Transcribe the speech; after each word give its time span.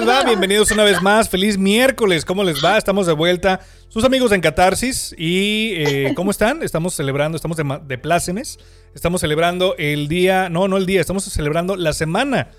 les 0.00 0.08
va? 0.08 0.24
Bienvenidos 0.24 0.72
una 0.72 0.82
vez 0.82 1.00
más. 1.02 1.28
Feliz 1.28 1.56
miércoles. 1.56 2.24
¿Cómo 2.24 2.42
les 2.42 2.64
va? 2.64 2.76
Estamos 2.76 3.06
de 3.06 3.12
vuelta. 3.12 3.60
Sus 3.88 4.02
amigos 4.02 4.32
en 4.32 4.40
Catarsis. 4.40 5.14
¿Y 5.16 5.72
eh, 5.76 6.12
cómo 6.16 6.32
están? 6.32 6.64
Estamos 6.64 6.94
celebrando, 6.94 7.36
estamos 7.36 7.56
de, 7.56 7.98
plácemes. 7.98 8.58
Estamos 8.96 9.20
celebrando 9.20 9.76
el 9.78 10.08
día, 10.08 10.48
no, 10.48 10.66
no 10.66 10.78
el 10.78 10.86
día, 10.86 11.00
estamos 11.00 11.22
celebrando 11.24 11.76
la 11.76 11.92
semana 11.92 12.50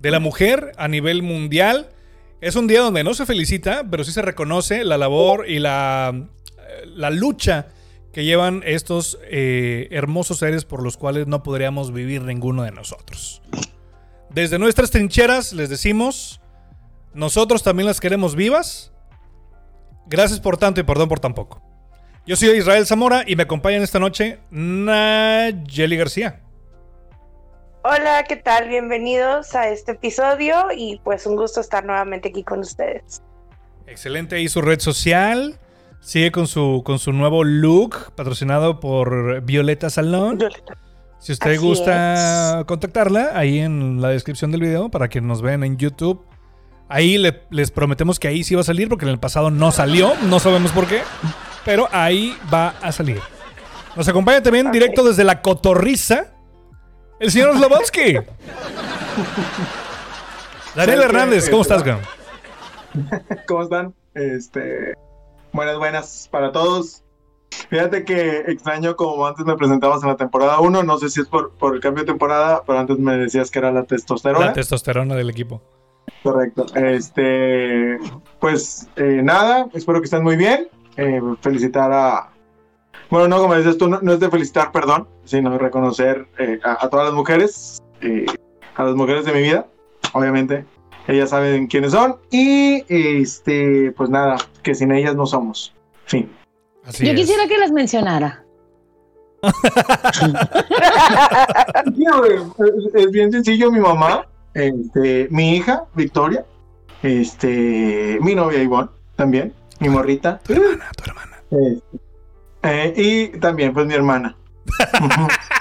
de 0.00 0.10
la 0.10 0.20
mujer 0.20 0.72
a 0.76 0.86
nivel 0.86 1.22
mundial. 1.22 1.88
Es 2.42 2.56
un 2.56 2.66
día 2.66 2.80
donde 2.82 3.04
no 3.04 3.14
se 3.14 3.24
felicita, 3.24 3.84
pero 3.90 4.04
sí 4.04 4.12
se 4.12 4.20
reconoce 4.20 4.84
la 4.84 4.98
labor 4.98 5.48
y 5.48 5.60
la, 5.60 6.12
eh, 6.14 6.86
la 6.94 7.08
lucha 7.08 7.68
que 8.12 8.26
llevan 8.26 8.62
estos 8.66 9.18
eh, 9.30 9.88
hermosos 9.92 10.40
seres 10.40 10.66
por 10.66 10.82
los 10.82 10.98
cuales 10.98 11.26
no 11.26 11.42
podríamos 11.42 11.90
vivir 11.94 12.20
ninguno 12.22 12.64
de 12.64 12.70
nosotros. 12.70 13.40
Desde 14.28 14.58
nuestras 14.58 14.90
trincheras 14.90 15.54
les 15.54 15.70
decimos, 15.70 16.41
nosotros 17.14 17.62
también 17.62 17.86
las 17.86 18.00
queremos 18.00 18.34
vivas. 18.34 18.92
Gracias 20.06 20.40
por 20.40 20.56
tanto 20.56 20.80
y 20.80 20.84
perdón 20.84 21.08
por 21.08 21.20
tan 21.20 21.34
poco. 21.34 21.62
Yo 22.26 22.36
soy 22.36 22.50
Israel 22.50 22.86
Zamora 22.86 23.24
y 23.26 23.36
me 23.36 23.42
acompañan 23.42 23.82
esta 23.82 23.98
noche 23.98 24.38
Nayeli 24.50 25.96
García. 25.96 26.40
Hola, 27.84 28.24
¿qué 28.28 28.36
tal? 28.36 28.68
Bienvenidos 28.68 29.56
a 29.56 29.68
este 29.68 29.92
episodio 29.92 30.68
y 30.76 31.00
pues 31.02 31.26
un 31.26 31.34
gusto 31.34 31.60
estar 31.60 31.84
nuevamente 31.84 32.28
aquí 32.28 32.44
con 32.44 32.60
ustedes. 32.60 33.22
Excelente 33.86 34.40
y 34.40 34.48
su 34.48 34.62
red 34.62 34.78
social. 34.78 35.58
Sigue 36.00 36.30
con 36.32 36.46
su, 36.46 36.82
con 36.84 36.98
su 36.98 37.12
nuevo 37.12 37.42
look 37.44 38.12
patrocinado 38.14 38.80
por 38.80 39.40
Violeta 39.42 39.90
Salón. 39.90 40.38
Si 41.18 41.32
usted 41.32 41.52
Así 41.52 41.58
gusta 41.58 42.64
contactarla, 42.66 43.30
ahí 43.34 43.58
en 43.58 44.00
la 44.00 44.08
descripción 44.08 44.50
del 44.50 44.60
video 44.60 44.88
para 44.88 45.08
que 45.08 45.20
nos 45.20 45.42
vean 45.42 45.62
en 45.64 45.76
YouTube. 45.76 46.24
Ahí 46.94 47.16
le- 47.16 47.42
les 47.50 47.70
prometemos 47.70 48.20
que 48.20 48.28
ahí 48.28 48.44
sí 48.44 48.54
va 48.54 48.60
a 48.60 48.64
salir 48.64 48.88
porque 48.88 49.06
en 49.06 49.10
el 49.10 49.18
pasado 49.18 49.50
no 49.50 49.72
salió, 49.72 50.12
no 50.28 50.38
sabemos 50.38 50.72
por 50.72 50.86
qué, 50.86 51.00
pero 51.64 51.88
ahí 51.90 52.36
va 52.52 52.74
a 52.82 52.92
salir. 52.92 53.18
Nos 53.96 54.06
acompaña 54.08 54.42
también 54.42 54.70
directo 54.70 55.02
desde 55.02 55.24
la 55.24 55.40
cotorriza, 55.40 56.26
el 57.18 57.30
señor 57.30 57.56
Slobodsky. 57.56 58.18
Daniel 60.74 61.02
Hernández, 61.02 61.48
¿cómo 61.50 61.62
estás, 61.62 61.82
Gam? 61.82 61.98
¿Cómo 63.48 63.62
están? 63.62 63.94
Este, 64.14 64.94
buenas, 65.52 65.76
buenas 65.78 66.28
para 66.30 66.52
todos. 66.52 67.02
Fíjate 67.68 68.04
que 68.04 68.38
extraño 68.48 68.96
como 68.96 69.26
antes 69.26 69.44
me 69.44 69.56
presentabas 69.56 70.02
en 70.02 70.08
la 70.08 70.16
temporada 70.16 70.58
1, 70.60 70.82
no 70.82 70.98
sé 70.98 71.10
si 71.10 71.20
es 71.20 71.28
por, 71.28 71.52
por 71.52 71.74
el 71.74 71.80
cambio 71.80 72.04
de 72.04 72.08
temporada, 72.08 72.62
pero 72.66 72.78
antes 72.78 72.98
me 72.98 73.16
decías 73.18 73.50
que 73.50 73.58
era 73.58 73.70
la 73.70 73.84
testosterona. 73.84 74.46
La 74.46 74.52
testosterona 74.54 75.14
del 75.14 75.28
equipo. 75.30 75.60
Correcto. 76.22 76.66
Este, 76.74 77.98
pues 78.38 78.88
eh, 78.96 79.20
nada, 79.22 79.66
espero 79.72 80.00
que 80.00 80.04
estén 80.04 80.22
muy 80.22 80.36
bien. 80.36 80.68
Eh, 80.96 81.20
felicitar 81.40 81.90
a... 81.92 82.28
Bueno, 83.10 83.28
no, 83.28 83.40
como 83.40 83.54
dices 83.56 83.76
tú, 83.76 83.88
no, 83.88 84.00
no 84.00 84.12
es 84.12 84.20
de 84.20 84.30
felicitar, 84.30 84.72
perdón, 84.72 85.08
sino 85.24 85.50
de 85.50 85.58
reconocer 85.58 86.26
eh, 86.38 86.60
a, 86.64 86.84
a 86.84 86.88
todas 86.88 87.06
las 87.06 87.14
mujeres, 87.14 87.82
eh, 88.00 88.26
a 88.76 88.84
las 88.84 88.94
mujeres 88.94 89.24
de 89.24 89.32
mi 89.32 89.42
vida, 89.42 89.66
obviamente. 90.12 90.64
Ellas 91.08 91.30
saben 91.30 91.66
quiénes 91.66 91.92
son 91.92 92.16
y 92.30 92.84
este, 92.88 93.90
pues 93.92 94.08
nada, 94.08 94.36
que 94.62 94.74
sin 94.74 94.92
ellas 94.92 95.16
no 95.16 95.26
somos. 95.26 95.74
Fin. 96.06 96.30
Así 96.84 97.04
Yo 97.04 97.12
es. 97.12 97.18
quisiera 97.18 97.48
que 97.48 97.58
las 97.58 97.72
mencionara. 97.72 98.44
es 102.94 103.10
bien 103.10 103.32
sencillo, 103.32 103.72
mi 103.72 103.80
mamá, 103.80 104.24
este, 104.54 105.28
mi 105.30 105.56
hija, 105.56 105.84
Victoria, 105.94 106.44
este, 107.02 108.18
mi 108.20 108.34
novia 108.34 108.62
Ivonne, 108.62 108.90
también, 109.16 109.52
mi 109.80 109.88
morrita. 109.88 110.40
Tu 110.44 110.54
hermana, 110.54 110.90
tu 110.96 111.10
hermana. 111.10 111.42
Este, 111.50 111.82
eh, 112.62 112.94
y 112.96 113.38
también, 113.38 113.72
pues, 113.72 113.86
mi 113.86 113.94
hermana. 113.94 114.36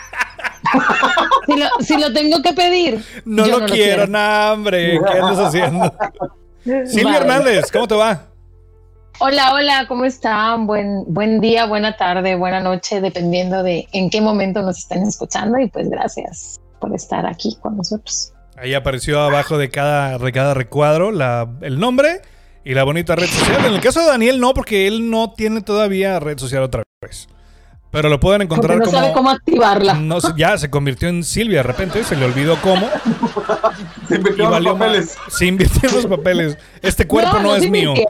Si 1.46 1.60
lo, 1.60 1.68
si 1.82 1.98
lo 1.98 2.14
tengo 2.14 2.42
que 2.42 2.54
pedir. 2.54 3.04
No 3.26 3.46
yo 3.46 3.60
lo 3.60 3.66
quiero, 3.66 4.08
no, 4.08 4.54
hombre. 4.54 5.00
¿Qué 5.06 5.18
andas 5.18 5.40
haciendo? 5.40 5.94
Silvia 6.64 7.04
Vale. 7.04 7.18
Hernández, 7.18 7.72
¿cómo 7.72 7.88
te 7.88 7.96
va? 7.96 8.28
Hola, 9.20 9.54
hola, 9.54 9.86
¿cómo 9.88 10.06
están? 10.06 10.66
Buen, 10.66 11.04
buen 11.08 11.42
día, 11.42 11.66
buena 11.66 11.98
tarde, 11.98 12.36
buena 12.36 12.60
noche, 12.60 13.02
dependiendo 13.02 13.64
de 13.64 13.88
en 13.92 14.10
qué 14.10 14.22
momento 14.22 14.62
nos 14.62 14.80
estén 14.80 15.04
escuchando. 15.04 15.60
Y 15.60 15.68
pues 15.68 15.90
gracias 15.90 16.62
por 16.80 16.94
estar 16.96 17.26
aquí 17.26 17.58
con 17.62 17.78
nosotros. 17.78 18.34
Ahí 18.62 18.74
apareció 18.76 19.20
abajo 19.22 19.58
de 19.58 19.70
cada, 19.70 20.18
de 20.20 20.32
cada 20.32 20.54
recuadro 20.54 21.12
la, 21.12 21.50
el 21.62 21.80
nombre 21.80 22.22
y 22.64 22.74
la 22.76 22.84
bonita 22.84 23.16
red 23.16 23.26
social. 23.28 23.66
En 23.66 23.74
el 23.74 23.82
caso 23.82 24.02
de 24.02 24.06
Daniel, 24.08 24.40
no, 24.40 24.54
porque 24.54 24.86
él 24.88 25.10
no 25.10 25.34
tiene 25.34 25.62
todavía 25.62 26.20
red 26.20 26.38
social 26.38 26.62
otra 26.64 26.84
vez. 27.02 27.28
Pero 27.90 28.08
lo 28.08 28.20
pueden 28.20 28.48
Porque 28.48 28.54
encontrar 28.54 28.78
no 28.78 28.86
como. 28.86 28.98
sabe 28.98 29.14
cómo 29.14 29.30
activarla. 29.32 29.96
no 29.96 30.20
ya 30.38 30.58
se 30.58 30.70
convirtió 30.70 31.10
en 31.10 31.24
Silvia 31.24 31.58
de 31.58 31.64
repente, 31.64 32.04
se 32.04 32.16
le 32.16 32.26
olvidó 32.26 32.56
cómo. 32.62 32.88
Se 34.08 34.16
invirtió 34.16 34.56
en 34.56 34.64
los 34.64 34.74
papeles. 34.74 35.18
Se 35.30 35.46
invirtió 35.46 35.90
en 35.90 35.96
los 35.96 36.06
papeles. 36.06 36.58
Este 36.82 37.08
cuerpo 37.08 37.34
no, 37.38 37.44
no 37.44 37.56
es 37.56 37.70
mío. 37.70 37.94
que- 37.96 38.06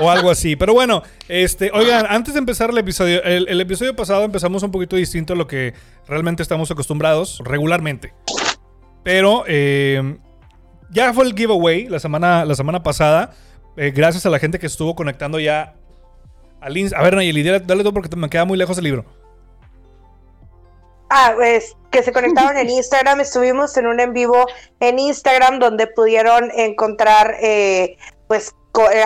o 0.00 0.10
algo 0.10 0.30
así. 0.30 0.56
Pero 0.56 0.72
bueno, 0.74 1.02
este, 1.28 1.70
oigan, 1.74 2.06
antes 2.08 2.34
de 2.34 2.38
empezar 2.38 2.70
el 2.70 2.78
episodio, 2.78 3.22
el, 3.24 3.48
el 3.48 3.60
episodio 3.60 3.94
pasado 3.96 4.22
empezamos 4.24 4.62
un 4.62 4.70
poquito 4.70 4.94
distinto 4.96 5.32
a 5.32 5.36
lo 5.36 5.46
que 5.46 5.74
realmente 6.06 6.42
estamos 6.42 6.70
acostumbrados 6.70 7.40
regularmente. 7.44 8.14
Pero 9.02 9.44
eh, 9.46 10.18
ya 10.90 11.12
fue 11.12 11.24
el 11.24 11.34
giveaway 11.34 11.88
la 11.88 11.98
semana, 11.98 12.44
la 12.44 12.54
semana 12.54 12.82
pasada. 12.82 13.30
eh, 13.76 13.90
gracias 13.94 14.26
a 14.26 14.30
la 14.30 14.38
gente 14.38 14.58
que 14.58 14.66
estuvo 14.66 14.94
conectando 14.94 15.40
ya 15.40 15.74
al 16.60 16.76
Insta. 16.76 16.98
A 16.98 17.02
ver, 17.02 17.16
Nayeli, 17.16 17.42
dale, 17.42 17.60
dale 17.60 17.82
tú 17.82 17.92
porque 17.92 18.14
me 18.16 18.28
queda 18.28 18.44
muy 18.44 18.58
lejos 18.58 18.78
el 18.78 18.84
libro. 18.84 19.04
Ah, 21.10 21.32
pues 21.36 21.76
que 21.90 22.02
se 22.02 22.12
conectaron 22.12 22.56
en 22.56 22.70
Instagram, 22.70 23.20
estuvimos 23.20 23.76
en 23.76 23.86
un 23.86 24.00
en 24.00 24.14
vivo 24.14 24.46
en 24.80 24.98
Instagram 24.98 25.58
donde 25.58 25.86
pudieron 25.86 26.50
encontrar 26.56 27.36
eh, 27.42 27.98
pues 28.28 28.54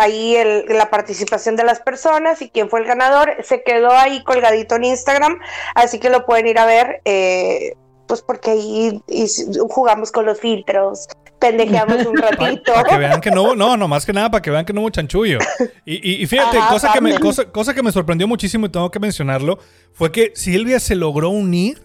ahí 0.01 0.37
la 0.69 0.89
participación 0.89 1.57
de 1.57 1.65
las 1.65 1.81
personas 1.81 2.41
y 2.43 2.51
quién 2.51 2.71
fue 2.71 2.81
el 2.81 2.87
ganador. 2.87 3.37
Se 3.43 3.65
quedó 3.65 3.91
ahí 3.91 4.23
colgadito 4.23 4.77
en 4.77 4.85
Instagram, 4.85 5.41
así 5.75 5.99
que 5.99 6.11
lo 6.11 6.25
pueden 6.27 6.47
ir 6.47 6.59
a 6.61 6.67
ver. 6.67 7.01
eh, 7.05 7.75
pues 8.07 8.23
porque 8.23 8.51
ahí 8.51 9.01
y- 9.09 9.27
jugamos 9.69 10.11
con 10.13 10.27
los 10.27 10.39
filtros, 10.41 11.07
pendejeamos 11.39 12.07
un 12.07 12.17
ratito. 12.17 12.73
Para 12.73 12.89
que 12.89 12.97
vean 12.99 13.21
que 13.21 13.31
no 13.31 13.43
hubo, 13.43 13.57
no, 13.57 13.77
no, 13.77 13.89
más 13.89 14.07
que 14.07 14.13
nada 14.13 14.31
para 14.31 14.43
que 14.43 14.51
vean 14.51 14.65
que 14.65 14.73
no 14.73 14.81
hubo 14.83 14.91
chanchullo. 14.91 15.39
Y, 15.85 15.95
y- 16.11 16.23
y 16.23 16.27
fíjate, 16.27 16.59
Ajá, 16.59 16.73
cosa, 16.73 16.93
que 16.93 17.01
me, 17.01 17.19
cosa, 17.19 17.45
cosa 17.51 17.75
que 17.75 17.83
me 17.83 17.93
sorprendió 17.93 18.27
muchísimo 18.29 18.67
y 18.67 18.69
tengo 18.71 18.91
que 18.91 18.99
mencionarlo, 18.99 19.59
fue 19.93 20.11
que 20.13 20.33
Silvia 20.35 20.81
se 20.81 20.95
logró 20.95 21.31
unir 21.31 21.83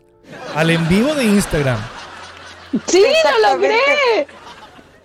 al 0.55 0.69
en 0.69 0.87
vivo 0.87 1.13
de 1.15 1.25
Instagram. 1.25 1.79
Sí, 2.87 3.03
lo 3.41 3.51
logré. 3.53 3.77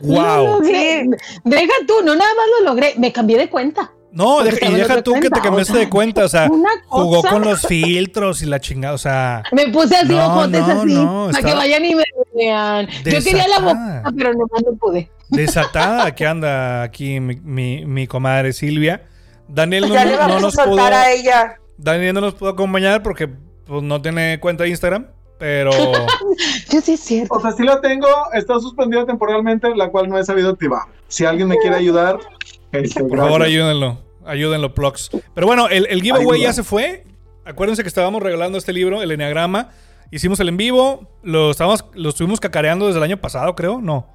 Lo 0.01 0.15
¡Wow! 0.15 0.47
logré. 0.61 1.07
Deja 1.45 1.73
tú, 1.89 1.95
no 2.05 2.15
nada 2.15 2.31
más 2.35 2.47
lo 2.61 2.67
logré. 2.71 2.95
Me 2.99 3.12
cambié 3.12 3.39
de 3.39 3.49
cuenta. 3.51 3.93
No, 4.12 4.43
deja- 4.43 4.67
y 4.67 4.75
deja 4.75 5.03
tú 5.03 5.12
que 5.14 5.29
te 5.29 5.41
cambiaste 5.41 5.73
o 5.73 5.76
sea, 5.76 5.85
de 5.85 5.91
cuenta, 5.91 6.25
o 6.25 6.29
sea, 6.29 6.49
jugó 6.87 7.23
con 7.23 7.43
los 7.43 7.61
filtros 7.62 8.41
y 8.43 8.47
la 8.47 8.61
chingada, 8.61 8.94
o 8.94 8.99
sea, 8.99 9.43
Me 9.53 9.69
puse 9.69 9.97
así 9.97 10.08
No, 10.08 10.26
ojotes 10.26 10.61
no, 10.67 10.81
así. 10.82 10.94
no, 10.94 11.26
para 11.26 11.38
está 11.38 11.49
que 11.50 11.55
vayan 11.55 11.85
y 11.85 11.94
me 11.94 12.05
vean. 12.35 12.87
Yo 13.05 13.23
quería 13.23 13.47
la 13.49 13.58
boca, 13.58 14.03
pero 14.17 14.32
nomás 14.32 14.62
no 14.64 14.73
pude. 14.79 15.11
desatada 15.29 16.14
que 16.14 16.26
anda 16.26 16.82
aquí 16.82 17.20
mi, 17.20 17.37
mi- 17.37 17.85
mi 17.85 18.06
comadre 18.06 18.53
Silvia. 18.53 19.03
Daniel 19.49 19.88
no, 19.88 19.94
ya 19.94 20.05
le 20.05 20.12
no 20.12 20.19
vamos 20.19 20.43
nos 20.43 20.59
a 20.59 20.64
pudo, 20.64 20.82
a 20.82 21.11
ella. 21.12 21.56
Daniel 21.76 22.14
no 22.14 22.20
nos 22.23 22.35
pudo 22.35 22.49
acompañar 22.50 23.02
porque 23.02 23.29
pues, 23.29 23.82
no 23.82 24.00
tiene 24.02 24.41
cuenta 24.41 24.64
de 24.64 24.70
Instagram, 24.70 25.06
pero 25.38 25.70
Yo 26.73 26.81
sí 26.81 26.94
es 26.94 27.00
cierto. 27.00 27.35
O 27.35 27.41
sea, 27.41 27.52
sí 27.52 27.62
la 27.64 27.81
tengo, 27.81 28.09
está 28.32 28.59
suspendida 28.61 29.05
temporalmente, 29.06 29.69
la 29.76 29.88
cual 29.91 30.09
no 30.09 30.19
he 30.19 30.25
sabido 30.25 30.50
activar. 30.50 30.82
Si 31.09 31.25
alguien 31.25 31.49
me 31.49 31.56
quiere 31.59 31.76
ayudar, 31.76 32.19
por 33.08 33.19
favor 33.19 33.43
ayúdenlo. 33.43 34.02
Ayúdenlo, 34.25 34.75
plugs. 34.75 35.11
Pero 35.34 35.46
bueno, 35.46 35.69
el, 35.69 35.87
el 35.88 36.02
giveaway 36.02 36.40
ya 36.40 36.52
se 36.52 36.64
fue. 36.64 37.05
Acuérdense 37.44 37.82
que 37.82 37.88
estábamos 37.88 38.23
regalando 38.23 38.58
este 38.58 38.73
libro, 38.73 39.02
el 39.02 39.12
Enneagrama. 39.12 39.70
Hicimos 40.11 40.40
el 40.40 40.49
en 40.49 40.56
vivo. 40.56 41.08
Lo, 41.23 41.52
estábamos, 41.52 41.84
lo 41.94 42.08
estuvimos 42.08 42.40
cacareando 42.40 42.87
desde 42.87 42.99
el 42.99 43.05
año 43.05 43.19
pasado, 43.19 43.55
creo. 43.55 43.81
No. 43.81 44.08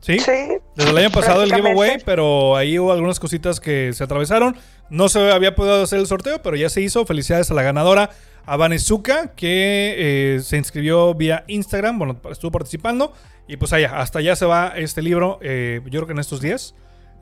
¿Sí? 0.00 0.18
Sí. 0.18 0.32
Desde 0.74 0.90
el 0.90 0.96
año 0.98 1.10
pasado 1.10 1.42
el 1.42 1.54
giveaway, 1.54 1.98
pero 2.04 2.56
ahí 2.56 2.78
hubo 2.78 2.92
algunas 2.92 3.20
cositas 3.20 3.60
que 3.60 3.92
se 3.92 4.04
atravesaron. 4.04 4.56
No 4.90 5.08
se 5.08 5.30
había 5.32 5.54
podido 5.54 5.82
hacer 5.82 5.98
el 5.98 6.06
sorteo, 6.06 6.42
pero 6.42 6.56
ya 6.56 6.68
se 6.68 6.80
hizo. 6.80 7.04
Felicidades 7.06 7.50
a 7.50 7.54
la 7.54 7.62
ganadora, 7.62 8.10
a 8.46 8.56
Vanezuka, 8.56 9.34
que 9.34 9.94
eh, 10.36 10.40
se 10.40 10.56
inscribió 10.56 11.14
vía 11.14 11.44
Instagram. 11.46 11.98
Bueno, 11.98 12.20
estuvo 12.30 12.50
participando. 12.50 13.12
Y 13.48 13.56
pues 13.56 13.72
allá, 13.74 13.98
hasta 13.98 14.20
allá 14.20 14.36
se 14.36 14.46
va 14.46 14.72
este 14.76 15.02
libro. 15.02 15.38
eh, 15.42 15.80
yo 15.84 15.90
creo 15.90 16.06
que 16.06 16.12
en 16.12 16.18
estos 16.20 16.40
días. 16.40 16.74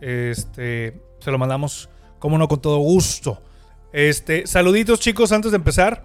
Este, 0.03 1.01
se 1.21 1.31
lo 1.31 1.39
mandamos, 1.39 1.89
como 2.19 2.37
no, 2.37 2.49
con 2.49 2.61
todo 2.61 2.79
gusto. 2.79 3.41
Este, 3.93 4.47
saluditos, 4.47 4.99
chicos, 5.01 5.31
antes 5.33 5.53
de 5.53 5.57
empezar. 5.57 6.05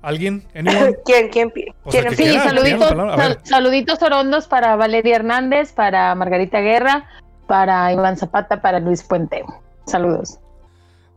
¿Alguien? 0.00 0.46
¿Anyone? 0.54 0.96
¿Quién, 1.04 1.28
quién, 1.28 1.50
pi- 1.50 1.66
O 1.84 1.92
sea, 1.92 2.02
quién 2.06 2.16
que 2.16 2.24
Sí, 2.32 2.38
saluditos, 2.38 2.88
sal- 2.88 3.38
saluditos 3.44 4.02
orondos 4.02 4.46
para 4.48 4.74
Valeria 4.76 5.16
Hernández, 5.16 5.72
para 5.72 6.14
Margarita 6.14 6.60
Guerra, 6.60 7.08
para 7.46 7.92
Iván 7.92 8.16
Zapata, 8.16 8.60
para 8.60 8.80
Luis 8.80 9.02
Puente. 9.02 9.44
Saludos. 9.86 10.38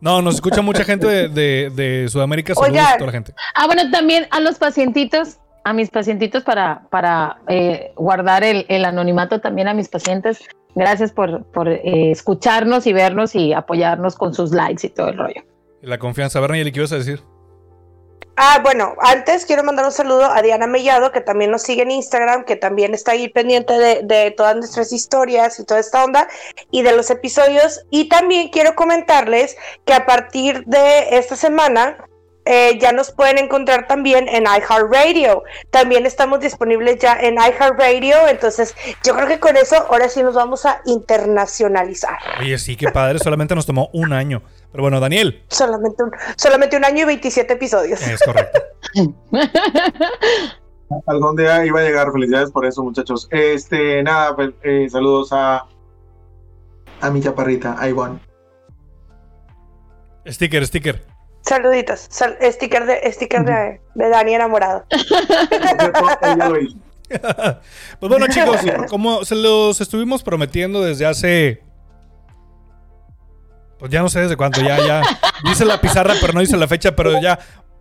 No, 0.02 0.22
nos 0.22 0.36
escucha 0.36 0.62
mucha 0.62 0.84
gente 0.84 1.08
de, 1.08 1.30
de- 1.30 1.70
de 1.72 2.10
Sudamérica. 2.10 2.54
Saludos 2.54 2.72
Oigan. 2.74 2.86
a 2.94 2.98
toda 2.98 3.06
la 3.08 3.12
gente. 3.12 3.34
Ah, 3.56 3.66
bueno, 3.66 3.90
también 3.92 4.28
a 4.32 4.40
los 4.40 4.60
pacientitos, 4.60 5.38
a 5.66 5.74
mis 5.74 5.90
pacientitos 5.90 6.44
para, 6.44 6.84
para 6.92 7.40
eh, 7.48 7.92
guardar 7.96 8.44
el, 8.44 8.68
el 8.70 8.86
anonimato 8.86 9.42
también 9.42 9.68
a 9.68 9.74
mis 9.74 9.90
pacientes. 9.90 10.40
Gracias 10.76 11.12
por, 11.12 11.44
por 11.46 11.68
eh, 11.68 12.12
escucharnos 12.12 12.86
y 12.86 12.94
vernos 12.94 13.34
y 13.34 13.52
apoyarnos 13.52 14.16
con 14.16 14.34
sus 14.36 14.52
likes 14.52 14.86
y 14.86 14.92
todo 14.92 15.10
el 15.10 15.18
rollo. 15.18 15.42
La 15.82 15.98
confianza. 15.98 16.40
Nayeli, 16.40 16.72
¿qué 16.72 16.80
ibas 16.80 16.92
a 16.92 16.98
decir? 16.98 17.24
Ah, 18.38 18.60
bueno, 18.62 18.94
antes 19.00 19.46
quiero 19.46 19.64
mandar 19.64 19.86
un 19.86 19.92
saludo 19.92 20.26
a 20.26 20.42
Diana 20.44 20.68
Mellado, 20.68 21.12
que 21.12 21.22
también 21.22 21.50
nos 21.50 21.64
sigue 21.64 21.82
en 21.82 21.90
Instagram, 21.92 22.44
que 22.44 22.58
también 22.58 22.94
está 22.94 23.14
ahí 23.14 23.30
pendiente 23.30 23.74
de, 23.74 24.02
de 24.04 24.32
todas 24.32 24.56
nuestras 24.58 24.94
historias 24.94 25.60
y 25.60 25.66
toda 25.66 25.80
esta 25.80 26.04
onda 26.04 26.28
y 26.70 26.84
de 26.84 26.96
los 26.96 27.10
episodios. 27.10 27.84
Y 27.90 28.08
también 28.08 28.50
quiero 28.50 28.76
comentarles 28.76 29.58
que 29.86 29.94
a 29.94 30.06
partir 30.06 30.64
de 30.66 31.18
esta 31.18 31.36
semana 31.36 31.98
eh, 32.45 32.77
ya 32.80 32.92
nos 32.92 33.12
pueden 33.12 33.39
encontrar 33.39 33.88
también 33.88 34.27
en 34.30 34.44
iHeartRadio. 34.44 35.44
También 35.71 36.06
estamos 36.06 36.39
disponibles 36.39 37.00
ya 37.00 37.19
en 37.19 37.36
iHeartRadio. 37.36 38.27
Entonces, 38.27 38.75
yo 39.03 39.15
creo 39.15 39.27
que 39.27 39.39
con 39.39 39.57
eso 39.57 39.75
ahora 39.75 40.07
sí 40.09 40.21
nos 40.21 40.36
vamos 40.36 40.65
a 40.65 40.81
internacionalizar. 40.86 42.19
Oye, 42.39 42.57
sí, 42.59 42.75
qué 42.75 42.92
padre. 42.92 43.18
Solamente 43.19 43.56
nos 43.56 43.65
tomó 43.65 43.89
un 43.94 44.13
año. 44.13 44.44
Pero 44.71 44.83
bueno, 44.83 45.00
Daniel. 45.00 45.44
Solamente 45.47 46.03
un, 46.03 46.12
solamente 46.38 46.77
un 46.77 46.86
año 46.86 47.01
y 47.01 47.06
27 47.06 47.53
episodios. 47.53 48.01
Es 48.01 48.21
correcto. 48.21 48.62
Algún 51.07 51.36
día 51.36 51.65
iba 51.65 51.80
a 51.80 51.83
llegar, 51.83 52.12
felicidades 52.12 52.51
por 52.51 52.65
eso, 52.65 52.83
muchachos. 52.83 53.27
Este, 53.31 54.03
nada, 54.03 54.36
pues, 54.36 54.51
eh, 54.62 54.88
saludos 54.88 55.30
a, 55.31 55.65
a 57.01 57.09
mi 57.09 57.21
chaparrita, 57.21 57.75
a 57.80 57.89
Ivonne. 57.89 58.19
Sticker, 60.27 60.65
sticker. 60.68 61.15
Saluditos. 61.45 62.07
Sal- 62.09 62.38
sticker 62.42 62.86
de, 62.86 63.12
sticker 63.12 63.44
de, 63.44 63.81
de 63.94 64.09
Dani 64.09 64.33
enamorado. 64.33 64.86
Pues 68.00 68.09
bueno, 68.09 68.27
chicos, 68.27 68.57
como 68.89 69.24
se 69.25 69.36
los 69.36 69.80
estuvimos 69.80 70.24
prometiendo 70.24 70.81
desde 70.81 71.06
hace. 71.06 71.62
Pues 73.77 73.92
ya 73.92 74.01
no 74.01 74.09
sé 74.09 74.21
desde 74.21 74.38
cuánto, 74.38 74.62
ya, 74.62 74.77
ya. 74.77 75.01
Dice 75.44 75.65
la 75.65 75.80
pizarra, 75.80 76.15
pero 76.19 76.33
no 76.33 76.39
dice 76.39 76.57
la 76.57 76.68
fecha, 76.68 76.95
pero 76.95 77.21
ya. 77.21 77.38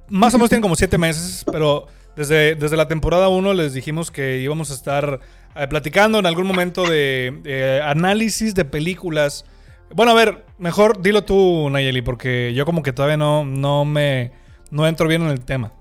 Más 0.09 0.35
o 0.35 0.39
menos 0.39 0.51
tienen 0.51 0.63
como 0.63 0.77
siete 0.77 0.99
meses, 0.99 1.45
pero 1.51 1.87
desde, 2.17 2.55
desde 2.57 2.77
la 2.77 2.89
temporada 2.89 3.29
1 3.29 3.55
les 3.55 3.73
dijimos 3.73 4.11
que 4.11 4.39
íbamos 4.39 4.71
a 4.71 4.75
estar 4.75 5.21
eh, 5.57 5.67
platicando 5.69 6.19
en 6.19 6.27
algún 6.27 6.47
momento 6.47 6.85
de 6.87 7.41
eh, 7.45 7.81
análisis 7.83 8.55
de 8.55 8.65
películas. 8.67 9.47
Bueno, 9.95 10.13
a 10.13 10.15
ver, 10.15 10.45
mejor 10.59 11.01
dilo 11.01 11.25
tú, 11.25 11.71
Nayeli, 11.71 12.03
porque 12.03 12.53
yo 12.53 12.65
como 12.67 12.83
que 12.83 12.93
todavía 12.93 13.17
no, 13.17 13.45
no 13.45 13.85
me. 13.85 14.33
No 14.71 14.87
entro 14.87 15.07
bien 15.09 15.23
en 15.23 15.29
el 15.31 15.45
tema. 15.45 15.73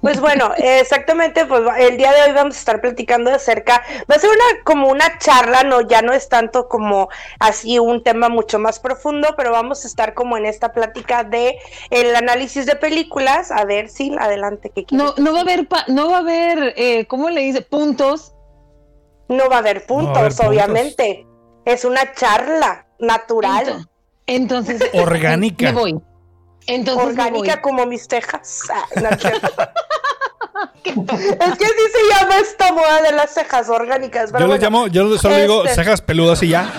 Pues 0.00 0.20
bueno, 0.20 0.52
exactamente, 0.56 1.44
pues 1.44 1.62
el 1.78 1.98
día 1.98 2.12
de 2.12 2.22
hoy 2.22 2.32
vamos 2.34 2.56
a 2.56 2.58
estar 2.58 2.80
platicando 2.80 3.30
acerca, 3.30 3.82
va 4.10 4.14
a 4.14 4.18
ser 4.18 4.30
una 4.30 4.62
como 4.64 4.88
una 4.88 5.18
charla, 5.18 5.64
no, 5.64 5.82
ya 5.82 6.00
no 6.00 6.14
es 6.14 6.30
tanto 6.30 6.66
como 6.66 7.10
así 7.38 7.78
un 7.78 8.02
tema 8.02 8.30
mucho 8.30 8.58
más 8.58 8.80
profundo, 8.80 9.34
pero 9.36 9.52
vamos 9.52 9.84
a 9.84 9.88
estar 9.88 10.14
como 10.14 10.38
en 10.38 10.46
esta 10.46 10.72
plática 10.72 11.24
de 11.24 11.58
el 11.90 12.16
análisis 12.16 12.64
de 12.64 12.76
películas, 12.76 13.50
a 13.50 13.66
ver 13.66 13.90
si 13.90 14.14
adelante 14.18 14.70
que 14.70 14.86
No, 14.92 15.14
no 15.18 15.32
va 15.34 15.40
a 15.40 15.42
haber, 15.42 15.68
pa- 15.68 15.84
no 15.88 16.08
va 16.10 16.16
a 16.16 16.20
haber, 16.20 16.72
eh, 16.78 17.04
¿cómo 17.06 17.28
le 17.28 17.42
dice? 17.42 17.60
Puntos. 17.60 18.32
no 19.28 19.48
va 19.50 19.56
a 19.56 19.58
haber 19.58 19.84
puntos, 19.84 20.06
No 20.08 20.12
va 20.12 20.20
a 20.20 20.24
haber 20.24 20.34
puntos. 20.34 21.29
Es 21.64 21.84
una 21.84 22.12
charla 22.14 22.86
natural, 22.98 23.66
Ento- 23.66 23.88
Entonces. 24.26 24.82
Orgánica. 24.94 25.66
Me 25.66 25.72
voy. 25.72 26.00
Entonces 26.66 27.04
me 27.04 27.10
orgánica 27.22 27.54
voy. 27.54 27.62
como 27.62 27.86
mis 27.86 28.06
tejas. 28.06 28.62
Ah, 28.72 28.84
no 29.00 29.08
es 29.08 29.16
que 30.82 30.90
así 30.92 31.84
se 31.92 32.20
llama 32.20 32.38
esta 32.38 32.72
moda 32.72 33.02
de 33.02 33.12
las 33.12 33.32
cejas 33.32 33.68
orgánicas. 33.68 34.30
pero 34.30 34.44
Yo 34.44 34.46
bueno, 34.48 34.62
llamo, 34.62 34.86
yo 34.88 35.18
solo 35.18 35.36
digo 35.36 35.64
este- 35.64 35.76
cejas 35.76 36.00
peludas 36.02 36.42
y 36.42 36.48
ya. 36.48 36.70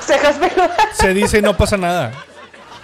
cejas 0.00 0.36
peludas. 0.36 0.70
Se 0.94 1.12
dice 1.14 1.38
y 1.38 1.42
no 1.42 1.56
pasa 1.56 1.76
nada. 1.76 2.12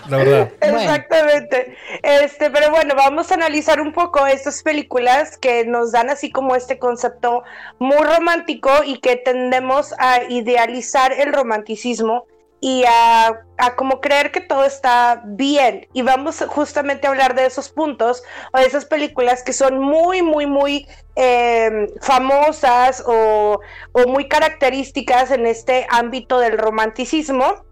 La 0.09 0.17
verdad. 0.19 0.53
Exactamente. 0.61 1.77
Este, 2.03 2.51
pero 2.51 2.71
bueno, 2.71 2.95
vamos 2.95 3.31
a 3.31 3.35
analizar 3.35 3.81
un 3.81 3.93
poco 3.93 4.27
estas 4.27 4.63
películas 4.63 5.39
que 5.39 5.65
nos 5.65 5.93
dan 5.93 6.11
así 6.11 6.31
como 6.31 6.57
este 6.57 6.79
concepto 6.79 7.43
muy 7.79 8.05
romántico 8.05 8.71
y 8.85 8.99
que 8.99 9.17
tendemos 9.17 9.95
a 9.99 10.25
idealizar 10.25 11.13
el 11.13 11.33
romanticismo 11.33 12.27
y 12.61 12.85
a, 12.87 13.45
a 13.59 13.75
como 13.75 14.01
creer 14.01 14.31
que 14.31 14.41
todo 14.41 14.65
está 14.65 15.23
bien. 15.25 15.89
Y 15.93 16.03
vamos 16.03 16.45
justamente 16.47 17.07
a 17.07 17.11
hablar 17.11 17.35
de 17.35 17.47
esos 17.47 17.69
puntos 17.69 18.23
o 18.53 18.59
de 18.59 18.67
esas 18.67 18.85
películas 18.85 19.43
que 19.43 19.53
son 19.53 19.81
muy, 19.81 20.23
muy, 20.23 20.47
muy 20.47 20.87
eh, 21.17 21.89
famosas 22.01 23.03
o, 23.05 23.59
o 23.91 24.07
muy 24.07 24.29
características 24.29 25.33
en 25.33 25.47
este 25.47 25.87
ámbito 25.91 26.39
del 26.39 26.57
romanticismo 26.57 27.65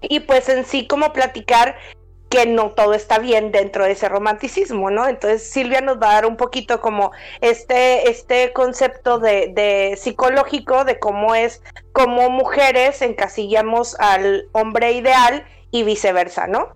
y 0.00 0.20
pues 0.20 0.48
en 0.48 0.64
sí 0.64 0.86
como 0.86 1.12
platicar 1.12 1.76
que 2.28 2.46
no 2.46 2.70
todo 2.70 2.94
está 2.94 3.18
bien 3.18 3.52
dentro 3.52 3.84
de 3.84 3.92
ese 3.92 4.08
romanticismo, 4.08 4.90
¿no? 4.90 5.06
Entonces 5.06 5.48
Silvia 5.48 5.80
nos 5.80 6.00
va 6.00 6.10
a 6.10 6.14
dar 6.14 6.26
un 6.26 6.36
poquito 6.36 6.80
como 6.80 7.12
este, 7.40 8.10
este 8.10 8.52
concepto 8.52 9.18
de, 9.18 9.96
psicológico 9.96 10.84
de 10.84 10.98
cómo 10.98 11.34
es, 11.34 11.62
como 11.92 12.28
mujeres 12.30 13.00
encasillamos 13.02 13.98
al 14.00 14.48
hombre 14.52 14.92
ideal 14.92 15.44
y 15.70 15.84
viceversa, 15.84 16.46
¿no? 16.46 16.68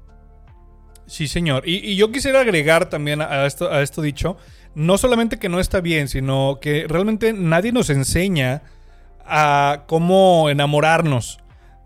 Sí, 1.07 1.27
señor. 1.27 1.69
Y, 1.69 1.79
y 1.79 1.97
yo 1.97 2.13
quisiera 2.13 2.41
agregar 2.41 2.89
también 2.89 3.21
a 3.21 3.45
esto, 3.45 3.71
a 3.71 3.83
esto 3.83 4.03
dicho, 4.03 4.37
no 4.75 4.99
solamente 4.99 5.39
que 5.41 5.49
no 5.49 5.59
está 5.59 5.81
bien, 5.81 6.07
sino 6.07 6.59
que 6.61 6.87
realmente 6.89 7.33
nadie 7.33 7.73
nos 7.73 7.91
enseña 7.91 8.63
a 9.25 9.85
cómo 9.87 10.49
enamorarnos. 10.49 11.41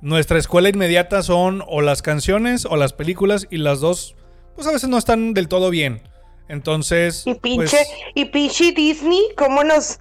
Nuestra 0.05 0.39
escuela 0.39 0.69
inmediata 0.69 1.23
son 1.23 1.65
o 1.67 1.81
las 1.81 2.03
canciones 2.03 2.67
o 2.67 2.77
las 2.77 2.93
películas 2.93 3.47
y 3.51 3.57
las 3.57 3.81
dos, 3.81 4.17
pues 4.55 4.67
a 4.67 4.73
veces 4.73 4.91
no 4.91 4.99
están 4.99 5.33
del 5.33 5.49
todo 5.49 5.71
bien. 5.71 6.03
Entonces, 6.47 7.23
Y 7.27 7.35
pinche, 7.37 7.71
pues, 7.79 7.89
y 8.15 8.25
pinche 8.27 8.73
Disney, 8.73 9.23
¿cómo 9.35 9.65
nos, 9.65 9.97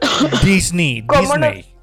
Disney, 0.44 1.02
cómo 1.06 1.36
nos- 1.36 1.54
Disney. 1.54 1.74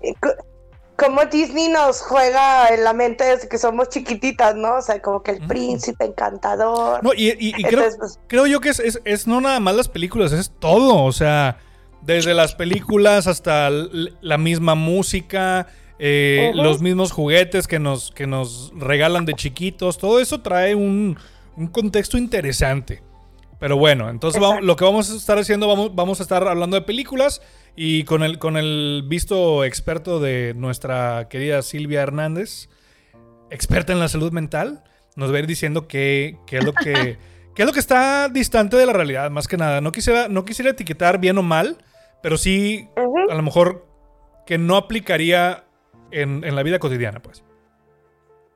cómo 0.95 1.25
Disney 1.25 1.67
nos 1.67 1.99
juega 2.01 2.69
en 2.73 2.85
la 2.85 2.93
mente 2.93 3.25
desde 3.25 3.49
que 3.49 3.57
somos 3.57 3.89
chiquititas, 3.89 4.55
¿no? 4.55 4.75
O 4.77 4.81
sea, 4.81 5.01
como 5.01 5.21
que 5.21 5.31
el 5.31 5.41
Mm. 5.41 5.47
príncipe 5.47 6.05
encantador. 6.05 7.03
No, 7.03 7.13
y, 7.13 7.31
y- 7.31 7.53
y 7.57 7.63
creo, 7.63 7.89
pues, 7.99 8.19
creo 8.27 8.47
yo 8.47 8.61
que 8.61 8.69
es, 8.69 8.79
es- 8.79 9.01
es 9.03 9.27
no 9.27 9.41
nada 9.41 9.59
más 9.59 9.75
las 9.75 9.89
películas, 9.89 10.31
es 10.31 10.49
todo. 10.59 11.03
O 11.03 11.11
sea, 11.11 11.57
desde 12.01 12.33
las 12.33 12.55
películas 12.55 13.27
hasta 13.27 13.69
la 13.69 14.37
misma 14.37 14.75
música, 14.75 15.67
eh, 15.99 16.51
los 16.55 16.81
mismos 16.81 17.11
juguetes 17.11 17.67
que 17.67 17.79
nos, 17.79 18.11
que 18.11 18.27
nos 18.27 18.71
regalan 18.75 19.25
de 19.25 19.33
chiquitos, 19.33 19.97
todo 19.97 20.19
eso 20.19 20.41
trae 20.41 20.75
un, 20.75 21.17
un 21.55 21.67
contexto 21.67 22.17
interesante. 22.17 23.01
Pero 23.59 23.77
bueno, 23.77 24.09
entonces 24.09 24.41
vamos- 24.41 24.63
lo 24.63 24.75
que 24.75 24.83
vamos 24.83 25.09
a 25.11 25.15
estar 25.15 25.37
haciendo, 25.37 25.67
vamos, 25.67 25.95
vamos 25.95 26.19
a 26.19 26.23
estar 26.23 26.45
hablando 26.47 26.75
de 26.75 26.81
películas 26.81 27.41
y 27.75 28.03
con 28.03 28.23
el, 28.23 28.37
con 28.39 28.57
el 28.57 29.03
visto 29.07 29.63
experto 29.63 30.19
de 30.19 30.53
nuestra 30.55 31.27
querida 31.29 31.61
Silvia 31.61 32.01
Hernández, 32.01 32.69
experta 33.49 33.93
en 33.93 33.99
la 33.99 34.07
salud 34.09 34.31
mental, 34.31 34.83
nos 35.15 35.31
va 35.31 35.37
a 35.37 35.39
ir 35.39 35.47
diciendo 35.47 35.87
qué, 35.87 36.37
qué 36.45 36.57
es 36.57 36.65
lo 36.65 36.73
que 36.73 37.17
qué 37.55 37.61
es 37.61 37.65
lo 37.65 37.71
que 37.71 37.79
está 37.79 38.27
distante 38.27 38.75
de 38.75 38.85
la 38.85 38.91
realidad, 38.93 39.31
más 39.31 39.47
que 39.47 39.55
nada. 39.55 39.79
No 39.79 39.93
quisiera, 39.93 40.27
no 40.27 40.43
quisiera 40.43 40.71
etiquetar 40.71 41.19
bien 41.19 41.37
o 41.37 41.41
mal, 41.43 41.77
pero 42.21 42.37
sí 42.37 42.89
a 43.29 43.33
lo 43.35 43.41
mejor 43.41 43.87
que 44.45 44.57
no 44.57 44.75
aplicaría 44.75 45.63
en, 46.21 46.43
en 46.43 46.55
la 46.55 46.63
vida 46.63 46.79
cotidiana, 46.79 47.21
pues. 47.21 47.43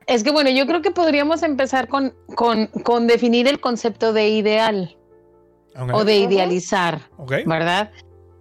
Es 0.08 0.24
que 0.24 0.32
bueno, 0.32 0.50
yo 0.50 0.66
creo 0.66 0.82
que 0.82 0.92
podríamos 0.92 1.44
empezar 1.44 1.88
con, 1.88 2.16
con, 2.36 2.68
con 2.84 3.06
definir 3.06 3.48
el 3.48 3.60
concepto 3.60 4.12
de 4.14 4.30
ideal 4.30 4.98
o 5.94 6.04
de 6.04 6.18
idealizar. 6.18 7.00
¿verdad? 7.46 7.92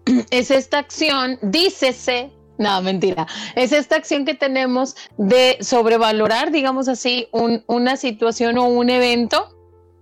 Es 0.31 0.51
esta 0.51 0.79
acción, 0.79 1.39
dícese, 1.43 2.31
no, 2.57 2.81
mentira, 2.81 3.27
es 3.55 3.73
esta 3.73 3.97
acción 3.97 4.25
que 4.25 4.33
tenemos 4.35 4.97
de 5.19 5.59
sobrevalorar, 5.61 6.51
digamos 6.51 6.89
así, 6.89 7.29
un- 7.33 7.63
una 7.67 7.97
situación 7.99 8.57
o 8.57 8.65
un 8.65 8.89
evento, 8.89 9.55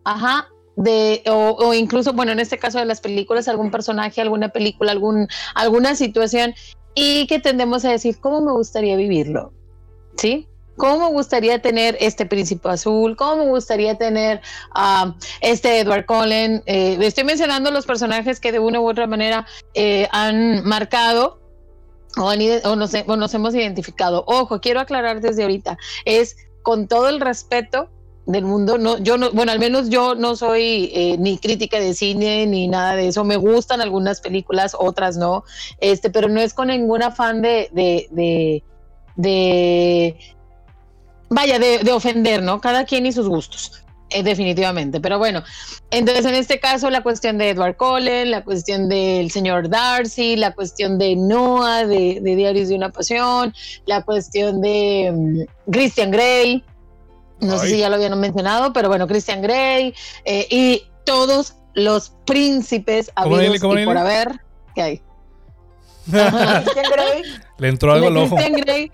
ajá, 0.05 0.47
de, 0.77 1.23
o, 1.27 1.57
o 1.59 1.75
incluso, 1.75 2.13
bueno, 2.13 2.31
en 2.33 2.39
este 2.39 2.57
caso 2.57 2.79
de 2.79 2.85
las 2.85 3.01
películas, 3.01 3.49
algún 3.49 3.73
personaje, 3.73 4.21
alguna 4.21 4.51
película, 4.51 4.93
algún, 4.93 5.27
alguna 5.57 5.97
situación, 5.97 6.55
y 6.97 7.27
que 7.27 7.39
tendemos 7.39 7.85
a 7.85 7.91
decir, 7.91 8.19
¿cómo 8.19 8.41
me 8.41 8.53
gustaría 8.53 8.97
vivirlo? 8.97 9.53
¿Sí? 10.17 10.49
¿Cómo 10.77 11.07
me 11.07 11.13
gustaría 11.13 11.61
tener 11.61 11.97
este 12.01 12.25
príncipe 12.27 12.69
azul? 12.71 13.17
¿Cómo 13.17 13.45
me 13.45 13.51
gustaría 13.51 13.97
tener 13.97 14.41
a 14.75 15.15
este 15.43 15.81
Edward 15.81 16.07
Cullen? 16.07 16.63
Eh, 16.65 16.97
estoy 17.01 17.25
mencionando 17.25 17.71
los 17.71 17.87
personajes 17.87 18.41
que 18.41 18.51
de 18.51 18.59
una 18.59 18.81
u 18.81 18.89
otra 18.89 19.07
manera 19.07 19.47
eh, 19.75 20.09
han 20.11 20.65
marcado 20.65 21.39
o, 22.17 22.31
han 22.31 22.39
nos, 22.79 22.93
o 23.07 23.17
nos 23.17 23.35
hemos 23.35 23.55
identificado. 23.55 24.25
Ojo, 24.27 24.61
quiero 24.61 24.81
aclarar 24.81 25.21
desde 25.21 25.43
ahorita, 25.43 25.77
es 26.07 26.37
con 26.63 26.89
todo 26.89 27.11
el 27.11 27.21
respeto 27.21 27.91
del 28.27 28.45
mundo, 28.45 28.77
no, 28.79 28.99
yo 28.99 29.17
no, 29.19 29.31
bueno, 29.33 29.53
al 29.53 29.59
menos 29.61 29.89
yo 29.89 30.15
no 30.17 30.37
soy 30.37 30.91
eh, 30.95 31.17
ni 31.19 31.39
crítica 31.39 31.79
de 31.81 31.95
cine 31.95 32.47
ni 32.47 32.69
nada 32.69 32.97
de 32.97 33.09
eso. 33.09 33.25
Me 33.25 33.37
gustan 33.37 33.81
algunas 33.81 34.21
películas, 34.21 34.77
otras 34.79 35.17
no, 35.17 35.45
este, 35.81 36.11
pero 36.11 36.29
no 36.29 36.41
es 36.41 36.53
con 36.53 36.69
ningún 36.69 37.03
afán 37.03 37.41
de, 37.43 37.69
de, 37.73 38.09
de, 38.11 38.65
de 39.17 40.17
vaya, 41.29 41.59
de, 41.59 41.79
de 41.79 41.93
ofender, 41.93 42.43
¿no? 42.43 42.61
Cada 42.61 42.85
quien 42.85 43.07
y 43.07 43.13
sus 43.13 43.29
gustos. 43.29 43.83
eh, 44.11 44.23
definitivamente, 44.23 45.01
pero 45.01 45.19
bueno, 45.19 45.43
entonces 45.91 46.25
en 46.27 46.35
este 46.35 46.61
caso 46.61 46.91
la 46.91 47.03
cuestión 47.03 47.39
de 47.39 47.51
Edward 47.51 47.77
Cullen, 47.77 48.31
la 48.31 48.45
cuestión 48.45 48.89
del 48.89 49.31
señor 49.33 49.69
Darcy, 49.69 50.37
la 50.37 50.53
cuestión 50.55 50.97
de 50.99 51.17
Noah 51.17 51.87
de, 51.87 52.21
de 52.23 52.37
Diarios 52.37 52.69
de 52.69 52.77
una 52.77 52.91
Pasión, 52.91 53.53
la 53.87 54.03
cuestión 54.03 54.61
de 54.61 55.13
mm, 55.13 55.71
Christian 55.73 56.11
Grey, 56.13 56.65
no 57.41 57.59
sé 57.59 57.69
si 57.69 57.79
ya 57.79 57.89
lo 57.89 57.97
habían 57.97 58.19
mencionado, 58.21 58.73
pero 58.73 58.89
bueno, 58.89 59.07
Christian 59.07 59.43
Grey 59.43 59.95
eh, 60.25 60.47
y 60.51 60.83
todos 61.05 61.55
los 61.75 62.15
príncipes 62.27 63.11
¿Cómo 63.15 63.37
habidos 63.37 63.53
dile, 63.55 63.61
cómo 63.61 63.79
y 63.79 63.85
por 63.85 63.95
dile? 63.97 64.01
haber 64.01 64.41
que 64.75 64.83
hay. 64.83 65.03
Christian 66.05 66.87
Grey, 66.93 67.23
Le 67.59 67.69
entró 67.69 67.93
algo 67.93 68.07
al 68.09 68.17
ojo. 68.17 68.37
Christian 68.37 68.61
Grey. 68.61 68.93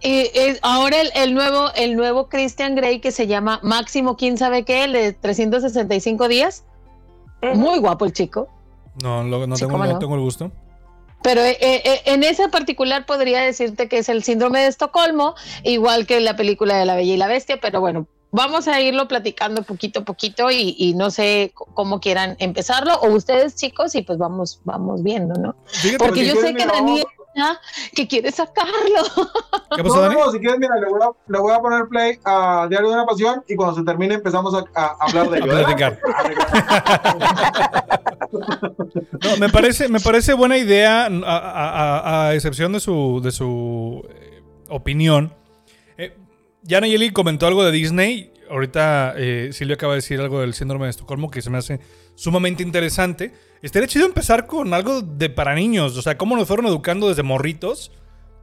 Y 0.00 0.30
es 0.34 0.60
ahora 0.62 1.00
el, 1.00 1.10
el 1.14 1.34
nuevo, 1.34 1.70
el 1.74 1.96
nuevo 1.96 2.28
Christian 2.28 2.74
Grey 2.74 3.00
que 3.00 3.12
se 3.12 3.26
llama 3.26 3.60
Máximo, 3.62 4.16
quién 4.16 4.38
sabe 4.38 4.64
qué, 4.64 4.84
el 4.84 4.92
de 4.92 5.12
365 5.12 6.28
días. 6.28 6.64
Muy 7.54 7.78
guapo 7.78 8.06
el 8.06 8.12
chico. 8.12 8.48
No, 9.02 9.22
lo- 9.24 9.46
no, 9.46 9.56
Sí, 9.56 9.60
tengo, 9.62 9.72
cómo 9.72 9.84
no 9.84 9.92
no. 9.94 9.98
tengo 9.98 10.14
el 10.14 10.20
gusto. 10.22 10.50
Pero 11.24 11.40
eh, 11.40 11.56
eh, 11.58 12.02
en 12.04 12.22
ese 12.22 12.50
particular 12.50 13.06
podría 13.06 13.40
decirte 13.40 13.88
que 13.88 13.96
es 13.96 14.10
el 14.10 14.22
síndrome 14.22 14.60
de 14.60 14.66
Estocolmo, 14.66 15.34
igual 15.62 16.06
que 16.06 16.20
la 16.20 16.36
película 16.36 16.76
de 16.76 16.84
La 16.84 16.96
Bella 16.96 17.14
y 17.14 17.16
la 17.16 17.26
Bestia, 17.28 17.58
pero 17.62 17.80
bueno, 17.80 18.06
vamos 18.30 18.68
a 18.68 18.78
irlo 18.82 19.08
platicando 19.08 19.62
poquito 19.62 20.00
a 20.00 20.04
poquito 20.04 20.50
y, 20.50 20.76
y 20.76 20.92
no 20.92 21.10
sé 21.10 21.54
cómo 21.54 21.98
quieran 21.98 22.36
empezarlo, 22.40 22.96
o 22.96 23.08
ustedes 23.08 23.56
chicos, 23.56 23.94
y 23.94 24.02
pues 24.02 24.18
vamos, 24.18 24.60
vamos 24.64 25.02
viendo, 25.02 25.32
¿no? 25.40 25.56
Fíjate, 25.64 25.96
Porque 25.96 26.26
yo 26.26 26.34
sé 26.34 26.54
que 26.54 26.66
Daniel 26.66 27.06
que 27.94 28.06
quiere 28.08 28.30
sacarlo. 28.32 28.72
¿qué 29.76 29.82
pasó, 29.82 29.96
No, 29.96 30.00
Dani? 30.02 30.14
no, 30.14 30.30
si 30.32 30.38
quieres, 30.38 30.58
mira, 30.58 30.74
le 30.76 30.88
voy, 30.88 31.00
a, 31.02 31.10
le 31.32 31.38
voy 31.38 31.52
a 31.52 31.58
poner 31.60 31.86
play 31.88 32.18
a 32.24 32.66
Diario 32.68 32.88
de 32.90 32.94
una 32.94 33.06
Pasión 33.06 33.42
y 33.48 33.56
cuando 33.56 33.74
se 33.76 33.82
termine 33.84 34.14
empezamos 34.14 34.54
a, 34.54 34.64
a 34.74 34.96
hablar 35.00 35.30
de. 35.30 35.40
No, 39.22 39.36
me 39.38 39.48
parece, 39.48 39.88
me 39.88 40.00
parece 40.00 40.34
buena 40.34 40.58
idea, 40.58 41.06
a, 41.06 41.08
a- 41.08 42.00
a- 42.00 42.28
a 42.28 42.34
excepción 42.34 42.72
de 42.72 42.80
su, 42.80 43.20
de 43.22 43.30
su 43.32 44.02
eh, 44.10 44.42
opinión. 44.68 45.32
Eh, 45.96 46.16
ya 46.62 46.80
Nayeli 46.80 47.10
comentó 47.12 47.46
algo 47.46 47.64
de 47.64 47.70
Disney. 47.72 48.32
Ahorita 48.50 49.14
eh, 49.16 49.50
Silvia 49.52 49.74
acaba 49.76 49.92
de 49.94 49.98
decir 49.98 50.20
algo 50.20 50.40
del 50.40 50.52
síndrome 50.54 50.84
de 50.86 50.90
Estocolmo 50.90 51.30
que 51.30 51.42
se 51.42 51.50
me 51.50 51.58
hace 51.58 51.80
sumamente 52.14 52.62
interesante. 52.62 53.32
Estaría 53.64 53.88
chido 53.88 54.04
empezar 54.04 54.46
con 54.46 54.74
algo 54.74 55.00
de 55.00 55.30
para 55.30 55.54
niños. 55.54 55.96
O 55.96 56.02
sea, 56.02 56.18
cómo 56.18 56.36
nos 56.36 56.46
fueron 56.46 56.66
educando 56.66 57.08
desde 57.08 57.22
morritos 57.22 57.90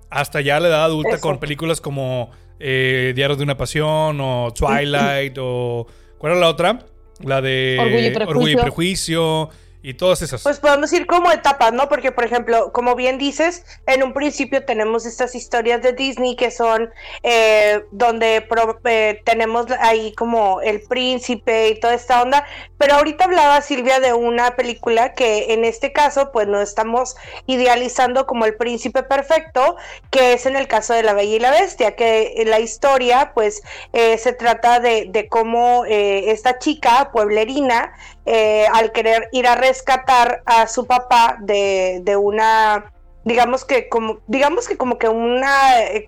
hasta 0.10 0.42
ya 0.42 0.60
la 0.60 0.68
edad 0.68 0.84
adulta 0.84 1.12
Eso. 1.12 1.22
con 1.22 1.40
películas 1.40 1.80
como 1.80 2.32
eh, 2.60 3.14
Diario 3.16 3.36
de 3.36 3.44
una 3.44 3.56
Pasión 3.56 4.20
o 4.20 4.52
Twilight 4.52 5.38
o... 5.40 5.86
¿Cuál 6.18 6.34
era 6.34 6.42
la 6.42 6.50
otra? 6.50 6.80
La 7.20 7.40
de 7.40 7.78
Orgullo 7.80 8.00
y 8.00 8.10
Prejuicio. 8.10 8.30
Orgullo 8.30 8.52
y 8.52 8.56
Prejuicio 8.56 9.50
y 9.84 9.96
todas 9.96 10.22
esas. 10.22 10.44
Pues 10.44 10.60
podemos 10.60 10.92
ir 10.94 11.08
como 11.08 11.32
etapas, 11.32 11.74
¿no? 11.74 11.90
Porque, 11.90 12.12
por 12.12 12.24
ejemplo, 12.24 12.72
como 12.72 12.96
bien 12.96 13.18
dices, 13.18 13.66
en 13.88 14.04
un 14.04 14.14
principio 14.14 14.64
tenemos 14.66 15.06
estas 15.06 15.36
historias 15.36 15.82
de 15.82 15.94
Disney 15.94 16.36
que 16.36 16.52
son 16.52 16.90
eh, 17.24 17.84
donde 17.92 18.48
eh, 18.86 19.22
tenemos 19.26 19.66
ahí 19.80 20.14
como 20.14 20.62
el 20.62 20.82
príncipe 20.82 21.70
y 21.70 21.80
toda 21.80 21.94
esta 21.94 22.22
onda, 22.22 22.46
pero 22.78 22.96
ahorita 22.96 23.26
hablaba 23.26 23.62
Silvia 23.62 24.00
de 24.00 24.14
una 24.14 24.56
película 24.56 25.14
que 25.14 25.54
en 25.54 25.66
este 25.66 25.92
caso, 25.92 26.32
pues 26.32 26.48
no 26.48 26.62
estamos 26.62 27.16
idealizando 27.48 28.26
como 28.26 28.46
el 28.46 28.56
príncipe 28.56 29.04
perfecto, 29.04 29.78
que 30.10 30.34
es 30.34 30.46
en 30.46 30.56
el 30.56 30.68
caso 30.68 30.94
de 30.94 31.04
La 31.04 31.14
Bella 31.14 31.36
y 31.36 31.40
la 31.40 31.52
Bestia, 31.52 31.96
que 31.96 32.44
la 32.46 32.60
historia, 32.60 33.32
pues, 33.34 33.62
eh, 33.94 34.18
se 34.18 34.34
trata 34.34 34.80
de, 34.80 35.08
de 35.10 35.28
cómo 35.28 35.86
eh, 35.86 36.32
esta 36.32 36.60
chica 36.60 37.10
pueblerina, 37.12 37.94
eh, 38.26 38.66
al 38.74 38.92
querer 38.92 39.28
ir 39.32 39.48
a 39.48 39.56
rescatar 39.56 40.42
a 40.46 40.68
su 40.68 40.86
papá 40.86 41.38
de, 41.42 42.02
de 42.04 42.16
una 42.16 42.92
digamos 43.24 43.66
que 43.66 43.88
como 43.88 44.20
digamos 44.28 44.68
que 44.68 44.78
como 44.78 44.98
que 44.98 45.08
un 45.08 45.42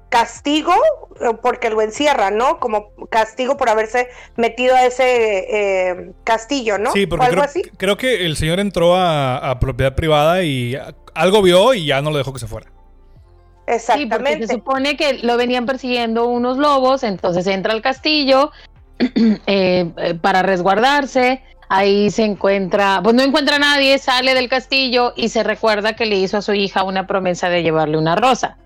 castigo 0.09 0.73
eh, 1.21 1.35
porque 1.41 1.69
lo 1.69 1.81
encierra 1.81 2.31
no 2.31 2.59
como 2.59 2.87
castigo 3.09 3.55
por 3.55 3.69
haberse 3.69 4.09
metido 4.35 4.75
a 4.75 4.85
ese 4.85 5.45
eh, 5.49 6.11
castillo 6.23 6.77
no 6.79 6.91
Sí, 6.91 7.03
¿O 7.03 7.09
porque 7.09 7.25
algo 7.25 7.35
creo, 7.35 7.43
así 7.45 7.61
creo 7.77 7.97
que 7.97 8.25
el 8.25 8.35
señor 8.35 8.59
entró 8.59 8.95
a, 8.95 9.37
a 9.37 9.59
propiedad 9.59 9.93
privada 9.93 10.43
y 10.43 10.75
a- 10.75 10.95
algo 11.13 11.41
vio 11.43 11.73
y 11.75 11.85
ya 11.85 12.01
no 12.01 12.09
lo 12.09 12.17
dejó 12.17 12.33
que 12.33 12.39
se 12.39 12.47
fuera. 12.47 12.67
Sí, 12.67 12.73
porque 13.67 13.75
exactamente 13.75 14.47
se 14.47 14.53
supone 14.55 14.97
que 14.97 15.19
lo 15.19 15.37
venían 15.37 15.65
persiguiendo 15.65 16.27
unos 16.27 16.57
lobos, 16.57 17.03
entonces 17.03 17.47
entra 17.47 17.71
al 17.73 17.81
castillo 17.81 18.51
eh, 18.99 19.91
eh, 19.95 20.15
para 20.21 20.41
resguardarse. 20.41 21.41
Ahí 21.75 22.11
se 22.11 22.23
encuentra, 22.23 22.99
pues 23.03 23.15
no 23.15 23.23
encuentra 23.23 23.55
a 23.55 23.59
nadie, 23.59 23.97
sale 23.97 24.35
del 24.35 24.47
castillo 24.47 25.11
y 25.15 25.29
se 25.29 25.41
recuerda 25.41 25.95
que 25.95 26.05
le 26.05 26.17
hizo 26.17 26.37
a 26.37 26.43
su 26.43 26.53
hija 26.53 26.83
una 26.83 27.07
promesa 27.07 27.49
de 27.49 27.63
llevarle 27.63 27.97
una 27.97 28.15
rosa. 28.15 28.57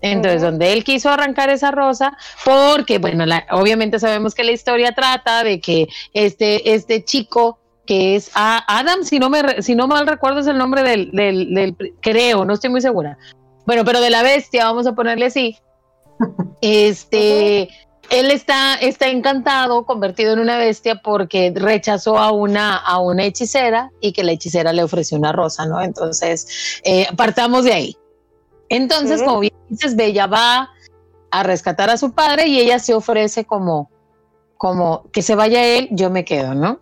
Entonces, 0.00 0.42
donde 0.42 0.72
él 0.72 0.84
quiso 0.84 1.10
arrancar 1.10 1.50
esa 1.50 1.72
rosa, 1.72 2.16
porque, 2.44 2.98
bueno, 2.98 3.26
la- 3.26 3.46
obviamente 3.50 3.98
sabemos 3.98 4.32
que 4.36 4.44
la 4.44 4.52
historia 4.52 4.92
trata 4.92 5.42
de 5.42 5.60
que 5.60 5.88
este, 6.14 6.72
este 6.74 7.04
chico 7.04 7.58
que 7.84 8.14
es 8.14 8.30
a 8.36 8.64
Adam, 8.78 9.02
si 9.02 9.18
no, 9.18 9.28
me, 9.28 9.60
si 9.60 9.74
no 9.74 9.88
mal 9.88 10.06
recuerdo 10.06 10.38
es 10.38 10.46
el 10.46 10.56
nombre 10.56 10.84
del, 10.84 11.10
del, 11.10 11.52
del, 11.52 11.76
creo, 12.00 12.44
no 12.44 12.54
estoy 12.54 12.70
muy 12.70 12.80
segura. 12.80 13.18
Bueno, 13.66 13.84
pero 13.84 14.00
de 14.00 14.10
la 14.10 14.22
bestia, 14.22 14.66
vamos 14.66 14.86
a 14.86 14.92
ponerle 14.92 15.26
así. 15.26 15.56
Este, 16.60 17.68
él 18.12 18.30
está, 18.30 18.74
está 18.74 19.08
encantado, 19.08 19.86
convertido 19.86 20.34
en 20.34 20.38
una 20.38 20.58
bestia, 20.58 21.00
porque 21.02 21.50
rechazó 21.54 22.18
a 22.18 22.30
una, 22.30 22.76
a 22.76 22.98
una 22.98 23.24
hechicera 23.24 23.90
y 24.00 24.12
que 24.12 24.22
la 24.22 24.32
hechicera 24.32 24.74
le 24.74 24.82
ofreció 24.82 25.16
una 25.16 25.32
rosa, 25.32 25.64
¿no? 25.64 25.80
Entonces, 25.80 26.80
eh, 26.84 27.06
partamos 27.16 27.64
de 27.64 27.72
ahí. 27.72 27.96
Entonces, 28.68 29.22
como 29.22 29.40
bien 29.40 29.54
dices, 29.70 29.96
Bella 29.96 30.26
va 30.26 30.70
a 31.30 31.42
rescatar 31.42 31.88
a 31.88 31.96
su 31.96 32.12
padre 32.12 32.48
y 32.48 32.60
ella 32.60 32.78
se 32.78 32.92
ofrece 32.92 33.46
como, 33.46 33.90
como 34.58 35.10
que 35.10 35.22
se 35.22 35.34
vaya 35.34 35.64
él, 35.64 35.88
yo 35.90 36.10
me 36.10 36.24
quedo, 36.26 36.54
¿no? 36.54 36.80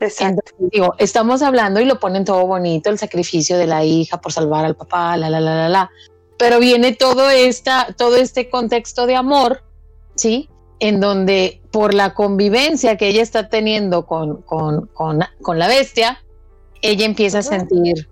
exacto 0.00 0.42
Entonces, 0.46 0.70
digo, 0.72 0.94
estamos 0.98 1.42
hablando 1.42 1.78
y 1.80 1.84
lo 1.84 2.00
ponen 2.00 2.24
todo 2.24 2.44
bonito, 2.44 2.90
el 2.90 2.98
sacrificio 2.98 3.56
de 3.56 3.68
la 3.68 3.84
hija 3.84 4.20
por 4.20 4.32
salvar 4.32 4.64
al 4.64 4.74
papá, 4.74 5.16
la, 5.16 5.30
la, 5.30 5.40
la, 5.40 5.54
la, 5.54 5.68
la. 5.68 5.90
Pero 6.38 6.58
viene 6.58 6.92
todo, 6.92 7.30
esta, 7.30 7.94
todo 7.96 8.16
este 8.16 8.50
contexto 8.50 9.06
de 9.06 9.14
amor, 9.14 9.62
¿sí? 10.20 10.50
En 10.80 11.00
donde 11.00 11.62
por 11.70 11.94
la 11.94 12.12
convivencia 12.12 12.96
que 12.98 13.08
ella 13.08 13.22
está 13.22 13.48
teniendo 13.48 14.04
con, 14.04 14.42
con, 14.42 14.86
con, 14.88 15.20
con 15.40 15.58
la 15.58 15.66
bestia, 15.66 16.22
ella 16.82 17.06
empieza 17.06 17.38
a 17.38 17.42
sentir, 17.42 18.06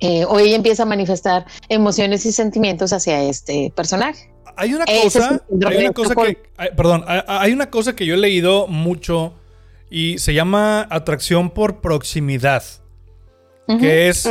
eh, 0.00 0.24
o 0.24 0.40
ella 0.40 0.56
empieza 0.56 0.82
a 0.82 0.86
manifestar 0.86 1.46
emociones 1.68 2.26
y 2.26 2.32
sentimientos 2.32 2.92
hacia 2.92 3.22
este 3.22 3.72
personaje. 3.76 4.32
Hay 4.56 4.74
una 4.74 4.84
es 4.84 5.04
cosa, 5.04 5.40
hay 5.66 5.86
una 5.86 5.92
que, 5.92 6.38
hay- 6.56 6.70
perdón, 6.76 7.04
hay- 7.06 7.22
hay 7.28 7.52
una 7.52 7.70
cosa 7.70 7.94
que 7.94 8.04
yo 8.06 8.14
he 8.14 8.18
leído 8.18 8.66
mucho 8.66 9.34
y 9.88 10.18
se 10.18 10.34
llama 10.34 10.84
atracción 10.90 11.50
por 11.50 11.80
proximidad, 11.80 12.64
que 13.80 14.08
es 14.08 14.28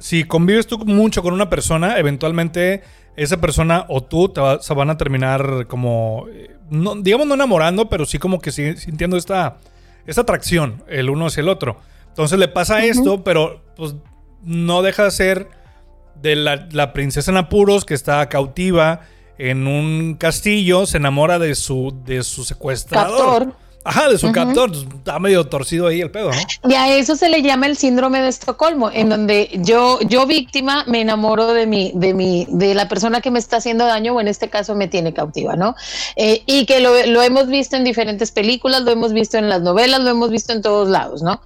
si 0.00 0.24
convives 0.24 0.66
tú 0.66 0.78
mucho 0.78 1.22
con 1.22 1.34
una 1.34 1.50
persona, 1.50 1.98
eventualmente 1.98 2.82
esa 3.16 3.38
persona 3.40 3.84
o 3.88 4.02
tú 4.02 4.28
te 4.28 4.40
va- 4.40 4.60
se 4.62 4.74
van 4.74 4.90
a 4.90 4.96
terminar 4.96 5.66
como 5.66 6.26
eh, 6.30 6.56
no, 6.70 6.94
digamos 6.96 7.26
no 7.26 7.34
enamorando, 7.34 7.88
pero 7.88 8.04
sí 8.06 8.18
como 8.18 8.40
que 8.40 8.52
sintiendo 8.52 9.16
esta, 9.16 9.56
esta 10.06 10.20
atracción 10.22 10.82
el 10.88 11.10
uno 11.10 11.26
hacia 11.26 11.40
el 11.40 11.48
otro. 11.48 11.78
Entonces 12.08 12.38
le 12.38 12.48
pasa 12.48 12.84
esto, 12.84 13.24
pero 13.24 13.62
pues 13.76 13.94
no 14.42 14.82
deja 14.82 15.04
de 15.04 15.10
ser 15.10 15.48
de 16.20 16.34
la, 16.36 16.66
la 16.72 16.92
princesa 16.92 17.30
en 17.30 17.36
apuros 17.36 17.84
que 17.84 17.94
está 17.94 18.26
cautiva 18.28 19.00
en 19.38 19.66
un 19.66 20.14
castillo, 20.14 20.86
se 20.86 20.96
enamora 20.96 21.38
de 21.38 21.54
su, 21.54 21.94
de 22.06 22.22
su 22.22 22.42
secuestrador. 22.44 23.44
Captor. 23.48 23.65
Ajá, 23.86 24.08
de 24.08 24.18
su 24.18 24.26
Ujú. 24.26 24.34
captor. 24.34 24.72
Está 24.72 25.18
medio 25.20 25.44
torcido 25.46 25.86
ahí 25.86 26.00
el 26.00 26.10
pedo, 26.10 26.30
¿no? 26.30 26.70
Y 26.70 26.74
a 26.74 26.92
eso 26.96 27.14
se 27.14 27.28
le 27.28 27.40
llama 27.40 27.66
el 27.66 27.76
síndrome 27.76 28.20
de 28.20 28.28
Estocolmo, 28.28 28.90
en 28.90 29.08
donde 29.08 29.48
yo, 29.62 30.00
yo 30.00 30.26
víctima, 30.26 30.84
me 30.88 31.00
enamoro 31.00 31.52
de 31.52 31.66
mi, 31.66 31.92
de 31.94 32.12
mi, 32.12 32.46
de 32.50 32.74
la 32.74 32.88
persona 32.88 33.20
que 33.20 33.30
me 33.30 33.38
está 33.38 33.58
haciendo 33.58 33.86
daño, 33.86 34.14
o 34.14 34.20
en 34.20 34.26
este 34.28 34.50
caso 34.50 34.74
me 34.74 34.88
tiene 34.88 35.14
cautiva, 35.14 35.54
¿no? 35.54 35.76
Eh, 36.16 36.42
y 36.46 36.66
que 36.66 36.80
lo, 36.80 37.06
lo 37.06 37.22
hemos 37.22 37.46
visto 37.46 37.76
en 37.76 37.84
diferentes 37.84 38.32
películas, 38.32 38.82
lo 38.82 38.90
hemos 38.90 39.12
visto 39.12 39.38
en 39.38 39.48
las 39.48 39.62
novelas, 39.62 40.00
lo 40.00 40.10
hemos 40.10 40.30
visto 40.30 40.52
en 40.52 40.62
todos 40.62 40.88
lados, 40.88 41.22
¿no? 41.22 41.40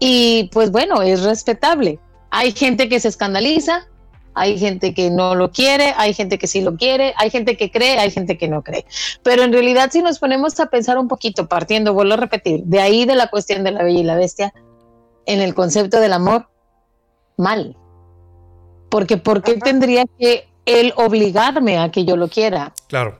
Y 0.00 0.50
pues 0.52 0.72
bueno, 0.72 1.00
es 1.02 1.22
respetable. 1.22 2.00
Hay 2.30 2.50
gente 2.50 2.88
que 2.88 2.98
se 2.98 3.06
escandaliza, 3.06 3.86
hay 4.34 4.58
gente 4.58 4.94
que 4.94 5.10
no 5.10 5.34
lo 5.34 5.50
quiere, 5.50 5.94
hay 5.96 6.12
gente 6.14 6.38
que 6.38 6.46
sí 6.46 6.60
lo 6.60 6.76
quiere, 6.76 7.14
hay 7.16 7.30
gente 7.30 7.56
que 7.56 7.70
cree, 7.70 7.98
hay 7.98 8.10
gente 8.10 8.36
que 8.36 8.48
no 8.48 8.62
cree. 8.62 8.84
Pero 9.22 9.42
en 9.42 9.52
realidad 9.52 9.90
si 9.92 10.02
nos 10.02 10.18
ponemos 10.18 10.58
a 10.60 10.66
pensar 10.66 10.98
un 10.98 11.08
poquito, 11.08 11.46
partiendo, 11.46 11.94
vuelvo 11.94 12.14
a 12.14 12.16
repetir, 12.18 12.62
de 12.64 12.80
ahí 12.80 13.04
de 13.04 13.14
la 13.14 13.28
cuestión 13.28 13.62
de 13.64 13.70
la 13.70 13.82
bella 13.84 14.00
y 14.00 14.04
la 14.04 14.16
bestia, 14.16 14.52
en 15.26 15.40
el 15.40 15.54
concepto 15.54 16.00
del 16.00 16.12
amor, 16.12 16.48
mal. 17.36 17.76
Porque 18.90 19.16
¿por 19.16 19.42
qué 19.42 19.54
tendría 19.56 20.04
que 20.18 20.48
él 20.66 20.92
obligarme 20.96 21.78
a 21.78 21.90
que 21.90 22.04
yo 22.04 22.16
lo 22.16 22.28
quiera? 22.28 22.72
Claro. 22.88 23.18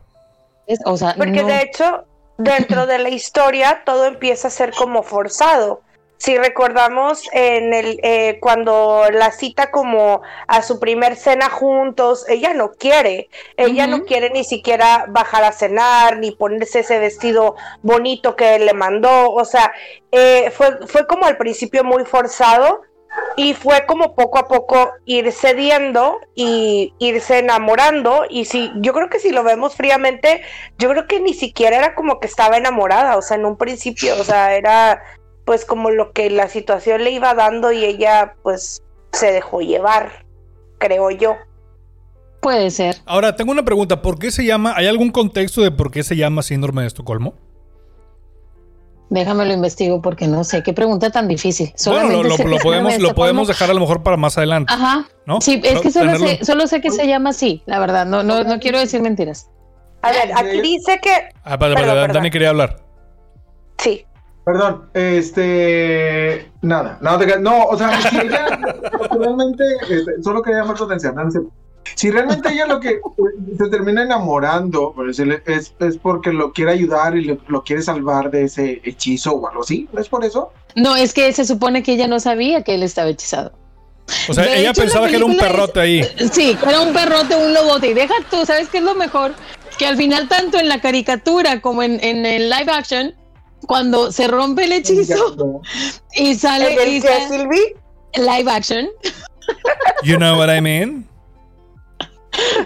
Es- 0.67 0.81
O 0.85 0.97
sea, 0.97 1.15
Porque 1.17 1.43
no. 1.43 1.49
de 1.49 1.63
hecho, 1.63 2.05
dentro 2.39 2.87
de 2.87 2.99
la 2.99 3.09
historia, 3.11 3.83
todo 3.85 4.05
empieza 4.07 4.49
a 4.49 4.51
ser 4.51 4.73
como 4.73 5.03
forzado. 5.03 5.81
Si 6.17 6.39
recordamos 6.39 7.29
en 7.33 7.75
el 7.75 8.01
eh, 8.03 8.39
cuando 8.41 9.07
la 9.11 9.31
cita 9.31 9.71
como 9.71 10.23
a 10.47 10.63
su 10.63 10.79
primer 10.81 11.17
cena 11.17 11.51
juntos, 11.51 12.25
ella 12.29 12.55
no 12.55 12.73
quiere, 12.73 13.29
ella 13.57 13.87
no 13.87 14.05
quiere 14.05 14.31
ni 14.31 14.45
siquiera 14.45 15.07
bajar 15.09 15.45
a 15.45 15.53
cenar, 15.53 16.19
ni 16.19 16.31
ponerse 16.31 16.81
ese 16.81 16.99
vestido 16.99 17.57
bonito 17.83 18.37
que 18.37 18.59
le 18.59 18.73
mandó, 18.75 19.33
o 19.33 19.45
sea, 19.45 19.73
eh, 20.13 20.51
fue, 20.51 20.87
fue 20.87 21.07
como 21.07 21.27
al 21.27 21.37
principio 21.37 21.85
muy 21.85 22.05
forzado 22.05 22.83
y 23.37 23.55
fue 23.55 23.85
como 23.87 24.15
poco 24.15 24.39
a 24.39 24.49
poco 24.49 24.93
ir 25.05 25.33
cediendo 25.33 26.21
y 26.35 26.95
irse 26.99 27.39
enamorando 27.39 28.25
y 28.29 28.45
si 28.45 28.71
yo 28.77 28.93
creo 28.93 29.09
que 29.09 29.19
si 29.19 29.31
lo 29.31 29.43
vemos 29.43 29.75
fríamente 29.75 30.43
yo 30.79 30.89
creo 30.91 31.07
que 31.07 31.21
ni 31.21 31.35
siquiera 31.35 31.77
era 31.77 31.95
como 31.95 32.21
que 32.21 32.27
estaba 32.27 32.57
enamorada 32.57 33.17
o 33.17 33.23
sea 33.23 33.37
en 33.37 33.47
un 33.47 33.57
principio 33.57 34.15
o 34.21 34.25
sea 34.25 34.55
era 34.55 35.03
pues 35.45 35.65
como 35.65 35.91
lo 35.91 36.13
que 36.13 36.31
la 36.31 36.49
situación 36.49 37.05
le 37.05 37.11
iba 37.11 37.35
dando 37.35 37.71
y 37.73 37.85
ella 37.85 38.35
pues 38.43 38.83
se 39.13 39.31
dejó 39.33 39.61
llevar 39.61 40.25
creo 40.79 41.11
yo 41.11 41.37
Puede 42.41 42.71
ser. 42.71 42.97
Ahora, 43.07 43.37
tengo 43.37 43.53
una 43.53 43.65
pregunta. 43.65 44.03
¿Por 44.03 44.19
qué 44.19 44.31
se 44.31 44.45
llama? 44.45 44.75
¿Hay 44.77 44.87
algún 44.87 45.11
contexto 45.11 45.63
de 45.63 45.71
por 45.71 45.91
qué 45.91 46.03
se 46.03 46.15
llama 46.15 46.43
síndrome 46.43 46.83
de 46.83 46.89
Estocolmo? 46.89 47.33
Déjame 49.09 49.47
lo 49.47 49.53
investigo 49.55 50.03
porque 50.03 50.27
no 50.27 50.45
sé 50.45 50.63
qué 50.63 50.73
pregunta 50.75 51.09
tan 51.11 51.27
difícil. 51.29 51.73
Bueno, 51.87 52.03
lo, 52.03 52.09
Solamente 52.19 52.29
lo- 52.29 52.37
que 52.37 52.45
lo 52.51 52.57
se 52.59 52.63
podemos, 52.63 52.85
lo 52.93 52.97
Estocolmo. 52.97 53.15
podemos 53.15 53.49
dejar 53.49 53.71
a 53.71 53.75
lo 53.75 53.81
mejor 53.81 54.03
para 54.03 54.17
más 54.19 54.37
adelante. 54.37 54.73
Ajá. 54.75 55.07
¿no? 55.25 55.41
Sí, 55.41 55.61
es 55.65 55.81
que 55.81 55.91
solo 55.91 56.13
tenerlo- 56.13 56.27
sé, 56.39 56.45
solo 56.45 56.67
sé 56.67 56.81
que 56.83 56.91
se 56.91 57.07
llama 57.07 57.31
así, 57.31 57.63
la 57.67 57.79
verdad. 57.79 58.05
No, 58.07 58.23
no, 58.23 58.45
no 58.45 58.59
quiero 58.59 58.79
decir 58.79 59.01
mentiras. 59.01 59.49
a 60.03 60.11
ver 60.11 60.31
aquí 60.37 60.61
dice 60.61 60.99
que 61.01 61.11
Ah, 61.45 61.59
Perdón, 61.59 61.77
perdón. 61.79 62.13
Dani 62.13 62.31
quería 62.31 62.51
hablar. 62.51 62.77
sí 63.79 64.05
Perdón, 64.45 64.91
este. 64.95 66.51
Nada, 66.63 66.99
no, 67.01 67.19
te- 67.19 67.39
no, 67.41 67.65
o 67.67 67.77
sea, 67.79 68.01
si 68.01 68.17
ella 68.19 68.47
realmente. 69.19 69.65
este, 69.89 70.23
solo 70.23 70.43
quería 70.43 70.61
llamar 70.61 70.77
tu 70.77 70.85
atención, 70.85 71.15
Nancy. 71.15 71.39
Si 71.95 72.11
realmente 72.11 72.51
ella 72.51 72.67
lo 72.67 72.81
que 72.81 72.99
se 73.59 73.69
termina 73.69 74.03
enamorando, 74.03 74.93
por 74.95 75.07
decirle, 75.07 75.43
es, 75.47 75.75
es 75.81 75.99
porque 75.99 76.33
lo 76.33 76.53
quiere 76.53 76.73
ayudar 76.73 77.17
y 77.17 77.25
lo, 77.25 77.39
lo 77.49 77.63
quiere 77.63 77.83
salvar 77.83 78.31
de 78.31 78.45
ese 78.45 78.81
hechizo 78.85 79.33
o 79.35 79.49
algo 79.49 79.63
así, 79.63 79.89
¿no 79.93 80.01
es 80.01 80.09
por 80.09 80.25
eso? 80.25 80.51
No, 80.75 80.97
es 80.97 81.13
que 81.13 81.33
se 81.33 81.45
supone 81.45 81.83
que 81.83 81.93
ella 81.93 82.09
no 82.09 82.21
sabía 82.21 82.63
que 82.63 82.75
él 82.75 82.83
estaba 82.83 83.11
hechizado. 83.11 83.53
O 84.29 84.35
sea, 84.35 84.45
De 84.45 84.61
ella 84.61 84.71
hecho, 84.71 84.81
pensaba 84.83 85.09
que 85.09 85.17
era 85.17 85.25
un 85.25 85.37
perrote 85.37 85.81
ahí. 85.81 86.03
Sí, 86.33 86.57
que 86.57 86.69
era 86.69 86.81
un 86.81 86.93
perrote, 86.93 87.37
un 87.37 87.55
lobote. 87.55 87.89
Y 87.91 87.95
deja 87.95 88.15
tú, 88.31 88.45
¿sabes 88.45 88.69
qué 88.69 88.79
es 88.79 88.85
lo 88.85 88.95
mejor? 88.95 89.33
Que 89.79 89.87
al 89.87 89.97
final, 89.97 90.29
tanto 90.29 90.59
en 90.59 90.69
la 90.69 90.81
caricatura 90.81 91.61
como 91.61 91.83
en, 91.83 92.03
en 92.03 92.25
el 92.27 92.49
live 92.51 92.71
action, 92.73 93.15
cuando 93.67 94.11
se 94.13 94.27
rompe 94.29 94.65
el 94.65 94.73
hechizo 94.73 95.61
y 96.15 96.31
¿El 96.31 96.39
sale 96.39 96.77
del 96.77 96.95
y 96.95 97.01
que, 97.01 97.09
sale- 97.09 97.29
Silvi? 97.29 97.61
live 98.17 98.51
action, 98.51 98.89
You 100.05 100.17
know 100.17 100.39
what 100.39 100.49
I 100.55 100.61
mean? 100.61 101.07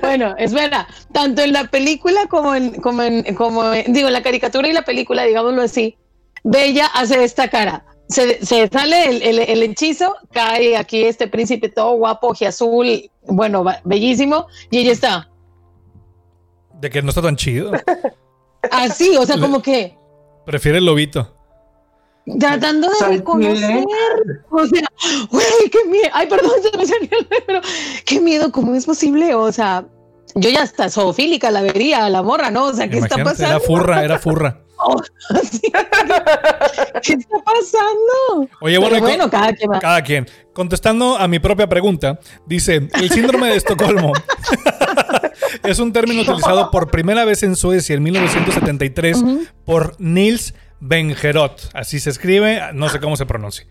bueno, 0.00 0.34
espera, 0.38 0.86
tanto 1.12 1.42
en 1.42 1.52
la 1.52 1.64
película 1.64 2.26
como 2.28 2.54
en, 2.54 2.80
como 2.80 3.02
en, 3.02 3.34
como 3.34 3.72
en- 3.74 3.92
digo, 3.92 4.06
en 4.08 4.12
la 4.14 4.22
caricatura 4.22 4.66
y 4.68 4.72
la 4.72 4.82
película, 4.82 5.24
digámoslo 5.24 5.62
así, 5.62 5.96
Bella 6.44 6.86
hace 6.86 7.24
esta 7.24 7.48
cara. 7.48 7.84
Se, 8.08 8.42
se 8.46 8.68
sale 8.68 9.04
el, 9.10 9.22
el- 9.22 9.38
el 9.40 9.62
hechizo, 9.64 10.14
cae 10.32 10.76
aquí 10.76 11.02
este 11.04 11.28
príncipe 11.28 11.68
todo 11.68 11.92
guapo, 11.96 12.32
azul, 12.46 13.10
bueno, 13.26 13.64
bellísimo, 13.84 14.46
y 14.70 14.78
ella 14.78 14.92
está 14.92 15.28
De 16.80 16.88
que 16.88 17.02
no 17.02 17.10
está 17.10 17.20
tan 17.20 17.36
chido. 17.36 17.72
así, 18.70 19.16
o 19.18 19.26
sea, 19.26 19.38
como 19.38 19.60
que 19.60 19.97
Prefiere 20.48 20.78
el 20.78 20.86
lobito. 20.86 21.36
tratando 22.40 22.88
de 22.88 22.94
¿Sabes 22.94 23.18
reconocer. 23.18 23.84
O 24.48 24.66
sea, 24.66 24.88
güey, 25.30 25.44
qué 25.70 25.84
miedo. 25.90 26.08
Ay, 26.14 26.26
perdón, 26.26 26.52
se 26.62 26.78
me 26.78 26.86
salió 26.86 27.10
el 27.18 27.26
pero 27.46 27.60
qué 28.06 28.18
miedo, 28.18 28.50
¿cómo 28.50 28.74
es 28.74 28.86
posible? 28.86 29.34
O 29.34 29.52
sea, 29.52 29.84
yo 30.36 30.48
ya 30.48 30.62
hasta 30.62 30.88
zoofílica 30.88 31.50
la 31.50 31.60
vería 31.60 32.06
a 32.06 32.08
la 32.08 32.22
morra, 32.22 32.50
¿no? 32.50 32.64
O 32.64 32.72
sea, 32.72 32.88
¿qué 32.88 32.96
está 32.96 33.22
pasando? 33.22 33.56
era 33.56 33.60
furra, 33.60 34.02
era 34.02 34.18
furra. 34.18 34.62
Oh. 34.80 35.02
¿Qué 37.02 37.14
está 37.14 37.36
pasando? 37.44 38.48
Oye, 38.60 38.78
bueno, 38.78 39.28
cada 39.28 39.52
quien 39.52 39.72
va. 39.72 39.80
Cada 39.80 40.02
quien. 40.02 40.24
Contestando 40.52 41.16
a 41.16 41.26
mi 41.26 41.40
propia 41.40 41.68
pregunta, 41.68 42.20
dice, 42.46 42.88
el 42.94 43.10
síndrome 43.10 43.48
de 43.48 43.56
Estocolmo 43.56 44.12
es 45.70 45.78
un 45.78 45.92
término 45.92 46.22
utilizado 46.22 46.70
por 46.70 46.90
primera 46.90 47.24
vez 47.24 47.42
en 47.42 47.56
Suecia 47.56 47.94
en 47.96 48.02
1973 48.02 49.22
por 49.64 49.94
Nils 50.00 50.54
Bengerot. 50.80 51.70
Así 51.74 52.00
se 52.00 52.10
escribe, 52.10 52.60
no 52.74 52.88
sé 52.88 53.00
cómo 53.00 53.16
se 53.16 53.26
pronuncia. 53.26 53.66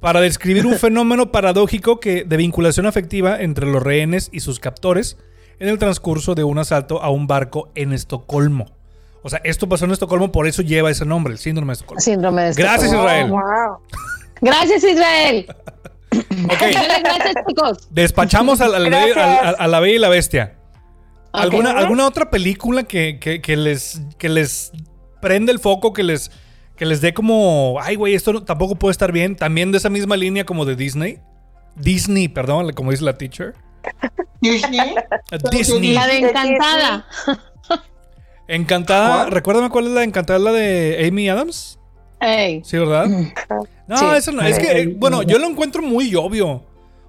Para 0.00 0.20
describir 0.20 0.66
un 0.66 0.74
fenómeno 0.78 1.30
paradójico 1.32 2.00
que, 2.00 2.24
de 2.24 2.36
vinculación 2.36 2.86
afectiva 2.86 3.40
entre 3.40 3.66
los 3.66 3.82
rehenes 3.82 4.28
y 4.32 4.40
sus 4.40 4.58
captores 4.60 5.16
en 5.58 5.68
el 5.68 5.78
transcurso 5.78 6.34
de 6.34 6.44
un 6.44 6.58
asalto 6.58 7.02
a 7.02 7.10
un 7.10 7.26
barco 7.26 7.70
en 7.74 7.92
Estocolmo. 7.92 8.72
O 9.22 9.28
sea, 9.30 9.40
esto 9.44 9.68
pasó 9.68 9.84
en 9.84 9.92
Estocolmo, 9.92 10.32
por 10.32 10.48
eso 10.48 10.62
lleva 10.62 10.90
ese 10.90 11.04
nombre, 11.04 11.32
el 11.32 11.38
síndrome 11.38 11.68
de 11.70 11.74
Estocolmo. 11.74 12.00
Síndrome 12.00 12.42
de 12.42 12.52
Gracias, 12.54 12.84
Estocolmo. 12.92 13.04
Israel. 13.06 13.30
wow 13.30 13.78
Gracias, 14.40 14.82
Israel. 14.82 15.46
Ok. 16.46 16.58
Gracias, 17.04 17.34
chicos. 17.48 17.88
Despachamos 17.90 18.60
a, 18.60 18.66
la- 18.68 18.78
a 18.78 18.80
la 18.80 18.88
Gracias. 18.88 19.16
Bella- 19.16 19.24
a- 19.40 19.48
a- 19.50 19.50
a 19.52 19.68
la 19.68 19.78
Bella 19.80 19.94
y 19.94 19.98
la 19.98 20.08
Bestia. 20.08 20.54
¿Alguna. 21.32 21.70
¿Alguna 21.72 22.06
otra 22.06 22.30
película 22.30 22.82
que, 22.84 23.18
que- 23.18 23.40
que 23.40 23.56
les, 23.56 24.00
que 24.18 24.28
les 24.28 24.72
prende 25.20 25.50
el 25.52 25.58
foco, 25.58 25.92
que 25.92 26.02
les, 26.02 26.30
que 26.76 26.84
les 26.86 27.00
dé 27.00 27.14
como, 27.14 27.78
ay, 27.82 27.96
güey, 27.96 28.14
esto 28.14 28.32
no- 28.32 28.42
tampoco 28.44 28.74
puede 28.76 28.92
estar 28.92 29.12
bien? 29.12 29.36
También 29.36 29.72
de 29.72 29.78
esa 29.78 29.88
misma 29.90 30.16
línea 30.16 30.44
como 30.44 30.64
de 30.64 30.76
Disney. 30.76 31.18
Disney, 31.76 32.28
perdón, 32.28 32.72
como 32.74 32.90
dice 32.90 33.04
la 33.04 33.16
teacher. 33.16 33.54
Disney. 34.40 34.94
Disney. 35.50 35.92
La 35.94 36.06
de 36.06 36.18
Encantada. 36.18 37.06
Encantada. 38.48 39.16
¿Cuál? 39.22 39.30
Recuérdame 39.30 39.70
cuál 39.70 39.86
es 39.86 39.92
la 39.92 40.00
de 40.00 40.06
Encantada, 40.06 40.38
la 40.38 40.52
de 40.52 41.06
Amy 41.08 41.28
Adams. 41.28 41.78
Ey. 42.20 42.62
Sí, 42.64 42.78
¿verdad? 42.78 43.06
No, 43.88 43.96
Sí. 43.96 44.04
eso 44.16 44.32
no. 44.32 44.42
Es 44.42 44.58
que, 44.58 44.80
eh, 44.82 44.94
bueno, 44.96 45.22
yo 45.22 45.38
lo 45.38 45.46
encuentro 45.48 45.82
muy 45.82 46.14
obvio. 46.14 46.64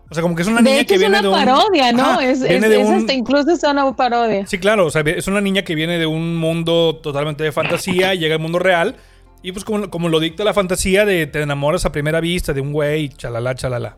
O 0.09 0.13
sea, 0.13 0.21
como 0.21 0.35
que 0.35 0.43
es 0.43 0.47
una 0.47 0.57
De 0.61 0.69
niña 0.69 0.77
hecho, 0.81 0.87
que 0.89 0.93
es 0.95 0.99
viene 0.99 1.19
una 1.19 1.21
de 1.21 1.27
un. 1.29 1.33
parodia, 1.35 1.91
¿no? 1.91 2.03
Ajá, 2.03 2.23
es, 2.25 2.41
es, 2.41 2.47
viene 2.49 2.69
de 2.69 2.81
es 2.81 2.87
un- 2.87 2.93
hasta 2.95 3.13
incluso 3.13 3.49
es 3.51 3.63
una 3.63 3.95
parodia. 3.95 4.45
Sí, 4.45 4.59
claro, 4.59 4.85
o 4.85 4.91
sea, 4.91 5.01
es 5.05 5.27
una 5.27 5.41
niña 5.41 5.63
que 5.63 5.73
viene 5.75 5.97
de 5.97 6.05
un 6.05 6.35
mundo 6.35 6.97
totalmente 7.01 7.43
de 7.43 7.51
fantasía 7.51 8.13
y 8.13 8.19
llega 8.19 8.35
al 8.35 8.41
mundo 8.41 8.59
real. 8.59 8.95
Y 9.41 9.51
pues 9.51 9.65
como, 9.65 9.89
como 9.89 10.07
lo 10.09 10.19
dicta 10.19 10.43
la 10.43 10.53
fantasía 10.53 11.03
de 11.05 11.25
te 11.27 11.41
enamoras 11.41 11.85
a 11.85 11.91
primera 11.91 12.21
vista 12.21 12.53
de 12.53 12.61
un 12.61 12.71
güey, 12.71 13.09
chalala, 13.09 13.55
chalala. 13.55 13.97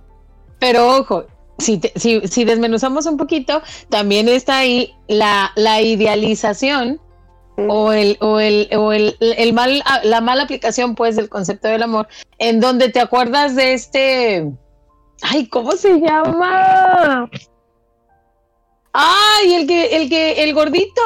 Pero 0.59 0.87
ojo, 0.97 1.25
si, 1.59 1.77
te- 1.79 1.91
si, 1.97 2.21
si 2.27 2.45
desmenuzamos 2.45 3.05
un 3.05 3.17
poquito, 3.17 3.61
también 3.89 4.27
está 4.29 4.59
ahí 4.59 4.93
la, 5.07 5.51
la 5.55 5.81
idealización 5.81 6.99
o, 7.57 7.91
el, 7.91 8.17
o, 8.21 8.39
el, 8.39 8.69
o 8.75 8.91
el, 8.93 9.15
el 9.19 9.53
mal, 9.53 9.83
la 10.03 10.21
mala 10.21 10.43
aplicación 10.43 10.95
pues 10.95 11.15
del 11.15 11.29
concepto 11.29 11.67
del 11.67 11.83
amor, 11.83 12.07
en 12.39 12.59
donde 12.59 12.89
te 12.89 12.99
acuerdas 12.99 13.55
de 13.55 13.73
este, 13.73 14.51
ay, 15.21 15.47
¿cómo 15.47 15.71
se 15.73 15.99
llama? 15.99 17.29
Ay, 18.93 19.53
el 19.55 19.67
que, 19.67 19.95
el 19.97 20.09
que, 20.09 20.43
el 20.43 20.53
gordito. 20.53 21.01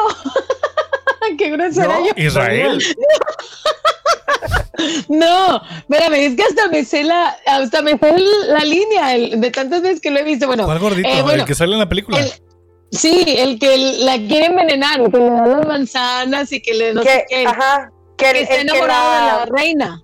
Qué 1.37 1.49
grosera 1.51 1.99
No. 1.99 2.05
yo. 2.05 2.11
Israel. 2.15 2.81
No, 5.09 5.61
espérame, 5.77 6.13
es 6.13 6.35
que 6.35 6.43
hasta 6.43 6.67
me 6.69 6.85
sé 6.85 7.03
la, 7.03 7.35
hasta 7.47 7.81
me 7.81 7.97
sé 7.97 8.15
la 8.47 8.59
línea 8.63 9.13
el- 9.15 9.41
de 9.41 9.51
tantas 9.51 9.81
veces 9.81 9.99
que 9.99 10.09
lo 10.09 10.19
he 10.19 10.23
visto. 10.23 10.47
Bueno, 10.47 10.63
¿Cuál 10.65 10.79
gordito? 10.79 11.07
eh, 11.09 11.21
bueno, 11.21 11.41
el 11.41 11.45
que 11.47 11.55
sale 11.55 11.73
en 11.73 11.79
la 11.79 11.89
película. 11.89 12.17
el- 12.19 12.31
sí, 12.91 13.25
el 13.27 13.59
que 13.59 13.77
la 13.99 14.15
quiere 14.17 14.45
envenenar, 14.45 15.01
el 15.01 15.11
que 15.11 15.17
le 15.17 15.29
da 15.29 15.45
las 15.47 15.67
manzanas 15.67 16.51
y 16.53 16.61
que 16.61 16.73
le 16.73 16.93
no 16.93 17.03
sé 17.03 17.25
que, 17.29 17.35
qué, 17.41 17.45
ajá, 17.47 17.91
que, 18.17 18.31
que 18.31 18.41
está 18.43 18.55
que 18.55 18.61
enamorado 18.61 19.11
de 19.11 19.19
la, 19.19 19.37
la 19.37 19.45
reina. 19.47 20.01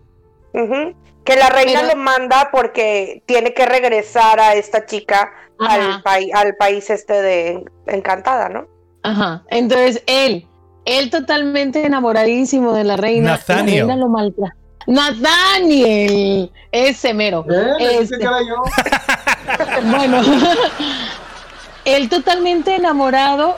Ujú. 0.54 0.96
Que 1.26 1.36
la 1.36 1.50
reina 1.50 1.82
Pero- 1.82 1.96
lo 1.96 2.02
manda 2.02 2.50
porque 2.52 3.22
tiene 3.26 3.54
que 3.54 3.66
regresar 3.66 4.40
a 4.40 4.54
esta 4.56 4.86
chica 4.86 5.32
al, 5.60 6.02
pai- 6.04 6.32
al 6.34 6.56
país 6.56 6.90
este 6.90 7.14
de 7.22 7.66
Encantada, 7.88 8.48
¿no? 8.50 8.68
Ajá. 9.04 9.44
Entonces 9.50 10.02
él, 10.08 10.48
él 10.86 11.10
totalmente 11.10 11.86
enamoradísimo 11.86 12.74
de 12.74 12.84
la 12.86 12.96
reina. 12.98 13.32
Nathaniel. 13.32 13.88
La 13.88 13.94
reina 13.94 13.96
lo 13.98 14.10
maltrata. 14.10 14.56
Nathaniel, 14.88 16.52
ese 16.72 17.14
mero. 17.14 17.46
¿Eh? 17.50 17.74
Le 17.80 17.88
dije 17.90 18.04
Este. 18.04 18.18
que 18.18 18.24
era 18.24 18.40
yo. 18.42 18.64
Bueno, 19.98 20.22
él 21.86 22.10
totalmente 22.10 22.76
enamorado 22.76 23.56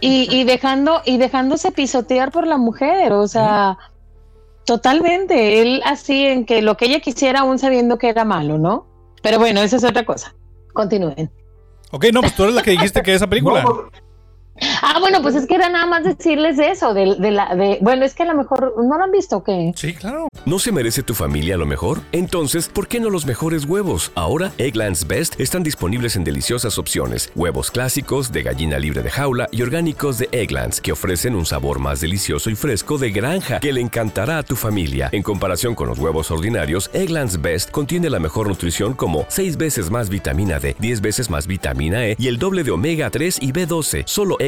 y, 0.00 0.28
y 0.34 0.44
dejando 0.44 1.02
y 1.04 1.16
dejándose 1.18 1.70
pisotear 1.72 2.30
por 2.30 2.46
la 2.46 2.56
mujer, 2.56 3.12
o 3.12 3.26
sea, 3.28 3.78
totalmente. 4.68 5.62
Él 5.62 5.80
así 5.86 6.26
en 6.26 6.44
que 6.44 6.60
lo 6.60 6.76
que 6.76 6.84
ella 6.84 7.00
quisiera, 7.00 7.40
aún 7.40 7.58
sabiendo 7.58 7.96
que 7.96 8.10
era 8.10 8.26
malo, 8.26 8.58
¿no? 8.58 8.86
Pero 9.22 9.38
bueno, 9.38 9.62
esa 9.62 9.76
es 9.76 9.84
otra 9.84 10.04
cosa. 10.04 10.34
Continúen. 10.74 11.30
Ok, 11.90 12.06
no, 12.12 12.20
pues 12.20 12.34
tú 12.34 12.42
eres 12.42 12.54
la 12.54 12.62
que 12.62 12.72
dijiste 12.72 13.02
que 13.02 13.14
esa 13.14 13.26
película. 13.26 13.62
No, 13.62 13.88
pues, 13.90 14.02
Ah, 14.82 14.98
bueno, 15.00 15.22
pues 15.22 15.34
es 15.34 15.46
que 15.46 15.54
era 15.54 15.68
nada 15.68 15.86
más 15.86 16.04
decirles 16.04 16.58
eso, 16.58 16.94
de, 16.94 17.16
de 17.18 17.30
la, 17.30 17.54
de, 17.54 17.78
bueno, 17.80 18.04
es 18.04 18.14
que 18.14 18.22
a 18.22 18.26
lo 18.26 18.34
mejor 18.34 18.74
no 18.76 18.98
lo 18.98 19.04
han 19.04 19.10
visto, 19.10 19.38
¿o 19.38 19.44
¿qué? 19.44 19.72
Sí, 19.76 19.94
claro. 19.94 20.28
¿No 20.44 20.58
se 20.58 20.72
merece 20.72 21.02
tu 21.02 21.14
familia 21.14 21.56
lo 21.56 21.66
mejor? 21.66 22.00
Entonces, 22.12 22.68
¿por 22.68 22.88
qué 22.88 23.00
no 23.00 23.10
los 23.10 23.26
mejores 23.26 23.64
huevos? 23.64 24.12
Ahora, 24.14 24.52
Egglands 24.58 25.06
Best 25.06 25.40
están 25.40 25.62
disponibles 25.62 26.16
en 26.16 26.24
deliciosas 26.24 26.78
opciones. 26.78 27.30
Huevos 27.34 27.70
clásicos, 27.70 28.32
de 28.32 28.42
gallina 28.42 28.78
libre 28.78 29.02
de 29.02 29.10
jaula 29.10 29.48
y 29.50 29.62
orgánicos 29.62 30.18
de 30.18 30.28
Egglands, 30.32 30.80
que 30.80 30.92
ofrecen 30.92 31.36
un 31.36 31.46
sabor 31.46 31.78
más 31.78 32.00
delicioso 32.00 32.50
y 32.50 32.54
fresco 32.54 32.98
de 32.98 33.10
granja 33.10 33.60
que 33.60 33.72
le 33.72 33.80
encantará 33.80 34.38
a 34.38 34.42
tu 34.42 34.56
familia. 34.56 35.08
En 35.12 35.22
comparación 35.22 35.74
con 35.74 35.88
los 35.88 35.98
huevos 35.98 36.30
ordinarios, 36.30 36.90
Egglands 36.92 37.40
Best 37.40 37.70
contiene 37.70 38.10
la 38.10 38.18
mejor 38.18 38.48
nutrición 38.48 38.94
como 38.94 39.24
6 39.28 39.56
veces 39.56 39.90
más 39.90 40.08
vitamina 40.08 40.58
D, 40.58 40.76
10 40.78 41.00
veces 41.00 41.30
más 41.30 41.46
vitamina 41.46 42.06
E 42.06 42.16
y 42.18 42.28
el 42.28 42.38
doble 42.38 42.64
de 42.64 42.70
omega 42.70 43.10
3 43.10 43.38
y 43.40 43.52
B12. 43.52 44.02
Solo 44.06 44.36
Egglands 44.40 44.47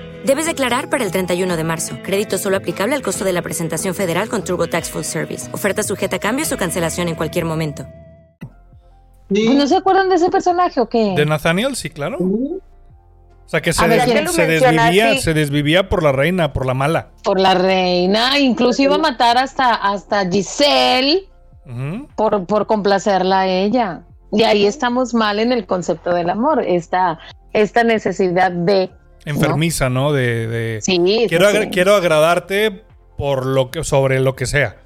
Debes 0.25 0.45
declarar 0.45 0.89
para 0.89 1.03
el 1.03 1.11
31 1.11 1.57
de 1.57 1.63
marzo. 1.63 1.97
Crédito 2.03 2.37
solo 2.37 2.57
aplicable 2.57 2.95
al 2.95 3.01
costo 3.01 3.23
de 3.25 3.33
la 3.33 3.41
presentación 3.41 3.95
federal 3.95 4.29
con 4.29 4.43
TurboTax 4.43 4.89
Full 4.91 5.03
Service. 5.03 5.49
Oferta 5.53 5.81
sujeta 5.83 6.17
a 6.17 6.19
cambios 6.19 6.51
o 6.51 6.57
cancelación 6.57 7.07
en 7.07 7.15
cualquier 7.15 7.45
momento. 7.45 7.85
y- 9.29 9.49
¿No 9.55 9.65
se 9.65 9.77
acuerdan 9.77 10.09
de 10.09 10.15
ese 10.15 10.29
personaje 10.29 10.79
o 10.79 10.89
qué? 10.89 11.13
De 11.15 11.25
Nathaniel, 11.25 11.75
sí, 11.75 11.89
claro. 11.89 12.17
O 12.19 12.59
sea, 13.51 13.61
que 13.61 13.73
se, 13.73 13.85
ver, 13.87 14.05
des- 14.05 14.35
desvivía, 14.35 15.13
sí. 15.13 15.19
se 15.21 15.33
desvivía 15.33 15.89
por 15.89 16.03
la 16.03 16.11
reina, 16.11 16.53
por 16.53 16.65
la 16.65 16.73
mala. 16.73 17.09
Por 17.23 17.39
la 17.39 17.53
reina, 17.53 18.37
incluso 18.39 18.81
iba 18.83 18.95
a 18.95 18.99
matar 18.99 19.37
hasta, 19.37 19.73
hasta 19.73 20.29
Giselle 20.29 21.23
por, 22.15 22.45
por 22.45 22.67
complacerla 22.67 23.41
a 23.41 23.47
ella. 23.47 24.03
Y 24.31 24.43
ahí 24.43 24.65
estamos 24.65 25.13
mal 25.13 25.39
en 25.39 25.51
el 25.51 25.65
concepto 25.65 26.13
del 26.13 26.29
amor, 26.29 26.63
esta, 26.65 27.19
esta 27.53 27.83
necesidad 27.83 28.51
de... 28.51 28.89
Enfermiza, 29.25 29.89
¿no? 29.89 30.11
De, 30.13 30.47
de- 30.47 30.81
Sí, 30.81 30.97
sí, 31.03 31.25
quiero, 31.29 31.49
sí. 31.49 31.57
agra- 31.57 31.69
quiero 31.69 31.95
agradarte 31.95 32.83
por 33.17 33.45
lo 33.45 33.69
que, 33.71 33.83
sobre 33.83 34.19
lo 34.19 34.35
que 34.35 34.45
sea. 34.45 34.77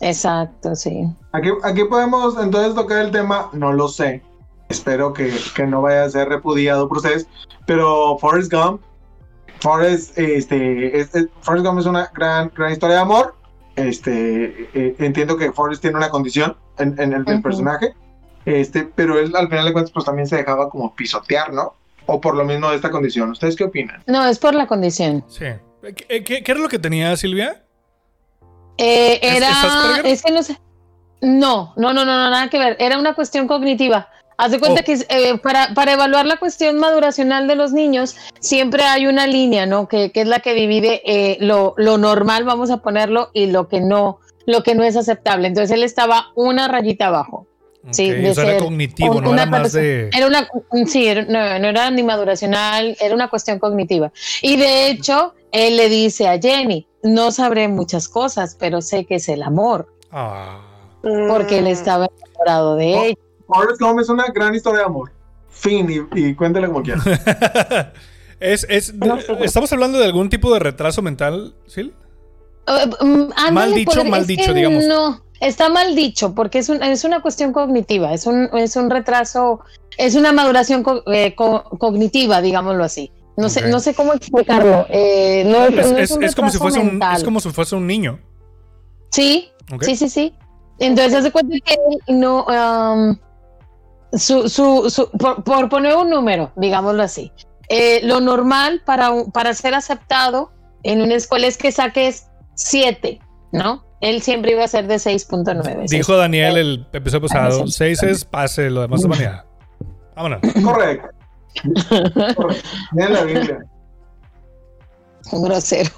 Exacto, 0.00 0.74
sí. 0.74 1.06
Aquí, 1.32 1.50
aquí 1.62 1.84
podemos 1.84 2.36
entonces 2.42 2.74
tocar 2.74 2.98
el 3.04 3.10
tema, 3.10 3.50
no 3.52 3.72
lo 3.72 3.88
sé. 3.88 4.22
Espero 4.68 5.12
que, 5.12 5.32
que 5.54 5.66
no 5.66 5.82
vaya 5.82 6.04
a 6.04 6.10
ser 6.10 6.28
repudiado 6.28 6.88
por 6.88 6.98
ustedes. 6.98 7.26
Pero 7.66 8.16
Forrest 8.18 8.52
Gump, 8.52 8.80
Forrest, 9.60 10.18
este, 10.18 10.98
es- 10.98 11.14
es- 11.14 11.28
Forrest 11.42 11.66
Gump 11.66 11.78
es 11.78 11.86
una 11.86 12.10
gran, 12.14 12.50
gran 12.56 12.72
historia 12.72 12.96
de 12.96 13.02
amor. 13.02 13.34
Este, 13.76 14.68
eh, 14.74 14.96
entiendo 14.98 15.36
que 15.36 15.52
Forrest 15.52 15.80
tiene 15.82 15.96
una 15.96 16.10
condición 16.10 16.56
en, 16.78 16.98
en 17.00 17.12
el, 17.12 17.22
Ujú. 17.22 17.42
personaje. 17.42 17.94
Este, 18.44 18.82
pero 18.94 19.18
él 19.18 19.34
al 19.36 19.48
final 19.48 19.66
de 19.66 19.72
cuentas 19.72 19.92
pues 19.92 20.04
también 20.04 20.26
se 20.26 20.36
dejaba 20.36 20.68
como 20.68 20.94
pisotear, 20.96 21.52
¿no? 21.52 21.74
O 22.06 22.20
por 22.20 22.36
lo 22.36 22.44
mismo 22.44 22.68
de 22.70 22.76
esta 22.76 22.90
condición. 22.90 23.30
¿Ustedes 23.30 23.56
qué 23.56 23.64
opinan? 23.64 24.02
No, 24.06 24.24
es 24.26 24.38
por 24.38 24.54
la 24.54 24.66
condición. 24.66 25.24
Sí. 25.28 25.46
¿Qué, 25.96 26.22
qué- 26.24 26.42
qué 26.42 26.52
era 26.52 26.60
lo 26.60 26.68
que 26.68 26.78
tenía 26.78 27.16
Silvia? 27.16 27.62
Eh, 28.78 29.18
¿Es- 29.22 29.30
es 29.32 29.36
era, 29.36 30.00
es 30.04 30.22
que 30.22 30.32
no 30.32 30.42
sé. 30.42 30.58
No, 31.20 31.72
no, 31.76 31.92
no, 31.92 32.04
no, 32.04 32.16
no, 32.16 32.30
nada 32.30 32.48
que 32.50 32.58
ver. 32.58 32.76
Era 32.80 32.98
una 32.98 33.14
cuestión 33.14 33.46
cognitiva. 33.46 34.08
Haz 34.38 34.50
de 34.50 34.58
cuenta 34.58 34.80
Oh. 34.80 34.84
que 34.84 34.94
eh, 35.08 35.38
para, 35.38 35.72
para 35.74 35.92
evaluar 35.92 36.26
la 36.26 36.36
cuestión 36.38 36.78
maduracional 36.78 37.46
de 37.46 37.54
los 37.54 37.72
niños, 37.72 38.16
siempre 38.40 38.82
hay 38.82 39.06
una 39.06 39.26
línea, 39.26 39.66
¿no? 39.66 39.86
Que, 39.86 40.10
que 40.10 40.22
es 40.22 40.26
la 40.26 40.40
que 40.40 40.54
divide 40.54 41.02
eh, 41.04 41.36
lo, 41.40 41.74
lo 41.76 41.96
normal, 41.98 42.42
vamos 42.44 42.70
a 42.70 42.78
ponerlo, 42.78 43.30
y 43.34 43.46
lo 43.46 43.68
que 43.68 43.80
no, 43.80 44.18
lo 44.46 44.64
que 44.64 44.74
no 44.74 44.82
es 44.82 44.96
aceptable. 44.96 45.46
Entonces 45.46 45.70
él 45.70 45.84
estaba 45.84 46.32
una 46.34 46.66
rayita 46.66 47.06
abajo. 47.08 47.46
Sí, 47.90 48.10
Ok, 48.10 48.16
de 48.16 48.30
o 48.30 48.34
sea, 48.34 48.44
era 48.44 48.52
ser 48.54 48.62
cognitivo, 48.62 49.16
un- 49.16 49.24
no 49.24 49.30
una 49.30 49.42
era 49.42 49.50
más 49.50 49.62
persona- 49.62 49.82
de... 49.82 50.10
Era 50.14 50.26
una, 50.28 50.48
sí, 50.86 51.06
era- 51.08 51.22
no, 51.24 51.58
no 51.58 51.68
era 51.68 51.90
ni 51.90 52.02
maduracional, 52.04 52.96
era 53.00 53.14
una 53.14 53.28
cuestión 53.28 53.58
cognitiva. 53.58 54.12
Y 54.40 54.56
de 54.56 54.88
hecho, 54.88 55.34
él 55.50 55.76
le 55.76 55.88
dice 55.88 56.28
a 56.28 56.38
Jenny, 56.38 56.86
no 57.02 57.32
sabré 57.32 57.66
muchas 57.68 58.08
cosas, 58.08 58.56
pero 58.58 58.80
sé 58.82 59.04
que 59.04 59.16
es 59.16 59.28
el 59.28 59.42
amor, 59.42 59.88
Ah. 60.12 60.60
porque 61.02 61.58
él 61.58 61.66
estaba 61.66 62.06
enamorado 62.06 62.76
de 62.76 62.94
Oh. 62.94 63.02
ella. 63.04 63.16
Forrest 63.48 63.80
Gump 63.80 63.98
es 64.00 64.08
una 64.08 64.26
gran 64.32 64.54
historia 64.54 64.80
de 64.80 64.86
amor. 64.86 65.10
Fin, 65.50 66.08
y, 66.14 66.20
y 66.20 66.34
cuéntale 66.34 66.68
como 66.68 66.82
quieras. 66.82 67.04
es, 68.40 68.64
es, 68.70 68.94
No 68.94 69.20
sé. 69.20 69.36
¿Estamos 69.42 69.72
hablando 69.72 69.98
de 69.98 70.04
algún 70.06 70.28
tipo 70.30 70.52
de 70.52 70.58
retraso 70.60 71.02
mental, 71.02 71.54
Sil? 71.68 71.92
Eh, 72.66 72.90
mm, 73.04 73.52
Mal 73.52 73.74
dicho, 73.74 74.04
mal 74.04 74.26
dicho, 74.26 74.52
digamos. 74.54 74.84
No, 74.86 75.22
está 75.40 75.68
mal 75.68 75.94
dicho, 75.94 76.34
porque 76.34 76.58
es, 76.58 76.68
un- 76.68 76.82
es 76.82 77.04
una 77.04 77.20
cuestión 77.20 77.52
cognitiva, 77.52 78.12
es 78.14 78.26
un, 78.26 78.48
es 78.56 78.76
un 78.76 78.88
retraso, 78.90 79.60
es 79.98 80.14
una 80.14 80.32
maduración 80.32 80.82
co- 80.82 81.02
eh, 81.12 81.34
co- 81.34 81.64
cognitiva, 81.78 82.40
digámoslo 82.40 82.84
así. 82.84 83.10
No 83.36 83.48
sé, 83.48 83.68
no 83.68 83.80
sé 83.80 83.94
cómo 83.94 84.12
explicarlo. 84.12 84.86
eh, 84.90 85.42
no, 85.46 85.64
Es, 85.64 85.90
no 85.90 85.98
es- 85.98 86.10
un 86.10 86.22
es 86.24 86.34
como 86.34 86.50
si 86.50 86.58
fuese 86.58 86.78
un, 86.80 86.86
mental. 86.86 87.16
es 87.16 87.24
como 87.24 87.40
si 87.40 87.50
fuese 87.50 87.74
un 87.76 87.86
niño. 87.86 88.20
Sí. 89.10 89.50
Sí, 89.80 89.96
sí, 89.96 90.08
sí. 90.08 90.34
Entonces, 90.78 91.14
haz 91.14 91.24
de 91.24 91.32
cuenta 91.32 91.56
que 91.64 91.74
él 91.74 92.18
no. 92.20 92.44
am, 92.48 93.18
su, 94.12 94.48
su, 94.48 94.90
su- 94.90 95.10
por, 95.12 95.42
por 95.44 95.68
poner 95.68 95.96
un 95.96 96.10
número, 96.10 96.52
digámoslo 96.56 97.02
así. 97.02 97.32
eh, 97.68 98.00
lo 98.04 98.20
normal 98.20 98.82
para, 98.84 99.10
para 99.32 99.54
ser 99.54 99.74
aceptado 99.74 100.52
en 100.82 101.00
una 101.00 101.14
escuela 101.14 101.46
es 101.46 101.56
que 101.56 101.72
saques 101.72 102.26
7, 102.64 103.20
¿no? 103.52 103.84
Él 104.00 104.20
siempre 104.20 104.52
iba 104.52 104.64
a 104.64 104.68
ser 104.68 104.88
de 104.88 104.96
6.9. 104.96 105.88
Dijo 105.88 106.16
Daniel 106.16 106.56
el 106.56 106.86
episodio 106.92 107.28
pasado, 107.28 107.66
sí. 107.66 107.72
seis 107.72 108.02
es 108.02 108.24
pase, 108.24 108.68
lo 108.68 108.80
demás 108.82 109.00
es 109.00 109.06
vanidad. 109.06 109.44
Vámonos. 110.16 110.40
Correcto. 110.64 111.08
Correcto. 112.36 112.68
Miren 112.92 113.12
la 113.12 113.24
Biblia. 113.24 113.58
grosero. 115.30 115.90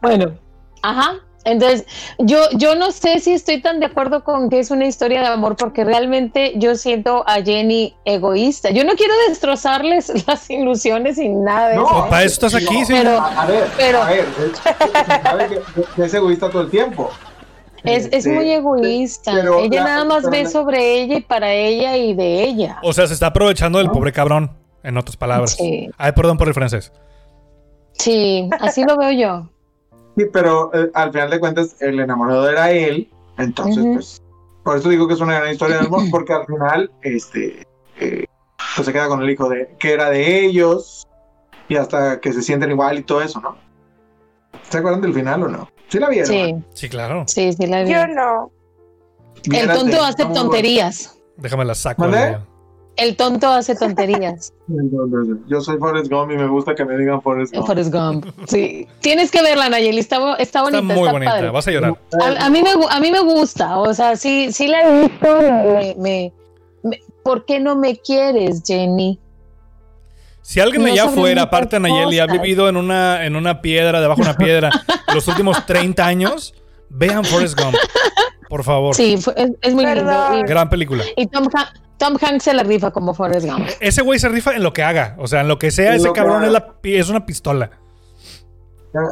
bueno, 0.00 0.38
ajá. 0.82 1.20
Entonces, 1.44 1.84
yo, 2.18 2.38
yo 2.56 2.74
no 2.76 2.92
sé 2.92 3.18
si 3.18 3.32
estoy 3.32 3.60
tan 3.60 3.80
de 3.80 3.86
acuerdo 3.86 4.22
con 4.22 4.48
que 4.48 4.60
es 4.60 4.70
una 4.70 4.86
historia 4.86 5.20
de 5.22 5.26
amor, 5.26 5.56
porque 5.56 5.82
realmente 5.84 6.52
yo 6.56 6.76
siento 6.76 7.24
a 7.26 7.42
Jenny 7.42 7.96
egoísta. 8.04 8.70
Yo 8.70 8.84
no 8.84 8.92
quiero 8.94 9.12
destrozarles 9.28 10.24
las 10.28 10.48
ilusiones 10.50 11.18
y 11.18 11.28
nada 11.28 11.68
de 11.70 11.74
No, 11.76 11.84
eso. 11.86 12.06
para 12.08 12.22
eso 12.24 12.46
estás 12.46 12.54
aquí, 12.54 12.80
no, 12.80 12.86
sí. 12.86 12.92
Pero- 12.92 13.18
a, 13.20 13.46
ver, 13.46 13.64
pero- 13.76 14.02
a 14.02 14.10
ver, 14.10 14.26
es- 14.44 15.22
sabe 15.22 15.48
que, 15.96 16.02
es 16.04 16.14
egoísta 16.14 16.48
todo 16.50 16.62
el 16.62 16.70
tiempo. 16.70 17.10
Es, 17.84 18.04
es 18.06 18.12
Este, 18.12 18.30
muy 18.32 18.48
egoísta. 18.48 19.32
pero 19.34 19.58
ella 19.58 19.80
la- 19.80 19.84
nada 19.88 20.04
más 20.04 20.30
ve 20.30 20.44
la- 20.44 20.48
sobre 20.50 21.00
ella 21.02 21.16
y 21.16 21.20
para 21.22 21.52
ella 21.52 21.96
y 21.96 22.14
de 22.14 22.44
ella. 22.44 22.78
O 22.84 22.92
sea, 22.92 23.08
se 23.08 23.14
está 23.14 23.26
aprovechando 23.26 23.78
del 23.78 23.90
pobre 23.90 24.12
cabrón, 24.12 24.52
en 24.84 24.96
otras 24.96 25.16
palabras. 25.16 25.56
Sí. 25.56 25.90
Ay, 25.98 26.12
perdón 26.12 26.38
por 26.38 26.46
el 26.46 26.54
francés. 26.54 26.92
Sí, 27.94 28.48
así 28.60 28.84
lo 28.84 28.96
veo 28.96 29.10
yo. 29.12 29.48
Sí, 30.16 30.24
pero 30.32 30.70
eh, 30.74 30.90
al 30.94 31.12
final 31.12 31.30
de 31.30 31.40
cuentas 31.40 31.76
el 31.80 31.98
enamorado 32.00 32.48
era 32.48 32.70
él, 32.70 33.10
entonces 33.38 33.84
pues 33.92 34.22
por 34.62 34.76
eso 34.78 34.88
digo 34.90 35.08
que 35.08 35.14
es 35.14 35.20
una 35.20 35.38
gran 35.40 35.52
historia 35.52 35.78
de 35.78 35.86
amor, 35.86 36.02
porque 36.10 36.32
al 36.34 36.46
final 36.46 36.90
este 37.02 37.66
eh, 37.98 38.26
pues 38.76 38.86
se 38.86 38.92
queda 38.92 39.08
con 39.08 39.22
el 39.22 39.30
hijo 39.30 39.48
de 39.48 39.74
que 39.78 39.92
era 39.92 40.10
de 40.10 40.44
ellos 40.44 41.06
y 41.68 41.76
hasta 41.76 42.20
que 42.20 42.32
se 42.32 42.42
sienten 42.42 42.70
igual 42.70 42.98
y 42.98 43.02
todo 43.02 43.22
eso, 43.22 43.40
¿no? 43.40 43.56
¿Se 44.68 44.78
acuerdan 44.78 45.00
del 45.00 45.14
final 45.14 45.42
o 45.44 45.48
no? 45.48 45.68
¿Sí 45.88 45.98
la 45.98 46.08
vieron? 46.08 46.26
Sí, 46.28 46.54
Sí, 46.74 46.88
claro. 46.88 47.24
sí, 47.26 47.52
sí 47.52 47.66
la 47.66 47.82
vi. 47.82 47.90
Yo 47.92 48.06
no. 48.06 48.50
El 49.50 49.70
tonto 49.72 50.02
hace 50.02 50.22
¿cómo- 50.22 50.34
tonterías. 50.34 51.18
Déjame 51.36 51.64
la 51.64 51.74
saco. 51.74 52.02
¿Mande? 52.02 52.38
El 52.96 53.16
tonto 53.16 53.48
hace 53.48 53.74
tonterías. 53.74 54.52
Yo 55.48 55.60
soy 55.60 55.78
Forrest 55.78 56.10
Gump 56.12 56.30
y 56.32 56.36
me 56.36 56.46
gusta 56.46 56.74
que 56.74 56.84
me 56.84 56.96
digan 56.98 57.22
Forrest 57.22 57.54
Gump. 57.54 57.66
Forrest 57.66 57.92
Gump. 57.92 58.26
Sí. 58.46 58.86
Tienes 59.00 59.30
que 59.30 59.42
verla, 59.42 59.68
Nayeli. 59.70 59.98
Está, 59.98 60.18
bo- 60.18 60.36
está 60.36 60.62
bonita. 60.62 60.80
Está 60.82 60.94
muy 60.94 61.08
bonita. 61.10 61.32
padre. 61.32 61.50
Vas 61.50 61.66
a 61.68 61.70
llorar. 61.70 61.98
A, 62.20 62.46
a 62.46 62.50
mí 62.50 62.62
me, 62.62 62.70
a 62.90 63.00
mí 63.00 63.10
me 63.10 63.20
gusta. 63.20 63.78
O 63.78 63.92
sea, 63.94 64.14
sí, 64.16 64.52
sí 64.52 64.68
la 64.68 64.82
he 64.82 65.02
visto. 65.08 65.36
Me, 65.40 65.94
me- 65.98 66.32
me- 66.82 67.00
¿Por 67.22 67.44
qué 67.46 67.60
no 67.60 67.76
me 67.76 67.96
quieres, 67.96 68.62
Jenny? 68.66 69.18
Si 70.42 70.58
alguien 70.60 70.82
No 70.82 70.88
allá 70.88 71.04
afuera, 71.04 71.42
aparte 71.42 71.76
de 71.76 71.80
Nayeli, 71.80 72.18
ha 72.18 72.26
vivido 72.26 72.68
en 72.68 72.76
una, 72.76 73.24
en 73.24 73.36
una 73.36 73.62
piedra, 73.62 74.00
debajo 74.00 74.22
de 74.22 74.28
una 74.30 74.36
piedra, 74.36 74.70
los 75.14 75.26
últimos 75.28 75.64
30 75.66 76.04
años, 76.04 76.52
vean 76.90 77.24
Forrest 77.24 77.58
Gump. 77.58 77.76
Por 78.48 78.64
favor. 78.64 78.94
Sí, 78.94 79.14
es, 79.14 79.26
es 79.62 79.74
muy 79.74 79.86
lindo. 79.86 80.04
Perdón. 80.04 80.42
Gran 80.42 80.68
película. 80.68 81.04
Y, 81.16 81.22
y 81.22 81.26
Tom, 81.28 81.48
Ha- 81.54 81.72
Tom 82.02 82.16
Hanks 82.20 82.42
se 82.44 82.52
la 82.54 82.64
rifa 82.64 82.90
como 82.90 83.14
Forrest 83.14 83.46
Gump. 83.46 83.68
Ese 83.80 84.02
güey 84.02 84.18
se 84.18 84.28
rifa 84.28 84.54
en 84.56 84.62
lo 84.64 84.72
que 84.72 84.82
haga. 84.82 85.14
O 85.18 85.28
sea, 85.28 85.42
en 85.42 85.48
lo 85.48 85.58
que 85.58 85.70
sea, 85.70 85.94
ese 85.94 86.10
cabrón 86.12 86.42
es, 86.44 86.50
la 86.50 86.80
pi- 86.80 86.96
es 86.96 87.08
una 87.08 87.24
pistola. 87.24 87.70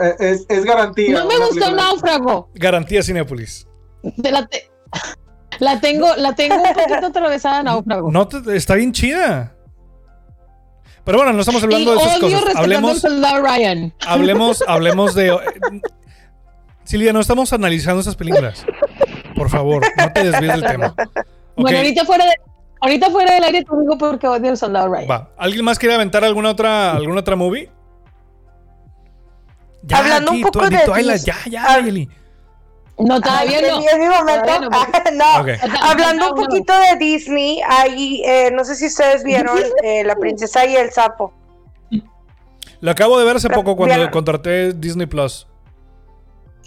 Eh, 0.02 0.14
Es, 0.18 0.44
es 0.48 0.64
garantía. 0.64 1.12
No 1.18 1.26
me 1.26 1.36
gustó 1.38 1.54
película- 1.54 1.82
Náufrago. 1.82 2.50
Garantía 2.54 3.02
Cinepolis. 3.02 3.68
La, 4.16 4.46
te- 4.48 4.68
la 5.60 5.80
tengo, 5.80 6.16
la 6.16 6.34
tengo 6.34 6.56
un 6.56 6.72
poquito 6.74 7.06
atravesada 7.06 7.62
Náufrago. 7.62 8.10
No, 8.10 8.26
te- 8.26 8.56
está 8.56 8.74
bien 8.74 8.92
chida. 8.92 9.54
Pero 11.04 11.18
bueno, 11.18 11.32
no 11.32 11.40
estamos 11.40 11.62
y 11.62 11.64
hablando 11.66 11.92
de 11.92 11.96
esas 11.98 12.22
odio 12.22 12.40
cosas. 12.40 12.56
Hablemos, 12.56 13.02
Ryan. 13.02 13.94
hablemos, 14.06 14.64
hablemos 14.68 15.14
de. 15.14 15.34
Silvia, 16.84 17.12
no 17.12 17.20
estamos 17.20 17.52
analizando 17.52 18.00
esas 18.00 18.16
películas. 18.16 18.64
Por 19.36 19.48
favor, 19.48 19.82
no 19.96 20.12
te 20.12 20.24
desvíes 20.24 20.52
del 20.52 20.64
tema. 20.64 20.94
Bueno, 21.56 21.78
ahorita 21.78 22.04
fuera, 22.04 22.24
de, 22.24 22.32
ahorita 22.80 23.10
fuera 23.10 23.34
del 23.34 23.44
aire 23.44 23.64
te 23.64 23.76
digo 23.80 23.96
porque 23.98 24.26
odio 24.28 24.50
al 24.50 24.56
soldado 24.56 24.92
Ryan. 24.92 25.10
va. 25.10 25.30
¿Alguien 25.36 25.64
más 25.64 25.78
quiere 25.78 25.94
aventar 25.94 26.24
alguna 26.24 26.50
otra, 26.50 26.92
alguna 26.92 27.20
otra 27.20 27.36
movie? 27.36 27.70
Ya, 29.82 29.98
Hablando 29.98 30.32
un 30.32 30.42
poco 30.42 30.68
de 30.68 30.78
Twilight, 30.78 31.22
ya, 31.24 31.36
ya, 31.48 31.64
Ah. 31.66 31.80
No, 32.98 33.18
todavía 33.18 33.58
Ay, 33.58 33.64
no. 33.70 33.78
Es 33.80 33.98
mi 33.98 34.04
momento. 34.08 34.42
Todavía 34.44 35.04
no. 35.12 35.80
Hablando 35.82 36.30
un 36.32 36.34
No, 36.36 36.42
poquito 36.42 36.72
de 36.78 36.96
Disney, 36.98 37.62
ahí, 37.66 38.22
eh, 38.26 38.50
no 38.52 38.62
sé 38.62 38.74
si 38.74 38.86
ustedes 38.88 39.24
vieron 39.24 39.58
eh, 39.82 40.04
La 40.04 40.16
princesa 40.16 40.66
y 40.66 40.76
el 40.76 40.90
sapo. 40.92 41.32
Lo 42.82 42.90
acabo 42.90 43.18
de 43.18 43.24
ver 43.24 43.36
hace 43.36 43.48
poco 43.48 43.74
cuando 43.76 43.94
Bien. 43.96 44.10
contraté 44.10 44.72
Disney 44.74 45.06
Plus. 45.06 45.46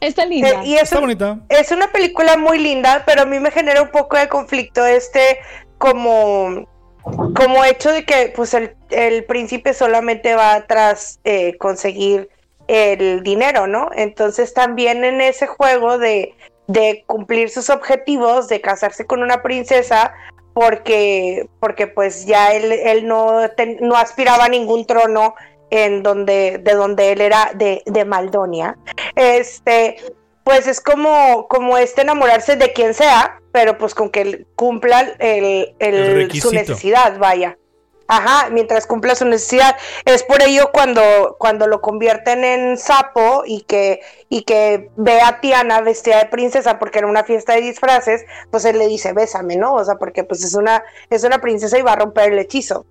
Está 0.02 0.24
Eh, 0.24 0.28
linda. 0.28 0.66
y 0.66 0.76
es, 0.76 0.84
Está 0.84 0.96
un- 0.98 1.02
bonita. 1.04 1.40
es 1.50 1.72
una 1.72 1.92
película 1.92 2.36
muy 2.36 2.58
linda, 2.60 3.04
pero 3.06 3.22
a 3.22 3.26
mí 3.26 3.40
me 3.40 3.52
genera 3.52 3.82
un 3.84 3.90
poco 3.90 4.18
de 4.18 4.28
conflicto 4.28 4.84
este 4.86 5.38
como, 5.78 6.68
como 7.04 7.66
hecho 7.66 7.92
de 7.92 8.06
que 8.06 8.34
pues 8.36 8.54
el, 8.54 8.76
el 8.90 9.26
príncipe 9.26 9.74
solamente 9.74 10.36
va 10.36 10.66
tras 10.68 11.20
eh, 11.24 11.58
conseguir 11.58 12.30
el 12.68 13.24
dinero, 13.24 13.68
¿no? 13.68 13.90
Entonces 13.96 14.54
también 14.54 15.04
en 15.04 15.22
ese 15.22 15.48
juego 15.48 15.98
de, 15.98 16.34
de 16.68 17.04
cumplir 17.08 17.50
sus 17.50 17.70
objetivos, 17.70 18.48
de 18.48 18.62
casarse 18.62 19.06
con 19.06 19.22
una 19.22 19.42
princesa, 19.42 20.14
porque, 20.54 21.48
porque 21.60 21.88
pues 21.88 22.26
ya 22.26 22.54
él, 22.54 22.72
él 22.72 23.08
no, 23.08 23.42
no 23.82 23.96
aspiraba 23.96 24.46
a 24.46 24.50
ningún 24.50 24.86
trono 24.86 25.36
en 25.72 26.04
donde, 26.04 26.60
de 26.60 26.74
donde 26.74 27.12
él 27.12 27.22
era 27.22 27.52
de, 27.56 27.82
de 27.86 28.06
Maldonia. 28.06 28.78
Este, 29.16 29.98
pues 30.44 30.68
es 30.68 30.82
como, 30.82 31.48
como 31.48 31.78
este 31.78 32.02
enamorarse 32.02 32.56
de 32.56 32.74
quien 32.74 32.94
sea, 32.94 33.40
pero 33.52 33.78
pues 33.78 33.94
con 33.96 34.10
que 34.10 34.22
él 34.22 34.48
cumpla 34.56 35.02
el, 35.02 35.16
el- 35.20 35.76
El 35.80 36.42
su 36.42 36.50
necesidad, 36.70 37.18
vaya. 37.18 37.58
Ajá, 38.06 38.50
mientras 38.52 38.86
cumpla 38.86 39.16
su 39.16 39.24
necesidad. 39.26 39.78
Es 40.04 40.24
por 40.24 40.42
ello 40.44 40.72
cuando, 40.74 41.38
cuando 41.40 41.68
lo 41.68 41.80
convierten 41.80 42.44
en 42.44 42.78
sapo 42.78 43.44
y 43.46 43.62
que, 43.62 44.02
y 44.28 44.44
que 44.44 44.90
ve 44.98 45.22
a 45.22 45.40
Tiana 45.40 45.80
vestida 45.80 46.20
de 46.20 46.26
princesa 46.26 46.80
porque 46.80 47.00
era 47.00 47.08
una 47.08 47.24
fiesta 47.24 47.54
de 47.54 47.62
disfraces, 47.62 48.26
pues 48.52 48.66
él 48.66 48.78
le 48.78 48.88
dice, 48.88 49.14
bésame, 49.14 49.56
¿no? 49.56 49.74
O 49.76 49.86
sea, 49.86 49.96
porque 49.96 50.26
pues 50.26 50.44
es 50.44 50.54
una, 50.54 50.84
es 51.10 51.24
una 51.24 51.40
princesa 51.40 51.78
y 51.80 51.82
va 51.82 51.94
a 51.94 51.96
romper 51.96 52.34
el 52.34 52.40
hechizo. 52.40 52.86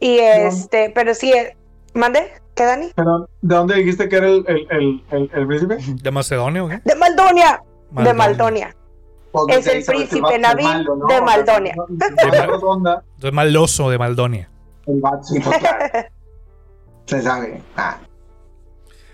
Y 0.00 0.18
este, 0.20 0.90
pero 0.90 1.14
sí, 1.14 1.32
eh, 1.32 1.54
¿mande? 1.92 2.32
¿Qué, 2.56 2.64
Dani? 2.64 2.86
¿De 2.86 3.54
dónde 3.54 3.74
dijiste 3.76 4.08
que 4.08 4.16
era 4.16 4.28
el, 4.28 4.44
el, 4.48 4.66
el, 4.70 5.04
el, 5.10 5.30
el 5.34 5.46
príncipe? 5.46 5.76
¿De 6.02 6.10
Macedonia 6.10 6.64
o 6.64 6.68
qué? 6.68 6.80
De 6.84 6.94
Maldonia. 6.96 7.62
De 7.92 8.14
Maldonia. 8.14 8.74
Pues, 9.30 9.58
Es 9.58 9.64
de 9.66 9.78
el 9.78 9.84
príncipe 9.84 10.38
Navín 10.38 10.64
malo, 10.64 10.96
¿no? 10.96 11.06
de 11.14 11.20
Maldonia. 11.20 11.74
Entonces, 11.88 13.32
maloso 13.32 13.90
de 13.90 13.98
Maldonia. 13.98 14.50
el 14.86 15.00
vato, 15.00 15.22
sí, 15.22 15.38
pues, 15.40 15.58
claro. 15.58 15.84
Se 17.06 17.22
sabe. 17.22 17.62
Ah. 17.76 17.98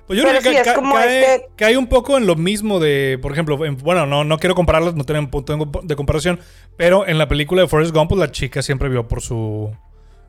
Pues 0.06 0.18
yo 0.18 0.24
Pero 0.24 0.40
creo 0.40 0.52
que 0.52 0.58
sí, 0.58 0.64
ca- 0.64 0.74
como 0.74 0.94
cae, 0.94 1.34
este- 1.34 1.48
cae 1.56 1.76
un 1.76 1.86
poco 1.88 2.16
en 2.18 2.26
lo 2.26 2.36
mismo 2.36 2.78
de, 2.80 3.18
por 3.20 3.32
ejemplo, 3.32 3.64
en- 3.66 3.76
bueno, 3.78 4.06
no, 4.06 4.24
no 4.24 4.38
quiero 4.38 4.54
compararlas, 4.54 4.94
no 4.94 5.04
tienen 5.04 5.28
punto 5.30 5.56
de- 5.56 5.66
de 5.82 5.96
comparación, 5.96 6.38
pero 6.76 7.06
en 7.06 7.18
la 7.18 7.28
película 7.28 7.62
de 7.62 7.68
Forrest 7.68 7.94
Gump, 7.94 8.08
pues 8.10 8.18
la 8.20 8.30
chica 8.30 8.62
siempre 8.62 8.88
vio 8.88 9.06
por 9.08 9.20
su, 9.20 9.70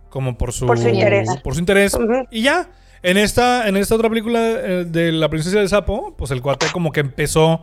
como 0.10 0.38
por 0.38 0.52
su, 0.52 0.66
Por 0.68 0.78
su 0.80 0.90
interés. 0.90 1.30
por 1.44 1.54
su 1.54 1.60
interés, 1.60 1.96
y 2.32 2.42
ya. 2.44 2.70
En 3.04 3.18
esta, 3.18 3.68
en 3.68 3.76
esta 3.78 3.96
otra 3.96 4.10
película 4.10 4.40
eh, 4.42 4.86
de 4.88 5.12
La 5.12 5.30
Princesa 5.30 5.60
del 5.60 5.68
Sapo, 5.70 6.16
pues 6.18 6.32
el 6.32 6.42
cuate 6.42 6.68
como 6.72 6.92
que 6.92 7.02
empezó, 7.02 7.62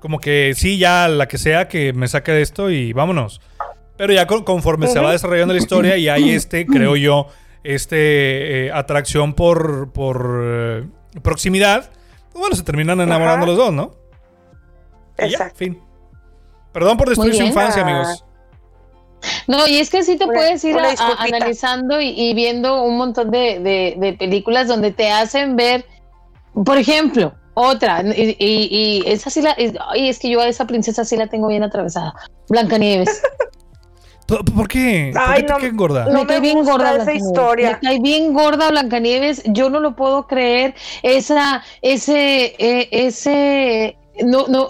como 0.00 0.18
que 0.20 0.52
sí, 0.54 0.76
ya 0.78 1.08
la 1.08 1.26
que 1.28 1.38
sea 1.38 1.66
que 1.68 1.92
me 1.94 2.08
saque 2.08 2.32
de 2.32 2.42
esto 2.42 2.70
y 2.70 2.92
vámonos. 2.92 3.40
Pero 3.96 4.12
ya 4.12 4.26
con- 4.26 4.44
conforme 4.44 4.86
se 4.88 4.98
va 5.00 5.12
desarrollando 5.12 5.54
la 5.54 5.60
historia 5.60 5.96
y 5.96 6.08
hay 6.08 6.30
este, 6.30 6.66
creo 6.66 6.96
yo, 6.96 7.28
este 7.64 8.66
eh, 8.66 8.72
atracción 8.72 9.32
por, 9.34 9.92
por 9.92 10.40
eh, 10.44 10.86
proximidad, 11.22 11.90
pues 12.32 12.40
bueno, 12.40 12.56
se 12.56 12.62
terminan 12.62 13.00
enamorando 13.00 13.44
Ajá. 13.44 13.46
los 13.46 13.56
dos, 13.56 13.72
¿no? 13.72 13.94
Ya, 15.18 15.26
Exacto. 15.26 15.56
fin. 15.56 15.78
Perdón 16.72 16.96
por 16.96 17.08
destruir 17.08 17.34
su 17.34 17.42
infancia, 17.42 17.82
amigos. 17.82 18.24
No, 19.46 19.66
y 19.66 19.78
es 19.78 19.90
que 19.90 20.02
sí 20.02 20.16
te 20.16 20.24
Una- 20.24 20.34
puedes 20.34 20.64
ir 20.64 20.76
a- 20.78 20.90
a- 20.90 21.22
analizando 21.22 22.00
y, 22.00 22.08
y 22.08 22.34
viendo 22.34 22.82
un 22.82 22.96
montón 22.96 23.30
de, 23.30 23.60
de- 23.60 23.94
de 23.98 24.12
películas 24.14 24.68
donde 24.68 24.90
te 24.92 25.10
hacen 25.10 25.56
ver, 25.56 25.84
por 26.64 26.76
ejemplo, 26.78 27.32
otra, 27.54 28.02
y, 28.02 28.36
y- 28.38 28.68
y 28.70 29.02
esa 29.06 29.30
sí 29.30 29.42
la, 29.42 29.50
es, 29.52 29.72
ay, 29.88 30.08
es 30.08 30.18
que 30.18 30.30
yo 30.30 30.40
a 30.40 30.46
esa 30.48 30.66
princesa 30.66 31.04
sí 31.04 31.16
la 31.16 31.26
tengo 31.28 31.48
bien 31.48 31.62
atravesada, 31.62 32.14
Blancanieves. 32.48 33.22
¿Por 34.26 34.66
qué? 34.68 35.10
¿Por 35.12 35.22
Ay, 35.22 35.40
qué 35.42 35.46
te 35.46 35.52
no. 35.52 35.58
cae 35.58 35.70
gorda? 35.72 36.04
No 36.06 36.20
me 36.20 36.26
cae 36.26 36.36
me 36.36 36.40
bien 36.40 36.58
gusta 36.58 36.72
gorda 36.72 36.96
esa 37.02 37.12
historia. 37.12 37.78
Me 37.82 37.88
cae 37.88 38.00
bien 38.00 38.32
gorda 38.32 38.70
Blancanieves. 38.70 39.42
Yo 39.46 39.68
no 39.68 39.78
lo 39.80 39.94
puedo 39.94 40.26
creer. 40.26 40.74
Esa, 41.02 41.62
ese, 41.82 42.54
eh, 42.58 42.88
ese, 42.92 43.98
no, 44.24 44.46
no, 44.48 44.68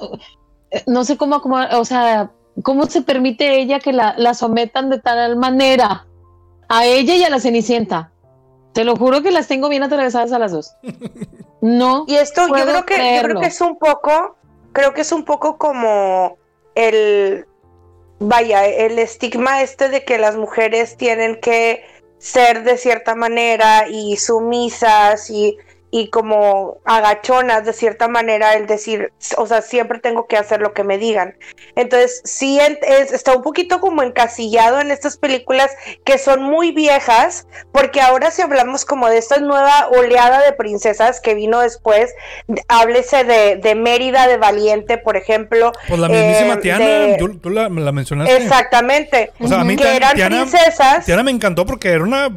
no 0.86 1.04
sé 1.04 1.16
cómo, 1.16 1.40
cómo, 1.42 1.58
o 1.78 1.84
sea, 1.84 2.32
cómo 2.62 2.86
se 2.86 3.02
permite 3.02 3.60
ella 3.60 3.80
que 3.80 3.92
la, 3.92 4.14
la 4.18 4.34
sometan 4.34 4.90
de 4.90 4.98
tal 4.98 5.36
manera 5.36 6.06
a 6.68 6.86
ella 6.86 7.16
y 7.16 7.24
a 7.24 7.30
la 7.30 7.40
Cenicienta. 7.40 8.12
Te 8.72 8.84
lo 8.84 8.96
juro 8.96 9.22
que 9.22 9.30
las 9.30 9.48
tengo 9.48 9.68
bien 9.68 9.82
atravesadas 9.82 10.32
a 10.32 10.38
las 10.38 10.52
dos. 10.52 10.74
No. 11.62 12.06
Y 12.08 12.16
esto 12.16 12.48
yo 12.48 12.54
creo 12.54 12.84
que 12.84 13.16
yo 13.16 13.22
creo 13.22 13.40
que 13.40 13.46
es 13.46 13.60
un 13.60 13.78
poco, 13.78 14.36
creo 14.72 14.92
que 14.92 15.02
es 15.02 15.12
un 15.12 15.24
poco 15.24 15.58
como 15.58 16.36
el 16.74 17.46
vaya, 18.18 18.66
el 18.66 18.98
estigma 18.98 19.62
este 19.62 19.88
de 19.88 20.04
que 20.04 20.18
las 20.18 20.36
mujeres 20.36 20.96
tienen 20.96 21.40
que 21.40 21.84
ser 22.18 22.64
de 22.64 22.76
cierta 22.76 23.14
manera 23.14 23.86
y 23.88 24.16
sumisas 24.16 25.30
y, 25.30 25.56
y 25.94 26.08
como 26.08 26.78
agachonas 26.86 27.66
de 27.66 27.74
cierta 27.74 28.08
manera, 28.08 28.54
el 28.54 28.66
decir, 28.66 29.12
o 29.36 29.46
sea, 29.46 29.60
siempre 29.60 29.98
tengo 29.98 30.26
que 30.26 30.38
hacer 30.38 30.60
lo 30.62 30.72
que 30.72 30.84
me 30.84 30.96
digan. 30.96 31.36
Entonces, 31.76 32.22
sí 32.24 32.58
es- 32.58 33.12
está 33.12 33.36
un 33.36 33.42
poquito 33.42 33.78
como 33.78 34.02
encasillado 34.02 34.80
en 34.80 34.90
estas 34.90 35.18
películas 35.18 35.70
que 36.04 36.16
son 36.16 36.42
muy 36.42 36.72
viejas, 36.72 37.46
porque 37.72 38.00
ahora 38.00 38.30
si 38.30 38.40
hablamos 38.40 38.86
como 38.86 39.08
de 39.10 39.18
esta 39.18 39.36
nueva 39.38 39.88
oleada 39.88 40.42
de 40.42 40.54
princesas 40.54 41.20
que 41.20 41.34
vino 41.34 41.60
después, 41.60 42.10
de- 42.48 42.62
háblese 42.68 43.24
de, 43.24 43.56
de 43.56 43.74
Mérida 43.74 44.26
de 44.26 44.38
Valiente, 44.38 44.96
por 44.96 45.18
ejemplo. 45.18 45.72
Pues 45.88 46.00
la 46.00 46.08
mismísima 46.08 46.54
eh, 46.54 46.56
Tiana, 46.56 46.84
de- 46.84 47.16
tú, 47.18 47.38
tú 47.38 47.50
la, 47.50 47.68
la 47.68 47.92
mencionaste. 47.92 48.34
Exactamente. 48.34 49.30
O 49.38 49.46
sea, 49.46 49.60
a 49.60 49.64
mí 49.64 49.76
que 49.76 49.94
eran 49.94 50.14
Tiana- 50.16 50.40
princesas. 50.40 51.04
Tiana 51.04 51.22
me 51.22 51.30
encantó 51.32 51.66
porque 51.66 51.90
era 51.90 52.02
una 52.02 52.30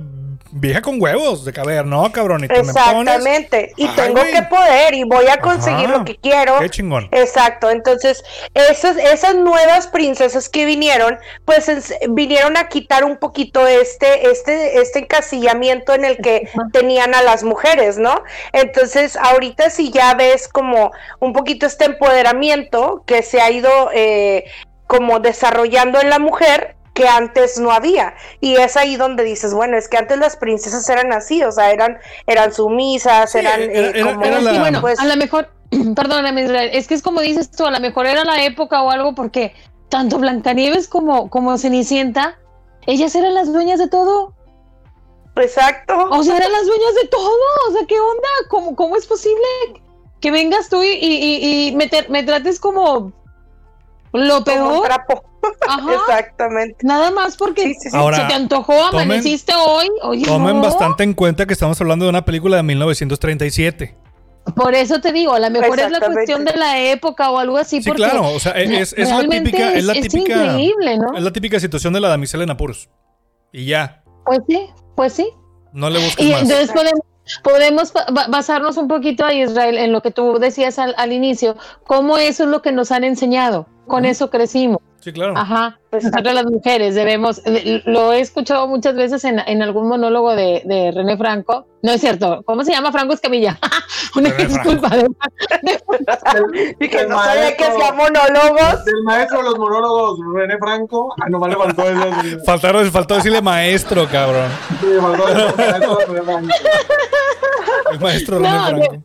Vieja 0.57 0.81
con 0.81 1.01
huevos 1.01 1.43
de 1.43 1.51
caber, 1.51 1.85
no, 1.85 2.09
cabrón. 2.13 2.45
Y 2.45 2.47
te 2.47 2.53
me 2.53 2.59
pones- 2.71 2.77
Exactamente. 2.77 3.73
Y 3.75 3.87
Ay, 3.87 3.93
tengo 3.97 4.21
que 4.23 4.41
poder 4.43 4.93
y 4.93 5.03
voy 5.03 5.27
a 5.27 5.41
conseguir 5.41 5.87
Ajá. 5.87 5.97
lo 5.97 6.05
que 6.05 6.15
quiero. 6.15 6.59
Qué 6.59 6.69
chingón. 6.69 7.09
Exacto, 7.11 7.69
entonces 7.69 8.23
esas, 8.53 8.95
esas 8.95 9.35
nuevas 9.35 9.87
princesas 9.87 10.47
que 10.47 10.65
vinieron, 10.65 11.17
pues 11.43 11.69
vinieron 12.07 12.55
a 12.55 12.69
quitar 12.69 13.03
un 13.03 13.17
poquito 13.17 13.67
este, 13.67 14.29
este, 14.31 14.79
este 14.79 14.99
encasillamiento 14.99 15.93
en 15.93 16.05
el 16.05 16.17
que 16.19 16.47
tenían 16.71 17.13
a 17.15 17.21
las 17.21 17.43
mujeres, 17.43 17.97
¿no? 17.97 18.23
Entonces 18.53 19.17
ahorita 19.17 19.69
si 19.69 19.91
ya 19.91 20.13
ves 20.13 20.47
como 20.47 20.93
un 21.19 21.33
poquito 21.33 21.65
este 21.65 21.83
empoderamiento 21.83 23.03
que 23.05 23.23
se 23.23 23.41
ha 23.41 23.51
ido 23.51 23.89
eh, 23.93 24.45
como 24.87 25.19
desarrollando 25.19 25.99
en 25.99 26.09
la 26.09 26.19
mujer 26.19 26.75
que 26.95 27.07
antes 27.07 27.59
no 27.59 27.69
había 27.71 28.15
y 28.39 28.55
es 28.55 28.75
ahí 28.77 28.95
donde 28.95 29.23
dices 29.23 29.53
bueno 29.53 29.77
es 29.77 29.87
que 29.87 29.97
antes 29.97 30.17
las 30.17 30.35
princesas 30.37 30.89
eran 30.89 31.11
así 31.13 31.43
o 31.43 31.51
sea 31.51 31.71
eran 31.71 31.99
eran 32.25 32.51
sumisas 32.53 33.31
Sí, 33.33 33.37
eran 33.39 33.61
era- 33.61 33.71
eh, 33.73 33.91
era- 33.93 34.13
como 34.13 34.25
era 34.25 34.41
la- 34.41 34.51
Sí, 34.51 34.57
bueno, 34.59 34.81
pues, 34.81 34.97
a 34.99 35.05
lo 35.05 35.15
mejor, 35.17 35.49
perdóname, 35.95 36.43
Israel, 36.43 36.69
es 36.73 36.87
que 36.87 36.93
es 36.95 37.03
como 37.03 37.21
dices 37.21 37.51
tú, 37.51 37.65
a 37.65 37.71
lo 37.71 37.79
mejor 37.79 38.07
era 38.07 38.23
la 38.23 38.43
época 38.45 38.81
o 38.81 38.89
algo 38.91 39.13
porque 39.13 39.53
tanto 39.89 40.17
Blancanieves 40.17 40.87
como, 40.87 41.29
como 41.29 41.57
Cenicienta, 41.59 42.39
ellas 42.87 43.13
eran 43.13 43.33
las 43.35 43.51
dueñas 43.53 43.77
de 43.79 43.87
todo. 43.89 44.33
exacto 45.35 45.93
O 46.11 46.23
sea, 46.23 46.37
eran 46.37 46.51
las 46.51 46.65
dueñas 46.65 46.95
de 47.01 47.07
todo. 47.09 47.29
O 47.69 47.71
sea, 47.73 47.85
¿qué 47.87 47.99
onda? 47.99 48.29
¿Cómo, 48.49 48.75
cómo 48.75 48.95
es 48.95 49.05
posible 49.05 49.45
que 50.21 50.31
vengas 50.31 50.69
tú 50.69 50.81
y, 50.81 50.87
y- 50.91 51.67
y 51.69 51.75
me, 51.75 51.87
te- 51.87 52.07
me 52.09 52.23
trates 52.23 52.59
como 52.59 53.11
lo 54.13 54.43
como 54.43 54.55
un 54.69 54.81
peor? 54.81 54.83
trapo 54.83 55.23
Ajá. 55.67 55.93
Exactamente. 55.93 56.77
Nada 56.83 57.11
más 57.11 57.37
porque 57.37 57.63
Sí, 57.63 57.73
sí, 57.81 57.89
sí. 57.91 57.97
Ahora, 57.97 58.17
se 58.17 58.23
te 58.25 58.33
antojó, 58.33 58.73
tomen- 58.73 59.01
amaneciste 59.03 59.53
hoy. 59.55 59.87
Oye, 60.03 60.25
Tomen 60.25 60.57
no. 60.57 60.61
bastante 60.63 61.03
en 61.03 61.13
cuenta 61.13 61.45
que 61.45 61.53
estamos 61.53 61.79
hablando 61.81 62.05
de 62.05 62.09
una 62.09 62.25
película 62.25 62.57
de 62.57 62.63
1937. 62.63 63.95
Por 64.55 64.75
eso 64.75 65.01
te 65.01 65.11
digo, 65.11 65.33
a 65.33 65.39
lo 65.39 65.49
mejor 65.49 65.79
es 65.79 65.89
la 65.89 65.99
cuestión 65.99 66.45
de 66.45 66.55
la 66.55 66.79
época 66.79 67.31
o 67.31 67.39
algo 67.39 67.57
así. 67.57 67.81
Sí, 67.81 67.89
porque 67.89 68.03
claro, 68.03 68.27
o 68.29 68.39
sea, 68.39 68.51
es, 68.51 68.93
es 68.93 69.09
la 69.09 69.27
típica, 69.27 69.73
es 69.73 69.83
la 69.85 69.93
es 69.93 70.01
típica, 70.07 70.43
increíble, 70.45 70.97
¿no? 70.99 71.17
es 71.17 71.23
la 71.23 71.31
típica 71.33 71.59
situación 71.59 71.93
de 71.93 71.99
la 71.99 72.09
damisela 72.09 72.43
en 72.43 72.51
apuros. 72.51 72.87
Y 73.51 73.65
ya, 73.65 74.03
Pues 74.23 74.39
sí, 74.47 74.67
pues 74.95 75.13
sí. 75.13 75.27
no 75.73 75.89
le 75.89 75.97
busques 75.99 76.23
Y 76.23 76.31
más. 76.31 76.43
entonces 76.43 76.71
podemos, 76.71 76.99
podemos 77.43 77.91
ba- 77.93 78.05
ba- 78.11 78.27
basarnos 78.29 78.77
un 78.77 78.87
poquito 78.87 79.25
a 79.25 79.33
Israel 79.33 79.79
en 79.79 79.91
lo 79.91 80.01
que 80.03 80.11
tú 80.11 80.37
decías 80.37 80.77
al, 80.77 80.93
al 80.99 81.11
inicio, 81.11 81.55
cómo 81.87 82.19
eso 82.19 82.43
es 82.43 82.49
lo 82.49 82.61
que 82.61 82.71
nos 82.71 82.91
han 82.91 83.03
enseñado, 83.03 83.65
con 83.87 84.05
eso 84.05 84.29
crecimos. 84.29 84.79
Sí, 85.05 85.13
claro. 85.13 85.37
Ajá. 85.37 85.79
Exacto. 85.91 86.17
Nosotros 86.17 86.33
las 86.33 86.45
mujeres 86.51 86.95
debemos, 86.95 87.39
lo 87.85 88.11
he 88.11 88.21
escuchado 88.21 88.67
muchas 88.67 88.95
veces 88.95 89.23
en, 89.23 89.37
en 89.37 89.61
algún 89.61 89.87
monólogo 89.87 90.35
de, 90.35 90.63
de 90.65 90.91
René 90.91 91.15
Franco. 91.15 91.67
No 91.83 91.91
es 91.91 92.01
cierto, 92.01 92.41
¿cómo 92.43 92.63
se 92.63 92.71
llama 92.71 92.91
Franco 92.91 93.13
Escamilla? 93.13 93.59
Una 94.15 94.31
René 94.31 94.45
disculpa. 94.47 94.89
de- 94.89 95.07
Y 96.79 96.89
que 96.89 97.01
El 97.01 97.09
no 97.09 97.19
sabía 97.23 97.55
que 97.55 97.65
maestro- 97.65 97.83
hacía 97.83 97.93
monólogos. 97.93 98.87
El 98.87 99.03
maestro 99.03 99.37
de 99.37 99.43
los 99.43 99.59
monólogos, 99.59 100.19
René 100.33 100.57
Franco. 100.57 101.13
Ah, 101.21 101.29
nomás 101.29 101.49
le 101.51 101.55
faltó 101.55 101.83
eso. 101.83 102.39
Faltaron, 102.43 102.91
faltó 102.91 103.13
decirle 103.17 103.43
maestro, 103.43 104.07
cabrón. 104.11 104.49
Sí, 104.81 104.87
le 104.87 104.99
faltó 105.01 105.27
el 105.27 105.35
maestro 105.35 105.97
René 106.07 106.21
Franco. 106.23 106.47
El 107.91 107.99
maestro 107.99 108.39
No, 108.39 108.45
René 108.47 108.79
de- 108.79 108.87
Franco. 108.87 109.03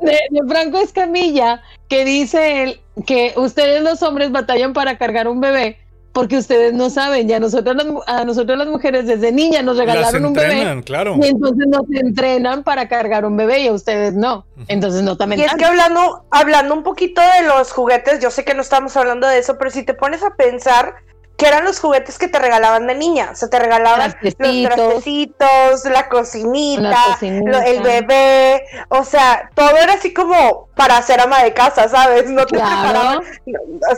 De, 0.00 0.18
de 0.30 0.48
Franco 0.48 0.78
Escamilla, 0.78 1.62
que 1.88 2.04
dice 2.04 2.62
él 2.62 2.80
que 3.06 3.32
ustedes 3.36 3.82
los 3.82 4.02
hombres 4.02 4.30
batallan 4.30 4.72
para 4.72 4.98
cargar 4.98 5.28
un 5.28 5.40
bebé 5.40 5.78
porque 6.12 6.36
ustedes 6.36 6.72
no 6.72 6.90
saben, 6.90 7.28
ya 7.28 7.38
nosotros 7.38 7.76
las, 7.76 7.86
a 8.06 8.24
nosotros 8.24 8.58
las 8.58 8.66
mujeres 8.66 9.06
desde 9.06 9.30
niñas 9.30 9.62
nos 9.62 9.76
Las 9.76 9.86
regalaron 9.86 10.24
un 10.24 10.32
bebé 10.32 10.52
entrenan, 10.52 10.82
claro. 10.82 11.16
y 11.20 11.26
entonces 11.26 11.66
nos 11.68 11.82
entrenan 11.90 12.64
para 12.64 12.88
cargar 12.88 13.24
un 13.24 13.36
bebé 13.36 13.60
y 13.60 13.68
a 13.68 13.72
ustedes 13.72 14.14
no. 14.14 14.44
Entonces 14.66 15.02
no 15.02 15.16
también 15.16 15.40
Y 15.40 15.44
es 15.44 15.54
que 15.54 15.64
hablando, 15.64 16.24
hablando 16.30 16.74
un 16.74 16.82
poquito 16.82 17.20
de 17.20 17.46
los 17.46 17.72
juguetes, 17.72 18.20
yo 18.20 18.30
sé 18.30 18.44
que 18.44 18.54
no 18.54 18.62
estamos 18.62 18.96
hablando 18.96 19.26
de 19.28 19.38
eso, 19.38 19.56
pero 19.56 19.70
si 19.70 19.84
te 19.84 19.94
pones 19.94 20.22
a 20.24 20.34
pensar 20.34 20.96
que 21.40 21.48
eran 21.48 21.64
los 21.64 21.80
juguetes 21.80 22.18
que 22.18 22.28
te 22.28 22.38
regalaban 22.38 22.86
de 22.86 22.94
niña, 22.94 23.30
o 23.32 23.34
sea, 23.34 23.48
te 23.48 23.58
regalaban 23.58 24.00
los 24.22 24.36
Trastecitos. 24.36 25.84
la 25.84 26.08
cocinita, 26.08 26.82
La 26.82 27.04
cocinita. 27.12 27.50
lo- 27.50 27.60
el 27.62 27.82
bebé, 27.82 28.62
o 28.90 29.02
sea, 29.04 29.50
todo 29.54 29.76
era 29.76 29.94
así 29.94 30.12
como 30.12 30.68
para 30.76 31.00
ser 31.02 31.20
ama 31.20 31.42
de 31.42 31.52
casa, 31.52 31.88
¿sabes? 31.88 32.28
No 32.30 32.46
te 32.46 32.56
Claro. 32.56 32.82
regalaban, 32.82 33.22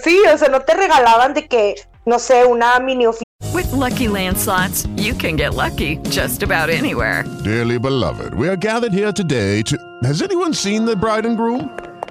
sí, 0.03 0.19
o 0.33 0.39
sea, 0.39 0.49
no 0.49 0.61
te 0.61 0.75
regalaban 0.75 1.35
de 1.35 1.47
que, 1.49 1.75
no 2.07 2.19
sé, 2.19 2.45
una 2.45 2.79
mini 2.79 3.07
oficina. 3.07 3.23
With 3.53 3.71
Lucky 3.73 4.09
Land 4.09 4.39
slots, 4.39 4.87
you 4.97 5.15
can 5.15 5.37
get 5.37 5.53
lucky 5.55 5.99
just 6.11 6.43
about 6.43 6.71
anywhere. 6.71 7.25
Dearly 7.45 7.77
beloved, 7.79 8.35
we 8.35 8.49
are 8.49 8.57
gathered 8.57 8.93
here 8.95 9.13
today 9.13 9.63
to. 9.65 9.77
Has 10.05 10.23
anyone 10.23 10.55
seen 10.55 10.87
the 10.87 10.97
bride 10.97 11.27
and 11.27 11.37
groom? 11.37 11.69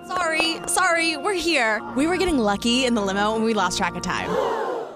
Sorry, 0.08 0.58
sorry, 0.68 1.16
we're 1.18 1.34
here. 1.34 1.82
We 1.96 2.06
were 2.06 2.18
getting 2.18 2.38
lucky 2.38 2.86
in 2.86 2.94
the 2.96 3.02
limo 3.02 3.34
and 3.36 3.44
we 3.46 3.54
lost 3.54 3.78
track 3.78 3.96
of 3.96 4.02
time. 4.04 4.30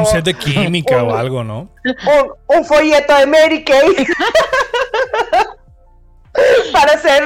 Un 0.00 0.06
set 0.06 0.24
de 0.24 0.34
química 0.34 1.02
o 1.02 1.14
algo, 1.14 1.44
¿no? 1.44 1.68
un, 1.84 2.56
un 2.58 2.64
folleto 2.64 3.14
de 3.16 3.26
Mary 3.26 3.64
Kay 3.64 4.06
para 6.72 6.98
ser 6.98 7.22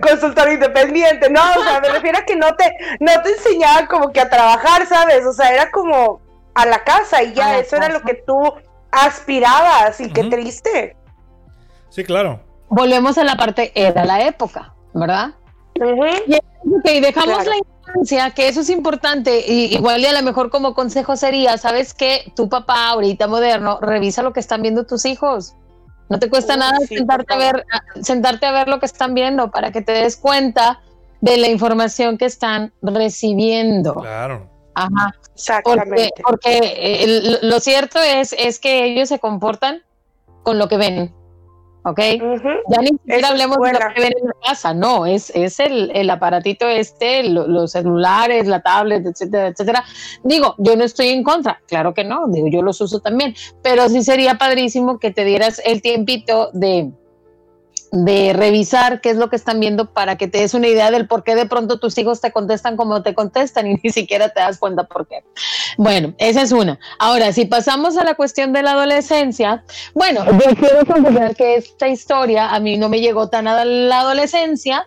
consultor 0.00 0.50
independiente, 0.52 1.28
no, 1.28 1.40
o 1.58 1.62
sea, 1.62 1.80
me 1.80 1.88
refiero 1.90 2.18
a 2.18 2.22
que 2.22 2.36
no 2.36 2.54
te, 2.56 2.74
no 3.00 3.12
te 3.22 3.30
enseñaban 3.30 3.86
como 3.86 4.12
que 4.12 4.20
a 4.20 4.30
trabajar, 4.30 4.86
¿sabes? 4.86 5.26
O 5.26 5.32
sea, 5.32 5.52
era 5.52 5.70
como 5.70 6.20
a 6.54 6.66
la 6.66 6.82
casa 6.84 7.22
y 7.22 7.32
ya, 7.34 7.58
eso 7.58 7.76
era 7.76 7.88
lo 7.88 8.00
que 8.02 8.14
tú 8.26 8.52
aspirabas 8.90 10.00
y 10.00 10.10
qué 10.10 10.24
triste. 10.24 10.96
Sí, 11.90 12.04
claro. 12.04 12.40
volvemos 12.68 13.18
a 13.18 13.24
la 13.24 13.36
parte, 13.36 13.72
era 13.74 14.04
la 14.04 14.26
época, 14.26 14.72
¿verdad? 14.94 15.30
Y 15.74 16.34
ok, 16.34 16.84
dejamos 17.02 17.44
Claro. 17.44 17.50
la 17.50 17.56
que 18.34 18.48
eso 18.48 18.60
es 18.60 18.70
importante, 18.70 19.44
y 19.46 19.74
igual 19.74 20.00
y 20.00 20.06
a 20.06 20.12
lo 20.12 20.22
mejor 20.22 20.50
como 20.50 20.74
consejo 20.74 21.16
sería, 21.16 21.58
¿sabes 21.58 21.94
qué? 21.94 22.32
Tu 22.36 22.48
papá 22.48 22.88
ahorita 22.90 23.26
moderno, 23.26 23.78
revisa 23.80 24.22
lo 24.22 24.32
que 24.32 24.40
están 24.40 24.62
viendo 24.62 24.84
tus 24.84 25.04
hijos. 25.04 25.54
No 26.08 26.18
te 26.18 26.28
cuesta 26.28 26.54
Uy, 26.54 26.60
nada 26.60 26.78
sí, 26.80 26.96
sentarte 26.96 27.34
a 27.34 27.36
ver, 27.38 27.64
a- 27.70 28.02
sentarte 28.02 28.46
a 28.46 28.52
ver 28.52 28.68
lo 28.68 28.80
que 28.80 28.86
están 28.86 29.14
viendo 29.14 29.50
para 29.50 29.70
que 29.70 29.80
te 29.82 29.92
des 29.92 30.16
cuenta 30.16 30.80
de 31.20 31.36
la 31.36 31.48
información 31.48 32.18
que 32.18 32.24
están 32.24 32.72
recibiendo. 32.82 33.94
Claro. 33.94 34.48
Ajá. 34.74 35.14
Porque, 35.14 35.30
Exactamente. 35.36 36.10
porque 36.24 36.58
eh, 36.58 37.04
el- 37.04 37.38
lo 37.48 37.60
cierto 37.60 37.98
es, 38.00 38.34
es 38.38 38.58
que 38.58 38.84
ellos 38.84 39.08
se 39.08 39.18
comportan 39.18 39.82
con 40.42 40.58
lo 40.58 40.68
que 40.68 40.76
ven. 40.76 41.14
¿Ok? 41.82 41.98
Ya 42.68 42.78
ni 42.82 42.88
siquiera 42.88 43.28
hablemos 43.28 43.56
de 43.58 43.72
lo 43.72 43.78
que 43.94 44.00
ven 44.02 44.12
en 44.20 44.26
la 44.26 44.34
casa, 44.48 44.74
no, 44.74 45.06
es, 45.06 45.30
es 45.34 45.60
el, 45.60 45.90
el 45.94 46.10
aparatito 46.10 46.68
este, 46.68 47.22
lo- 47.22 47.46
los 47.46 47.72
celulares, 47.72 48.46
la 48.46 48.60
tablet, 48.60 49.06
etcétera, 49.06 49.48
etcétera. 49.48 49.84
Digo, 50.22 50.54
yo 50.58 50.76
no 50.76 50.84
estoy 50.84 51.08
en 51.08 51.22
contra, 51.24 51.60
claro 51.66 51.94
que 51.94 52.04
no, 52.04 52.26
digo, 52.28 52.48
yo 52.48 52.60
los 52.62 52.80
uso 52.82 53.00
también, 53.00 53.34
pero 53.62 53.88
sí 53.88 54.02
sería 54.02 54.34
padrísimo 54.36 54.98
que 54.98 55.10
te 55.10 55.24
dieras 55.24 55.60
el 55.64 55.80
tiempito 55.80 56.50
de, 56.52 56.90
de 57.92 58.32
revisar 58.32 59.00
qué 59.00 59.10
es 59.10 59.16
lo 59.16 59.28
que 59.30 59.36
están 59.36 59.58
viendo 59.58 59.92
para 59.92 60.16
que 60.16 60.28
te 60.28 60.38
des 60.38 60.54
una 60.54 60.68
idea 60.68 60.90
del 60.90 61.08
por 61.08 61.24
qué 61.24 61.34
de 61.34 61.46
pronto 61.46 61.78
tus 61.78 61.98
hijos 61.98 62.20
te 62.20 62.30
contestan 62.30 62.76
como 62.76 63.02
te 63.02 63.14
contestan 63.14 63.66
y 63.66 63.74
ni 63.82 63.90
siquiera 63.90 64.28
te 64.28 64.40
das 64.40 64.58
cuenta 64.58 64.84
por 64.84 65.06
qué. 65.08 65.24
Bueno, 65.76 66.14
esa 66.18 66.42
es 66.42 66.52
una. 66.52 66.78
Ahora, 66.98 67.32
si 67.32 67.46
pasamos 67.46 67.96
a 67.96 68.04
la 68.04 68.14
cuestión 68.14 68.52
de 68.52 68.62
la 68.62 68.72
adolescencia, 68.72 69.64
bueno, 69.94 70.24
yo 70.24 70.56
quiero 70.56 70.86
confesar 70.86 71.34
que 71.34 71.56
esta 71.56 71.88
historia 71.88 72.54
a 72.54 72.60
mí 72.60 72.76
no 72.76 72.88
me 72.88 73.00
llegó 73.00 73.28
tan 73.28 73.48
a 73.48 73.64
la 73.64 74.00
adolescencia, 74.00 74.86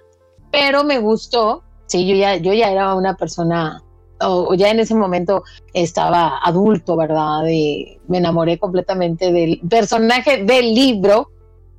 pero 0.52 0.84
me 0.84 1.00
gustó. 1.00 1.64
Sí, 1.88 2.08
yo 2.08 2.16
ya, 2.16 2.38
yo 2.38 2.54
ya 2.54 2.72
era 2.72 2.96
una 2.96 3.18
persona 3.18 3.84
o, 4.22 4.54
ya 4.56 4.70
en 4.70 4.80
ese 4.80 4.96
momento 4.96 5.44
estaba 5.74 6.40
adulto, 6.44 6.96
¿verdad? 6.96 7.46
Y 7.50 8.00
me 8.08 8.20
enamoré 8.20 8.58
completamente 8.58 9.32
del 9.32 9.60
personaje 9.70 10.44
del 10.44 10.74
libro 10.74 11.30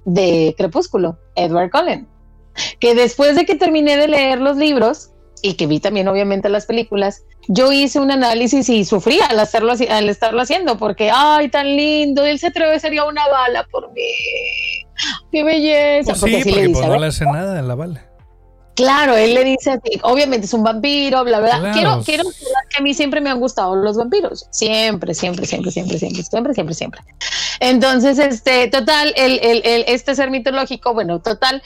de 0.05 0.55
Crepúsculo, 0.57 1.19
Edward 1.35 1.71
Cullen. 1.71 2.09
Que 2.79 2.95
después 2.95 3.37
de 3.37 3.45
que 3.47 3.55
terminé 3.55 3.97
de 3.97 4.09
leer 4.09 4.41
los 4.41 4.57
libros 4.57 5.11
y 5.43 5.55
que 5.55 5.67
vi 5.67 5.81
también 5.81 6.09
obviamente 6.09 6.49
las 6.49 6.67
películas, 6.67 7.25
yo 7.49 7.73
hice 7.73 8.01
un 8.01 8.11
análisis 8.11 8.69
y 8.69 8.85
sufrí 8.85 9.19
al, 9.29 9.39
hacerlo, 9.39 9.73
al 9.91 10.09
estarlo 10.09 10.41
haciendo 10.41 10.79
porque, 10.79 11.11
ay, 11.13 11.49
tan 11.49 11.67
lindo, 11.77 12.25
él 12.25 12.39
se 12.39 12.49
atrevería 12.49 13.05
una 13.05 13.29
bala 13.29 13.67
por 13.71 13.93
mí. 13.93 14.03
Qué 15.31 15.45
belleza. 15.45 16.13
Pues 16.13 16.21
Porque 16.21 16.43
sí, 16.43 16.51
le 16.51 16.53
porque 16.53 16.69
dice, 16.69 16.81
pues, 16.81 16.89
no 16.89 16.99
le 16.99 17.07
hace 17.07 17.25
nada 17.25 17.59
en 17.59 17.69
la 17.69 17.75
bala. 17.75 18.14
Claro, 18.75 19.17
él 19.17 19.35
le 19.35 19.45
dice 19.45 19.79
obviamente 20.03 20.47
es 20.47 20.53
un 20.55 20.65
vampiro, 20.65 21.23
bla, 21.23 21.39
bla. 21.39 21.59
Claro. 21.61 21.75
Quiero, 21.75 22.03
quiero 22.05 22.25
que 22.71 22.77
a 22.79 22.83
mí 22.83 22.93
siempre 22.93 23.21
me 23.21 23.31
han 23.31 23.39
gustado 23.39 23.77
los 23.77 23.97
vampiros. 23.97 24.47
Siempre, 24.51 25.15
siempre, 25.15 25.47
siempre, 25.47 25.71
siempre, 25.71 25.99
siempre, 25.99 26.23
siempre, 26.25 26.55
siempre, 26.55 26.75
siempre. 26.75 27.01
Entonces, 27.61 28.19
este, 28.19 28.67
total, 28.69 29.13
el, 29.17 29.39
el, 29.43 29.63
el- 29.65 29.85
este 29.87 30.15
ser 30.17 30.31
mitológico, 30.31 30.93
bueno, 30.93 31.21
total, 31.21 31.63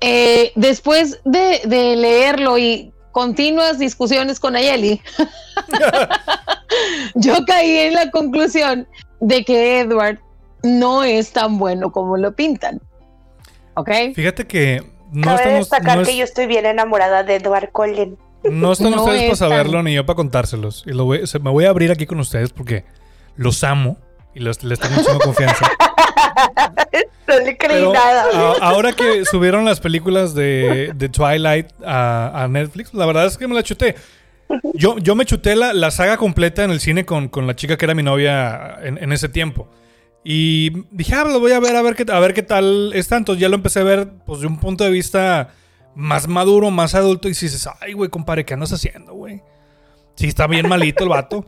eh, 0.00 0.50
después 0.56 1.20
de, 1.24 1.60
de 1.66 1.94
leerlo 1.96 2.58
y 2.58 2.92
continuas 3.12 3.78
discusiones 3.78 4.40
con 4.40 4.56
Ayeli, 4.56 5.00
yo 7.14 7.44
caí 7.46 7.78
en 7.78 7.94
la 7.94 8.10
conclusión 8.10 8.88
de 9.20 9.44
que 9.44 9.80
Edward 9.80 10.18
no 10.62 11.04
es 11.04 11.30
tan 11.32 11.58
bueno 11.58 11.92
como 11.92 12.16
lo 12.16 12.34
pintan. 12.34 12.80
¿Ok? 13.74 13.90
Fíjate 14.14 14.46
que 14.46 14.82
no 15.14 15.22
Cabe 15.22 15.36
estamos, 15.36 15.58
destacar 15.60 15.96
no 15.96 16.02
es- 16.02 16.08
que 16.08 16.16
yo 16.16 16.24
estoy 16.24 16.46
bien 16.46 16.66
enamorada 16.66 17.22
de 17.22 17.36
Edward 17.36 17.70
Cullen. 17.72 18.18
no 18.44 18.72
están 18.72 18.90
No 18.90 19.04
ustedes 19.04 19.22
para 19.22 19.28
tan- 19.28 19.36
saberlo 19.36 19.82
ni 19.82 19.94
yo 19.94 20.04
para 20.04 20.16
contárselos. 20.16 20.82
Y 20.86 20.90
lo 20.92 21.04
voy- 21.06 21.22
me 21.42 21.50
voy 21.50 21.64
a 21.64 21.70
abrir 21.70 21.90
aquí 21.90 22.04
con 22.06 22.20
ustedes 22.20 22.50
porque 22.50 22.84
los 23.36 23.64
amo 23.64 23.96
y 24.34 24.40
los- 24.40 24.62
les 24.62 24.78
tengo 24.78 24.96
mucha 24.96 25.18
confianza. 25.18 25.66
No 27.26 27.38
le 27.40 27.56
creí 27.56 27.78
Pero 27.78 27.92
nada. 27.92 28.26
a- 28.60 28.68
ahora 28.68 28.92
que 28.92 29.24
subieron 29.24 29.64
las 29.64 29.80
películas 29.80 30.34
de, 30.34 30.92
de 30.94 31.08
Twilight 31.08 31.68
a, 31.84 32.44
a 32.44 32.48
Netflix, 32.48 32.92
la 32.92 33.06
verdad 33.06 33.26
es 33.26 33.38
que 33.38 33.48
me 33.48 33.54
la 33.54 33.62
chuté. 33.62 33.94
Yo, 34.74 34.98
yo 34.98 35.14
me 35.14 35.24
chuté 35.24 35.56
la, 35.56 35.72
la 35.72 35.90
saga 35.90 36.18
completa 36.18 36.64
en 36.64 36.70
el 36.70 36.80
cine 36.80 37.06
con, 37.06 37.28
con 37.28 37.46
la 37.46 37.56
chica 37.56 37.78
que 37.78 37.84
era 37.86 37.94
mi 37.94 38.02
novia 38.02 38.76
en, 38.82 39.02
en 39.02 39.10
ese 39.12 39.28
tiempo. 39.30 39.68
Y 40.24 40.84
dije, 40.90 41.14
ah, 41.14 41.24
lo 41.24 41.38
voy 41.38 41.52
a 41.52 41.60
ver, 41.60 41.76
a 41.76 41.82
ver 41.82 41.94
qué, 41.94 42.10
a 42.10 42.18
ver 42.18 42.32
qué 42.32 42.42
tal 42.42 42.92
está. 42.94 43.16
Entonces 43.16 43.40
ya 43.40 43.48
lo 43.48 43.56
empecé 43.56 43.80
a 43.80 43.84
ver 43.84 44.10
pues, 44.24 44.40
de 44.40 44.46
un 44.46 44.58
punto 44.58 44.82
de 44.82 44.90
vista 44.90 45.50
más 45.94 46.26
maduro, 46.26 46.70
más 46.70 46.94
adulto. 46.94 47.28
Y 47.28 47.32
dices, 47.32 47.68
ay, 47.80 47.92
güey, 47.92 48.08
compadre, 48.08 48.44
¿qué 48.44 48.54
andas 48.54 48.72
haciendo, 48.72 49.12
güey? 49.14 49.42
Sí, 50.14 50.28
está 50.28 50.46
bien 50.46 50.68
malito 50.68 51.04
el 51.04 51.10
vato. 51.10 51.44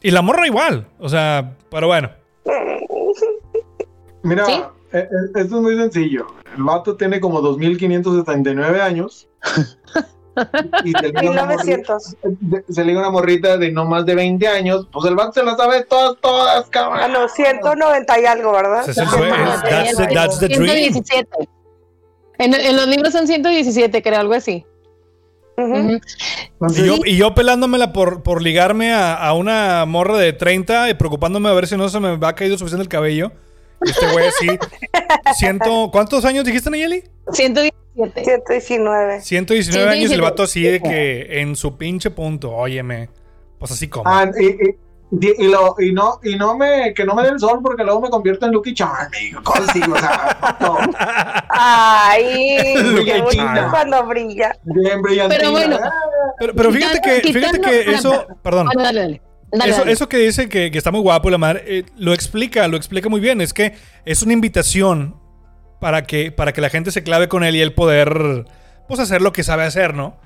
Y 0.00 0.10
la 0.10 0.22
morra 0.22 0.46
igual. 0.46 0.88
O 0.98 1.08
sea, 1.08 1.56
pero 1.70 1.88
bueno. 1.88 2.10
Mira, 4.22 4.46
¿Sí? 4.46 4.52
eh, 4.92 4.98
eh, 4.98 5.08
esto 5.34 5.56
es 5.56 5.62
muy 5.62 5.76
sencillo. 5.76 6.26
El 6.56 6.62
vato 6.62 6.96
tiene 6.96 7.20
como 7.20 7.42
2.579 7.42 8.80
años. 8.80 9.28
y 10.84 10.92
se 10.92 11.06
liga, 11.08 11.20
una 11.30 11.44
morrita, 11.44 11.64
1900. 11.64 12.16
de- 12.22 12.64
se 12.68 12.84
liga 12.84 13.00
una 13.00 13.10
morrita 13.10 13.56
de 13.58 13.70
no 13.72 13.84
más 13.86 14.04
de 14.06 14.14
20 14.14 14.46
años. 14.48 14.88
Pues 14.92 15.06
el 15.06 15.14
vato 15.16 15.32
se 15.32 15.42
la 15.44 15.56
sabe 15.56 15.84
todas, 15.84 16.16
todas, 16.20 16.68
cabrón. 16.70 17.00
Ah, 17.02 17.08
no, 17.08 17.28
190 17.28 18.20
y 18.20 18.24
algo, 18.26 18.52
¿verdad? 18.52 18.88
Es 18.88 18.98
el 18.98 19.06
sue- 19.08 19.28
es- 19.28 19.62
that's 19.62 19.96
the- 19.96 20.14
that's 20.14 20.38
the 20.40 20.48
dream. 20.48 20.66
117. 20.92 21.48
En, 22.38 22.52
en 22.54 22.76
los 22.76 22.86
libros 22.86 23.12
son 23.12 23.26
117, 23.26 24.02
creo, 24.02 24.20
algo 24.20 24.34
así. 24.34 24.64
Ujú. 25.58 25.74
Entonces, 25.74 26.84
Y 26.84 26.86
yo, 26.86 26.96
y 27.06 27.16
yo 27.16 27.34
pelándomela 27.34 27.94
por, 27.94 28.22
por 28.22 28.42
ligarme 28.42 28.92
a, 28.92 29.14
a 29.14 29.32
una 29.32 29.86
morra 29.86 30.18
de 30.18 30.34
30 30.34 30.90
y 30.90 30.94
preocupándome 30.94 31.48
a 31.48 31.54
ver 31.54 31.66
si 31.66 31.78
no 31.78 31.88
se 31.88 31.98
me 31.98 32.18
va 32.18 32.34
caído 32.34 32.58
suficiente 32.58 32.82
el 32.82 32.88
cabello. 32.90 33.32
Este 33.80 34.12
güey 34.12 34.26
así. 34.28 34.46
Ciento, 35.36 35.90
¿Cuántos 35.92 36.24
años 36.24 36.44
dijiste, 36.44 36.70
Nayeli? 36.70 37.04
117. 37.32 38.24
119. 38.24 39.20
119 39.20 39.90
años 39.90 40.00
y 40.10 40.14
el 40.14 40.20
117. 40.20 40.20
vato 40.22 40.42
así 40.42 40.62
de 40.62 40.80
que 40.82 41.40
en 41.40 41.56
su 41.56 41.76
pinche 41.76 42.10
punto. 42.10 42.52
Óyeme. 42.52 43.08
Pues 43.58 43.72
así 43.72 43.88
como. 43.88 44.08
ah, 44.08 44.26
y, 44.38 44.44
y- 44.46 44.76
y- 45.20 45.44
y 45.44 45.48
lo- 45.48 45.76
y 45.78 45.92
no, 45.92 46.18
y 46.22 46.36
no 46.36 46.56
me, 46.58 46.92
que 46.92 47.04
no 47.04 47.14
me 47.14 47.22
dé 47.22 47.28
el 47.30 47.38
sol 47.38 47.60
porque 47.62 47.84
luego 47.84 48.00
me 48.00 48.10
convierto 48.10 48.44
en 48.46 48.52
Lucky 48.52 48.74
Charming. 48.74 49.36
Así, 49.54 49.80
o 49.82 49.96
sea, 49.96 50.56
no, 50.60 50.78
Ay, 51.48 52.74
bonito 53.22 53.68
cuando 53.70 54.04
brilla. 54.06 54.52
bien 54.64 55.00
brillante. 55.02 55.36
Pero 55.36 55.50
bueno. 55.52 55.78
Pero, 56.38 56.54
pero 56.54 56.72
fíjate 56.72 57.00
que, 57.00 57.32
fíjate 57.32 57.60
que 57.60 57.92
eso. 57.92 58.26
Perdón. 58.42 58.66
Bueno, 58.66 58.82
dale, 58.82 59.00
dale. 59.00 59.22
Dale, 59.52 59.70
Eso, 59.70 59.80
dale. 59.80 59.92
eso 59.92 60.08
que 60.08 60.18
dice 60.18 60.48
que, 60.48 60.70
que 60.70 60.78
está 60.78 60.90
muy 60.90 61.00
guapo 61.00 61.30
la 61.30 61.38
madre, 61.38 61.62
eh, 61.66 61.84
lo 61.96 62.12
explica, 62.12 62.66
lo 62.68 62.76
explica 62.76 63.08
muy 63.08 63.20
bien. 63.20 63.40
Es 63.40 63.52
que 63.52 63.74
es 64.04 64.22
una 64.22 64.32
invitación 64.32 65.16
para 65.80 66.02
que, 66.02 66.32
para 66.32 66.52
que 66.52 66.60
la 66.60 66.68
gente 66.70 66.90
se 66.90 67.02
clave 67.02 67.28
con 67.28 67.44
él 67.44 67.54
y 67.56 67.60
él 67.60 67.72
poder 67.72 68.44
pues 68.88 69.00
hacer 69.00 69.22
lo 69.22 69.32
que 69.32 69.44
sabe 69.44 69.64
hacer, 69.64 69.94
¿no? 69.94 70.16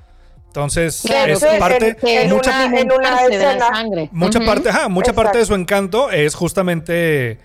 Entonces, 0.47 1.03
Claro, 1.07 1.33
es 1.33 1.45
parte, 1.61 1.97
en 2.03 2.31
mucha, 2.31 2.51
una- 2.67 2.81
en 2.81 2.91
una 2.93 3.09
Alimentarse 3.19 3.31
de 3.31 3.39
la 3.45 3.51
escena. 3.53 3.67
sangre. 3.69 4.09
mucha 4.13 4.39
Ujú. 4.39 4.47
parte, 4.47 4.69
ajá, 4.71 4.89
mucha 4.89 5.13
parte 5.13 5.39
de 5.39 5.45
su 5.47 5.55
encanto 5.55 6.11
es 6.11 6.35
justamente 6.35 7.39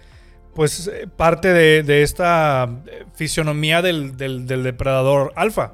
pues 0.55 0.87
eh, 0.87 1.05
parte 1.15 1.49
de, 1.53 1.83
de 1.83 2.01
esta 2.03 2.67
eh, 2.87 3.03
fisionomía 3.13 3.81
del, 3.81 4.15
del- 4.17 4.47
del 4.47 4.63
depredador 4.63 5.33
alfa. 5.35 5.73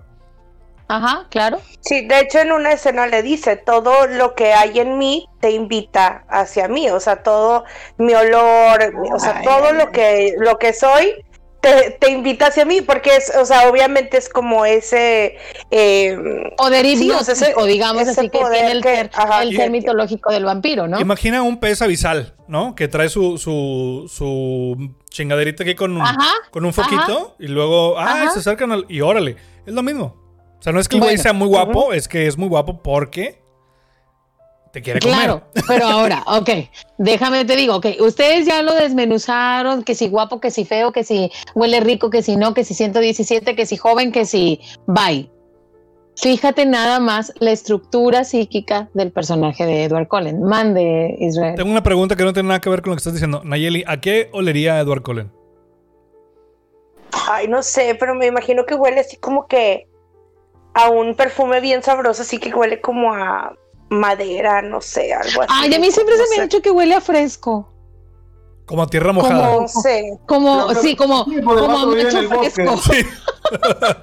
Ajá, 0.92 1.28
claro. 1.30 1.60
Sí, 1.80 2.06
de 2.06 2.20
hecho 2.20 2.40
en 2.40 2.52
una 2.52 2.74
escena 2.74 3.08
le 3.08 3.22
dice, 3.24 3.56
todo 3.56 4.08
lo 4.08 4.36
que 4.36 4.54
hay 4.54 4.80
en 4.80 4.98
mí 4.98 5.26
te 5.40 5.52
invita 5.52 6.26
hacia 6.30 6.68
mí, 6.68 6.90
o 6.90 7.00
sea, 7.00 7.24
todo 7.24 7.64
mi 7.98 8.14
olor, 8.14 8.94
o 9.14 9.20
sea, 9.20 9.38
Ay, 9.38 9.46
todo 9.46 9.68
ay, 9.70 9.78
lo 9.78 9.92
que 9.92 10.36
lo 10.38 10.58
que 10.60 10.74
soy 10.74 11.14
te, 11.62 11.92
te 12.00 12.10
invita 12.10 12.48
hacia 12.48 12.66
mí, 12.66 12.82
porque 12.82 13.16
es, 13.16 13.32
o 13.36 13.46
sea, 13.46 13.70
obviamente 13.70 14.18
es 14.18 14.30
como 14.30 14.66
ese 14.66 15.38
eh, 15.70 16.18
Poder 16.58 16.86
Sí, 16.86 17.10
o 17.12 17.24
sea, 17.24 17.36
digamos 17.66 18.02
ese 18.02 18.20
así, 18.22 18.30
que 18.30 18.40
tiene 18.40 18.72
el, 18.72 18.82
que- 18.82 18.96
ser, 18.96 19.12
ajá, 19.14 19.44
el 19.44 19.52
que- 19.52 19.58
ser 19.58 19.70
mitológico 19.72 20.32
del 20.32 20.44
vampiro, 20.44 20.88
¿no? 20.88 21.00
Imagina 21.00 21.42
un 21.44 21.60
pez 21.60 21.82
abisal, 21.84 22.36
¿no? 22.48 22.74
Que 22.76 22.88
trae 22.88 23.10
su, 23.10 23.38
su, 23.38 24.12
su 24.12 24.92
chingaderita 25.10 25.64
aquí 25.64 25.76
con 25.76 25.96
un, 25.96 26.02
Ajá, 26.02 26.34
con 26.50 26.66
un 26.66 26.74
foquito 26.74 27.36
y 27.40 27.48
luego, 27.48 27.98
ay, 28.00 28.24
Ajá. 28.24 28.32
se 28.32 28.40
acercan 28.40 28.72
al, 28.72 28.86
y 28.90 29.02
órale. 29.02 29.38
Es 29.66 29.74
lo 29.74 29.84
mismo. 29.84 30.21
O 30.62 30.64
sea, 30.64 30.72
no 30.72 30.80
es 30.80 30.88
que 30.88 30.98
el 30.98 31.02
güey 31.02 31.16
Bueno, 31.16 31.24
sea 31.24 31.34
muy 31.34 31.48
guapo, 31.48 31.92
es 31.92 32.08
que 32.08 32.28
es 32.28 32.38
muy 32.38 32.48
guapo 32.48 32.84
porque 32.84 33.42
te 34.72 34.84
quiere 34.84 35.00
comer. 35.00 35.16
Claro, 35.18 35.44
pero 35.68 35.88
ahora, 35.88 36.24
ok, 36.28 36.50
déjame 37.00 37.46
te 37.46 37.56
digo, 37.56 37.78
ok, 37.78 37.88
ustedes 38.00 38.46
ya 38.46 38.62
lo 38.62 38.76
desmenuzaron, 38.76 39.82
que 39.82 39.96
si 39.96 40.08
guapo, 40.08 40.40
que 40.40 40.52
si 40.52 40.64
feo, 40.64 40.92
que 40.92 41.04
si 41.04 41.32
huele 41.56 41.80
rico, 41.80 42.12
que 42.12 42.22
si 42.22 42.36
no, 42.36 42.54
que 42.54 42.64
si 42.64 42.76
117, 42.76 43.56
que 43.56 43.66
si 43.66 43.76
joven, 43.76 44.12
que 44.12 44.26
si 44.26 44.62
bye. 44.86 45.32
Fíjate 46.16 46.68
nada 46.68 47.00
más 47.00 47.34
la 47.40 47.50
estructura 47.50 48.24
psíquica 48.24 48.88
del 48.94 49.12
personaje 49.12 49.66
de 49.66 49.86
Edward 49.86 50.10
Cullen. 50.10 50.44
Mande, 50.44 51.16
Israel. 51.20 51.56
Tengo 51.56 51.72
una 51.72 51.82
pregunta 51.82 52.16
que 52.16 52.24
no 52.24 52.34
tiene 52.34 52.50
nada 52.50 52.62
que 52.62 52.70
ver 52.70 52.84
con 52.84 52.92
lo 52.92 52.98
que 52.98 53.00
estás 53.00 53.14
diciendo. 53.14 53.42
Nayeli, 53.44 53.84
¿a 53.88 54.00
qué 54.00 54.30
olería 54.32 54.80
Edward 54.80 55.02
Cullen? 55.02 55.32
ay, 57.30 57.48
no 57.48 57.64
sé, 57.64 57.96
pero 58.00 58.16
me 58.16 58.28
imagino 58.28 58.66
que 58.66 58.76
huele 58.76 59.02
así 59.02 59.18
como 59.18 59.48
que 59.48 59.88
a 60.74 60.90
un 60.90 61.16
perfume 61.16 61.60
bien 61.60 61.84
sabroso, 61.84 62.22
así 62.22 62.38
que 62.38 62.54
huele 62.54 62.80
como 62.82 63.14
a 63.14 63.54
madera, 63.90 64.62
no 64.62 64.80
sé, 64.82 65.14
algo 65.14 65.42
así. 65.44 65.52
Ay, 65.54 65.74
a 65.74 65.80
mí 65.80 65.92
siempre 65.92 66.16
no 66.18 66.24
se 66.26 66.36
me 66.36 66.42
ha 66.42 66.44
dicho 66.48 66.62
que 66.62 66.72
huele 66.72 66.96
a 66.96 67.02
fresco. 67.02 67.68
Como 68.66 68.84
a 68.84 68.88
tierra 68.88 69.12
mojada. 69.12 69.48
Como- 69.50 69.62
No 69.62 69.68
sé. 69.68 70.18
Como, 70.26 70.74
sí, 70.76 70.96
como, 70.96 71.26
como 71.26 71.78
a 71.78 71.86
bosque. 71.86 72.28
fresco. 72.28 72.80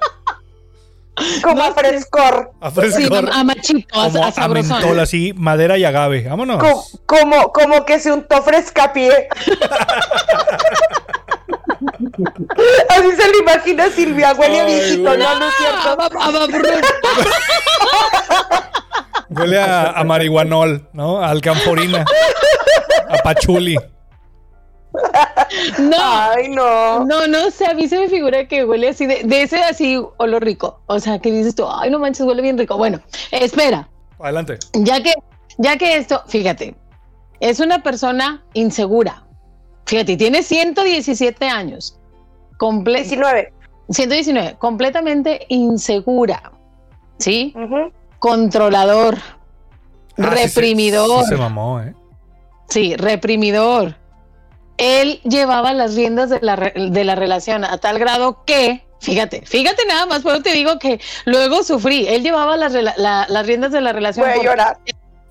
Como 1.43 1.61
a 1.61 1.73
frescor. 1.73 2.51
A 2.61 2.71
frescor. 2.71 3.01
Sí, 3.01 3.09
a, 3.13 3.39
a 3.39 3.43
machito, 3.43 3.99
a, 3.99 4.05
como 4.09 4.23
a 4.23 4.27
a 4.27 4.31
sabrosón. 4.31 4.77
mentol, 4.79 4.99
así, 5.01 5.33
madera 5.35 5.77
y 5.77 5.83
agave. 5.83 6.25
Vámonos. 6.29 6.63
Co- 6.63 6.85
como, 7.05 7.51
como 7.51 7.83
que 7.83 7.99
se 7.99 8.13
untó 8.13 8.41
frescapié. 8.41 9.27
Así 12.89 13.11
se 13.15 13.27
lo 13.31 13.39
imagina 13.41 13.89
Silvia, 13.89 14.33
huele 14.33 14.59
a 14.61 14.65
viejito, 14.65 15.17
no, 15.17 15.39
no 15.39 15.47
es 15.47 15.53
Ah, 15.59 15.81
cierto. 15.83 15.97
va- 15.97 16.05
a 16.05 16.31
vaporru- 16.31 16.81
Huele 19.29 19.59
a, 19.59 19.91
a 19.91 20.03
marihuanol, 20.03 20.89
¿no? 20.93 21.19
A 21.19 21.29
alcanforina. 21.29 22.03
A 23.09 23.17
pachuli. 23.23 23.77
No, 25.79 25.97
Ay, 25.99 26.49
no. 26.49 27.05
no, 27.05 27.27
no 27.27 27.51
sé, 27.51 27.65
a 27.67 27.73
mí 27.73 27.87
se 27.87 27.99
me 27.99 28.09
figura 28.09 28.47
que 28.47 28.65
huele 28.65 28.89
así, 28.89 29.05
de, 29.05 29.21
de 29.23 29.43
ese 29.43 29.61
así 29.63 30.01
olor 30.17 30.43
rico. 30.43 30.81
O 30.87 30.99
sea, 30.99 31.19
que 31.19 31.31
dices 31.31 31.53
tú, 31.55 31.67
ay, 31.69 31.89
no 31.91 31.99
manches, 31.99 32.25
huele 32.25 32.41
bien 32.41 32.57
rico. 32.57 32.75
Bueno, 32.77 32.99
espera, 33.31 33.87
Adelante. 34.19 34.57
ya 34.73 35.01
que, 35.01 35.13
ya 35.59 35.77
que 35.77 35.97
esto, 35.97 36.23
fíjate, 36.27 36.75
es 37.39 37.59
una 37.59 37.83
persona 37.83 38.43
insegura. 38.53 39.23
Fíjate, 39.89 40.17
tiene 40.17 40.43
117 40.43 41.47
años. 41.47 41.97
Comple 42.57 42.99
19. 43.01 43.53
119, 43.89 44.55
completamente 44.59 45.47
insegura. 45.49 46.51
¿Sí? 47.17 47.55
Controlador. 48.19 49.17
Ah, 49.17 50.13
sí 50.15 50.21
reprimidor. 50.45 51.23
sí 51.23 51.29
se 51.29 51.37
mamó, 51.37 51.81
¿eh? 51.81 51.95
Sí, 52.67 52.95
reprimidor. 52.97 53.95
Él 54.77 55.19
llevaba 55.23 55.73
las 55.73 55.95
riendas 55.95 56.29
de 56.29 56.39
la, 56.41 56.55
re- 56.55 56.73
de 56.91 57.03
la 57.03 57.15
relación 57.15 57.65
a 57.65 57.79
tal 57.79 57.97
grado 57.97 58.43
que, 58.45 58.85
fíjate, 59.01 59.41
fíjate 59.45 59.85
nada 59.87 60.05
más, 60.05 60.21
pero 60.23 60.43
te 60.43 60.51
digo 60.53 60.77
que 60.77 61.01
luego 61.25 61.63
sufrí. 61.63 62.05
Él 62.07 62.21
llevaba 62.21 62.57
las, 62.57 62.73
la- 62.73 63.25
las 63.27 63.47
riendas 63.47 63.71
de 63.71 63.81
la 63.81 63.91
relación. 63.91 64.27
Voy 64.29 64.39
a 64.39 64.43
llorar. 64.43 64.77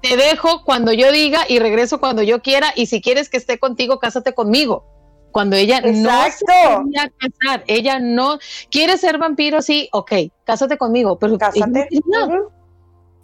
Te 0.02 0.16
dejo 0.16 0.64
cuando 0.64 0.92
yo 0.92 1.10
diga 1.10 1.44
y 1.48 1.58
regreso 1.58 1.98
cuando 2.00 2.22
yo 2.22 2.40
quiera. 2.40 2.72
Y 2.76 2.86
si 2.86 3.00
quieres 3.00 3.28
que 3.28 3.36
esté 3.36 3.58
contigo, 3.58 3.98
cásate 3.98 4.34
conmigo. 4.34 4.84
Cuando 5.32 5.56
ella 5.56 5.80
no 5.80 6.10
se 6.30 6.44
casar, 7.18 7.64
ella 7.66 7.98
no 7.98 8.38
quiere 8.70 8.96
ser 8.96 9.18
vampiro, 9.18 9.60
sí, 9.60 9.88
ok, 9.92 10.12
cásate 10.44 10.78
conmigo, 10.78 11.18
pero 11.18 11.32
no 11.32 11.38
Cásate. 11.38 11.88
Ujú. 11.92 12.50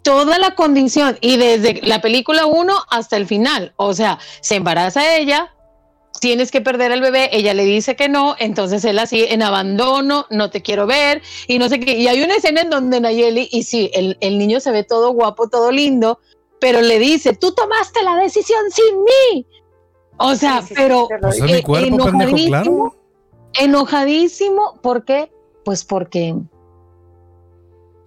toda 0.03 0.37
la 0.37 0.53
condición 0.55 1.17
y 1.19 1.37
desde 1.37 1.81
la 1.81 2.01
película 2.01 2.45
1 2.45 2.73
hasta 2.89 3.17
el 3.17 3.25
final. 3.25 3.73
O 3.77 3.93
sea, 3.93 4.19
se 4.41 4.55
embaraza 4.55 5.17
ella, 5.17 5.55
tienes 6.21 6.51
que 6.51 6.61
perder 6.61 6.91
el 6.91 7.01
bebé, 7.01 7.29
ella 7.31 7.53
le 7.53 7.65
dice 7.65 7.95
que 7.95 8.07
no, 8.07 8.35
entonces 8.39 8.85
él 8.85 8.99
así 8.99 9.25
en 9.27 9.41
abandono, 9.41 10.27
no 10.29 10.49
te 10.51 10.61
quiero 10.61 10.85
ver 10.85 11.21
y 11.47 11.57
no 11.57 11.69
sé 11.69 11.79
qué. 11.79 11.97
Y 11.97 12.07
hay 12.07 12.21
una 12.21 12.35
escena 12.35 12.61
en 12.61 12.69
donde 12.69 13.01
Nayeli, 13.01 13.49
y 13.51 13.63
sí, 13.63 13.89
el, 13.93 14.17
el 14.21 14.37
niño 14.37 14.59
se 14.59 14.71
ve 14.71 14.83
todo 14.83 15.11
guapo, 15.11 15.49
todo 15.49 15.71
lindo, 15.71 16.19
pero 16.65 16.81
le 16.81 16.97
dice, 16.97 17.33
tú 17.35 17.51
tomaste 17.53 18.01
la 18.03 18.15
decisión 18.17 18.59
sin 18.71 19.03
mí. 19.03 19.45
O 20.17 20.33
sea, 20.33 20.61
Sí, 20.61 20.67
sí, 20.67 20.67
sí, 20.69 20.73
pero 20.75 21.07
Pues 21.21 21.39
eh, 21.41 21.61
cuerpo, 21.63 21.97
pendejo, 22.05 22.09
enojadísimo, 22.09 22.47
claro. 22.47 22.95
enojadísimo, 23.59 24.79
¿por 24.81 25.05
qué? 25.05 25.31
Pues 25.63 25.83
porque 25.83 26.33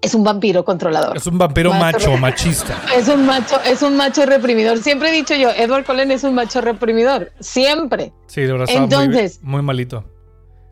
es 0.00 0.14
un 0.14 0.24
vampiro 0.24 0.64
controlador. 0.64 1.16
Es 1.16 1.26
un 1.26 1.38
vampiro 1.38 1.70
Macho. 1.74 2.10
macho, 2.10 2.16
machista. 2.18 2.76
Es 2.96 3.08
un 3.08 3.26
macho, 3.26 3.60
es 3.64 3.82
un 3.82 3.96
macho 3.96 4.26
reprimidor. 4.26 4.78
Siempre 4.78 5.10
he 5.10 5.12
dicho 5.12 5.34
yo, 5.34 5.50
Edward 5.50 5.84
Cullen 5.84 6.10
es 6.10 6.24
un 6.24 6.34
macho 6.34 6.60
reprimidor. 6.60 7.32
Siempre. 7.40 8.12
Sí, 8.26 8.42
de 8.42 8.52
verdad 8.52 8.66
muy- 8.68 8.76
Entonces- 8.76 9.40
muy, 9.42 9.62
malito. 9.62 10.04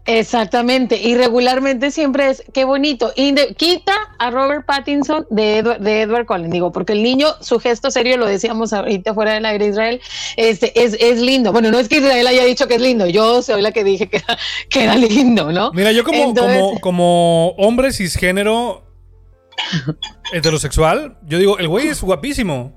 Exactamente. 0.06 1.00
Y 1.02 1.16
regularmente 1.16 1.90
siempre 1.90 2.30
es, 2.30 2.42
qué 2.54 2.64
bonito. 2.64 3.12
Quita 3.56 3.92
a 4.18 4.30
Robert 4.30 4.64
Pattinson 4.64 5.26
de, 5.30 5.58
Edward, 5.58 5.80
de 5.80 6.02
Edward 6.02 6.26
Cullen. 6.26 6.50
Digo, 6.50 6.70
porque 6.72 6.92
el 6.92 7.02
niño, 7.02 7.28
su 7.40 7.58
gesto 7.58 7.90
serio, 7.90 8.16
lo 8.16 8.26
decíamos 8.26 8.72
ahorita 8.72 9.14
fuera 9.14 9.32
del 9.34 9.44
aire 9.46 9.66
Israel, 9.66 10.00
este, 10.36 10.72
es, 10.84 10.96
es 11.00 11.20
lindo. 11.20 11.52
Bueno, 11.52 11.70
no 11.70 11.78
es 11.78 11.88
que 11.88 11.98
Israel 11.98 12.26
haya 12.26 12.44
dicho 12.44 12.68
que 12.68 12.76
es 12.76 12.80
lindo. 12.80 13.06
Yo 13.06 13.42
soy 13.42 13.60
la 13.62 13.72
que 13.72 13.82
dije 13.84 14.08
que 14.08 14.18
era, 14.18 14.38
que 14.70 14.84
era 14.84 14.94
lindo, 14.96 15.50
¿no? 15.52 15.72
Mira, 15.72 15.90
yo 15.92 16.04
como, 16.04 16.22
Entonces- 16.22 16.60
como, 16.60 16.80
como 16.80 17.48
hombre 17.58 17.92
cisgénero 17.92 18.84
heterosexual, 20.32 21.18
yo 21.26 21.38
digo, 21.38 21.58
el 21.58 21.68
güey 21.68 21.88
es 21.88 22.02
guapísimo. 22.02 22.72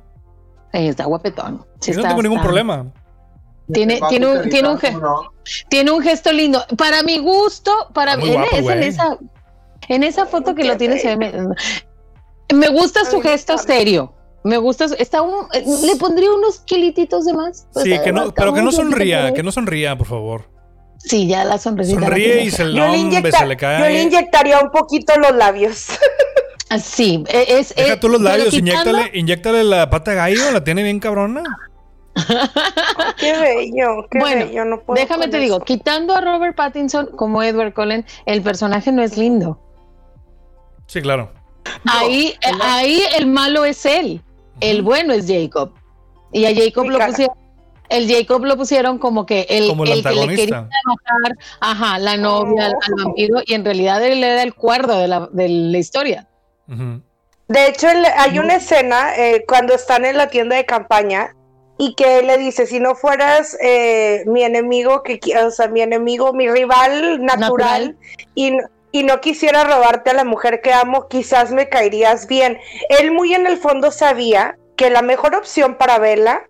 Está 0.73 1.05
guapetón. 1.05 1.65
Sí 1.79 1.91
Yo 1.91 1.97
no 1.97 2.01
está- 2.01 2.09
tengo 2.09 2.21
ningún 2.23 2.37
está- 2.37 2.47
problema. 2.47 2.93
Tiene, 3.71 3.99
tiene, 4.09 4.25
un, 4.25 4.49
tiene, 4.49 4.67
un, 4.69 4.79
ge- 4.79 4.95
tiene 5.69 5.91
un 5.91 6.01
gesto 6.01 6.31
lindo. 6.31 6.63
Para 6.77 7.03
mi 7.03 7.17
gusto, 7.17 7.71
para 7.93 8.13
Está 8.13 8.25
muy 8.25 8.35
en, 8.35 8.43
esa, 8.43 8.73
en, 8.73 8.83
esa, 8.83 9.17
en 9.87 10.03
esa 10.03 10.25
foto 10.25 10.55
que 10.55 10.63
lo 10.63 10.77
tiene, 10.77 10.99
se 10.99 11.15
ve- 11.15 11.31
me, 12.51 12.55
me 12.55 12.69
gusta 12.69 13.05
su 13.05 13.21
gesto 13.21 13.57
serio. 13.57 14.13
Me 14.43 14.57
gusta, 14.57 14.87
su- 14.87 14.95
está 14.97 15.21
un, 15.21 15.47
le 15.85 15.95
pondría 15.97 16.31
unos 16.31 16.59
kilititos 16.61 17.25
de 17.25 17.33
más. 17.33 17.67
Pues, 17.73 17.85
Sí, 17.85 17.91
que 18.03 18.11
no, 18.13 18.33
pero 18.33 18.53
que 18.53 18.61
no 18.61 18.71
sonría, 18.71 19.33
que 19.33 19.43
no 19.43 19.51
sonría, 19.51 19.97
por 19.97 20.07
favor. 20.07 20.49
Sí, 20.97 21.27
ya 21.27 21.43
la 21.45 21.57
sonrisita. 21.57 21.99
Sonríe 22.01 22.43
y 22.43 22.51
se, 22.51 22.63
Yo 22.63 22.69
le, 22.69 22.81
hombre, 22.83 22.97
inyecta- 22.99 23.39
se 23.39 23.45
le 23.45 23.45
yo 23.45 23.47
le 23.47 23.57
cae. 23.57 24.01
inyectaría 24.01 24.59
un 24.59 24.71
poquito 24.71 25.13
los 25.19 25.33
labios. 25.35 25.87
Ah, 26.71 26.77
Sí, 26.77 27.23
e- 27.29 27.57
es. 27.59 27.73
Deja 27.75 27.93
es- 27.93 27.99
tú 27.99 28.09
los 28.09 28.21
labios, 28.21 28.53
inyéctale, 28.53 29.09
inyéctale 29.15 29.63
la 29.63 29.89
pata 29.89 30.11
de 30.11 30.17
gallo, 30.17 30.51
la 30.51 30.63
tiene 30.63 30.83
bien 30.83 30.99
cabrona. 30.99 31.41
Qué 33.17 33.37
bello, 33.37 34.07
qué 34.09 34.19
Bueno, 34.19 34.45
bello. 34.45 34.65
No 34.65 34.79
puedo 34.81 34.99
Déjame 34.99 35.27
te 35.27 35.39
digo, 35.39 35.59
quitando 35.61 36.15
a 36.15 36.21
Robert 36.21 36.55
Pattinson 36.55 37.07
como 37.15 37.41
Edward 37.43 37.73
Cullen, 37.73 38.05
el 38.25 38.41
personaje 38.41 38.91
no 38.91 39.01
es 39.03 39.17
lindo. 39.17 39.59
Sí, 40.87 41.01
claro. 41.01 41.31
ahí, 41.85 42.33
ahí 42.61 43.01
el 43.17 43.27
malo 43.27 43.65
es 43.65 43.85
él. 43.85 44.21
El 44.59 44.81
bueno 44.81 45.13
es 45.13 45.27
Jacob. 45.27 45.71
Y 46.31 46.45
a 46.45 46.53
Jacob 46.55 46.83
Mi 46.85 46.89
lo 46.91 46.97
cara. 46.97 47.11
pusieron. 47.11 47.35
El 47.89 48.07
Jacob 48.07 48.45
lo 48.45 48.55
pusieron 48.55 48.99
como 48.99 49.25
que 49.25 49.47
el, 49.49 49.67
Como 49.69 49.83
el 49.83 49.91
el 49.93 50.03
que 50.03 50.11
le 50.11 50.27
quería 50.35 50.57
enojar, 50.57 51.37
ajá, 51.59 51.97
la 51.97 52.17
novia, 52.17 52.67
al, 52.67 52.73
al 52.73 53.03
vampiro, 53.03 53.39
y 53.43 53.55
en 53.55 53.65
realidad 53.65 54.03
él 54.03 54.23
era 54.23 54.43
el 54.43 54.53
cuerdo 54.53 54.99
de 54.99 55.07
la, 55.07 55.27
de 55.31 55.49
la 55.49 55.77
historia. 55.79 56.27
De 56.67 57.67
hecho, 57.67 57.89
el- 57.89 58.05
hay 58.05 58.37
una 58.37 58.57
escena 58.57 59.15
eh, 59.17 59.43
cuando 59.47 59.73
están 59.73 60.05
en 60.05 60.17
la 60.17 60.27
tienda 60.27 60.55
de 60.55 60.65
campaña 60.67 61.35
y 61.81 61.95
que 61.95 62.21
le 62.23 62.37
dice, 62.37 62.67
si 62.67 62.81
no 62.81 62.93
fueras 62.93 63.57
eh, 63.61 64.25
mi 64.27 64.43
enemigo, 64.43 65.01
que, 65.01 65.17
o 65.41 65.49
sea, 65.49 65.69
mi 65.69 65.81
enemigo, 65.81 66.33
mi 66.33 66.49
rival 66.49 67.23
natural, 67.23 67.95
Natural. 67.95 67.97
Y, 68.35 69.03
no 69.03 69.21
quisiera 69.21 69.63
robarte 69.63 70.09
a 70.09 70.13
la 70.13 70.25
mujer 70.25 70.59
que 70.61 70.73
amo, 70.73 71.07
quizás 71.07 71.51
me 71.51 71.69
caerías 71.69 72.27
bien. 72.27 72.59
Él 72.89 73.11
muy 73.13 73.33
en 73.33 73.47
el 73.47 73.57
fondo 73.57 73.91
sabía 73.91 74.57
que 74.75 74.89
la 74.89 75.01
mejor 75.01 75.35
opción 75.35 75.75
para 75.75 75.99
Bella 75.99 76.49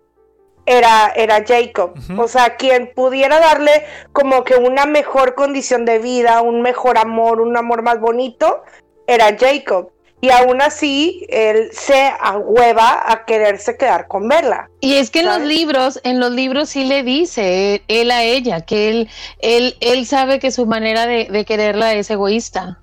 era, 0.66 1.12
era 1.14 1.44
Jacob. 1.46 1.94
O 2.18 2.26
sea, 2.26 2.56
quien 2.56 2.90
pudiera 2.92 3.38
darle 3.38 3.84
como 4.12 4.42
que 4.42 4.56
una 4.56 4.84
mejor 4.84 5.36
condición 5.36 5.84
de 5.84 6.00
vida, 6.00 6.40
un 6.40 6.60
mejor 6.60 6.98
amor, 6.98 7.40
un 7.40 7.56
amor 7.56 7.82
más 7.82 8.00
bonito, 8.00 8.64
era 9.06 9.36
Jacob. 9.38 9.92
Y 10.22 10.28
aún 10.30 10.60
así, 10.60 11.24
él 11.30 11.70
se 11.72 12.12
ahueva 12.20 13.10
a 13.10 13.24
quererse 13.24 13.78
quedar 13.78 14.06
con 14.06 14.28
Bella. 14.28 14.68
Y 14.80 14.94
es 14.96 15.10
que 15.10 15.20
en 15.20 15.26
los 15.26 15.40
libros, 15.40 15.98
en 16.04 16.20
los 16.20 16.30
libros 16.32 16.68
sí 16.68 16.84
le 16.84 17.02
dice 17.02 17.82
él, 17.88 18.10
a 18.10 18.22
ella, 18.22 18.60
que 18.60 18.90
él, 18.90 19.08
él, 19.38 19.76
él 19.80 20.04
sabe 20.06 20.38
que 20.38 20.50
su 20.50 20.66
manera 20.66 21.06
de, 21.06 21.24
de 21.30 21.44
quererla 21.46 21.94
es 21.94 22.10
egoísta. 22.10 22.82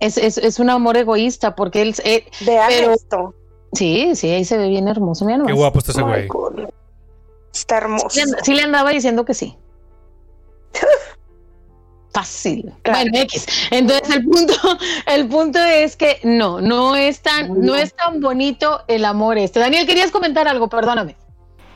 Es, 0.00 0.18
es, 0.18 0.36
es 0.36 0.58
un 0.58 0.68
amor 0.68 0.98
egoísta, 0.98 1.54
porque 1.54 1.80
él, 1.80 1.94
él- 2.04 2.24
Vean 2.44 2.68
Pero- 2.68 2.92
esto. 2.92 3.34
sí, 3.72 4.14
sí, 4.14 4.28
ahí 4.30 4.44
se 4.44 4.58
ve 4.58 4.68
bien 4.68 4.88
hermoso, 4.88 5.24
mira 5.24 5.42
Qué 5.46 5.52
guapo 5.54 5.78
está 5.78 5.92
ese 5.92 6.04
My 6.04 6.26
güey. 6.26 6.66
Está 7.54 7.78
hermoso. 7.78 8.10
Sí, 8.10 8.20
sí 8.42 8.52
le 8.54 8.62
andaba 8.62 8.90
diciendo 8.90 9.24
que 9.24 9.32
sí. 9.32 9.56
Fácil. 12.12 12.72
Claro. 12.82 13.00
Bueno, 13.00 13.18
X. 13.24 13.46
Entonces 13.70 14.10
el 14.14 14.24
punto, 14.24 14.54
el 15.06 15.28
punto 15.28 15.58
es 15.58 15.96
que 15.96 16.18
no, 16.24 16.60
no 16.60 16.94
es 16.94 17.20
tan, 17.20 17.60
no 17.60 17.74
es 17.74 17.94
tan 17.94 18.20
bonito 18.20 18.82
el 18.88 19.04
amor 19.04 19.38
este. 19.38 19.60
Daniel, 19.60 19.86
querías 19.86 20.10
comentar 20.10 20.46
algo, 20.46 20.68
perdóname. 20.68 21.16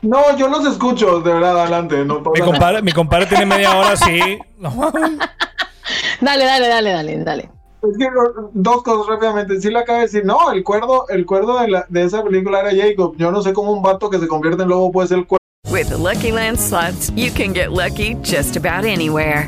No, 0.03 0.37
yo 0.37 0.47
los 0.47 0.65
escucho, 0.65 1.21
de 1.21 1.33
verdad, 1.33 1.59
adelante. 1.61 2.05
No 2.05 2.21
Mi 2.33 2.41
compadre, 2.41 2.81
mi 2.83 2.91
compadre 2.91 3.25
tiene 3.25 3.45
media 3.47 3.75
hora 3.75 3.95
mames. 3.95 4.39
Dale, 6.21 6.45
dale, 6.45 6.67
dale, 6.67 6.91
dale, 6.91 7.23
dale. 7.23 7.49
Es 7.83 7.97
que 7.97 8.07
dos 8.53 8.83
cosas 8.83 9.07
rápidamente. 9.07 9.61
Sí 9.61 9.69
le 9.69 9.79
acabo 9.79 9.99
de 9.99 10.05
decir, 10.05 10.25
no, 10.25 10.51
el 10.51 10.63
cuerdo, 10.63 11.07
el 11.09 11.25
cuerdo 11.25 11.59
de, 11.59 11.67
la- 11.69 11.85
de 11.89 12.03
esa 12.03 12.23
película 12.23 12.59
era 12.61 12.71
Jacob. 12.71 13.15
Yo 13.17 13.31
no 13.31 13.41
sé 13.41 13.53
cómo 13.53 13.71
un 13.71 13.81
vato 13.81 14.09
que 14.09 14.19
se 14.19 14.27
convierte 14.27 14.63
en 14.63 14.69
lobo 14.69 14.91
puede 14.91 15.07
ser 15.07 15.19
el 15.19 15.27
cuerdo. 15.27 15.37
With 15.69 15.89
the 15.89 15.97
Lucky 15.97 16.31
Land 16.31 16.57
slots, 16.57 17.11
you 17.15 17.31
can 17.31 17.53
get 17.53 17.71
lucky 17.71 18.15
just 18.23 18.55
about 18.57 18.85
anywhere. 18.85 19.47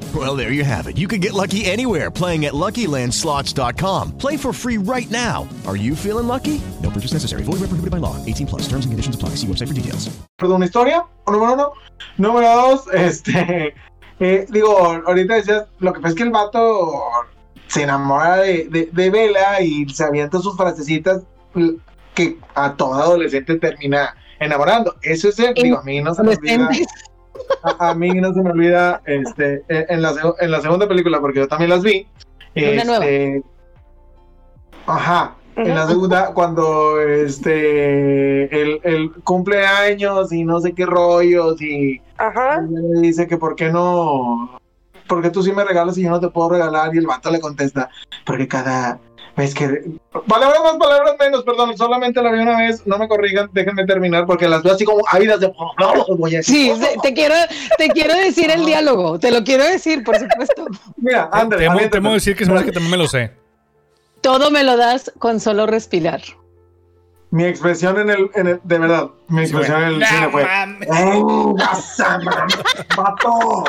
Well, 0.13 0.35
there 0.35 0.51
you 0.51 0.65
have 0.65 0.87
it. 0.87 0.97
You 0.97 1.07
can 1.07 1.21
get 1.21 1.31
lucky 1.33 1.63
anywhere 1.65 2.11
playing 2.11 2.43
at 2.45 2.53
LuckyLandSlots.com. 2.53 4.17
Play 4.17 4.35
for 4.35 4.51
free 4.51 4.77
right 4.77 5.09
now. 5.09 5.47
Are 5.65 5.77
you 5.77 5.95
feeling 5.95 6.27
lucky? 6.27 6.59
No 6.83 6.89
purchase 6.89 7.13
necessary. 7.13 7.43
Void 7.43 7.61
where 7.61 7.69
prohibited 7.69 7.91
by 7.91 7.97
law. 7.99 8.17
18 8.25 8.45
plus. 8.47 8.63
Terms 8.63 8.83
and 8.85 8.91
conditions 8.91 9.15
apply. 9.15 9.35
See 9.37 9.47
website 9.47 9.67
for 9.69 9.73
details. 9.73 10.09
Perdón, 10.37 10.55
una 10.57 10.65
historia, 10.65 11.05
número 11.27 11.53
uno. 11.53 11.73
Número 12.17 12.47
dos, 12.55 12.87
este, 12.93 13.73
eh, 14.19 14.45
digo, 14.49 14.77
ahorita 15.07 15.35
decías, 15.35 15.65
lo 15.79 15.93
que 15.93 16.01
pasa 16.01 16.09
es 16.09 16.15
que 16.17 16.23
el 16.23 16.31
vato 16.31 17.03
se 17.67 17.83
enamora 17.83 18.37
de, 18.37 18.67
de, 18.69 18.89
de 18.91 19.09
Bella 19.09 19.61
y 19.61 19.87
se 19.89 20.03
avienta 20.03 20.39
sus 20.39 20.57
frasecitas 20.57 21.21
que 22.15 22.37
a 22.55 22.73
todo 22.75 22.95
adolescente 22.95 23.55
termina 23.59 24.13
enamorando. 24.41 24.95
Eso 25.03 25.29
es, 25.29 25.39
el- 25.39 25.53
digo, 25.53 25.77
a 25.77 25.83
mí 25.83 26.01
no 26.01 26.13
se 26.13 26.23
me 26.23 26.31
olvida. 26.35 26.69
A, 27.63 27.89
a 27.89 27.95
mí 27.95 28.09
no 28.11 28.33
se 28.33 28.41
me 28.41 28.51
olvida 28.51 29.01
este, 29.05 29.63
en, 29.67 30.01
la, 30.01 30.13
en 30.39 30.51
la 30.51 30.61
segunda 30.61 30.87
película, 30.87 31.19
porque 31.19 31.39
yo 31.39 31.47
también 31.47 31.69
las 31.69 31.83
vi. 31.83 32.07
Una 32.55 32.83
nueva. 32.83 33.05
este, 33.05 33.43
Ajá. 34.87 35.35
En 35.57 35.75
la 35.75 35.85
segunda, 35.85 36.33
cuando 36.33 36.99
este 37.01 38.43
el, 38.61 38.79
el 38.83 39.11
cumpleaños 39.23 40.31
y 40.31 40.43
no 40.43 40.59
sé 40.61 40.73
qué 40.73 40.85
rollos 40.85 41.61
y 41.61 42.01
Ajá. 42.17 42.61
le 42.61 43.01
dice 43.01 43.27
que 43.27 43.37
por 43.37 43.55
qué 43.55 43.69
no, 43.69 44.59
porque 45.07 45.29
tú 45.29 45.43
sí 45.43 45.51
me 45.51 45.65
regalas 45.65 45.97
y 45.97 46.03
yo 46.03 46.09
no 46.09 46.21
te 46.21 46.29
puedo 46.29 46.51
regalar 46.51 46.95
y 46.95 46.99
el 46.99 47.05
vato 47.05 47.29
le 47.29 47.41
contesta, 47.41 47.89
porque 48.25 48.47
cada 48.47 48.99
vez 49.41 49.53
que 49.53 49.83
palabras 50.27 50.61
más, 50.63 50.77
palabras 50.77 51.15
menos, 51.19 51.43
perdón, 51.43 51.77
solamente 51.77 52.21
la 52.21 52.31
vi 52.31 52.39
una 52.39 52.57
vez, 52.57 52.85
no 52.87 52.97
me 52.97 53.07
corrigan, 53.07 53.49
déjenme 53.53 53.85
terminar 53.85 54.25
porque 54.25 54.47
las 54.47 54.63
veo 54.63 54.73
así 54.73 54.85
como 54.85 55.03
ávidas 55.11 55.39
de 55.39 55.51
voy 56.17 56.33
a 56.35 56.37
decir. 56.37 56.73
Sí, 56.75 56.79
te- 56.81 56.97
te 57.09 57.13
quiero, 57.13 57.35
te 57.77 57.89
quiero 57.89 58.15
decir 58.15 58.49
el 58.49 58.65
diálogo, 58.65 59.19
te 59.19 59.29
lo 59.31 59.43
quiero 59.43 59.63
decir, 59.65 60.03
por 60.03 60.17
supuesto. 60.17 60.65
Mira, 60.97 61.29
André, 61.31 61.59
Temo, 61.59 61.71
aviéntate. 61.73 61.97
temo 62.01 62.13
decir 62.13 62.35
que 62.35 62.45
se 62.45 62.51
me 62.51 62.63
que 62.63 62.71
también 62.71 62.91
me 62.91 62.97
lo 62.97 63.07
sé. 63.07 63.33
Todo 64.21 64.51
me 64.51 64.63
lo 64.63 64.77
das 64.77 65.11
con 65.19 65.39
solo 65.39 65.65
respirar. 65.65 66.21
Mi 67.31 67.45
expresión 67.45 67.97
en 67.99 68.09
el, 68.09 68.29
en 68.35 68.47
el- 68.47 68.61
de 68.63 68.77
verdad, 68.79 69.07
mi 69.29 69.41
expresión 69.41 69.81
en 69.83 69.87
el 70.01 70.05
cine 70.05 70.29
fue. 70.29 70.45
"Venga, 70.89 71.75
Sama, 71.75 72.47
vato". 72.97 73.63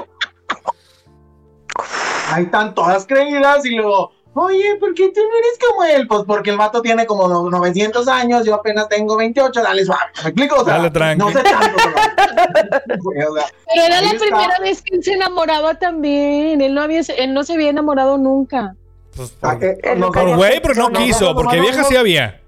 Ahí 2.31 2.45
están 2.45 2.75
todas 2.75 3.07
creídas 3.07 3.65
y 3.67 3.71
luego, 3.77 4.13
oye, 4.35 4.77
¿por 4.81 4.95
qué 4.95 5.09
tú 5.09 5.21
no 5.21 5.37
eres 5.39 5.59
como 5.69 5.85
él? 5.85 6.07
Pues 6.09 6.23
porque 6.27 6.51
el 6.51 6.57
vato 6.57 6.81
tiene 6.83 7.07
como 7.07 7.29
no- 7.29 7.51
900 7.51 8.09
años, 8.09 8.45
yo 8.45 8.55
apenas 8.55 8.89
tengo 8.89 9.17
28, 9.17 9.63
dale 9.63 9.85
suave. 9.85 10.03
¿Me 10.23 10.29
explico? 10.31 10.57
O 10.57 10.65
sea, 10.65 10.75
Dale 10.79 10.91
tranqui. 10.91 11.19
no 11.19 11.31
sé 11.33 11.43
tanto, 11.43 11.77
pero- 11.77 13.31
o 13.33 13.35
sea, 13.37 13.47
Pero 13.75 13.83
era 13.87 14.01
la 14.01 14.07
está. 14.11 14.19
primera 14.25 14.59
vez 14.61 14.83
que 14.83 14.97
él 14.97 15.05
se 15.05 15.13
enamoraba 15.15 15.75
también. 15.79 16.61
Él 16.61 16.75
no 16.75 16.83
había, 16.83 17.01
él 17.17 17.35
no 17.35 17.45
se 17.45 17.55
había 17.55 17.71
enamorado 17.71 18.19
nunca. 18.19 18.75
Ah, 19.43 19.59
eh, 19.61 19.95
no, 19.97 20.11
Por 20.11 20.37
güey, 20.37 20.61
pero 20.63 20.75
no 20.75 20.89
no, 20.89 20.99
quiso, 20.99 21.27
no, 21.27 21.35
porque 21.35 21.57
no, 21.59 21.63
vieja 21.63 21.83
no. 21.83 21.89
sí 21.89 21.97
había. 21.97 22.41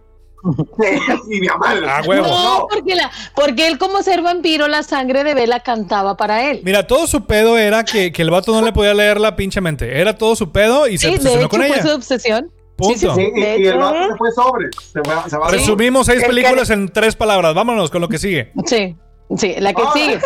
y 1.30 1.40
mi 1.40 1.46
mamá. 1.46 1.74
Ah, 1.88 2.02
huevo. 2.06 2.26
No, 2.26 2.66
porque, 2.70 2.94
la, 2.94 3.10
porque 3.34 3.66
él 3.66 3.78
como 3.78 4.02
ser 4.02 4.20
vampiro, 4.22 4.68
la 4.68 4.82
sangre 4.82 5.24
de 5.24 5.34
vela 5.34 5.60
cantaba 5.60 6.16
para 6.16 6.50
él. 6.50 6.60
Mira, 6.64 6.86
todo 6.86 7.06
su 7.06 7.24
pedo 7.24 7.56
era 7.58 7.84
que, 7.84 8.12
que 8.12 8.22
el 8.22 8.30
vato 8.30 8.52
no 8.52 8.62
le 8.64 8.72
podía 8.72 8.92
leer 8.94 9.20
la 9.20 9.36
pinche 9.36 9.60
mente. 9.60 10.00
Era 10.00 10.16
todo 10.18 10.36
su 10.36 10.52
pedo 10.52 10.86
y 10.86 10.98
se 10.98 11.06
Sí, 11.06 11.12
de 11.12 11.16
obsesionó 11.18 11.40
hecho 11.40 11.48
con 11.48 11.60
fue 11.60 11.68
ella. 11.68 11.82
su 11.82 11.90
obsesión. 11.94 12.52
Punto. 12.76 13.14
Sí, 13.14 13.24
sí, 13.24 13.32
Sí, 13.34 13.42
sí, 13.42 13.62
y, 13.62 13.66
el 13.68 13.78
vato 13.78 14.08
se 14.10 14.16
fue 14.16 14.32
sobre. 14.32 14.68
Se 14.92 15.00
va, 15.08 15.28
se 15.28 15.36
va 15.38 15.48
Resumimos 15.48 16.06
seis 16.06 16.16
El 16.18 16.22
que- 16.24 16.28
películas 16.28 16.70
en 16.70 16.88
tres 16.88 17.14
palabras. 17.16 17.54
Vámonos 17.54 17.90
con 17.90 18.00
lo 18.00 18.08
que 18.08 18.18
sigue. 18.18 18.52
Sí, 18.66 18.96
sí, 19.36 19.54
la 19.58 19.72
que 19.72 19.82
Ah. 19.82 19.90
sigue. 19.94 20.20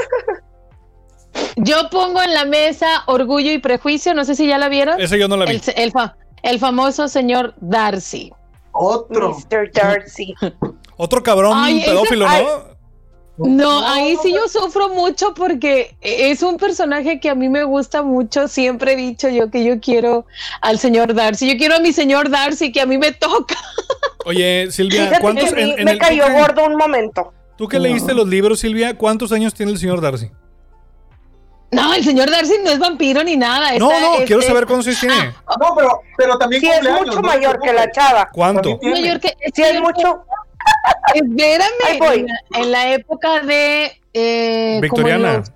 Yo 1.57 1.89
pongo 1.91 2.23
en 2.23 2.35
la 2.35 2.45
mesa 2.45 3.05
Orgullo 3.07 3.53
y 3.53 3.59
Prejuicio, 3.59 4.15
no 4.15 4.25
sé 4.25 4.35
si 4.35 4.47
ya 4.47 4.59
la 4.59 4.69
vieron. 4.69 5.01
Ese 5.01 5.19
yo 5.19 5.29
no 5.29 5.37
la 5.37 5.45
vi. 5.45 5.53
El, 5.57 5.63
el 5.77 5.93
fa- 5.93 6.17
el 6.43 6.59
famoso 6.59 7.07
señor 7.09 7.55
Darcy. 7.61 8.33
Otro. 8.81 9.35
Mr. 9.37 9.71
Darcy. 9.73 10.35
Otro 10.97 11.23
cabrón 11.23 11.53
Ay, 11.57 11.79
ese- 11.81 11.91
pedófilo, 11.91 12.27
ay. 12.29 12.45
¿no? 12.45 12.79
No, 13.41 13.87
ahí 13.87 14.17
sí 14.21 14.33
yo 14.33 14.49
sufro 14.49 14.89
mucho 14.89 15.33
porque 15.33 15.97
es 16.01 16.43
un 16.43 16.57
personaje 16.57 17.21
que 17.21 17.31
a 17.31 17.37
mí 17.37 17.49
me 17.49 17.63
gusta 17.63 18.03
mucho. 18.03 18.49
Siempre 18.49 18.95
he 18.95 18.97
dicho 18.97 19.29
yo 19.29 19.49
que 19.49 19.63
yo 19.63 19.79
quiero 19.79 20.27
al 20.61 20.81
señor 20.81 21.15
Darcy. 21.15 21.49
Yo 21.49 21.57
quiero 21.57 21.77
a 21.77 21.79
mi 21.79 21.93
señor 21.93 22.31
Darcy 22.31 22.73
que 22.73 22.81
a 22.81 22.87
mí 22.87 22.99
me 22.99 23.13
toca. 23.13 23.55
Oye, 24.27 24.73
Silvia, 24.73 25.19
¿cuántos 25.21 25.51
en, 25.51 25.55
me- 25.55 25.75
en 25.75 25.85
me 25.85 25.93
el- 25.93 25.99
cayó 25.99 26.25
gordo 26.33 26.67
un 26.67 26.75
momento. 26.77 27.33
Tú 27.57 27.69
que 27.69 27.79
leíste 27.79 28.13
los 28.13 28.27
libros, 28.27 28.59
Silvia, 28.59 28.97
¿cuántos 28.99 29.31
años 29.31 29.55
tiene 29.55 29.71
el 29.71 29.79
señor 29.79 30.01
Darcy? 30.01 30.31
No, 31.71 31.93
el 31.93 32.03
señor 32.03 32.31
Darcy 32.31 32.55
no 32.65 32.71
es 32.71 32.79
vampiro 32.79 33.23
ni 33.23 33.37
nada. 33.37 33.73
No, 33.79 33.89
no, 34.01 34.25
quiero 34.25 34.41
saber 34.43 34.67
cuántos 34.67 34.87
años 34.87 35.01
tiene. 35.01 35.17
No, 35.61 35.75
pero, 35.77 36.01
pero 36.17 36.39
también 36.39 36.63
Sí, 36.63 36.69
es 36.71 36.83
mucho 36.83 37.21
¿no? 37.21 37.23
mayor 37.23 37.61
que 37.61 37.73
la 37.75 37.91
chava. 37.91 38.29
¿Cuánto? 38.33 38.79
Que 38.81 39.13
Sí, 39.55 39.63
es 39.63 39.81
mucho. 39.81 40.25
Espérame, 41.15 41.65
Ahí 41.87 41.99
voy. 41.99 42.19
en 42.21 42.27
la, 42.27 42.59
en 42.61 42.73
la 42.73 42.93
época 42.95 43.41
de 43.41 44.01
eh, 44.15 44.79
Victoriana. 44.81 45.39
los- 45.39 45.53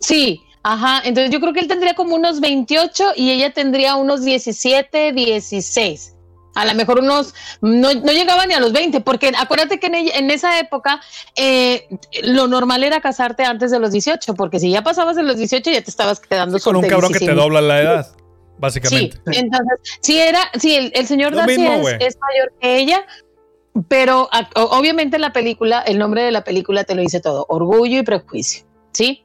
sí, 0.00 0.40
ajá. 0.62 1.00
Entonces 1.04 1.30
yo 1.30 1.40
creo 1.40 1.52
que 1.52 1.60
él 1.60 1.68
tendría 1.68 1.94
como 1.94 2.14
unos 2.16 2.40
28 2.40 3.12
y 3.16 3.30
ella 3.30 3.52
tendría 3.52 3.96
unos 3.96 4.22
17, 4.24 5.12
16. 5.12 6.11
A 6.54 6.64
lo 6.66 6.74
mejor 6.74 6.98
unos, 7.00 7.34
no, 7.60 7.94
no 7.94 8.12
llegaba 8.12 8.44
ni 8.46 8.54
a 8.54 8.60
los 8.60 8.72
20, 8.72 9.00
porque 9.00 9.32
acuérdate 9.38 9.80
que 9.80 9.86
en, 9.86 9.94
en 9.94 10.30
esa 10.30 10.58
época 10.58 11.00
eh, 11.34 11.88
lo 12.22 12.46
normal 12.46 12.84
era 12.84 13.00
casarte 13.00 13.44
antes 13.44 13.70
de 13.70 13.78
los 13.78 13.90
18, 13.92 14.34
porque 14.34 14.60
si 14.60 14.70
ya 14.70 14.82
pasabas 14.82 15.16
de 15.16 15.22
los 15.22 15.36
18 15.36 15.70
ya 15.70 15.82
te 15.82 15.90
estabas 15.90 16.20
quedando 16.20 16.58
Con 16.60 16.76
un 16.76 16.82
cabrón 16.86 17.12
que 17.12 17.20
te 17.20 17.32
dobla 17.34 17.60
la 17.62 17.80
edad, 17.80 18.06
Sí, 18.12 18.16
básicamente. 18.58 19.18
entonces, 19.32 19.98
sí 20.00 20.18
era, 20.18 20.40
sí, 20.60 20.74
el, 20.76 20.92
el 20.94 21.06
señor 21.06 21.34
Darcy 21.34 21.58
mismo, 21.58 21.88
es, 21.88 22.18
mayor 22.20 22.52
que 22.60 22.76
ella, 22.78 23.04
pero 23.88 24.28
a- 24.30 24.48
obviamente 24.54 25.18
la 25.18 25.32
película, 25.32 25.80
el 25.80 25.98
nombre 25.98 26.22
de 26.22 26.30
la 26.32 26.44
película 26.44 26.84
te 26.84 26.94
lo 26.94 27.00
dice 27.00 27.20
todo, 27.20 27.46
Orgullo 27.48 27.98
y 27.98 28.02
Prejuicio, 28.02 28.64
¿sí? 28.92 29.24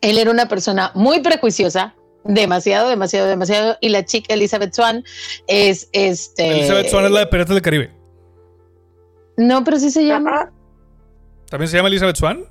Él 0.00 0.18
era 0.18 0.30
una 0.30 0.46
persona 0.48 0.92
muy 0.94 1.20
prejuiciosa, 1.20 1.94
demasiado, 2.24 2.88
demasiado, 2.88 3.28
demasiado, 3.28 3.76
y 3.80 3.88
la 3.90 4.04
chica 4.04 4.34
Elizabeth 4.34 4.72
Swan 4.74 5.04
es, 5.46 5.88
este... 5.92 6.50
Elizabeth 6.58 6.88
Swan 6.88 7.04
es 7.06 7.10
la 7.10 7.20
de 7.20 7.26
Piratas 7.26 7.54
del 7.54 7.62
Caribe. 7.62 7.90
No, 9.36 9.62
pero 9.64 9.78
sí 9.78 9.90
se 9.90 10.04
llama... 10.06 10.50
¿También 11.50 11.68
se 11.68 11.76
llama 11.76 11.88
Elizabeth 11.88 12.16
Swan? 12.16 12.44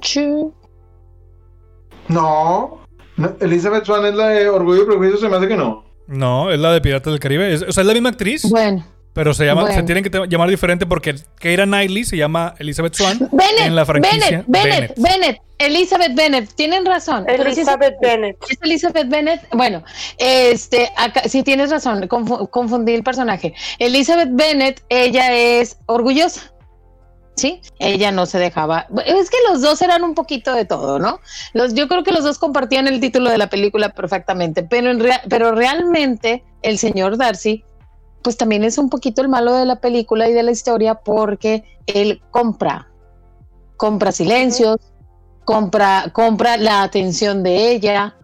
Chu. 0.00 0.54
No. 2.08 2.80
no, 3.16 3.36
Elizabeth 3.40 3.84
Swan 3.84 4.06
es 4.06 4.14
la 4.14 4.28
de 4.28 4.48
Orgullo 4.48 4.82
y 4.82 4.86
Prejuicio, 4.86 5.18
se 5.18 5.28
me 5.28 5.36
hace 5.36 5.48
que 5.48 5.56
no. 5.56 5.84
No, 6.06 6.50
es 6.50 6.58
la 6.58 6.72
de 6.72 6.80
Piratas 6.80 7.12
del 7.12 7.20
Caribe. 7.20 7.52
Es- 7.52 7.62
o 7.62 7.70
sea, 7.72 7.82
es 7.82 7.86
la 7.86 7.92
misma 7.92 8.08
actriz, 8.10 8.48
Bueno. 8.48 8.84
Pero 9.18 9.34
se 9.34 9.44
llama, 9.44 9.72
se 9.72 9.82
tienen 9.82 10.04
que 10.04 10.10
llamar 10.28 10.48
diferente 10.48 10.86
porque 10.86 11.16
Keira 11.40 11.64
Knightley 11.64 12.04
se 12.04 12.16
llama 12.16 12.54
Elizabeth 12.60 12.94
Swan 12.94 13.18
Bennett, 13.32 13.66
en 13.66 13.74
la 13.74 13.84
franquicia 13.84 14.44
Bennett, 14.46 14.46
Bennett, 14.46 14.94
Bennett, 14.96 15.38
Elizabeth 15.58 16.14
Bennett, 16.14 16.54
tienen 16.54 16.86
razón. 16.86 17.24
pero 17.26 17.42
sí 17.42 17.50
es- 17.50 17.56
Elizabeth 17.58 17.94
Bennett. 18.00 18.36
Es 18.48 18.58
Elizabeth 18.62 19.08
Bennett. 19.08 19.40
Bueno, 19.52 19.82
este, 20.18 20.88
acá, 20.96 21.22
sí 21.28 21.42
tienes 21.42 21.70
razón, 21.70 22.02
confu- 22.08 22.48
confundí 22.48 22.94
el 22.94 23.02
personaje. 23.02 23.54
Elizabeth 23.80 24.28
Bennett, 24.30 24.84
ella 24.88 25.32
es 25.34 25.78
orgullosa. 25.86 26.52
Sí, 27.34 27.60
ella 27.80 28.12
no 28.12 28.24
se 28.26 28.38
dejaba. 28.38 28.86
Es 29.04 29.30
que 29.30 29.36
los 29.50 29.60
dos 29.62 29.82
eran 29.82 30.04
un 30.04 30.14
poquito 30.14 30.54
de 30.54 30.64
todo, 30.64 31.00
¿no? 31.00 31.18
Los, 31.54 31.74
yo 31.74 31.88
creo 31.88 32.04
que 32.04 32.12
los 32.12 32.22
dos 32.22 32.38
compartían 32.38 32.86
el 32.86 33.00
título 33.00 33.30
de 33.30 33.38
la 33.38 33.48
película 33.48 33.88
perfectamente, 33.90 34.62
pero, 34.62 34.92
en 34.92 35.00
rea- 35.00 35.22
pero 35.28 35.50
realmente 35.52 36.44
el 36.62 36.78
señor 36.78 37.16
Darcy, 37.16 37.64
pues 38.22 38.36
también 38.36 38.64
es 38.64 38.78
un 38.78 38.90
poquito 38.90 39.22
el 39.22 39.28
malo 39.28 39.54
de 39.54 39.66
la 39.66 39.80
película 39.80 40.28
y 40.28 40.32
de 40.32 40.42
la 40.42 40.50
historia 40.50 40.96
porque 40.96 41.64
él 41.86 42.22
compra, 42.30 42.88
compra 43.76 44.12
silencios, 44.12 44.76
compra, 45.44 46.10
compra 46.12 46.56
la 46.56 46.82
atención 46.82 47.42
de 47.42 47.72
ella. 47.72 48.16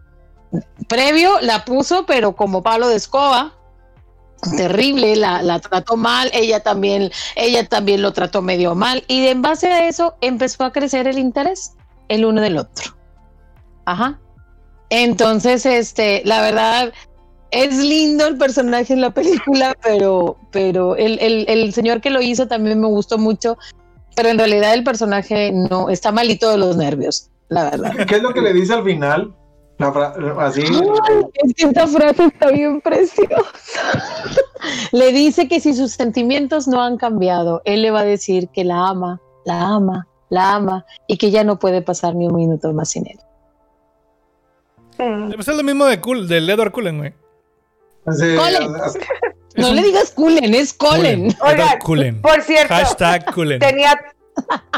Previo 0.89 1.41
la 1.41 1.65
puso, 1.65 2.07
pero 2.07 2.37
como 2.37 2.63
palo 2.63 2.89
de 2.89 2.97
escoba. 2.97 3.55
Terrible, 4.57 5.17
la, 5.17 5.43
la 5.43 5.59
trató 5.59 5.97
mal, 5.97 6.31
ella 6.35 6.61
también, 6.61 7.11
ella 7.35 7.67
también 7.67 8.03
lo 8.03 8.13
trató 8.13 8.43
medio 8.43 8.75
mal, 8.75 9.03
y 9.09 9.27
en 9.27 9.41
base 9.41 9.69
a 9.69 9.89
eso 9.89 10.17
empezó 10.21 10.65
a 10.65 10.73
crecer 10.73 11.09
el 11.09 11.19
interés 11.19 11.73
el 12.09 12.25
uno 12.25 12.43
del 12.43 12.59
otro. 12.59 12.95
Ajá. 13.87 14.21
Entonces, 14.91 15.65
este, 15.67 16.23
la 16.25 16.41
verdad, 16.41 16.93
es 17.55 17.79
lindo 17.79 18.27
el 18.27 18.37
personaje 18.37 18.93
en 18.93 19.01
la 19.01 19.11
película, 19.11 19.77
pero, 19.83 20.37
pero 20.51 20.97
el, 20.97 21.19
el, 21.21 21.45
el 21.49 21.73
señor 21.73 22.01
que 22.01 22.11
lo 22.11 22.21
hizo 22.21 22.49
también 22.49 22.81
me 22.81 22.89
gustó 22.89 23.17
mucho, 23.17 23.57
pero 24.17 24.29
en 24.29 24.39
realidad 24.39 24.75
el 24.75 24.83
personaje 24.83 25.53
no 25.53 25.89
está 25.89 26.11
malito 26.11 26.51
de 26.51 26.59
los 26.59 26.77
nervios, 26.77 27.31
la 27.49 27.71
verdad. 27.71 27.93
¿Qué 28.07 28.17
es 28.17 28.23
lo 28.23 28.35
que 28.35 28.41
le 28.41 28.53
dice 28.53 28.75
al 28.75 28.85
final? 28.85 29.35
La 29.79 29.89
así. 30.39 30.63
Ay, 30.63 31.23
es 31.35 31.55
que 31.55 31.67
esta 31.67 31.87
frase 31.87 32.27
está 32.27 32.51
bien 32.51 32.81
preciosa. 32.81 33.43
le 34.93 35.13
dice 35.13 35.49
que 35.49 35.61
si 35.61 35.75
sus 35.75 35.93
sentimientos 35.93 36.69
no 36.69 36.81
han 36.81 36.97
cambiado, 36.97 37.61
él 37.65 37.83
le 37.83 37.91
va 37.91 38.01
a 38.01 38.05
decir 38.05 38.49
que 38.49 38.63
la 38.65 38.89
ama, 38.89 39.21
la 39.45 39.61
ama, 39.63 40.07
la 40.31 40.55
ama 40.55 40.87
y 41.09 41.19
que 41.19 41.31
ya 41.33 41.43
no 41.43 41.59
puede 41.59 41.83
pasar 41.83 42.15
ni 42.15 42.27
un 42.27 42.37
minuto 42.37 42.73
más 42.73 42.91
sin 42.91 43.07
él. 43.07 43.19
Pues 44.97 45.49
es 45.49 45.57
lo 45.57 45.65
mismo 45.65 45.87
de 45.87 46.01
cool, 46.01 46.29
del 46.29 46.49
Edward 46.49 46.71
Cullen, 46.71 46.99
güey. 46.99 47.24
Colin. 48.05 48.75
así- 48.83 48.99
No 49.57 49.73
le 49.73 49.83
digas 49.83 50.11
Cullen, 50.11 50.53
es 50.53 50.73
Colin. 50.73 51.33
Oigan, 51.41 51.79
Cullen. 51.79 52.21
por 52.21 52.43
cierto, 52.43 52.75
Hashtag 52.75 53.33
Cullen. 53.33 53.61
tenía, 53.61 53.97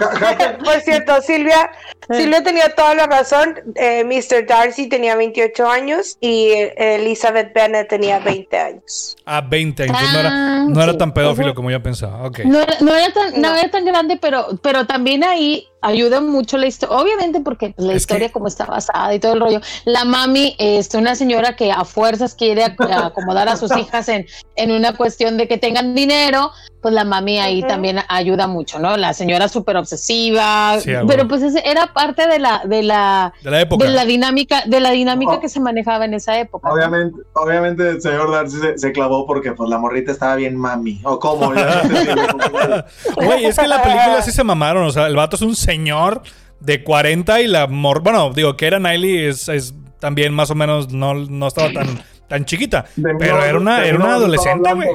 Por 0.64 0.80
cierto, 0.82 1.20
Silvia, 1.22 1.70
Silvia 2.10 2.42
tenía 2.42 2.74
toda 2.74 2.94
la 2.94 3.06
razón. 3.06 3.54
Eh, 3.74 4.04
Mr. 4.04 4.46
Darcy 4.46 4.86
tenía 4.88 5.16
28 5.16 5.66
años 5.66 6.18
y 6.20 6.48
eh, 6.50 6.74
Elizabeth 6.96 7.54
Bennet 7.54 7.88
tenía 7.88 8.18
20 8.18 8.58
años. 8.58 9.16
A 9.24 9.40
20 9.40 9.84
años. 9.84 9.96
no, 10.12 10.20
era, 10.20 10.30
Ah, 10.30 10.66
no 10.68 10.82
era 10.82 10.92
sí. 10.92 10.98
tan 10.98 11.14
pedófilo 11.14 11.54
como 11.54 11.70
yo 11.70 11.82
pensaba. 11.82 12.22
Ok. 12.26 12.40
No 12.44 12.60
era, 12.60 12.74
no 12.80 12.94
era 12.94 13.12
tan, 13.14 13.40
no 13.40 13.54
era 13.56 13.70
tan 13.70 13.84
grande, 13.86 14.18
pero, 14.20 14.58
pero 14.62 14.86
también 14.86 15.24
ahí 15.24 15.66
ayuda 15.82 16.20
mucho 16.20 16.56
la 16.58 16.66
historia. 16.66 16.96
Obviamente, 16.96 17.40
porque 17.40 17.72
pues, 17.76 17.86
la 17.86 17.92
Es 17.94 18.02
historia, 18.02 18.28
que- 18.28 18.32
como 18.32 18.48
está 18.48 18.64
basada 18.66 19.14
y 19.14 19.20
todo 19.20 19.34
el 19.34 19.40
rollo. 19.40 19.60
La 19.84 20.04
mami 20.04 20.54
es 20.58 20.92
una 20.94 21.14
señora 21.14 21.54
que 21.56 21.70
a 21.72 21.84
fuerzas 21.84 22.34
quiere 22.34 22.64
ac- 22.64 22.76
acomodar 23.06 23.48
a 23.48 23.56
sus 23.56 23.76
hijas 23.76 24.08
en, 24.08 24.26
en 24.56 24.70
una 24.72 24.94
cuestión 24.96 25.36
de 25.36 25.46
que 25.48 25.58
tengan 25.58 25.94
dinero. 25.94 26.50
Pues 26.82 26.94
la 26.94 27.04
mami 27.04 27.38
ahí 27.40 27.62
también 27.64 27.98
ayuda 28.08 28.46
mucho, 28.46 28.78
¿no? 28.78 28.96
La 28.96 29.12
señora 29.12 29.48
súper 29.48 29.76
obsesiva. 29.76 30.78
Sí, 30.80 30.92
pero 31.08 31.26
pues 31.26 31.42
era 31.64 31.92
parte 31.92 32.28
de 32.28 32.38
la, 32.38 32.62
de 32.64 32.82
la, 32.84 33.32
De 33.42 33.50
la 33.50 33.60
época. 33.62 33.84
de 33.86 33.90
la 33.92 34.04
dinámica, 34.04 34.62
de 34.66 34.78
la 34.78 34.90
dinámica 34.92 35.32
Oh. 35.32 35.40
que 35.40 35.48
se 35.48 35.58
manejaba 35.58 36.04
en 36.04 36.14
esa 36.14 36.38
época. 36.38 36.68
¿no? 36.68 36.74
Obviamente, 36.74 37.18
obviamente 37.34 37.88
el 37.88 38.00
señor 38.00 38.30
Darcy 38.30 38.58
se, 38.60 38.78
se 38.78 38.92
clavó 38.92 39.26
porque 39.26 39.50
pues 39.52 39.68
la 39.68 39.78
morrita 39.78 40.12
estaba 40.12 40.36
bien 40.36 40.56
mami. 40.56 41.00
O 41.02 41.18
si- 41.20 43.14
Güey, 43.26 43.46
es 43.46 43.56
que 43.56 43.64
en 43.64 43.70
la 43.70 43.82
película 43.82 44.22
sí 44.22 44.30
se 44.30 44.44
mamaron. 44.44 44.84
O 44.84 44.90
sea, 44.90 45.06
el 45.08 45.16
vato 45.16 45.34
es 45.36 45.42
un 45.42 45.56
señor 45.66 46.22
de 46.60 46.82
40 46.82 47.40
y 47.42 47.46
la 47.48 47.66
mor... 47.66 48.00
Bueno, 48.02 48.32
digo, 48.32 48.56
que 48.56 48.66
era 48.66 48.78
Niley 48.78 49.26
es, 49.26 49.48
es 49.50 49.74
también 50.00 50.32
más 50.32 50.50
o 50.50 50.54
menos... 50.54 50.90
No, 50.92 51.12
no 51.14 51.46
estaba 51.48 51.72
tan, 51.72 52.02
tan 52.28 52.44
chiquita. 52.46 52.86
De 52.96 53.14
Pero 53.18 53.36
no- 53.36 53.44
era 53.44 53.58
una, 53.58 53.84
era 53.84 53.96
una 53.98 54.14
adolescente, 54.14 54.72
güey. 54.72 54.88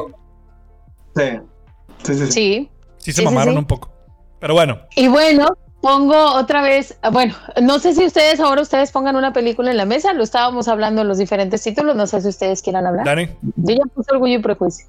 Sí. 1.15 1.23
Sí, 2.03 2.13
sí, 2.15 2.25
sí. 2.25 2.31
Sí. 2.31 2.69
Sí 2.97 3.11
se 3.13 3.19
Sí, 3.21 3.25
mamaron 3.25 3.53
sí. 3.53 3.59
un 3.59 3.65
poco. 3.65 3.91
Pero 4.39 4.53
bueno. 4.55 4.79
Y 4.95 5.07
bueno, 5.07 5.55
pongo 5.81 6.33
otra 6.35 6.61
vez, 6.63 6.97
bueno, 7.11 7.35
no 7.61 7.77
sé 7.79 7.93
si 7.93 8.05
ustedes 8.05 8.39
ahora 8.39 8.61
ustedes 8.61 8.91
pongan 8.91 9.15
una 9.15 9.33
película 9.33 9.69
en 9.71 9.77
la 9.77 9.85
mesa, 9.85 10.13
lo 10.13 10.23
estábamos 10.23 10.67
hablando 10.67 11.01
en 11.01 11.07
los 11.07 11.17
diferentes 11.19 11.61
títulos, 11.63 11.95
no 11.95 12.05
sé 12.07 12.21
si 12.21 12.27
ustedes 12.29 12.61
quieran 12.61 12.85
hablar. 12.87 13.05
Dani. 13.05 13.27
Yo 13.55 13.75
ya 13.75 13.83
puse 13.93 14.11
orgullo 14.13 14.37
y 14.37 14.41
prejuicio. 14.41 14.85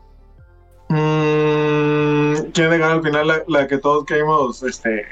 Mm, 0.89 2.51
¿Quién 2.53 2.71
le 2.71 2.79
gana 2.79 2.93
al 2.95 3.03
final 3.03 3.27
la, 3.29 3.43
la 3.49 3.67
que 3.67 3.79
todos 3.79 4.05
caímos? 4.05 4.63
Este. 4.63 5.07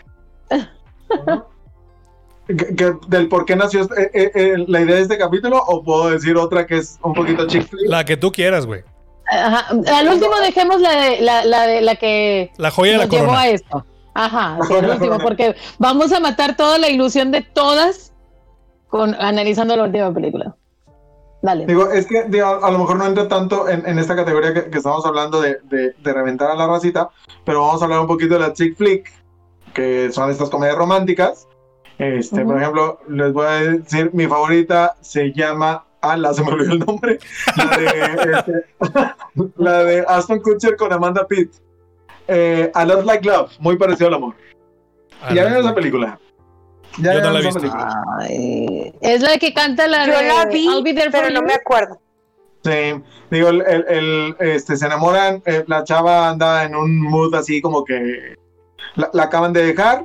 Que- 2.46 2.74
que- 2.76 2.94
del 3.08 3.28
por 3.28 3.44
qué 3.44 3.54
nació 3.56 3.82
este- 3.82 4.02
eh, 4.06 4.10
eh, 4.14 4.30
eh, 4.34 4.64
la 4.66 4.80
idea 4.80 4.96
de 4.96 5.02
este 5.02 5.18
capítulo 5.18 5.58
o 5.58 5.82
puedo 5.84 6.10
decir 6.10 6.36
otra 6.36 6.66
que 6.66 6.78
es 6.78 6.98
un 7.02 7.14
poquito 7.14 7.46
chick 7.46 7.68
flick? 7.68 7.88
La 7.88 8.04
que 8.04 8.16
tú 8.16 8.32
quieras, 8.32 8.66
güey. 8.66 8.82
Ajá. 9.30 9.66
Al 9.96 10.08
último 10.08 10.34
dejemos 10.40 10.80
la 10.80 10.90
de 11.00 11.20
la, 11.20 11.44
la 11.44 11.66
de 11.66 11.80
la 11.82 11.94
que 11.96 12.50
La 12.56 12.70
joya 12.72 12.92
de 12.92 12.98
la 12.98 13.04
llevó 13.06 13.26
corona. 13.26 13.40
a 13.42 13.48
esto. 13.48 13.86
Ajá, 14.14 14.58
sí, 14.66 14.72
último, 14.90 15.18
porque 15.18 15.54
vamos 15.78 16.12
a 16.12 16.18
matar 16.18 16.56
toda 16.56 16.78
la 16.78 16.88
ilusión 16.88 17.30
de 17.30 17.42
todas 17.42 18.12
con 18.88 19.14
analizando 19.14 19.76
la 19.76 19.84
última 19.84 20.12
película. 20.12 20.56
Dale. 21.42 21.64
Digo, 21.64 21.88
es 21.90 22.06
que 22.06 22.24
digo, 22.24 22.44
a, 22.46 22.66
a 22.66 22.70
lo 22.72 22.78
mejor 22.80 22.96
no 22.96 23.06
entra 23.06 23.28
tanto 23.28 23.68
en, 23.68 23.86
en 23.86 23.98
esta 24.00 24.16
categoría 24.16 24.52
que, 24.52 24.68
que 24.68 24.76
estamos 24.78 25.06
hablando 25.06 25.40
de, 25.40 25.58
de- 25.62 25.92
de 25.92 26.12
reventar 26.12 26.50
a 26.50 26.54
la 26.56 26.66
racita, 26.66 27.08
pero 27.44 27.62
vamos 27.64 27.80
a 27.80 27.84
hablar 27.84 28.00
un 28.00 28.08
poquito 28.08 28.34
de 28.34 28.40
la 28.40 28.52
chick 28.52 28.76
flick, 28.76 29.10
que 29.74 30.10
son 30.12 30.30
estas 30.30 30.50
comedias 30.50 30.76
románticas. 30.76 31.46
Este, 31.98 32.44
Por 32.44 32.56
ejemplo, 32.58 32.98
les 33.08 33.32
voy 33.32 33.46
a 33.46 33.50
decir, 33.60 34.10
mi 34.14 34.26
favorita 34.26 34.96
se 35.02 35.32
llama, 35.32 35.84
ala, 36.00 36.32
se 36.32 36.42
me 36.42 36.50
olvidó 36.52 36.72
el 36.72 36.78
nombre, 36.80 37.18
la 37.56 37.76
de, 37.76 38.32
este, 38.38 38.64
la 39.56 39.84
de 39.84 40.04
Aston 40.08 40.40
Kutcher 40.40 40.76
con 40.76 40.92
Amanda 40.92 41.26
Pitt. 41.26 41.52
Eh, 42.26 42.70
a 42.74 42.84
Lot 42.86 43.04
Like 43.04 43.26
Love, 43.28 43.50
muy 43.58 43.76
parecido 43.76 44.08
al 44.08 44.14
amor. 44.14 44.34
Ah, 45.20 45.34
¿Ya 45.34 45.42
no. 45.42 45.48
vieron 45.48 45.64
esa 45.66 45.74
película? 45.74 46.18
¿Ya 46.98 47.14
Yo 47.14 47.20
no 47.22 47.30
la 47.32 47.38
he 47.40 47.42
visto. 47.42 47.60
Ay, 48.20 48.94
es 49.00 49.20
la 49.22 49.36
que 49.38 49.52
canta 49.52 49.86
la 49.86 50.06
Yo 50.06 50.16
de 50.16 50.26
la 50.28 50.46
vi, 50.46 50.66
I'll 50.66 50.82
Be 50.82 50.94
There 50.94 51.10
for 51.10 51.20
pero 51.20 51.34
no 51.34 51.40
You. 51.40 51.46
me 51.46 51.54
acuerdo. 51.54 52.00
Sí, 52.64 53.02
digo, 53.30 53.48
el, 53.48 53.62
el- 53.66 53.84
el, 53.88 54.36
este, 54.40 54.76
se 54.76 54.86
enamoran, 54.86 55.42
eh, 55.46 55.64
la 55.66 55.82
chava 55.84 56.28
anda 56.30 56.64
en 56.64 56.74
un 56.74 57.00
mood 57.00 57.34
así 57.34 57.60
como 57.62 57.84
que 57.84 58.34
la, 58.96 59.10
la 59.12 59.22
acaban 59.24 59.52
de 59.52 59.64
dejar, 59.64 60.04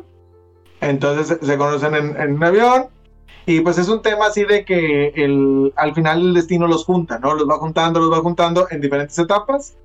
entonces 0.81 1.37
se, 1.41 1.57
conocen 1.57 1.95
en, 1.95 2.19
en 2.19 2.33
un 2.35 2.43
avión 2.43 2.87
y 3.45 3.61
pues 3.61 3.77
es 3.77 3.87
un 3.89 4.01
tema 4.01 4.27
así 4.27 4.43
de 4.43 4.65
que 4.65 5.07
el, 5.15 5.71
al 5.75 5.93
final 5.93 6.19
el 6.21 6.33
destino 6.33 6.67
los 6.67 6.85
junta, 6.85 7.19
¿no? 7.19 7.33
Los 7.35 7.47
va 7.47 7.57
juntando, 7.57 7.99
los 7.99 8.11
va 8.11 8.21
juntando 8.21 8.67
en 8.71 8.81
diferentes 8.81 9.17
etapas, 9.19 9.75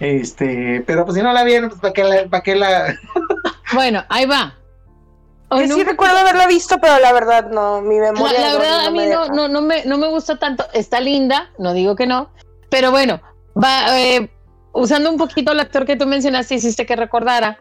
este, 0.00 0.82
pero 0.86 1.04
pues 1.04 1.16
si 1.16 1.22
no 1.22 1.32
la 1.32 1.44
vieron, 1.44 1.68
pues 1.70 1.80
para 1.80 1.92
qué 1.92 2.04
la... 2.04 2.28
pa' 2.28 2.42
qué 2.42 2.54
la... 2.56 2.94
Bueno, 3.74 4.02
ahí 4.08 4.24
va. 4.24 4.54
Yo 5.50 5.74
sí 5.76 5.82
recuerdo 5.84 6.16
haberla 6.18 6.46
visto, 6.46 6.78
pero 6.80 6.98
la 7.00 7.12
verdad 7.12 7.50
no, 7.50 7.80
mi 7.82 7.98
memoria. 7.98 8.38
la 8.40 8.52
no- 8.52 8.58
verdad, 8.58 8.80
no 8.82 8.86
a 8.88 8.90
me 8.90 9.06
mí 9.06 9.12
no, 9.12 9.28
no, 9.28 9.48
no, 9.48 9.62
me, 9.62 9.84
no 9.84 9.98
me 9.98 10.08
gusta 10.08 10.38
tanto. 10.38 10.64
Está 10.74 11.00
linda, 11.00 11.50
no 11.58 11.72
digo 11.72 11.96
que 11.96 12.06
no. 12.06 12.30
Pero 12.70 12.90
bueno, 12.90 13.20
va, 13.62 13.98
eh, 13.98 14.30
usando 14.72 15.10
un 15.10 15.16
poquito 15.16 15.52
el 15.52 15.60
actor 15.60 15.84
que 15.86 15.96
tú 15.96 16.06
mencionaste, 16.06 16.54
hiciste 16.54 16.86
que 16.86 16.96
recordara. 16.96 17.60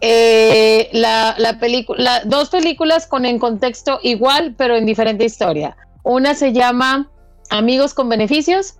Eh, 0.00 0.88
la, 0.92 1.34
la 1.38 1.58
película, 1.58 2.22
dos 2.24 2.50
películas 2.50 3.06
con 3.06 3.24
en 3.26 3.38
contexto 3.38 3.98
igual, 4.02 4.54
pero 4.56 4.76
en 4.76 4.86
diferente 4.86 5.24
historia. 5.24 5.76
Una 6.02 6.34
se 6.34 6.52
llama 6.52 7.10
Amigos 7.50 7.94
con 7.94 8.08
Beneficios 8.08 8.76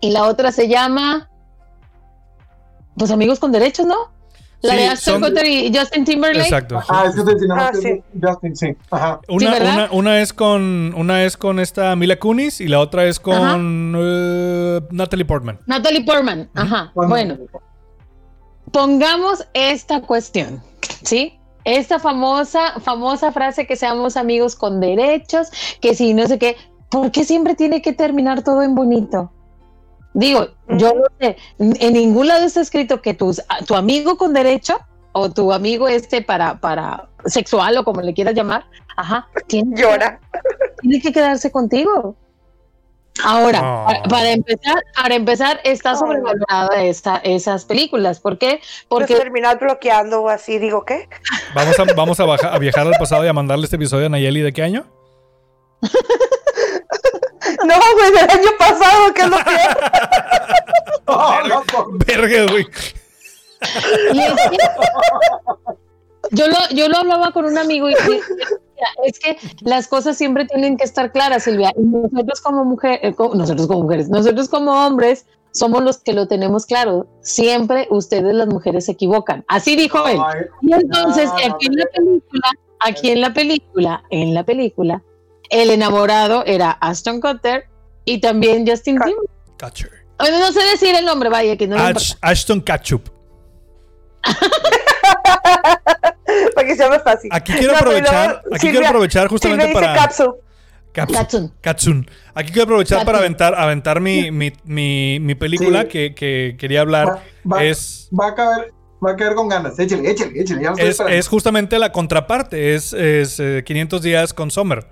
y 0.00 0.10
la 0.10 0.24
otra 0.24 0.50
se 0.52 0.68
llama, 0.68 1.30
pues 2.96 3.10
Amigos 3.10 3.38
con 3.38 3.52
Derechos, 3.52 3.86
¿no? 3.86 4.10
La 4.62 4.74
Sí, 4.74 4.78
de 4.78 4.88
Ashton 4.88 5.20
son- 5.20 5.22
Kutcher 5.32 5.46
y 5.46 5.76
Justin 5.76 6.04
Timberlake. 6.04 6.44
Exacto. 6.46 6.80
Ah, 6.88 7.04
es 7.08 7.16
diciendo, 7.16 7.54
Ah, 7.58 7.70
sí. 7.72 8.00
Justin, 8.22 8.54
sí, 8.56 8.76
ajá. 8.92 9.20
Una, 9.28 9.50
¿verdad? 9.50 9.74
una, 9.74 9.88
una 9.92 10.20
es 10.20 10.32
con 10.32 10.94
una 10.96 11.24
es 11.24 11.36
con 11.36 11.58
esta 11.58 11.96
Mila 11.96 12.16
Kunis 12.20 12.60
y 12.60 12.68
la 12.68 12.78
otra 12.78 13.04
es 13.06 13.18
con 13.18 13.94
eh, 13.98 14.80
Natalie 14.92 15.24
Portman. 15.24 15.58
Natalie 15.66 16.04
Portman, 16.04 16.48
ajá. 16.54 16.92
Bueno, 16.94 17.38
pongamos 18.72 19.46
esta 19.54 20.00
cuestión, 20.00 20.62
¿sí? 21.02 21.38
Esta 21.64 21.98
famosa, 22.00 22.80
famosa 22.80 23.30
frase 23.30 23.66
que 23.66 23.76
seamos 23.76 24.16
amigos 24.16 24.56
con 24.56 24.80
derechos, 24.80 25.50
que 25.80 25.94
si 25.94 26.12
no 26.14 26.26
sé 26.26 26.38
qué, 26.38 26.56
¿por 26.90 27.12
qué 27.12 27.24
siempre 27.24 27.54
tiene 27.54 27.80
que 27.82 27.92
terminar 27.92 28.42
todo 28.42 28.62
en 28.62 28.74
bonito? 28.74 29.30
Digo, 30.14 30.48
yo 30.68 30.92
no 30.94 31.04
sé, 31.20 31.36
en 31.58 31.92
ningún 31.94 32.28
lado 32.28 32.44
está 32.44 32.60
escrito 32.60 33.00
que 33.00 33.14
tus, 33.14 33.40
tu 33.66 33.74
amigo 33.76 34.16
con 34.18 34.32
derecho 34.34 34.78
o 35.12 35.30
tu 35.30 35.52
amigo 35.52 35.88
este 35.88 36.20
para, 36.20 36.58
para 36.60 37.08
sexual 37.24 37.76
o 37.78 37.84
como 37.84 38.00
le 38.02 38.12
quieras 38.12 38.34
llamar, 38.34 38.64
ajá, 38.96 39.28
tiene, 39.46 39.74
que- 39.74 39.82
Llora. 39.82 40.20
tiene 40.80 41.00
que 41.00 41.12
quedarse 41.12 41.50
contigo. 41.52 42.16
Ahora, 43.24 43.60
No. 43.60 43.84
para, 43.86 44.02
para 44.04 44.30
empezar, 44.30 44.82
para 44.96 45.14
empezar, 45.14 45.60
está 45.64 45.94
sobrevalorada 45.96 46.82
esta, 46.82 47.16
esas 47.18 47.64
películas. 47.66 48.20
¿Por 48.20 48.38
qué? 48.38 48.60
Porque 48.88 49.14
terminar 49.16 49.58
bloqueando 49.58 50.22
o 50.22 50.28
así, 50.30 50.58
digo, 50.58 50.84
¿qué? 50.84 51.08
Vamos 51.54 51.78
a, 51.78 51.84
vamos 51.94 52.20
a, 52.20 52.24
baja- 52.24 52.54
a 52.54 52.58
viajar 52.58 52.86
al 52.86 52.94
pasado 52.94 53.24
y 53.24 53.28
a 53.28 53.32
mandarle 53.32 53.64
este 53.64 53.76
episodio 53.76 54.06
a 54.06 54.08
Nayeli 54.08 54.40
de 54.40 54.52
qué 54.52 54.62
año? 54.62 54.86
No, 57.64 57.74
güey, 57.94 58.10
del 58.12 58.30
año 58.30 58.50
pasado, 58.58 59.12
¿qué 59.14 59.22
es 59.22 59.28
lo 59.28 59.36
que 59.36 59.54
es? 59.54 59.68
Verga, 62.06 62.46
güey. 62.50 62.66
y 64.12 64.18
es 64.20 64.32
que- 64.34 64.58
yo 66.30 66.46
lo, 66.48 66.56
yo 66.70 66.88
lo 66.88 66.96
hablaba 66.98 67.30
con 67.32 67.44
un 67.44 67.58
amigo 67.58 67.90
y, 67.90 67.94
es 69.04 69.18
que 69.18 69.36
las 69.60 69.88
cosas 69.88 70.16
siempre 70.16 70.44
tienen 70.46 70.76
que 70.76 70.84
estar 70.84 71.12
claras, 71.12 71.44
Silvia. 71.44 71.72
Y 71.76 71.82
nosotros 71.82 72.40
como 72.40 72.64
mujer, 72.64 73.00
eh, 73.02 73.14
nosotros 73.34 73.66
como 73.66 73.82
mujeres, 73.82 74.08
nosotros 74.08 74.48
como 74.48 74.86
hombres 74.86 75.26
somos 75.52 75.82
los 75.82 75.98
que 75.98 76.12
lo 76.14 76.26
tenemos 76.28 76.64
claro. 76.66 77.06
Siempre 77.20 77.86
ustedes 77.90 78.34
las 78.34 78.46
mujeres 78.48 78.86
se 78.86 78.92
equivocan. 78.92 79.44
Así 79.48 79.76
dijo 79.76 80.06
él. 80.08 80.18
Y 80.62 80.72
entonces, 80.72 81.26
no, 81.26 81.54
aquí 81.54 81.66
en 81.66 81.76
la 81.76 81.84
película, 81.94 82.50
aquí 82.80 83.10
en 83.10 83.20
la 83.20 83.32
película, 83.34 84.02
en 84.10 84.34
la 84.34 84.44
película, 84.44 85.02
el 85.50 85.70
enamorado 85.70 86.44
era 86.46 86.70
Aston 86.70 87.20
Kutcher 87.20 87.64
y 88.06 88.18
también 88.20 88.66
Justin 88.66 88.96
Cut- 88.96 89.04
Timberlake. 89.06 90.40
No 90.40 90.52
sé 90.52 90.62
decir 90.70 90.94
el 90.94 91.04
nombre, 91.04 91.28
vaya, 91.28 91.56
que 91.56 91.66
no 91.66 91.76
me 91.76 91.82
Ash- 91.82 92.16
Ashton 92.20 92.60
Ketchup. 92.62 93.10
Para 96.54 96.66
que 96.66 96.76
sea 96.76 96.88
más 96.88 97.02
fácil. 97.02 97.30
Aquí 97.32 97.52
quiero 97.52 97.76
aprovechar, 97.76 98.42
aquí 98.50 98.58
Silvia- 98.60 98.70
quiero 98.72 98.86
aprovechar 98.88 99.28
justamente 99.28 99.66
dice 99.68 99.74
para 99.80 99.94
Katsun. 99.94 101.52
Katsun. 101.62 102.06
Aquí 102.34 102.52
quiero 102.52 102.64
aprovechar 102.64 102.98
Katsun. 102.98 103.06
para 103.06 103.18
aventar, 103.18 103.54
aventar 103.54 104.00
mi, 104.00 104.30
mi, 104.30 104.52
mi, 104.64 105.18
mi 105.20 105.34
película 105.34 105.82
Sí. 105.82 105.88
que, 105.88 106.14
que 106.14 106.56
quería 106.58 106.82
hablar. 106.82 107.06
Va- 107.06 107.56
va- 107.56 107.64
es, 107.64 108.10
Va 108.18 108.28
a 108.28 108.34
caer, 108.34 108.72
va 109.04 109.12
a 109.12 109.16
caer 109.16 109.34
con 109.34 109.48
ganas. 109.48 109.78
Échale, 109.78 110.10
échale, 110.10 110.38
échale. 110.40 110.62
Ya 110.62 110.68
lo 110.70 110.74
estoy 110.74 110.84
es, 110.88 110.90
esperando. 110.90 111.18
es 111.18 111.28
justamente 111.28 111.78
la 111.78 111.92
contraparte. 111.92 112.74
Es, 112.74 112.92
es, 112.92 113.40
eh, 113.40 113.62
500 113.64 114.02
días 114.02 114.34
con 114.34 114.50
Summer. 114.50 114.86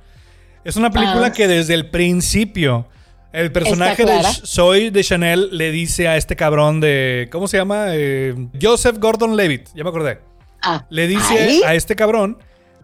Es 0.64 0.76
una 0.76 0.90
película 0.90 1.26
Ah. 1.28 1.32
que 1.32 1.46
desde 1.48 1.74
el 1.74 1.90
principio 1.90 2.86
el 3.32 3.52
personaje 3.52 4.04
de 4.04 4.22
Soy 4.42 4.90
de 4.90 5.04
Chanel 5.04 5.50
le 5.52 5.70
dice 5.70 6.08
a 6.08 6.16
este 6.16 6.34
cabrón 6.34 6.80
de. 6.80 7.28
¿Cómo 7.30 7.46
se 7.46 7.58
llama? 7.58 7.88
Eh, 7.90 8.34
Joseph 8.60 8.96
Gordon 8.98 9.36
Levitt. 9.36 9.68
Ya 9.74 9.84
me 9.84 9.90
acordé. 9.90 10.18
Ah, 10.62 10.86
le 10.90 11.06
dice 11.08 11.38
¿ahí? 11.38 11.62
a 11.64 11.74
este 11.74 11.96
cabrón, 11.96 12.38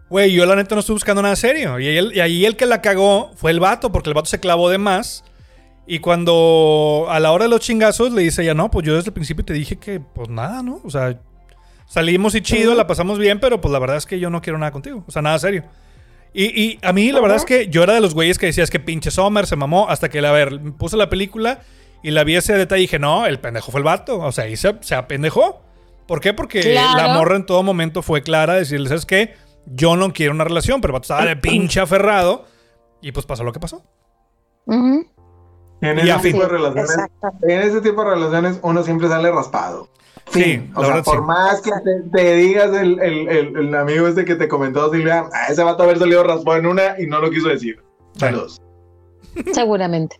güey, 0.08 0.32
yo 0.32 0.46
la 0.46 0.56
neta 0.56 0.74
no 0.74 0.80
estoy 0.80 0.94
buscando 0.94 1.22
nada 1.22 1.36
serio. 1.36 1.78
Y, 1.78 1.86
él- 1.88 2.12
y 2.14 2.20
ahí 2.20 2.44
el 2.46 2.56
que 2.56 2.66
la 2.66 2.80
cagó 2.82 3.32
fue 3.36 3.50
el 3.50 3.60
vato, 3.60 3.92
porque 3.92 4.10
el 4.10 4.14
vato 4.14 4.26
se 4.28 4.40
clavó 4.40 4.68
de 4.70 4.78
más. 4.78 5.24
Y 5.86 6.00
cuando 6.00 7.06
a 7.08 7.20
la 7.20 7.30
hora 7.32 7.44
de 7.44 7.48
los 7.50 7.60
chingazos 7.60 8.12
le 8.12 8.22
dice 8.22 8.44
ya 8.44 8.54
no, 8.54 8.70
pues 8.70 8.84
yo 8.86 8.94
desde 8.96 9.08
el 9.10 9.12
principio 9.14 9.44
te 9.44 9.52
dije 9.52 9.76
que 9.76 10.00
pues 10.00 10.28
nada, 10.28 10.62
¿no? 10.62 10.80
O 10.84 10.90
sea, 10.90 11.20
salimos 11.86 12.34
y 12.34 12.40
chido, 12.40 12.74
la 12.74 12.86
pasamos 12.86 13.18
bien, 13.18 13.38
pero 13.38 13.60
pues 13.60 13.70
la 13.72 13.78
verdad 13.78 13.96
es 13.96 14.06
que 14.06 14.18
yo 14.18 14.28
no 14.30 14.40
quiero 14.42 14.58
nada 14.58 14.72
contigo. 14.72 15.04
O 15.06 15.10
sea, 15.12 15.22
nada 15.22 15.38
serio. 15.38 15.64
Y, 16.34 16.44
y 16.60 16.78
a 16.82 16.92
mí 16.92 17.12
la 17.12 17.20
verdad 17.20 17.36
es 17.38 17.44
que 17.44 17.68
yo 17.68 17.82
era 17.82 17.94
de 17.94 18.00
los 18.00 18.14
güeyes 18.14 18.36
que 18.38 18.46
decías 18.46 18.68
que 18.68 18.80
pinche 18.80 19.10
Sommer 19.10 19.46
se 19.46 19.56
mamó 19.56 19.88
hasta 19.88 20.08
que, 20.08 20.18
a 20.18 20.32
ver, 20.32 20.60
puse 20.76 20.96
la 20.96 21.08
película 21.08 21.60
y 22.02 22.10
la 22.10 22.24
vi 22.24 22.36
ese 22.36 22.52
detalle 22.54 22.80
y 22.82 22.86
dije, 22.86 22.98
no, 22.98 23.24
el 23.24 23.38
pendejo 23.38 23.70
fue 23.70 23.78
el 23.80 23.84
vato. 23.84 24.18
O 24.18 24.32
sea, 24.32 24.44
ahí 24.44 24.56
se, 24.56 24.74
se 24.80 24.94
apendejó. 24.96 25.62
¿Por 26.06 26.20
qué? 26.20 26.32
Porque 26.34 26.60
Claro. 26.60 26.96
la 27.08 27.14
morra 27.14 27.36
en 27.36 27.46
todo 27.46 27.62
momento 27.62 28.02
fue 28.02 28.22
clara, 28.22 28.54
decirle, 28.54 28.88
¿sabes 28.88 29.06
qué? 29.06 29.34
Yo 29.66 29.96
no 29.96 30.12
quiero 30.12 30.32
una 30.32 30.44
relación, 30.44 30.80
pero 30.80 30.92
el 30.92 31.00
vato 31.00 31.04
estaba 31.12 31.24
de 31.24 31.36
pinche 31.36 31.80
aferrado 31.80 32.44
y 33.02 33.10
pues 33.12 33.26
pasó 33.26 33.42
lo 33.44 33.52
que 33.52 33.58
pasó. 33.60 33.82
En 34.68 35.98
ese 35.98 36.12
a 36.12 36.20
tipo 36.20 36.40
de 36.40 36.48
relaciones, 36.48 36.96
en 37.42 37.60
ese 37.60 37.80
tipo 37.80 38.02
de 38.04 38.10
relaciones 38.10 38.58
uno 38.62 38.82
siempre 38.82 39.08
sale 39.08 39.30
raspado. 39.30 39.88
Sí, 40.30 40.70
O 40.74 40.80
la 40.80 40.86
sea, 40.86 40.94
verdad 40.96 41.04
por 41.04 41.18
sí. 41.18 41.24
más 41.24 41.60
que 41.60 41.70
te, 41.70 42.10
te 42.16 42.34
digas 42.36 42.72
el, 42.74 42.98
el, 43.00 43.28
el, 43.28 43.56
el 43.56 43.74
amigo 43.74 44.08
este 44.08 44.24
que 44.24 44.34
te 44.34 44.48
comentó, 44.48 44.90
Silvia, 44.90 45.26
"Ah, 45.32 45.46
ese 45.50 45.62
vato 45.62 45.84
haber 45.84 45.98
salido 45.98 46.24
raspado 46.24 46.56
en 46.58 46.66
una 46.66 47.00
y 47.00 47.06
no 47.06 47.20
lo 47.20 47.30
quiso 47.30 47.48
decir. 47.48 47.80
Saludos. 48.16 48.60
Seguramente. 49.52 50.16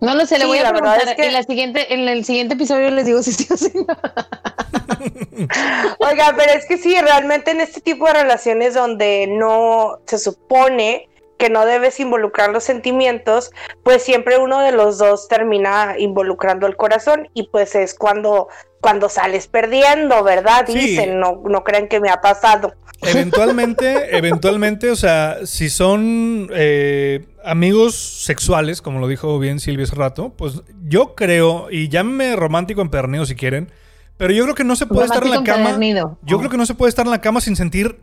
No 0.00 0.14
lo 0.14 0.26
sé, 0.26 0.38
le 0.38 0.46
voy 0.46 0.58
a 0.58 0.70
preguntar. 0.70 1.08
es 1.08 1.14
que- 1.16 1.26
en, 1.26 1.32
la 1.32 1.42
siguiente, 1.42 1.92
en 1.92 2.08
el 2.08 2.24
siguiente 2.24 2.54
episodio 2.54 2.90
les 2.90 3.06
digo 3.06 3.22
si 3.22 3.32
sí 3.32 3.46
o 3.52 3.56
si 3.56 3.72
no. 3.74 3.86
Oiga, 5.98 6.34
pero 6.36 6.52
es 6.52 6.66
que 6.66 6.78
sí, 6.78 6.96
realmente 7.00 7.50
en 7.50 7.60
este 7.60 7.80
tipo 7.80 8.06
de 8.06 8.14
relaciones 8.14 8.74
donde 8.74 9.26
no 9.28 9.98
se 10.06 10.18
supone 10.18 11.08
que 11.38 11.50
no 11.50 11.64
debes 11.64 12.00
involucrar 12.00 12.50
los 12.50 12.64
sentimientos, 12.64 13.52
pues 13.84 14.02
siempre 14.02 14.38
uno 14.38 14.60
de 14.60 14.72
los 14.72 14.98
dos 14.98 15.28
termina 15.28 15.94
involucrando 15.98 16.66
el 16.66 16.76
corazón 16.76 17.28
y 17.32 17.48
pues 17.48 17.76
es 17.76 17.94
cuando 17.94 18.48
cuando 18.80 19.08
sales 19.08 19.46
perdiendo, 19.48 20.22
¿verdad? 20.24 20.64
Sí. 20.66 20.74
Dicen, 20.78 21.18
no 21.20 21.42
no 21.48 21.64
crean 21.64 21.88
que 21.88 22.00
me 22.00 22.10
ha 22.10 22.20
pasado. 22.20 22.72
Eventualmente, 23.02 24.16
eventualmente, 24.16 24.90
o 24.90 24.96
sea, 24.96 25.38
si 25.44 25.68
son 25.70 26.48
eh, 26.52 27.26
amigos 27.44 27.94
sexuales, 27.94 28.82
como 28.82 28.98
lo 29.00 29.08
dijo 29.08 29.38
bien 29.38 29.60
Silvia 29.60 29.84
hace 29.84 29.94
rato, 29.96 30.34
pues 30.36 30.62
yo 30.84 31.14
creo, 31.14 31.68
y 31.70 31.88
llámeme 31.88 32.34
romántico 32.36 32.80
empedernido 32.80 33.24
si 33.26 33.34
quieren, 33.36 33.70
pero 34.16 34.32
yo 34.32 34.42
creo 34.44 34.54
que 34.56 34.64
no 34.64 34.74
se 34.74 34.86
puede 34.86 35.04
estar 35.06 35.22
en 35.22 35.30
la 35.30 35.36
Romántico 35.36 35.54
cama. 35.56 35.70
empedernido. 35.70 36.18
Yo 36.22 36.38
creo 36.38 36.50
que 36.50 36.56
no 36.56 36.66
se 36.66 36.74
puede 36.74 36.88
estar 36.88 37.06
en 37.06 37.10
la 37.12 37.20
cama 37.20 37.40
sin 37.40 37.54
sentir 37.54 38.00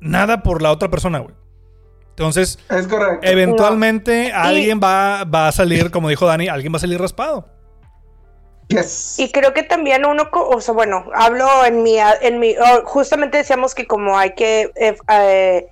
nada 0.00 0.42
por 0.42 0.62
la 0.62 0.72
otra 0.72 0.88
persona, 0.88 1.18
güey. 1.18 1.34
Entonces, 2.10 2.58
Es 2.68 2.86
correcto. 2.86 3.26
eventualmente 3.26 4.32
alguien 4.32 4.80
va, 4.82 5.24
va 5.24 5.48
a 5.48 5.52
salir, 5.52 5.90
como 5.90 6.08
dijo 6.08 6.26
Dani, 6.26 6.48
alguien 6.48 6.72
va 6.72 6.76
a 6.78 6.80
salir 6.80 6.98
raspado. 7.00 7.48
Y 9.18 9.32
creo 9.32 9.52
que 9.52 9.62
también 9.64 10.06
uno, 10.06 10.28
o 10.32 10.60
sea, 10.60 10.74
bueno, 10.74 11.04
hablo 11.14 11.64
en 11.64 11.82
mi, 11.82 11.98
en 11.98 12.38
mi, 12.38 12.56
oh, 12.56 12.84
justamente 12.84 13.38
decíamos 13.38 13.74
que 13.74 13.86
como 13.86 14.16
hay 14.16 14.34
que 14.34 14.70
eh, 14.76 14.96
eh, 15.08 15.68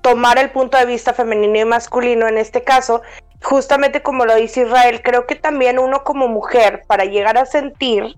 tomar 0.00 0.38
el 0.38 0.50
punto 0.50 0.78
de 0.78 0.86
vista 0.86 1.12
femenino 1.12 1.58
y 1.58 1.64
masculino 1.64 2.28
en 2.28 2.38
este 2.38 2.62
caso, 2.62 3.02
justamente 3.42 4.02
como 4.02 4.24
lo 4.24 4.36
dice 4.36 4.62
Israel, 4.62 5.02
creo 5.02 5.26
que 5.26 5.34
también 5.34 5.78
uno 5.78 6.04
como 6.04 6.28
mujer, 6.28 6.84
para 6.86 7.04
llegar 7.04 7.36
a 7.38 7.46
sentir, 7.46 8.16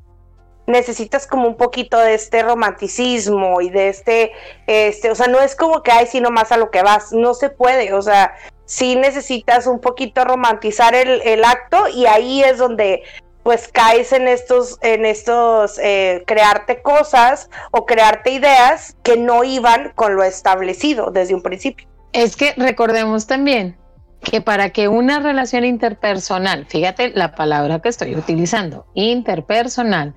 necesitas 0.66 1.26
como 1.26 1.48
un 1.48 1.56
poquito 1.56 1.98
de 1.98 2.14
este 2.14 2.42
romanticismo 2.42 3.60
y 3.60 3.70
de 3.70 3.88
este, 3.88 4.32
este, 4.66 5.10
o 5.10 5.14
sea, 5.14 5.26
no 5.26 5.40
es 5.40 5.56
como 5.56 5.82
que 5.82 5.92
hay 5.92 6.06
sino 6.06 6.30
más 6.30 6.52
a 6.52 6.56
lo 6.56 6.70
que 6.70 6.82
vas, 6.82 7.12
no 7.12 7.34
se 7.34 7.50
puede, 7.50 7.92
o 7.92 8.02
sea, 8.02 8.34
sí 8.66 8.96
necesitas 8.96 9.66
un 9.66 9.80
poquito 9.80 10.24
romantizar 10.24 10.94
el, 10.94 11.20
el 11.22 11.44
acto 11.44 11.88
y 11.88 12.06
ahí 12.06 12.42
es 12.42 12.58
donde 12.58 13.02
pues 13.44 13.68
caes 13.68 14.12
en 14.12 14.26
estos, 14.26 14.78
en 14.80 15.04
estos, 15.04 15.78
eh, 15.78 16.24
crearte 16.26 16.82
cosas 16.82 17.50
o 17.70 17.86
crearte 17.86 18.32
ideas 18.32 18.96
que 19.04 19.16
no 19.16 19.44
iban 19.44 19.92
con 19.94 20.16
lo 20.16 20.24
establecido 20.24 21.10
desde 21.12 21.34
un 21.34 21.42
principio. 21.42 21.86
Es 22.12 22.36
que 22.36 22.54
recordemos 22.56 23.26
también 23.26 23.76
que 24.22 24.40
para 24.40 24.70
que 24.70 24.88
una 24.88 25.20
relación 25.20 25.64
interpersonal, 25.64 26.64
fíjate 26.66 27.10
la 27.10 27.34
palabra 27.34 27.80
que 27.80 27.90
estoy 27.90 28.16
utilizando, 28.16 28.86
interpersonal, 28.94 30.14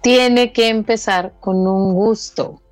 tiene 0.00 0.52
que 0.52 0.68
empezar 0.68 1.34
con 1.40 1.66
un 1.66 1.92
gusto. 1.92 2.62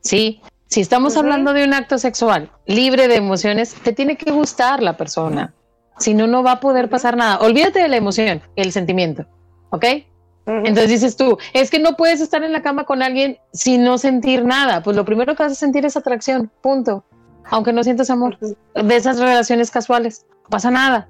¿Sí? 0.00 0.42
Si 0.66 0.80
estamos 0.80 1.16
hablando 1.16 1.52
de 1.52 1.64
un 1.64 1.74
acto 1.74 1.96
sexual 1.96 2.50
libre 2.66 3.06
de 3.06 3.16
emociones, 3.16 3.74
te 3.74 3.92
tiene 3.92 4.16
que 4.16 4.32
gustar 4.32 4.82
la 4.82 4.96
persona. 4.96 5.54
Si 5.98 6.14
no, 6.14 6.26
no 6.26 6.42
va 6.42 6.52
a 6.52 6.60
poder 6.60 6.88
pasar 6.88 7.16
nada. 7.16 7.38
Olvídate 7.40 7.80
de 7.80 7.88
la 7.88 7.96
emoción, 7.96 8.40
el 8.56 8.72
sentimiento. 8.72 9.26
¿Ok? 9.70 9.84
Entonces 10.46 10.88
dices 10.88 11.16
tú, 11.16 11.36
es 11.52 11.70
que 11.70 11.78
no 11.78 11.94
puedes 11.96 12.22
estar 12.22 12.42
en 12.42 12.52
la 12.52 12.62
cama 12.62 12.84
con 12.84 13.02
alguien 13.02 13.38
sin 13.52 13.84
no 13.84 13.98
sentir 13.98 14.44
nada. 14.44 14.82
Pues 14.82 14.96
lo 14.96 15.04
primero 15.04 15.36
que 15.36 15.42
vas 15.42 15.52
a 15.52 15.56
sentir 15.56 15.84
es 15.84 15.96
atracción, 15.96 16.50
punto. 16.62 17.04
Aunque 17.50 17.72
no 17.72 17.84
sientas 17.84 18.08
amor 18.08 18.38
de 18.38 18.96
esas 18.96 19.18
relaciones 19.18 19.70
casuales, 19.70 20.24
no 20.44 20.48
pasa 20.48 20.70
nada. 20.70 21.08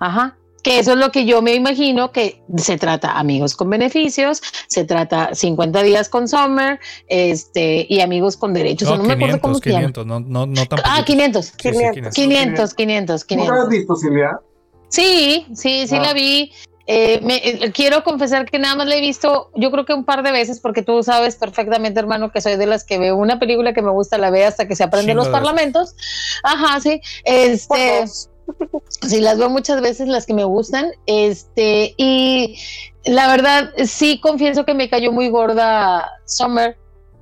Ajá. 0.00 0.36
Que 0.64 0.78
eso 0.80 0.92
es 0.92 0.98
lo 0.98 1.12
que 1.12 1.26
yo 1.26 1.42
me 1.42 1.54
imagino 1.54 2.10
que 2.10 2.42
se 2.56 2.78
trata 2.78 3.18
amigos 3.18 3.54
con 3.54 3.68
beneficios, 3.70 4.42
se 4.66 4.84
trata 4.84 5.34
50 5.34 5.82
días 5.82 6.08
con 6.08 6.26
Summer, 6.26 6.80
este, 7.06 7.86
y 7.88 8.00
amigos 8.00 8.36
con 8.36 8.54
derechos. 8.54 8.88
No, 8.88 8.96
no 8.96 9.04
me 9.04 9.12
acuerdo 9.12 9.38
500, 9.38 9.40
cómo 9.42 9.54
se 9.58 9.68
llama. 9.70 9.80
500, 9.92 10.06
no, 10.06 10.20
no, 10.20 10.46
no 10.46 10.66
tan 10.66 10.78
Ah, 10.80 10.96
poquito. 11.00 11.04
500. 11.04 11.44
Sí, 11.46 11.52
sí, 11.56 11.68
500. 11.70 12.14
500, 12.14 12.74
500, 12.74 13.20
¿Nunca 13.30 13.34
lo 13.34 13.50
500. 13.52 13.62
has 13.64 13.68
visto, 13.68 13.96
Silvia? 13.96 14.40
Sí, 14.88 15.46
sí, 15.54 15.86
sí 15.86 15.96
Ah. 15.96 16.00
la 16.02 16.12
vi. 16.14 16.50
Eh, 16.86 17.20
me- 17.22 17.36
eh, 17.36 17.72
quiero 17.72 18.04
confesar 18.04 18.44
que 18.44 18.58
nada 18.58 18.74
más 18.76 18.86
la 18.86 18.96
he 18.96 19.00
visto, 19.00 19.50
yo 19.54 19.70
creo 19.70 19.84
que 19.86 19.94
un 19.94 20.04
par 20.04 20.22
de 20.22 20.32
veces, 20.32 20.60
porque 20.60 20.82
tú 20.82 21.02
sabes 21.02 21.36
perfectamente, 21.36 21.98
hermano, 21.98 22.30
que 22.30 22.40
soy 22.42 22.56
de 22.56 22.66
las 22.66 22.84
que 22.84 22.98
veo 22.98 23.16
una 23.16 23.38
película 23.38 23.72
que 23.72 23.80
me 23.82 23.90
gusta, 23.90 24.18
la 24.18 24.28
ve 24.30 24.44
hasta 24.44 24.66
que 24.68 24.76
se 24.76 24.84
aprende 24.84 25.12
Chingo 25.12 25.24
los 25.24 25.32
parlamentos. 25.32 25.94
Ajá, 26.42 26.80
sí. 26.80 27.00
Este, 27.24 28.04
sí, 28.88 29.20
las 29.20 29.38
veo 29.38 29.50
muchas 29.50 29.80
veces, 29.80 30.08
las 30.08 30.26
que 30.26 30.34
me 30.34 30.44
gustan. 30.44 30.86
Este, 31.06 31.94
y 31.96 32.58
la 33.04 33.28
verdad, 33.28 33.70
sí 33.86 34.20
confieso 34.20 34.64
que 34.64 34.74
me 34.74 34.88
cayó 34.88 35.12
muy 35.12 35.28
gorda 35.28 36.10
Summer, 36.26 36.76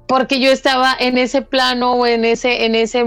porque 0.08 0.40
yo 0.40 0.50
estaba 0.50 0.94
en 0.98 1.18
ese 1.18 1.42
plano 1.42 1.94
o 1.94 2.06
en 2.06 2.24
ese, 2.24 2.64
en 2.66 2.74
ese 2.74 3.04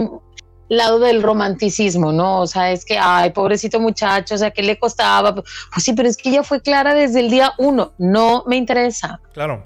lado 0.68 1.00
del 1.00 1.22
romanticismo, 1.22 2.12
¿no? 2.12 2.42
O 2.42 2.48
sea, 2.48 2.72
es 2.72 2.86
que, 2.86 2.98
ay, 2.98 3.30
pobrecito 3.32 3.80
muchacho, 3.80 4.34
o 4.34 4.38
sea, 4.38 4.50
¿qué 4.52 4.64
le 4.64 4.80
costaba? 4.80 5.36
Pues 5.36 5.46
sí, 5.78 5.94
pero 5.94 6.10
es 6.10 6.18
que 6.18 6.30
ella 6.30 6.42
fue 6.44 6.62
clara 6.62 6.96
desde 6.96 7.20
el 7.20 7.30
día 7.30 7.54
uno, 7.60 7.94
no 8.00 8.44
me 8.48 8.56
interesa. 8.56 9.20
Claro. 9.34 9.64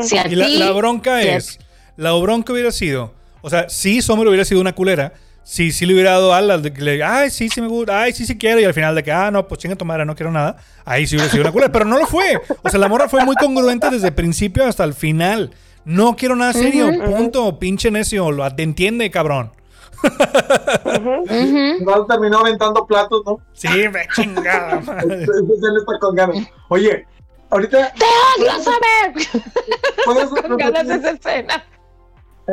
Si 0.00 0.16
Y 0.16 0.36
la, 0.36 0.46
ti- 0.46 0.58
la 0.58 0.70
bronca 0.70 1.20
si 1.20 1.28
es, 1.28 1.58
la 1.96 2.12
bronca 2.12 2.52
hubiera 2.52 2.70
sido, 2.70 3.12
o 3.40 3.50
sea, 3.50 3.68
si 3.68 4.00
Sommer 4.00 4.28
hubiera 4.28 4.44
sido 4.44 4.60
una 4.60 4.74
culera, 4.74 5.12
si 5.48 5.72
sí 5.72 5.86
le 5.86 5.94
hubiera 5.94 6.10
dado 6.10 6.34
alas 6.34 6.62
de 6.62 6.74
que 6.74 6.82
le 6.82 7.02
ay, 7.02 7.30
sí, 7.30 7.48
sí 7.48 7.62
me 7.62 7.68
gusta, 7.68 8.02
ay, 8.02 8.12
sí, 8.12 8.26
sí 8.26 8.36
quiero, 8.36 8.60
y 8.60 8.64
al 8.64 8.74
final 8.74 8.94
de 8.94 9.02
que, 9.02 9.10
ah, 9.10 9.30
no, 9.30 9.48
pues 9.48 9.58
chinga 9.58 9.76
tu 9.76 9.86
madre, 9.86 10.04
no 10.04 10.14
quiero 10.14 10.30
nada, 10.30 10.58
ahí 10.84 11.06
sí 11.06 11.16
hubiera 11.16 11.30
sido 11.30 11.42
una 11.42 11.52
culera, 11.52 11.72
pero 11.72 11.86
no 11.86 11.98
lo 11.98 12.06
fue. 12.06 12.38
O 12.62 12.68
sea, 12.68 12.78
la 12.78 12.86
morra 12.86 13.08
fue 13.08 13.24
muy 13.24 13.34
congruente 13.34 13.88
desde 13.88 14.08
el 14.08 14.14
principio 14.14 14.66
hasta 14.66 14.84
el 14.84 14.92
final. 14.92 15.54
No 15.86 16.16
quiero 16.16 16.36
nada 16.36 16.52
serio, 16.52 16.90
punto, 17.02 17.58
pinche 17.58 17.90
necio, 17.90 18.30
lo 18.30 18.46
entiende, 18.46 19.10
cabrón. 19.10 19.50
No 21.80 22.04
terminó 22.04 22.40
aventando 22.40 22.86
platos, 22.86 23.22
¿no? 23.24 23.40
Sí, 23.54 23.88
me 23.88 24.06
chingada. 24.14 24.80
madre. 24.80 25.14
Entonces 25.14 25.62
él 25.62 25.76
está 25.78 25.98
con 25.98 26.14
ganas. 26.14 26.46
Oye, 26.68 27.06
ahorita. 27.48 27.94
¡Te 27.94 28.04
odio 28.42 28.52
saber! 28.62 29.14
¿Puedes 30.04 30.28
Con 30.42 30.56
ganas 30.58 30.86
de 30.86 30.94
esa 30.94 31.10
escena. 31.12 31.64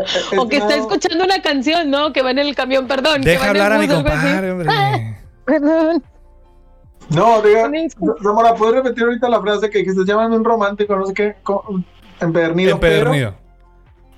Es 0.03 0.37
O 0.37 0.47
que 0.47 0.57
está 0.57 0.75
escuchando 0.75 1.23
una 1.23 1.41
canción, 1.41 1.89
¿no? 1.89 2.11
Que 2.13 2.21
va 2.21 2.31
en 2.31 2.39
el 2.39 2.55
camión, 2.55 2.87
perdón. 2.87 3.21
que 3.21 3.29
Deja 3.31 3.43
el 3.45 3.61
hablar 3.61 3.73
a 3.73 3.77
mi 3.79 3.87
bus, 3.87 3.95
algo 3.95 4.09
así. 4.09 4.17
compadre, 4.19 4.51
hombre. 4.51 4.67
Ah, 4.69 4.99
perdón. 5.45 6.03
No, 7.09 7.41
diga, 7.41 7.69
Ramona, 8.21 8.55
¿puedes 8.55 8.75
repetir 8.75 9.03
ahorita 9.03 9.29
la 9.29 9.39
frase 9.41 9.69
que 9.69 9.77
dijiste? 9.79 10.01
Llámame 10.05 10.35
un 10.37 10.43
romántico, 10.43 10.95
no 10.95 11.05
sé 11.05 11.13
qué, 11.13 11.35
empedernido. 12.19 12.71
Empedernido. 12.71 13.35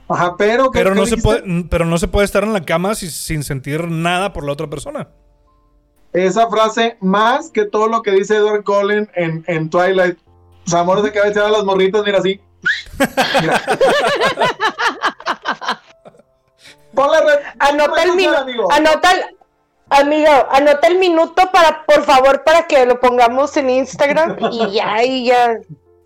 Pero, 0.08 0.16
ajá, 0.20 0.36
pero. 0.38 0.72
¿qué- 0.72 0.80
Pero 0.80 0.92
qué 0.94 1.00
no, 1.02 1.06
se 1.06 1.18
puede, 1.18 1.66
pero 1.70 1.84
no 1.86 1.98
se 1.98 2.08
puede 2.08 2.24
estar 2.26 2.44
en 2.44 2.54
la 2.54 2.62
cama 2.64 2.96
si- 2.96 3.10
sin 3.12 3.44
sentir 3.44 3.88
nada 3.90 4.32
por 4.32 4.46
la 4.46 4.54
otra 4.54 4.68
persona. 4.68 5.10
Esa 6.14 6.50
frase, 6.50 6.98
más 7.02 7.52
que 7.52 7.66
todo 7.66 7.88
lo 7.90 8.02
que 8.02 8.12
dice 8.12 8.38
Edward 8.38 8.64
Cullen 8.64 9.10
en, 9.16 9.44
en 9.48 9.70
Twilight. 9.70 10.18
O 10.66 10.70
sea, 10.70 10.80
amor, 10.80 11.04
se 11.04 11.12
que 11.12 11.20
va 11.20 11.26
a 11.26 11.30
echar 11.30 11.46
a 11.46 11.50
las 11.52 11.66
morritas, 11.66 12.04
mira 12.06 12.20
así. 12.20 12.40
Mira. 13.42 13.62
Ponle. 16.98 17.34
Anota 17.60 18.04
el 18.04 18.16
minuto, 18.16 18.38
amigo. 18.40 18.72
anota 18.72 19.12
el, 19.12 19.22
amigo, 19.90 20.32
anota 20.52 20.88
el 20.88 20.98
minuto 20.98 21.50
para, 21.52 21.86
por 21.86 22.04
favor, 22.04 22.44
para 22.44 22.66
que 22.68 22.86
lo 22.86 23.00
pongamos 23.00 23.56
en 23.58 23.70
Instagram 23.70 24.38
y 24.52 24.72
ya, 24.74 25.04
y 25.04 25.26
ya. 25.28 25.58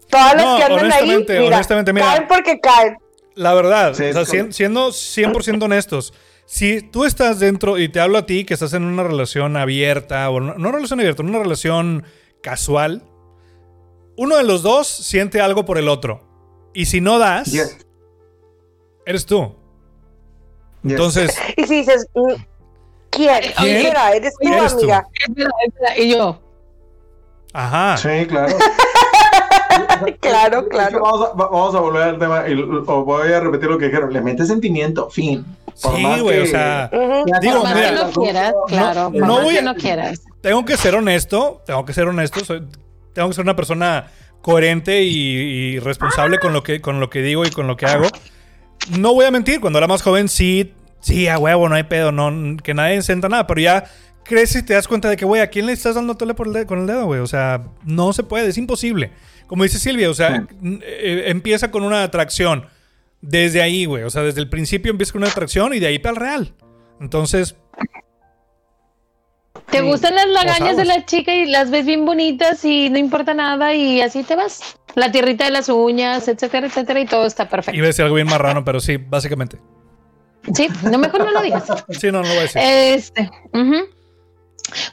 Todas 0.10 0.36
las 0.36 0.46
No, 0.46 0.58
que 0.58 0.64
andan 0.64 0.80
ahí, 0.92 1.02
honestamente, 1.04 1.40
mira, 1.40 1.56
honestamente, 1.56 1.94
mira. 1.94 2.06
caen 2.08 2.28
porque 2.28 2.60
caen. 2.60 2.98
La 3.36 3.54
verdad, 3.54 3.94
Sí, 3.94 4.04
o 4.04 4.26
sea, 4.26 4.52
siendo 4.52 4.90
100% 4.90 5.64
honestos, 5.64 6.14
si 6.46 6.82
tú 6.82 7.06
estás 7.06 7.40
dentro 7.40 7.78
y 7.80 7.88
te 7.88 8.02
hablo 8.02 8.18
a 8.18 8.26
ti 8.26 8.44
que 8.44 8.54
estás 8.54 8.74
en 8.74 8.84
una 8.84 9.04
relación 9.04 9.56
abierta, 9.56 10.30
o 10.30 10.42
no, 10.42 10.56
no 10.56 10.72
relación 10.74 11.00
abierta, 11.00 11.24
una 11.24 11.40
relación 11.40 12.04
casual, 12.44 13.04
uno 14.18 14.36
de 14.36 14.44
los 14.44 14.62
dos 14.64 14.88
siente 14.88 15.40
algo 15.40 15.64
por 15.64 15.78
el 15.78 15.88
otro. 15.88 16.28
Y 16.74 16.88
si 16.88 17.00
no 17.00 17.18
das, 17.20 17.50
Yes. 17.54 17.78
eres 19.06 19.26
tú. 19.26 19.56
Entonces, 20.84 21.38
Y 21.58 21.64
si 21.66 21.76
dices, 21.78 22.08
mm, 22.14 22.34
¿quién? 23.10 23.42
¿Quién? 23.58 23.78
Mira, 23.84 24.12
eres 24.14 24.34
tú, 24.42 24.48
Eres 24.48 24.72
tú. 24.74 24.80
amiga. 24.80 25.06
Espera, 25.28 25.50
espera, 25.66 25.98
Y 25.98 26.10
yo, 26.12 26.42
ajá. 27.54 27.98
Sí, 27.98 28.26
claro. 28.28 28.56
Claro, 30.20 30.68
claro. 30.68 31.00
Vamos 31.02 31.22
a, 31.30 31.34
va- 31.34 31.48
vamos 31.50 31.76
a 31.76 31.80
volver 31.80 32.02
al 32.04 32.20
tema 32.20 32.48
y 32.48 32.54
o 32.54 33.06
voy 33.06 33.32
a 33.32 33.40
repetir 33.40 33.70
lo 33.70 33.78
que 33.78 33.86
dijeron. 33.86 34.12
Le 34.12 34.20
mete 34.22 34.46
sentimiento, 34.46 35.10
fin. 35.10 35.46
Por 35.82 35.96
Sí, 35.96 36.20
güey, 36.22 36.40
o 36.42 36.46
sea, 36.48 36.90
digo, 37.42 37.56
por 37.60 37.64
más 37.64 37.76
mira, 37.76 37.90
que 37.90 37.96
no 37.96 38.12
quieras, 38.12 38.54
claro, 38.68 39.12
por 39.12 39.22
no 39.22 39.28
más 39.36 39.44
voy 39.44 39.54
que 39.54 39.60
a- 39.60 39.64
no 39.64 39.76
quieras. 39.76 40.22
tengo 40.42 40.66
que 40.66 40.76
ser 40.78 40.96
honesto, 40.96 41.62
tengo 41.66 41.86
que 41.86 41.94
ser 41.94 42.08
honesto, 42.08 42.44
soy- 42.44 42.68
tengo 43.14 43.30
que 43.30 43.34
ser 43.36 43.44
una 43.44 43.56
persona 43.56 44.12
coherente 44.42 45.04
y, 45.04 45.16
y 45.76 45.80
responsable 45.80 46.40
con 46.40 46.52
lo 46.54 46.64
que 46.64 46.82
con 46.82 47.00
lo 47.00 47.10
que 47.10 47.22
digo 47.22 47.46
y 47.46 47.52
con 47.52 47.68
lo 47.68 47.78
que 47.78 47.86
hago. 47.86 48.08
No 48.90 49.14
voy 49.14 49.26
a 49.26 49.32
mentir, 49.32 49.60
cuando 49.60 49.80
era 49.80 49.88
más 49.88 50.02
joven 50.02 50.28
sí, 50.28 50.74
sí, 51.00 51.28
a 51.28 51.38
huevo, 51.38 51.70
no 51.70 51.76
hay 51.76 51.84
pedo, 51.84 52.12
no 52.12 52.58
que 52.58 52.74
nadie 52.74 53.02
sienta 53.02 53.30
nada, 53.30 53.48
pero 53.48 53.62
ya 53.62 53.86
creces 54.24 54.64
y 54.64 54.66
te 54.66 54.74
das 54.74 54.88
cuenta 54.88 55.10
de 55.10 55.18
que, 55.18 55.26
güey, 55.26 55.42
¿a 55.42 55.48
quién 55.48 55.66
le 55.66 55.74
estás 55.74 55.96
dando 55.96 56.16
tole 56.16 56.34
por 56.34 56.48
el 56.48 56.54
dedo- 56.54 56.66
con 56.68 56.80
el 56.80 56.88
dedo, 56.88 57.06
güey? 57.06 57.20
O 57.22 57.28
sea, 57.28 57.64
no 57.86 58.14
se 58.14 58.24
puede, 58.24 58.48
es 58.50 58.58
imposible. 58.58 59.12
Como 59.48 59.64
dice 59.64 59.80
Silvia, 59.80 60.10
o 60.10 60.14
sea, 60.14 60.48
eh, 60.64 61.24
empieza 61.28 61.72
con 61.72 61.84
una 61.84 62.04
atracción. 62.04 62.66
Desde 63.24 63.62
ahí, 63.62 63.86
güey. 63.86 64.04
O 64.04 64.10
sea, 64.10 64.24
desde 64.24 64.42
el 64.42 64.50
principio 64.50 64.90
empieza 64.92 65.12
con 65.12 65.22
una 65.22 65.30
atracción 65.32 65.74
y 65.76 65.80
de 65.80 65.88
ahí 65.88 66.00
para 66.00 66.14
el 66.14 66.20
real. 66.20 66.54
Entonces, 67.00 67.56
Te 69.72 69.82
gustan 69.82 70.16
las 70.16 70.28
lagañas 70.28 70.76
de 70.76 70.82
aguas. 70.84 70.88
la 70.88 71.06
chica 71.06 71.34
y 71.34 71.46
las 71.46 71.72
ves 71.72 71.86
bien 71.86 72.06
bonitas 72.06 72.64
y 72.66 72.90
no 72.90 72.98
importa 72.98 73.34
nada 73.34 73.74
y 73.74 74.02
así 74.02 74.24
te 74.24 74.36
vas. 74.36 74.76
La 74.96 75.12
tierrita 75.12 75.46
de 75.46 75.52
las 75.52 75.70
uñas, 75.70 76.28
etcétera, 76.28 76.68
etcétera, 76.68 77.00
y 77.00 77.06
todo 77.06 77.26
está 77.26 77.48
perfecto. 77.48 77.78
iba 77.78 77.86
a 77.86 77.88
decir 77.88 78.04
algo 78.04 78.16
bien 78.16 78.28
marrano, 78.28 78.64
pero 78.66 78.80
sí, 78.82 78.98
básicamente. 78.98 79.58
Sí, 80.54 80.68
no 80.92 80.98
mejor 80.98 81.24
no 81.24 81.32
lo 81.32 81.42
digas. 81.42 81.64
Sí, 81.90 82.08
no, 82.12 82.22
no 82.22 82.24
lo 82.24 82.30
voy 82.30 82.38
a 82.38 82.42
decir. 82.42 82.62
Este, 82.64 83.30
ujú. 83.54 83.76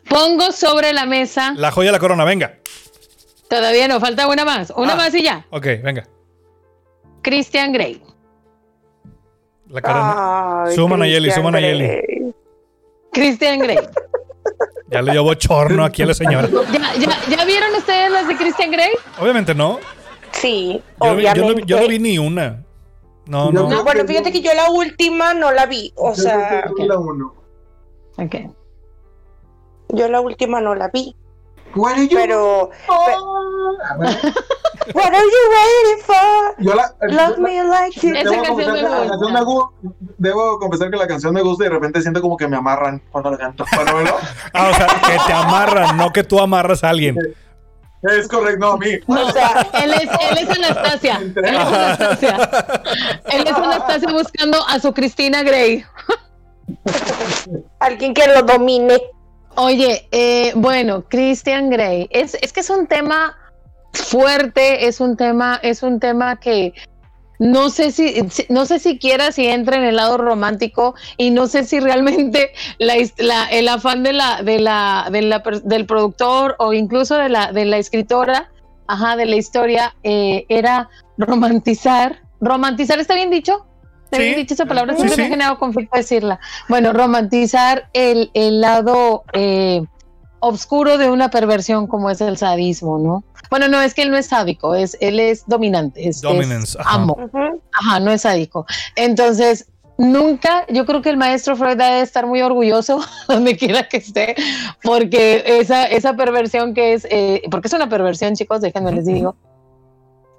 pongo 0.08 0.52
sobre 0.52 0.92
la 0.92 1.06
mesa. 1.06 1.52
La 1.56 1.70
joya 1.72 1.88
de 1.88 1.92
la 1.92 1.98
corona, 1.98 2.24
venga. 2.24 2.58
Todavía 3.48 3.88
no, 3.88 3.98
falta 3.98 4.28
una 4.28 4.44
más. 4.44 4.70
Una 4.76 4.92
Ah. 4.92 4.96
más 4.96 5.14
y 5.14 5.22
ya. 5.22 5.46
Ok, 5.50 5.66
venga. 5.82 6.06
Christian 7.22 7.72
Grey. 7.72 8.00
La 9.68 9.80
corona. 9.82 10.64
Suman 10.74 11.02
a 11.02 11.06
Yeli, 11.06 11.30
suman 11.30 11.56
a 11.56 11.60
Yeli. 11.60 12.32
Christian 13.12 13.58
Grey. 13.58 13.78
Ya 14.90 15.02
le 15.02 15.12
dio 15.12 15.22
bochorno 15.22 15.84
aquí 15.84 16.02
a 16.02 16.06
la 16.06 16.14
señora. 16.14 16.48
¿Ya, 16.72 16.94
ya, 16.94 17.36
ya 17.36 17.44
vieron 17.44 17.74
ustedes 17.76 18.10
las 18.10 18.26
de 18.26 18.36
Christian 18.36 18.70
Grey? 18.70 18.90
Obviamente 19.20 19.54
no. 19.54 19.78
Sí, 20.32 20.80
Yo, 21.00 21.06
no, 21.06 21.12
obviamente. 21.12 21.54
vi- 21.54 21.62
yo 21.66 21.80
no 21.80 21.88
vi 21.88 21.98
ni 21.98 22.18
una. 22.18 22.64
No, 23.26 23.52
no. 23.52 23.68
No, 23.68 23.84
bueno, 23.84 24.04
fíjate 24.06 24.32
que 24.32 24.40
yo 24.40 24.52
la 24.54 24.70
última 24.70 25.34
no 25.34 25.52
la 25.52 25.66
vi. 25.66 25.92
O 25.96 26.14
sea, 26.14 26.70
la 26.78 26.98
uno. 26.98 27.34
Ok. 28.16 28.34
yo 29.90 30.08
la 30.08 30.20
última 30.20 30.60
no 30.60 30.74
la 30.74 30.88
vi. 30.88 31.14
What 31.78 31.92
are 31.94 32.06
you- 32.08 32.16
Pero, 32.16 32.70
Ah, 32.88 33.94
bueno, 33.96 34.16
what 34.94 35.06
are 35.06 35.22
you 35.22 35.42
waiting 35.56 36.04
for? 36.04 36.54
Yo 36.58 36.74
la, 36.74 36.92
Love 37.02 37.38
me 37.38 37.62
like 37.62 38.00
you. 38.00 38.14
Esa 38.14 38.24
canción 38.24 38.44
confesar 38.46 38.72
me 38.72 38.78
que 38.80 38.82
la 38.88 38.98
gusta. 38.98 39.08
canción 39.10 39.32
me 39.32 39.40
gu- 39.40 39.70
debo 40.18 40.58
confesar 40.58 40.90
que 40.90 40.96
la 40.96 41.06
canción 41.06 41.34
me 41.34 41.42
gusta 41.42 41.64
y 41.64 41.68
de 41.68 41.74
repente 41.74 42.00
siento 42.02 42.20
como 42.20 42.36
que 42.36 42.48
me 42.48 42.56
amarran 42.56 43.00
cuando 43.10 43.30
la 43.30 43.38
canto. 43.38 43.64
Bueno, 43.76 43.92
bueno, 43.92 44.10
Ah, 44.52 44.70
o 44.70 44.74
sea, 44.74 44.86
que 44.86 45.18
te 45.26 45.32
amarran, 45.32 45.96
no 45.96 46.10
que 46.12 46.24
tú 46.24 46.40
amarras 46.40 46.82
a 46.84 46.88
alguien. 46.90 47.16
es 48.02 48.28
correcto, 48.28 48.58
no, 48.60 48.72
a 48.72 48.76
mí. 48.78 48.90
O 49.06 49.30
sea, 49.32 49.66
Él 49.82 49.92
es, 49.92 50.02
él 50.02 50.38
es 50.38 50.50
Anastasia. 50.50 51.16
Él 51.20 51.44
es 51.44 51.54
Anastasia. 51.58 52.50
Él 53.30 53.44
es 53.46 53.52
Anastasia 53.52 54.08
buscando 54.12 54.58
a 54.66 54.78
su 54.80 54.92
Cristina 54.92 55.42
Grey. 55.42 55.84
alguien 57.80 58.14
que 58.14 58.26
lo 58.26 58.42
domine. 58.42 58.98
Oye, 59.60 60.06
eh, 60.12 60.52
bueno, 60.54 61.04
Christian 61.08 61.68
Grey, 61.68 62.06
es, 62.12 62.36
es 62.42 62.52
que 62.52 62.60
es 62.60 62.70
un 62.70 62.86
tema 62.86 63.36
fuerte, 63.92 64.86
es 64.86 65.00
un 65.00 65.16
tema, 65.16 65.58
es 65.64 65.82
un 65.82 65.98
tema 65.98 66.36
que 66.38 66.74
no 67.40 67.68
sé 67.68 67.90
si, 67.90 68.14
no 68.50 68.66
sé 68.66 68.78
siquiera 68.78 69.32
si 69.32 69.48
entra 69.48 69.76
en 69.76 69.82
el 69.82 69.96
lado 69.96 70.16
romántico 70.16 70.94
y 71.16 71.32
no 71.32 71.48
sé 71.48 71.64
si 71.64 71.80
realmente 71.80 72.52
la, 72.78 72.94
la- 73.16 73.46
el 73.46 73.66
afán 73.66 74.04
de 74.04 74.12
la, 74.12 74.42
de 74.44 74.60
la, 74.60 75.08
de 75.10 75.22
la 75.22 75.42
del 75.64 75.86
productor 75.86 76.54
o 76.60 76.72
incluso 76.72 77.16
de 77.16 77.28
la, 77.28 77.50
de 77.50 77.64
la 77.64 77.78
escritora, 77.78 78.52
ajá, 78.86 79.16
de 79.16 79.26
la 79.26 79.34
historia, 79.34 79.96
eh, 80.04 80.46
era 80.48 80.88
romantizar. 81.16 82.20
¿Romantizar 82.40 83.00
está 83.00 83.14
bien 83.16 83.30
dicho? 83.30 83.66
¿Está 84.10 84.16
Sí. 84.16 84.34
dicho 84.34 84.54
esa 84.54 84.64
palabra? 84.66 84.94
Sí, 84.94 85.00
Siempre 85.00 85.16
me 85.18 85.22
ha 85.24 85.28
generado 85.30 85.58
conflicto 85.58 85.96
decirla. 85.96 86.40
Bueno, 86.68 86.92
romantizar 86.92 87.88
el, 87.92 88.30
el 88.34 88.60
lado 88.60 89.24
eh, 89.34 89.82
oscuro 90.40 90.98
de 90.98 91.10
una 91.10 91.30
perversión 91.30 91.86
como 91.86 92.10
es 92.10 92.20
el 92.20 92.36
sadismo, 92.38 92.98
¿no? 92.98 93.24
Bueno, 93.50 93.68
no, 93.68 93.80
es 93.80 93.94
que 93.94 94.02
él 94.02 94.10
no 94.10 94.16
es 94.16 94.26
sádico, 94.26 94.74
es, 94.74 94.96
él 95.00 95.20
es 95.20 95.44
dominante, 95.46 96.06
es, 96.08 96.16
es 96.16 96.22
Dominance, 96.22 96.78
ajá. 96.80 96.94
amo. 96.94 97.16
Ajá, 97.72 98.00
no 98.00 98.10
es 98.12 98.22
sádico. 98.22 98.66
Entonces, 98.94 99.66
nunca, 99.96 100.64
yo 100.68 100.86
creo 100.86 101.02
que 101.02 101.10
el 101.10 101.16
maestro 101.16 101.56
Freud 101.56 101.76
debe 101.76 102.00
estar 102.02 102.26
muy 102.26 102.40
orgulloso 102.42 103.00
donde 103.28 103.56
quiera 103.56 103.88
que 103.88 103.96
esté, 103.98 104.36
porque 104.82 105.42
esa, 105.46 105.84
esa 105.86 106.14
perversión 106.14 106.72
que 106.74 106.92
es, 106.94 107.06
eh, 107.10 107.42
porque 107.50 107.68
es 107.68 107.74
una 107.74 107.88
perversión, 107.88 108.34
chicos, 108.34 108.60
déjenme 108.60 108.92
les 108.92 109.06
digo. 109.06 109.34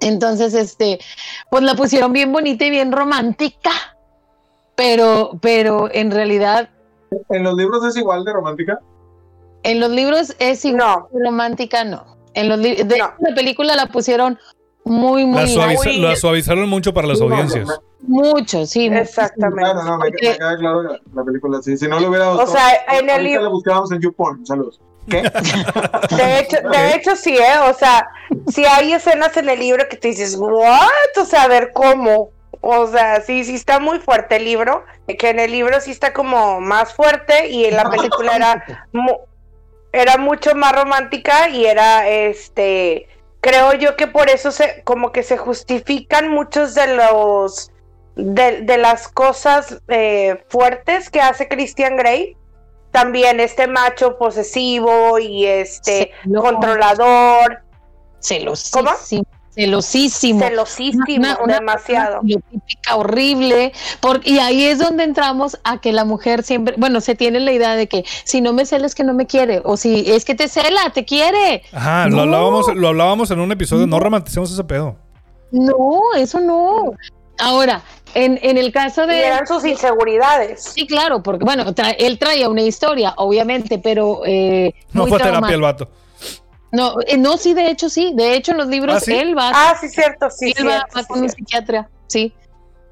Entonces, 0.00 0.54
este, 0.54 0.98
pues 1.50 1.62
la 1.62 1.74
pusieron 1.74 2.12
bien 2.12 2.32
bonita 2.32 2.64
y 2.64 2.70
bien 2.70 2.90
romántica, 2.92 3.70
pero, 4.76 5.32
pero 5.40 5.88
en 5.92 6.10
realidad 6.10 6.70
¿En 7.28 7.42
los 7.42 7.54
libros 7.54 7.84
es 7.84 7.96
igual 7.96 8.24
de 8.24 8.32
romántica? 8.32 8.78
en 9.62 9.80
los 9.80 9.90
libros 9.90 10.34
es 10.38 10.64
igual 10.64 10.78
No. 10.78 11.08
de 11.18 11.24
romántica, 11.26 11.84
no. 11.84 12.16
En 12.34 12.48
los 12.48 12.62
de 12.62 12.84
No. 12.98 13.12
la 13.18 13.34
película 13.34 13.74
la 13.76 13.86
pusieron 13.86 14.38
muy, 14.84 15.26
muy, 15.26 15.40
La, 15.42 15.46
suaviza- 15.46 15.84
muy- 15.90 15.98
la 16.00 16.16
suavizaron 16.16 16.68
mucho 16.68 16.94
para 16.94 17.06
las 17.08 17.18
no, 17.18 17.26
audiencias. 17.26 17.68
no, 17.68 17.74
mucho, 18.02 18.64
sí. 18.64 18.86
Exactamente. 18.86 19.60
Claro, 19.60 19.82
no, 19.84 19.98
me, 19.98 20.04
me 20.10 20.16
queda 20.16 20.56
claro 20.56 20.82
la 21.12 21.24
película 21.24 21.60
sí. 21.60 21.76
Si 21.76 21.86
no 21.86 22.00
lo 22.00 22.08
hubiera 22.08 22.30
O 22.30 22.36
gustado, 22.38 22.52
sea, 22.52 22.98
en 22.98 23.10
el 23.10 23.24
libro- 23.24 23.42
la 23.42 23.48
buscábamos 23.50 23.92
en 23.92 24.00
YouPorn. 24.00 24.46
Saludos. 24.46 24.80
¿Qué? 25.10 25.22
De 26.16 26.38
hecho, 26.38 26.56
de 26.68 26.94
hecho 26.94 27.16
sí, 27.16 27.36
¿eh? 27.36 27.58
O 27.68 27.74
sea, 27.74 28.08
si 28.52 28.64
hay 28.64 28.92
escenas 28.92 29.36
en 29.36 29.48
el 29.48 29.58
libro 29.58 29.88
que 29.88 29.96
te 29.96 30.08
dices, 30.08 30.36
¿what? 30.38 30.88
O 31.20 31.24
sea, 31.24 31.42
a 31.42 31.48
ver 31.48 31.72
cómo. 31.72 32.30
O 32.62 32.86
sea, 32.86 33.20
sí, 33.22 33.44
sí 33.44 33.54
está 33.54 33.78
muy 33.80 33.98
fuerte 34.00 34.36
el 34.36 34.44
libro. 34.44 34.84
Que 35.18 35.30
en 35.30 35.40
el 35.40 35.50
libro 35.50 35.80
sí 35.80 35.90
está 35.90 36.12
como 36.12 36.60
más 36.60 36.94
fuerte 36.94 37.48
y 37.48 37.64
en 37.64 37.76
la 37.76 37.90
película 37.90 38.36
era, 38.36 38.64
mu- 38.92 39.18
era 39.92 40.16
mucho 40.18 40.54
más 40.54 40.72
romántica 40.72 41.48
y 41.48 41.66
era, 41.66 42.08
este, 42.08 43.08
creo 43.40 43.72
yo 43.74 43.96
que 43.96 44.06
por 44.06 44.30
eso 44.30 44.52
se, 44.52 44.82
como 44.84 45.10
que 45.10 45.24
se 45.24 45.36
justifican 45.36 46.28
muchos 46.28 46.74
de 46.74 46.94
los, 46.94 47.72
de, 48.14 48.60
de 48.60 48.78
las 48.78 49.08
cosas 49.08 49.78
eh, 49.88 50.44
fuertes 50.48 51.10
que 51.10 51.20
hace 51.20 51.48
Christian 51.48 51.96
Grey. 51.96 52.36
También 52.90 53.38
este 53.40 53.66
macho 53.66 54.18
posesivo 54.18 55.18
y 55.18 55.46
este 55.46 56.10
controlador, 56.34 57.60
celosísimo. 58.20 59.24
Celosísimo. 59.52 60.40
celosísimo, 60.40 61.04
Una- 61.18 61.38
una 61.42 61.54
demasiado. 61.54 62.20
típica, 62.20 62.94
horrible. 62.96 63.72
por- 64.00 64.20
y 64.26 64.38
ahí 64.38 64.64
es 64.64 64.78
donde 64.78 65.02
entramos 65.04 65.58
a 65.64 65.80
que 65.80 65.92
la 65.92 66.04
mujer 66.04 66.44
siempre, 66.44 66.76
bueno, 66.78 67.00
se 67.00 67.16
tiene 67.16 67.40
la 67.40 67.52
idea 67.52 67.74
de 67.74 67.88
que 67.88 68.04
si 68.24 68.40
no 68.40 68.52
me 68.52 68.64
cela 68.64 68.86
es 68.86 68.94
que 68.94 69.02
no 69.04 69.12
me 69.12 69.26
quiere, 69.26 69.60
o 69.64 69.76
si 69.76 70.04
es 70.10 70.24
que 70.24 70.34
te 70.36 70.46
cela, 70.48 70.90
te 70.94 71.04
quiere. 71.04 71.62
Ajá, 71.72 72.08
No. 72.08 72.16
lo, 72.16 72.22
hablábamos, 72.22 72.74
lo 72.74 72.88
hablábamos 72.88 73.30
en 73.32 73.40
un 73.40 73.50
episodio. 73.52 73.86
No 73.88 73.98
romanticemos 73.98 74.52
ese 74.52 74.62
pedo. 74.64 74.96
No, 75.50 76.00
eso 76.16 76.38
no. 76.40 76.92
Ahora, 77.40 77.82
en, 78.14 78.38
en 78.42 78.58
el 78.58 78.72
caso 78.72 79.04
Y 79.04 79.08
de... 79.08 79.26
eran 79.26 79.46
sus 79.46 79.64
inseguridades. 79.64 80.64
Sí, 80.74 80.86
claro, 80.86 81.22
porque 81.22 81.44
bueno, 81.44 81.64
tra- 81.74 81.94
él 81.98 82.18
traía 82.18 82.48
una 82.48 82.62
historia, 82.62 83.14
obviamente, 83.16 83.78
pero... 83.78 84.22
eh, 84.26 84.74
No 84.92 85.02
muy 85.02 85.10
fue 85.10 85.18
terapia 85.18 85.54
el 85.54 85.60
vato. 85.60 85.88
No, 86.72 86.94
eh, 87.06 87.16
no, 87.16 87.36
sí, 87.36 87.52
de 87.54 87.68
hecho 87.70 87.88
sí. 87.90 88.12
De 88.14 88.34
hecho, 88.34 88.52
en 88.52 88.58
los 88.58 88.68
libros 88.68 88.96
¿Ah, 88.96 89.00
sí? 89.00 89.12
él 89.12 89.36
va, 89.36 89.50
Ah, 89.52 89.76
sí, 89.80 89.88
cierto, 89.88 90.28
sí, 90.30 90.52
él 90.56 90.66
va, 90.66 90.70
cierto, 90.72 90.88
va 90.96 91.00
sí, 91.02 91.06
con 91.08 91.22
un 91.22 91.28
psiquiatra, 91.30 91.88
sí. 92.06 92.32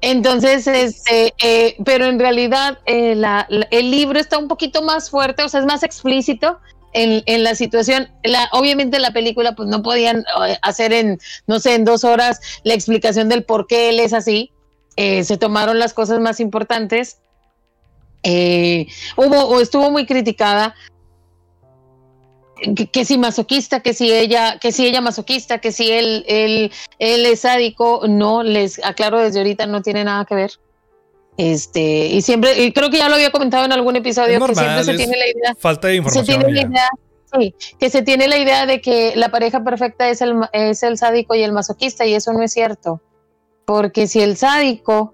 Entonces, 0.01 0.65
este, 0.67 1.33
eh, 1.43 1.75
pero 1.83 2.05
en 2.05 2.19
realidad 2.19 2.79
eh, 2.85 3.15
la- 3.15 3.45
la- 3.49 3.67
el 3.71 3.91
libro 3.91 4.17
está 4.19 4.37
un 4.37 4.47
poquito 4.47 4.81
más 4.81 5.09
fuerte, 5.09 5.43
o 5.43 5.49
sea, 5.49 5.59
es 5.59 5.65
más 5.65 5.83
explícito 5.83 6.59
en, 6.93 7.23
en 7.25 7.43
la 7.43 7.55
situación. 7.55 8.09
La, 8.23 8.49
obviamente 8.51 8.99
la 8.99 9.11
película, 9.11 9.55
pues 9.55 9.69
no 9.69 9.81
podían 9.81 10.25
eh, 10.45 10.57
hacer 10.61 10.93
en, 10.93 11.19
no 11.47 11.59
sé, 11.59 11.75
en 11.75 11.85
dos 11.85 12.03
horas 12.03 12.39
la 12.63 12.73
explicación 12.73 13.29
del 13.29 13.43
por 13.43 13.67
qué 13.67 13.89
él 13.89 13.99
es 13.99 14.13
así. 14.13 14.51
eh, 14.99 15.23
se 15.23 15.37
tomaron 15.37 15.79
las 15.79 15.93
cosas 15.93 16.19
más 16.19 16.41
importantes. 16.41 17.19
Eh, 18.23 18.85
hubo 19.15 19.45
o 19.45 19.61
estuvo 19.61 19.89
muy 19.91 20.05
criticada 20.05 20.75
que, 22.75 22.87
que 22.87 23.05
si 23.05 23.17
masoquista, 23.17 23.79
que 23.79 23.93
si 23.93 24.11
ella, 24.11 24.59
que 24.59 24.73
si 24.73 24.85
ella 24.85 24.99
masoquista, 24.99 25.59
que 25.59 25.71
si 25.71 25.89
él, 25.89 26.25
él, 26.27 26.73
él 26.99 27.25
es 27.25 27.39
sádico, 27.39 28.01
no 28.09 28.43
les 28.43 28.83
aclaro 28.83 29.19
desde 29.19 29.39
ahorita 29.39 29.67
no 29.67 29.81
tiene 29.81 30.03
nada 30.03 30.25
que 30.25 30.35
ver. 30.35 30.51
Este, 31.41 32.07
y 32.07 32.21
siempre, 32.21 32.61
y 32.65 32.73
creo 32.73 32.89
que 32.89 32.97
ya 32.97 33.07
lo 33.07 33.15
había 33.15 33.31
comentado 33.31 33.63
en 33.63 33.71
algún 33.71 33.95
episodio, 33.95 34.37
Es 34.39 34.43
que 34.43 34.55
siempre 34.55 34.83
se 34.83 34.93
tiene 34.95 35.15
la 35.17 35.25
idea. 35.29 35.55
falta 35.57 35.87
de 35.87 35.93
se 35.93 35.97
información. 35.99 36.25
tiene 36.25 36.53
la 36.53 36.67
idea, 36.67 36.89
sí, 37.39 37.55
que 37.79 37.89
se 37.89 38.01
tiene 38.01 38.27
la 38.27 38.37
idea 38.37 38.65
de 38.65 38.81
que 38.81 39.13
la 39.15 39.29
pareja 39.29 39.63
perfecta 39.63 40.09
es 40.09 40.21
el, 40.21 40.35
es 40.51 40.83
el 40.83 40.97
sádico 40.97 41.35
y 41.35 41.43
el 41.43 41.53
masoquista, 41.53 42.05
y 42.05 42.13
eso 42.13 42.33
no 42.33 42.43
es 42.43 42.51
cierto. 42.51 43.01
Porque 43.63 44.07
si 44.07 44.19
el 44.19 44.35
sádico 44.35 45.13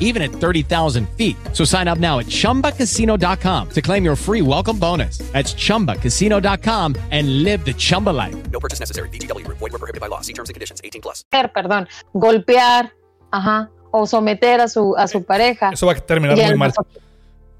even 0.00 0.22
at 0.22 0.30
30,000 0.32 1.06
feet. 1.10 1.36
So 1.52 1.64
sign 1.64 1.86
up 1.86 1.98
now 1.98 2.18
at 2.18 2.26
ChumbaCasino.com 2.26 3.68
to 3.70 3.82
claim 3.82 4.04
your 4.04 4.16
free 4.16 4.42
welcome 4.42 4.78
bonus. 4.78 5.18
That's 5.32 5.54
ChumbaCasino.com 5.54 6.96
and 7.12 7.42
live 7.44 7.64
the 7.64 7.74
Chumba 7.74 8.10
life. 8.10 8.34
No 8.50 8.58
purchase 8.58 8.80
necessary. 8.80 9.08
VGW 9.10 9.44
Group. 9.44 9.58
Void 9.58 9.72
were 9.72 9.78
prohibited 9.78 10.00
by 10.00 10.08
law. 10.08 10.22
See 10.22 10.32
terms 10.32 10.48
and 10.48 10.54
conditions. 10.54 10.80
18 10.82 11.02
plus. 11.02 11.24
perdón, 11.30 11.86
golpear, 12.14 12.92
ajá, 13.30 13.70
o 13.92 14.06
someter 14.06 14.60
a 14.60 14.68
su, 14.68 14.94
a 14.96 15.06
su 15.08 15.22
pareja. 15.24 15.70
Eso 15.72 15.86
va 15.86 15.92
a 15.92 15.96
terminar 15.96 16.38
Y 16.38 16.42
muy 16.42 16.56
mal. 16.56 16.68
maso- 16.70 16.86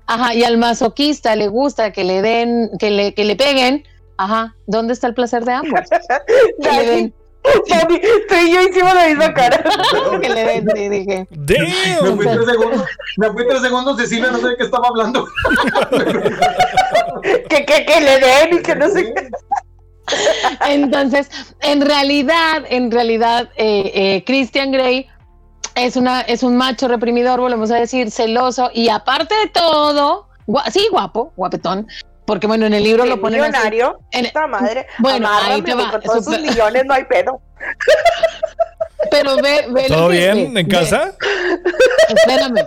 Ajá, 0.09 0.35
y 0.35 0.45
al 0.45 0.57
masoquista 0.57 1.35
le 1.35 1.49
gusta 1.49 1.91
que 1.93 2.05
le 2.05 2.23
den, 2.23 2.71
que 2.79 2.91
le, 2.91 3.13
que 3.15 3.25
le 3.25 3.35
peguen. 3.37 3.85
Ajá, 4.19 4.55
¿dónde 4.67 4.93
está 4.93 5.09
el 5.09 5.15
placer 5.15 5.45
de 5.45 5.53
ambos? 5.53 5.81
Que 6.63 6.71
le 6.73 6.87
den, 6.87 7.15
Tú 8.29 8.35
y 8.35 8.53
yo 8.53 8.61
hicimos 8.63 8.95
la 8.95 9.07
misma 9.07 9.33
cara. 9.35 9.63
que 10.21 10.29
le 10.29 10.45
den, 10.45 10.67
sí, 10.75 10.89
dije. 10.89 11.29
Me 11.31 12.11
fui 12.17 12.27
tres 12.27 12.47
segundos, 12.47 12.85
me 13.17 13.31
fui 13.31 13.47
tres 13.49 13.63
segundos, 13.63 13.97
no 13.99 14.07
sé 14.07 14.49
de 14.49 14.57
qué 14.57 14.65
estaba 14.65 14.89
hablando. 14.89 15.27
que, 17.49 17.65
que, 17.65 17.85
que 17.87 18.01
le 18.01 18.19
den 18.21 18.59
y 18.59 18.63
que 18.63 18.75
no 18.77 18.89
sé 18.89 19.13
qué. 19.15 19.29
Entonces, 20.69 21.29
en 21.63 21.81
realidad, 21.81 22.63
en 22.69 22.91
realidad, 22.91 23.51
eh, 23.57 23.91
eh, 23.95 24.25
Christian 24.25 24.71
Grey 24.71 25.09
es 25.75 25.97
una, 25.97 26.21
es 26.23 26.43
un 26.43 26.57
macho 26.57 26.89
reprimidor, 26.89 27.41
volvemos 27.41 27.71
a 27.71 27.77
decir, 27.77 28.11
celoso, 28.11 28.71
y 28.73 28.89
aparte 28.89 29.35
de 29.35 29.49
todo, 29.49 30.29
gua- 30.47 30.71
sí, 30.71 30.87
guapo, 30.91 31.33
guapetón, 31.37 31.87
porque 32.27 32.47
bueno, 32.47 32.67
en 32.67 32.75
el 32.75 32.83
libro 32.85 33.07
lo 33.07 33.21
ponen 33.21 33.41
así. 33.41 33.51
millonario. 33.53 34.01
En- 34.11 34.27
Esta 34.27 34.47
madre. 34.47 34.87
Bueno, 34.99 35.29
ahí 35.31 35.63
te 35.63 35.75
va. 35.75 35.91
Con 35.93 36.01
todos 36.03 36.25
sus 36.25 36.41
millones 36.41 36.85
no 36.87 36.95
hay 36.95 37.05
pedo. 37.05 37.41
Pero 39.11 39.37
ve, 39.37 39.67
ve 39.71 39.85
¿Todo 39.89 40.09
bien 40.09 40.35
ve- 40.35 40.45
en 40.45 40.55
ve- 40.55 40.69
casa? 40.69 41.13
Espérame. 42.09 42.65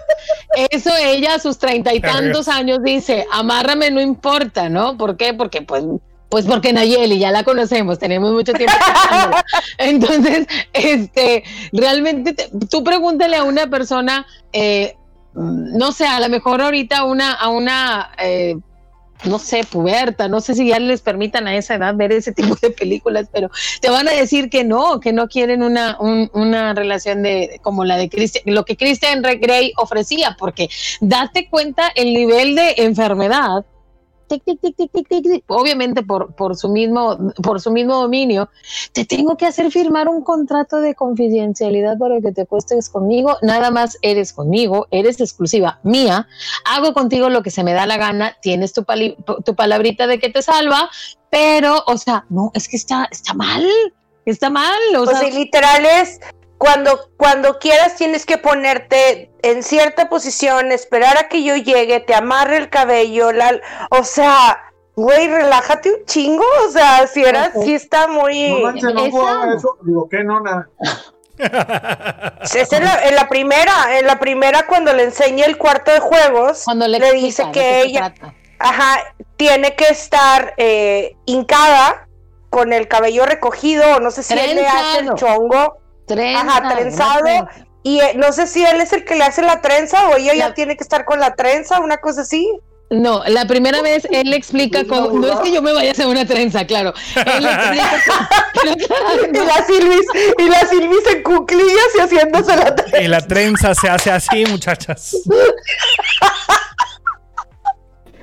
Eso 0.72 0.92
ella 0.98 1.36
a 1.36 1.40
sus 1.40 1.58
treinta 1.58 1.94
y 1.94 2.00
tantos 2.00 2.48
años 2.48 2.80
dice, 2.84 3.26
amárrame, 3.32 3.92
no 3.92 4.00
importa, 4.00 4.70
¿no? 4.70 4.98
¿Por 4.98 5.18
qué? 5.18 5.34
Porque 5.34 5.62
pues, 5.64 5.84
pues 6.30 6.46
porque 6.46 6.72
Nayeli, 6.72 7.20
ya 7.20 7.32
la 7.32 7.44
conocemos, 7.44 8.00
tenemos 8.00 8.32
mucho 8.32 8.54
tiempo. 8.54 8.74
Entonces, 9.80 10.48
este, 10.74 11.44
realmente 11.74 12.34
te- 12.34 12.50
tú 12.70 12.84
pregúntale 12.84 13.36
a 13.36 13.44
una 13.44 13.68
persona, 13.68 14.26
eh, 14.54 14.96
no 15.34 15.92
sé, 15.92 16.06
a 16.08 16.20
lo 16.20 16.30
mejor 16.30 16.62
ahorita 16.62 17.04
una, 17.04 17.34
a 17.34 17.50
una 17.50 18.12
eh, 18.20 18.56
no 19.26 19.38
sé, 19.40 19.64
puberta, 19.64 20.28
no 20.28 20.40
sé 20.42 20.56
si 20.56 20.68
ya 20.68 20.80
les 20.80 21.02
permitan 21.02 21.48
a 21.48 21.56
esa 21.56 21.76
edad 21.76 21.96
ver 21.96 22.12
ese 22.12 22.32
tipo 22.34 22.56
de 22.62 22.70
películas, 22.72 23.28
pero 23.32 23.50
te 23.82 23.90
van 23.90 24.08
a 24.08 24.12
decir 24.12 24.50
que 24.50 24.64
no, 24.64 25.00
que 25.00 25.12
no 25.14 25.28
quieren 25.28 25.62
una, 25.64 25.98
un- 26.00 26.30
una 26.34 26.74
relación 26.74 27.24
de 27.24 27.60
como 27.62 27.84
la 27.86 27.98
de 27.98 28.10
Christian, 28.10 28.44
lo 28.48 28.64
que 28.66 28.78
Christian 28.78 29.22
Grey 29.22 29.74
ofrecía, 29.78 30.36
porque 30.40 30.70
date 31.02 31.50
cuenta 31.50 31.90
el 31.96 32.14
nivel 32.14 32.56
de 32.56 32.76
enfermedad. 32.78 33.66
Tic, 34.30 34.44
tic, 34.46 34.60
tic, 34.62 34.76
tic, 34.78 34.92
tic, 34.92 35.08
tic, 35.10 35.24
tic, 35.24 35.44
Obviamente 35.48 36.04
por, 36.04 36.34
por 36.36 36.56
su 36.56 36.70
mismo 36.70 37.18
por 37.44 37.60
su 37.60 37.72
mismo 37.72 37.96
dominio, 37.96 38.50
te 38.94 39.04
tengo 39.04 39.36
que 39.36 39.46
hacer 39.46 39.72
firmar 39.72 40.08
un 40.08 40.24
contrato 40.24 40.78
de 40.80 40.96
confidencialidad 40.96 41.98
para 41.98 42.22
que 42.22 42.32
te 42.32 42.44
acuestes 42.44 42.90
conmigo. 42.90 43.38
Nada 43.42 43.72
más 43.72 43.98
eres 44.02 44.32
conmigo, 44.32 44.88
eres 44.92 45.20
exclusiva 45.20 45.80
mía. 45.84 46.28
Hago 46.66 46.94
contigo 46.94 47.30
lo 47.30 47.44
que 47.44 47.52
se 47.52 47.64
me 47.64 47.74
da 47.74 47.86
la 47.86 47.98
gana. 47.98 48.38
Tienes 48.42 48.72
tu, 48.72 48.84
pali- 48.84 49.18
tu 49.44 49.56
palabrita 49.56 50.08
de 50.08 50.20
que 50.20 50.30
te 50.30 50.42
salva, 50.42 50.90
pero, 51.30 51.84
o 51.88 51.98
sea, 51.98 52.26
no, 52.30 52.52
es 52.54 52.68
que 52.70 52.78
está, 52.78 53.08
está 53.12 53.34
mal. 53.34 53.68
Está 54.26 54.50
mal. 54.50 54.78
O 54.98 55.06
sea, 55.08 55.24
literal 55.24 55.84
es 55.86 56.20
cuando, 56.60 57.10
cuando 57.16 57.58
quieras 57.58 57.96
tienes 57.96 58.26
que 58.26 58.38
ponerte 58.38 59.32
en 59.42 59.64
cierta 59.64 60.10
posición, 60.10 60.74
esperar 60.74 61.18
a 61.18 61.30
que 61.30 61.42
yo 61.42 61.56
llegue, 61.56 62.02
te 62.02 62.14
amarre 62.14 62.58
el 62.58 62.70
cabello, 62.70 63.32
la, 63.32 63.60
o 63.90 64.04
sea, 64.04 64.72
güey, 64.94 65.30
relájate 65.30 65.90
un 65.90 66.06
chingo, 66.06 66.44
o 66.68 66.70
sea, 66.70 67.08
si 67.08 67.24
era, 67.24 67.54
si 67.54 67.74
está 67.74 68.10
muy... 68.10 68.50
No 68.50 68.60
manches, 68.60 68.94
no 68.94 69.10
puedo 69.10 69.28
hacer 69.28 69.54
eso. 69.56 69.78
Digo, 69.84 70.10
¿qué? 70.10 70.22
No, 70.26 70.42
nada. 70.42 70.70
Es 72.44 72.74
en 72.74 72.84
la, 72.84 73.08
en 73.08 73.16
la 73.16 73.30
primera, 73.30 73.98
en 73.98 74.06
la 74.06 74.20
primera 74.20 74.68
cuando 74.68 74.92
le 74.92 75.04
enseña 75.04 75.46
el 75.46 75.58
cuarto 75.58 75.92
de 75.92 76.02
juegos, 76.02 76.64
cuando 76.66 76.90
le, 76.90 77.00
dice 77.14 77.44
explica 77.44 77.52
que 77.54 77.82
ella, 77.84 78.14
ajá, 78.60 79.16
tiene 79.38 79.78
que 79.78 79.86
estar 79.86 80.56
eh, 80.58 81.16
hincada 81.26 82.10
con 82.50 82.74
el 82.74 82.90
cabello 82.90 83.26
recogido, 83.26 83.96
o 83.96 84.00
no 84.02 84.12
sé 84.12 84.24
si 84.24 84.34
él 84.34 84.56
le 84.56 84.68
hace 84.68 85.00
el 85.00 85.14
chongo, 85.16 85.78
Trenzado, 86.10 86.50
ajá, 86.50 86.76
trenzado, 86.76 87.24
trenza. 87.24 87.48
y 87.84 88.00
eh, 88.00 88.12
no 88.16 88.32
sé 88.34 88.48
si 88.48 88.64
él 88.66 88.82
es 88.82 88.92
el 88.94 89.06
que 89.06 89.16
le 89.16 89.24
hace 89.24 89.42
la 89.42 89.62
trenza 89.62 90.10
o 90.10 90.18
ella 90.18 90.34
ya 90.34 90.54
tiene 90.54 90.76
que 90.76 90.84
estar 90.84 91.06
con 91.06 91.20
la 91.20 91.36
trenza, 91.36 91.80
una 91.80 91.98
cosa 91.98 92.22
así. 92.22 92.50
No, 92.92 93.24
la 93.28 93.46
primera 93.46 93.82
vez 93.84 94.06
él 94.12 94.32
le 94.32 94.36
explica 94.36 94.84
cómo. 94.86 95.12
No 95.20 95.28
es 95.28 95.40
que 95.42 95.52
yo 95.52 95.62
me 95.62 95.72
vaya 95.74 95.90
a 95.90 95.92
hacer 95.92 96.08
una 96.08 96.26
trenza, 96.26 96.66
claro. 96.66 96.92
Él 97.16 97.44
le 97.44 97.52
explica 97.52 97.92
cómo- 98.08 98.28
pero 98.62 98.76
claro, 98.76 99.26
Y 99.32 99.38
la 99.46 99.66
Silvis, 99.66 100.06
y 100.40 100.50
la 100.50 100.60
Silvis 100.66 101.08
en 101.14 101.24
cuclillas 101.24 101.96
y 101.96 102.00
haciéndose 102.02 102.56
la 102.58 102.76
trenza. 102.76 103.02
Y 103.02 103.08
la 103.08 103.22
trenza 103.22 103.76
se 103.76 103.88
hace 103.90 104.12
así, 104.12 104.44
muchachas. 104.48 105.16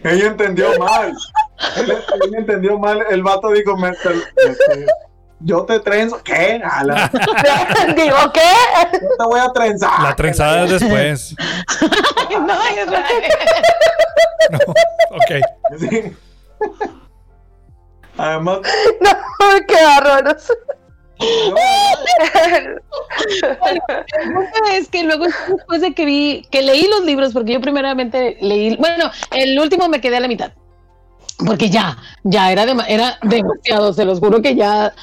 Ella 0.02 0.26
entendió 0.26 0.78
mal. 0.78 1.12
Ella, 1.76 1.94
ella 2.24 2.38
entendió 2.38 2.78
mal. 2.78 3.04
El 3.10 3.22
vato 3.22 3.50
dijo, 3.50 3.76
me, 3.76 3.90
este, 3.90 4.86
yo 5.40 5.64
te 5.64 5.80
trenzo. 5.80 6.22
¿Qué? 6.22 6.60
La- 6.84 7.10
Digo, 7.96 8.16
¿qué? 8.32 8.40
Yo 8.92 8.98
te 9.18 9.24
voy 9.24 9.40
a 9.40 9.52
trenzar. 9.52 10.02
La 10.02 10.16
trenzada 10.16 10.64
es 10.64 10.70
después. 10.70 11.34
no, 12.30 12.54
Israel. 12.70 13.32
Ok. 15.10 15.78
Sí. 15.78 16.16
Además, 18.16 18.58
No, 19.00 19.10
qué 19.66 19.74
el 24.20 24.32
punto 24.32 24.58
es 24.72 24.88
que 24.88 25.02
luego, 25.04 25.26
después 25.48 25.80
de 25.80 25.94
que 25.94 26.04
vi, 26.04 26.46
que 26.50 26.62
leí 26.62 26.86
los 26.88 27.04
libros, 27.04 27.32
porque 27.32 27.54
yo 27.54 27.60
primeramente 27.60 28.36
leí, 28.40 28.76
bueno, 28.76 29.10
el 29.32 29.58
último 29.58 29.88
me 29.88 30.00
quedé 30.00 30.18
a 30.18 30.20
la 30.20 30.28
mitad. 30.28 30.52
Porque 31.44 31.68
ya, 31.68 31.98
ya 32.24 32.50
era, 32.50 32.64
dema- 32.64 32.86
era 32.88 33.18
demasiado, 33.22 33.92
se 33.92 34.04
los 34.04 34.20
juro 34.20 34.40
que 34.40 34.54
ya, 34.54 34.94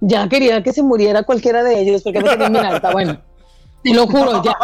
ya 0.00 0.28
quería 0.28 0.62
que 0.62 0.72
se 0.72 0.82
muriera 0.82 1.24
cualquiera 1.24 1.64
de 1.64 1.80
ellos, 1.80 2.02
porque 2.02 2.20
me 2.20 2.36
tenían 2.36 2.64
alta. 2.64 2.92
Bueno, 2.92 3.20
Te 3.82 3.92
lo 3.94 4.06
juro, 4.06 4.42
ya. 4.44 4.54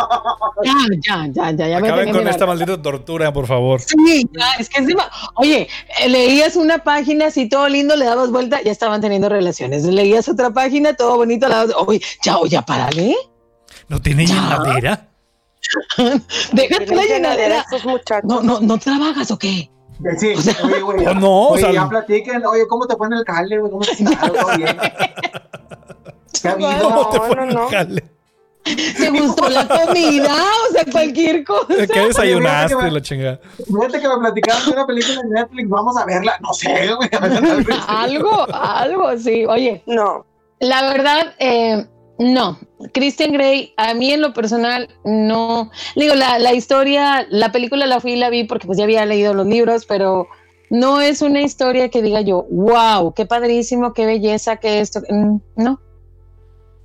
Ya, 0.63 0.73
ya, 1.03 1.27
ya, 1.33 1.51
ya. 1.51 1.69
ya 1.69 1.81
me 1.81 1.89
Acaben 1.89 2.13
con 2.13 2.29
esta 2.29 2.47
maldita 2.47 2.81
tortura, 2.81 3.33
por 3.33 3.47
favor. 3.47 3.81
Sí, 3.81 4.25
ya, 4.39 4.53
es 4.59 4.69
que 4.69 4.79
encima, 4.79 5.11
oye, 5.35 5.69
eh, 6.01 6.09
leías 6.09 6.55
una 6.55 6.79
página 6.79 7.27
así 7.27 7.49
todo 7.49 7.69
lindo, 7.69 7.97
le 7.97 8.05
dabas 8.05 8.31
vuelta, 8.31 8.63
ya 8.63 8.71
estaban 8.71 9.01
teniendo 9.01 9.29
relaciones. 9.29 9.83
Leías 9.85 10.29
otra 10.29 10.51
página, 10.51 10.95
todo 10.95 11.17
bonito, 11.17 11.49
le 11.49 11.55
dabas, 11.55 11.75
oye, 11.87 12.01
ya, 12.23 12.39
oye, 12.39 12.61
párale. 12.63 13.17
¿No 13.89 14.01
tiene 14.01 14.27
llenadera? 14.27 15.09
Déjate 16.53 16.95
la 16.95 17.03
llenadera. 17.05 17.65
muchachos. 17.85 18.25
No, 18.31 18.43
no, 18.43 18.61
no 18.61 18.79
trabajas 18.79 19.31
o 19.31 19.39
qué? 19.39 19.71
Sí, 20.19 20.35
oye, 20.63 20.81
güey. 20.81 21.07
Oh, 21.07 21.15
no, 21.15 21.29
o 21.31 21.49
oye, 21.53 21.63
sea- 21.63 21.73
ya 21.73 21.89
platiquen. 21.89 22.45
Oye, 22.47 22.67
¿cómo 22.69 22.87
te 22.87 22.97
fue 22.97 23.07
en 23.07 23.15
el 23.15 23.25
jale, 23.25 23.59
güey? 23.59 23.71
¿Cómo 23.73 23.85
te 23.85 23.93
está? 24.03 24.29
¿Todo 24.29 24.57
bien? 24.57 24.77
¿Qué 26.43 26.49
ha 26.49 26.53
habido? 26.53 26.71
¿Cómo 26.91 27.09
te 27.11 27.19
No, 27.19 27.25
fue 27.25 27.37
no, 27.37 27.43
el 27.45 27.55
no. 27.55 27.69
jale? 27.69 28.05
¿Te 28.65 29.11
gustó 29.11 29.49
la 29.49 29.67
comida? 29.69 30.35
O 30.69 30.73
sea, 30.73 30.85
cualquier 30.91 31.45
cosa. 31.45 31.67
¿Qué 31.93 32.01
desayunaste, 32.01 32.75
Oye, 32.75 32.91
la 32.91 33.01
chingada? 33.01 33.41
Fíjate 33.65 34.01
que 34.01 34.09
me 34.09 34.19
platicaron 34.19 34.65
de 34.67 34.71
una 34.73 34.87
película 34.87 35.21
en 35.23 35.31
Netflix. 35.31 35.69
Vamos 35.69 35.97
a 35.97 36.05
verla. 36.05 36.37
No 36.43 36.53
sé, 36.53 36.93
güey. 36.95 37.09
algo, 37.89 38.47
algo, 38.53 39.17
sí. 39.19 39.47
Oye, 39.47 39.83
No. 39.87 40.27
la 40.59 40.83
verdad, 40.93 41.35
eh, 41.39 41.87
no. 42.19 42.59
Christian 42.93 43.33
Grey, 43.33 43.73
a 43.77 43.95
mí 43.95 44.13
en 44.13 44.21
lo 44.23 44.33
personal, 44.33 44.89
no. 45.05 45.71
Digo, 45.95 46.15
la, 46.15 46.39
la 46.39 46.53
historia, 46.55 47.27
la 47.31 47.53
película 47.53 47.87
la 47.87 48.01
fui 48.01 48.13
y 48.13 48.17
la 48.17 48.31
vi 48.31 48.45
porque 48.45 48.67
pues 48.67 48.79
ya 48.79 48.85
había 48.85 49.05
leído 49.07 49.35
los 49.35 49.47
libros, 49.47 49.87
pero 49.87 50.29
no 50.71 51.01
es 51.01 51.23
una 51.23 51.41
historia 51.43 51.89
que 51.91 52.03
diga 52.03 52.21
yo, 52.21 52.47
wow, 52.51 53.13
qué 53.15 53.27
padrísimo, 53.27 53.93
qué 53.93 54.07
belleza, 54.07 54.57
qué 54.57 54.81
esto. 54.81 55.01
Mm, 55.09 55.37
No, 55.57 55.81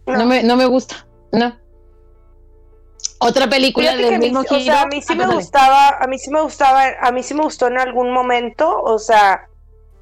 no, 0.06 0.26
me, 0.26 0.44
no 0.44 0.56
me 0.56 0.66
gusta, 0.66 1.08
no. 1.32 1.56
Otra 3.20 3.48
película 3.48 3.96
del 3.96 4.18
mismo 4.18 4.40
o 4.42 4.60
sea, 4.60 4.82
a 4.82 4.88
mí 4.88 5.02
sí 5.02 5.16
me 5.16 5.24
Ándale. 5.24 5.42
gustaba, 5.42 5.98
a 6.00 6.08
mí 6.08 6.18
sí 6.18 6.32
me 6.32 6.42
gustaba, 6.42 6.86
a 7.02 7.12
mí 7.12 7.22
sí 7.22 7.36
me 7.36 7.44
gustó 7.44 7.68
en 7.68 7.78
algún 7.78 8.12
momento, 8.12 8.82
o 8.82 8.98
sea, 8.98 9.48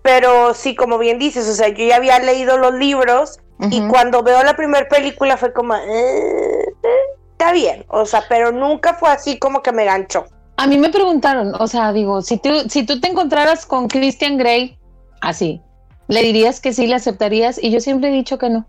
pero 0.02 0.54
sí, 0.54 0.74
como 0.74 0.98
bien 0.98 1.20
dices, 1.20 1.48
o 1.50 1.54
sea, 1.54 1.68
yo 1.68 1.86
ya 1.86 1.98
había 1.98 2.20
leído 2.20 2.58
los 2.58 2.74
libros 2.76 3.40
y 3.70 3.82
cuando 3.88 4.24
veo 4.24 4.42
la 4.44 4.56
primera 4.56 4.88
película 4.88 5.36
fue 5.38 5.52
como, 5.54 5.76
"Eh, 5.76 5.82
eh, 5.84 6.88
está 7.32 7.52
bien, 7.52 7.86
o 7.90 8.06
sea, 8.06 8.24
pero 8.30 8.52
nunca 8.52 8.94
fue 8.94 9.10
así 9.10 9.38
como 9.38 9.62
que 9.62 9.72
me 9.72 9.86
ganchó. 9.86 10.26
A 10.58 10.68
mí 10.68 10.78
me 10.78 10.90
preguntaron, 10.90 11.54
o 11.58 11.68
sea, 11.68 11.94
digo, 11.94 12.22
si 12.22 12.38
tú, 12.38 12.50
si 12.70 12.86
tú 12.86 13.00
te 13.00 13.08
encontraras 13.10 13.66
con 13.66 13.88
Christian 13.88 14.38
Grey 14.38 14.78
así, 15.22 15.62
¿le 16.08 16.22
dirías 16.22 16.60
que 16.60 16.74
sí, 16.74 16.86
le 16.88 16.96
aceptarías? 16.96 17.62
Y 17.62 17.72
yo 17.72 17.80
siempre 17.80 18.10
he 18.10 18.14
dicho 18.14 18.38
que 18.38 18.50
no. 18.50 18.66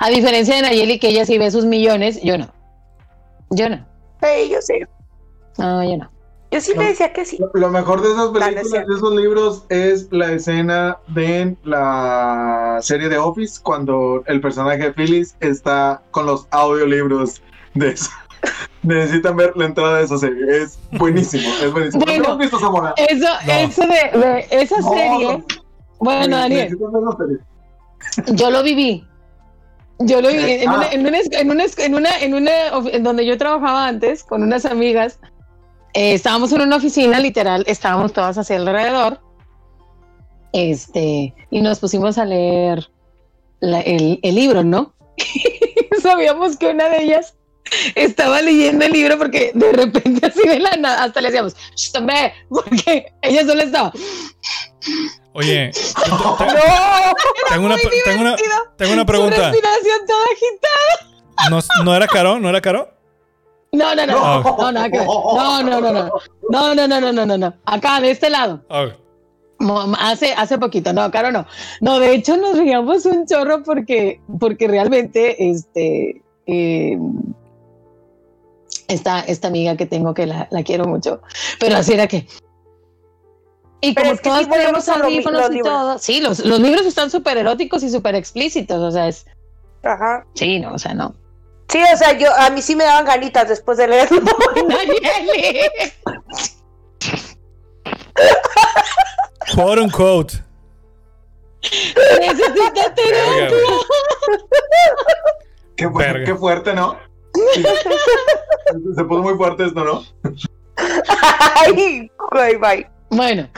A 0.00 0.08
diferencia 0.10 0.56
de 0.56 0.62
Nayeli, 0.62 0.98
que 0.98 1.08
ella 1.08 1.24
sí 1.26 1.38
ve 1.38 1.50
sus 1.50 1.64
millones, 1.64 2.20
yo 2.22 2.38
no. 2.38 2.48
Yo 3.50 3.68
no. 3.68 3.86
Sí, 4.22 4.48
yo 4.50 4.60
sí. 4.62 4.74
No, 5.58 5.82
yo 5.84 5.96
no. 5.96 6.10
Yo 6.50 6.60
sí 6.62 6.72
le 6.76 6.86
decía 6.86 7.12
que 7.12 7.24
sí. 7.26 7.38
Lo- 7.38 7.50
Lo 7.60 7.68
mejor 7.68 8.00
de 8.02 8.10
esas 8.12 8.28
películas, 8.28 8.70
de 8.86 8.94
esos 8.94 9.14
libros, 9.14 9.64
es 9.68 10.08
la 10.10 10.32
escena 10.32 10.96
de 11.08 11.56
la 11.64 12.78
serie 12.80 13.08
de 13.10 13.18
Office, 13.18 13.60
cuando 13.62 14.22
el 14.26 14.40
personaje 14.40 14.78
de 14.78 14.92
Phyllis 14.92 15.36
está 15.40 16.02
con 16.10 16.24
los 16.26 16.46
audiolibros 16.50 17.42
de 17.74 17.90
eso. 17.90 18.10
Necesitan 18.82 19.36
ver 19.36 19.52
la 19.56 19.66
entrada 19.66 19.98
de 19.98 20.04
esa 20.04 20.16
serie. 20.16 20.62
Es 20.62 20.78
buenísimo, 20.92 21.42
es 21.62 21.70
buenísimo. 21.72 22.00
¿No 22.04 22.12
Bueno, 22.12 22.24
hemos 22.24 22.38
visto 22.38 22.58
Zamora? 22.58 22.94
Eso, 22.96 23.26
No. 23.46 23.52
eso 23.52 23.82
de, 23.82 24.18
de 24.18 24.46
esa 24.50 24.78
No, 24.80 24.88
serie, 24.90 25.38
no. 25.38 25.44
bueno, 25.98 26.36
Daniel, 26.36 26.78
yo 28.28 28.50
lo 28.50 28.62
viví. 28.62 29.04
Yo 30.00 30.22
lo 30.22 30.28
viví 30.28 30.52
en 30.62 30.68
Ah. 30.68 30.76
una, 30.76 30.88
en 30.92 31.06
una, 31.06 31.18
en 31.18 31.50
una, 31.50 31.64
en 31.76 31.94
una, 31.94 32.18
en 32.20 32.34
una 32.34 32.68
en 32.92 33.02
donde 33.02 33.26
yo 33.26 33.36
trabajaba 33.36 33.86
antes 33.88 34.22
con 34.22 34.42
unas 34.44 34.64
amigas. 34.64 35.18
Eh, 35.94 36.14
estábamos 36.14 36.52
en 36.52 36.60
una 36.62 36.76
oficina, 36.76 37.18
literal, 37.20 37.64
estábamos 37.66 38.12
todas 38.12 38.36
hacia 38.38 38.56
alrededor. 38.56 39.20
Este, 40.52 41.34
y 41.50 41.60
nos 41.60 41.78
pusimos 41.78 42.16
a 42.18 42.24
leer 42.24 42.90
la- 43.60 43.80
el, 43.80 44.18
el 44.22 44.34
libro, 44.34 44.64
¿no? 44.64 44.94
Sabíamos 46.02 46.56
que 46.56 46.68
una 46.68 46.88
de 46.88 47.02
ellas 47.02 47.34
estaba 47.94 48.40
leyendo 48.40 48.86
el 48.86 48.92
libro 48.92 49.18
porque 49.18 49.50
de 49.54 49.72
repente 49.72 50.26
así 50.26 50.40
de 50.48 50.58
la 50.58 50.70
nada, 50.76 51.04
hasta 51.04 51.20
le 51.20 51.28
decíamos, 51.28 51.54
porque 52.48 53.12
ella 53.20 53.44
solo 53.44 53.60
estaba. 53.62 53.92
Oye, 55.34 55.70
¡No! 56.08 56.36
tengo 57.50 57.66
una, 57.66 57.76
tengo 58.04 58.20
una, 58.22 58.36
tengo 58.76 58.92
una 58.94 59.02
Su 59.02 59.06
pregunta. 59.06 59.50
respiración 59.50 59.98
toda 60.06 60.24
agitada. 60.32 61.50
¿No, 61.50 61.84
¿No 61.84 61.94
era 61.94 62.06
caro? 62.06 62.38
¿No 62.40 62.48
era 62.48 62.60
caro? 62.62 62.90
No, 63.72 63.94
no, 63.94 64.06
no. 64.06 64.42
No, 64.42 64.72
no, 64.72 64.88
no, 64.88 65.62
no, 65.62 65.80
no, 65.80 65.92
no. 65.92 66.10
No, 66.50 66.74
no, 66.74 66.88
no, 66.88 67.00
no, 67.00 67.12
no, 67.12 67.26
no, 67.26 67.38
no. 67.38 67.54
Acá, 67.64 68.00
de 68.00 68.10
este 68.10 68.30
lado. 68.30 68.64
Hace, 69.98 70.32
hace 70.34 70.58
poquito, 70.58 70.92
no, 70.92 71.10
claro 71.10 71.32
no. 71.32 71.46
No, 71.80 71.98
de 71.98 72.14
hecho 72.14 72.36
nos 72.36 72.56
riamos 72.56 73.04
un 73.06 73.26
chorro 73.26 73.62
porque, 73.64 74.20
porque 74.38 74.68
realmente, 74.68 75.50
este, 75.50 76.22
eh, 76.46 76.96
esta, 78.86 79.24
amiga 79.42 79.76
que 79.76 79.86
tengo 79.86 80.14
que 80.14 80.26
la, 80.26 80.48
quiero 80.64 80.84
mucho, 80.84 81.20
pero 81.58 81.76
así 81.76 81.92
era 81.92 82.06
que, 82.06 82.26
y 83.80 83.94
como 83.94 84.16
todos 84.16 84.48
tenemos 84.48 84.88
y 85.52 85.62
todo. 85.62 85.98
Sí, 85.98 86.20
los, 86.20 86.44
los 86.44 86.60
libros 86.60 86.86
están 86.86 87.10
súper 87.10 87.36
eróticos 87.38 87.82
y 87.82 87.90
súper 87.90 88.14
explícitos, 88.14 88.80
o 88.80 88.90
sea, 88.90 89.08
es. 89.08 89.26
Ajá. 89.84 90.26
Sí, 90.34 90.58
no, 90.58 90.74
o 90.74 90.78
sea, 90.78 90.94
no. 90.94 91.14
Sí, 91.70 91.82
o 91.92 91.96
sea, 91.96 92.12
yo 92.16 92.34
a 92.34 92.48
mí 92.50 92.62
sí 92.62 92.74
me 92.74 92.84
daban 92.84 93.04
ganitas 93.04 93.48
después 93.48 93.76
de 93.78 93.88
leerlo. 93.88 94.22
Quote 99.54 99.80
unquote. 99.80 100.34
Necesita 102.20 102.94
terapia. 102.94 103.50
Qué, 105.76 105.88
fu- 105.88 105.98
Verga. 105.98 106.24
qué 106.24 106.34
fuerte, 106.34 106.74
¿no? 106.74 106.98
Se 108.96 109.04
puso 109.04 109.22
muy 109.22 109.34
fuerte 109.34 109.66
esto, 109.66 109.84
¿no? 109.84 110.02
Ay, 111.56 112.10
güey, 112.30 112.56
bye. 112.56 112.88
Bueno, 113.10 113.48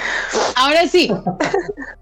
ahora 0.54 0.86
sí. 0.86 1.12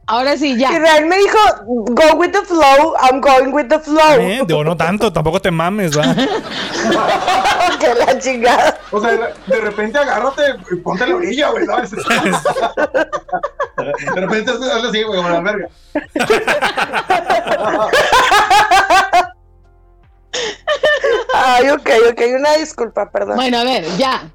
Ahora 0.07 0.37
sí, 0.37 0.53
Y 0.53 0.59
ya. 0.59 0.71
Real 0.71 1.07
me 1.07 1.17
dijo, 1.19 1.39
go 1.67 2.17
with 2.17 2.33
the 2.33 2.43
flow, 2.43 2.95
I'm 3.01 3.21
going 3.21 3.53
with 3.53 3.69
the 3.69 3.79
flow. 3.79 4.21
Eh, 4.21 4.43
digo, 4.47 4.65
no 4.65 4.77
tanto, 4.77 5.13
tampoco 5.13 5.41
te 5.41 5.51
mames, 5.51 5.97
va. 5.97 6.15
que 7.81 7.95
la 7.95 8.19
chingada. 8.19 8.79
O 8.91 9.01
sea, 9.01 9.11
de- 9.47 9.61
repente 9.61 9.99
agárrate 9.99 10.43
y 10.71 10.77
ponte 10.77 11.05
a 11.05 11.07
la 11.09 11.17
orilla, 11.17 11.51
güey, 11.51 11.67
¿sabes? 11.67 11.91
De 13.79 14.21
repente 14.21 14.51
hazle 14.51 14.89
así, 14.89 15.03
güey, 15.05 15.17
como 15.19 15.29
la 15.29 15.41
verga. 15.41 15.69
Ay, 21.35 21.71
ok, 21.71 21.89
ok, 22.11 22.21
una 22.39 22.53
disculpa, 22.55 23.11
perdón. 23.11 23.37
Bueno, 23.37 23.59
a 23.59 23.65
ver, 23.65 23.85
ya. 23.97 24.31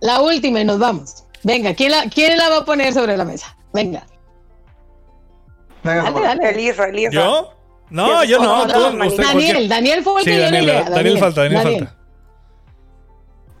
La 0.00 0.20
última 0.20 0.60
y 0.60 0.64
nos 0.64 0.78
vamos. 0.78 1.21
Venga, 1.44 1.74
¿quién 1.74 1.90
la, 1.90 2.04
quién 2.08 2.36
la 2.38 2.48
va 2.48 2.58
a 2.58 2.64
poner 2.64 2.92
sobre 2.94 3.16
la 3.16 3.24
mesa? 3.24 3.56
Venga. 3.72 4.06
Venga, 5.82 6.02
Dale, 6.10 6.20
dale. 6.22 6.50
El 6.50 6.60
Isra, 6.60 6.86
el 6.88 6.98
Isra. 6.98 7.12
¿Yo? 7.12 7.52
No, 7.90 8.24
yo 8.24 8.38
no. 8.38 8.66
No, 8.66 8.72
tú, 8.72 8.96
no, 8.96 9.06
usted, 9.06 9.22
Daniel, 9.24 9.52
cualquier- 9.54 9.68
Daniel 9.68 10.02
fue 10.02 10.12
el 10.14 10.18
Sí, 10.20 10.24
que 10.24 10.30
dio 10.30 10.38
la 10.40 10.44
Daniel, 10.46 10.64
idea. 10.64 10.90
Daniel 10.90 11.18
falta, 11.18 11.42
Daniel, 11.42 11.62
Daniel. 11.64 11.84
falta. 11.86 11.98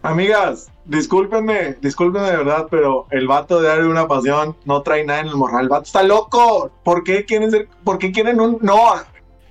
Amigas, 0.04 0.68
discúlpenme, 0.84 1.74
discúlpenme 1.80 2.28
de 2.30 2.36
verdad, 2.38 2.66
pero 2.70 3.06
el 3.10 3.28
vato 3.28 3.60
de 3.60 3.68
Diario 3.68 3.84
de 3.84 3.90
una 3.90 4.08
Pasión 4.08 4.56
no 4.64 4.82
trae 4.82 5.04
nada 5.04 5.20
en 5.20 5.28
el 5.28 5.36
morral. 5.36 5.62
El 5.64 5.68
vato 5.68 5.84
está 5.84 6.02
loco. 6.02 6.72
¿Por 6.82 7.04
qué 7.04 7.24
quieren 7.24 7.50
ser, 7.50 7.68
por 7.84 7.98
qué 7.98 8.10
quieren 8.10 8.40
un 8.40 8.58
no? 8.62 8.94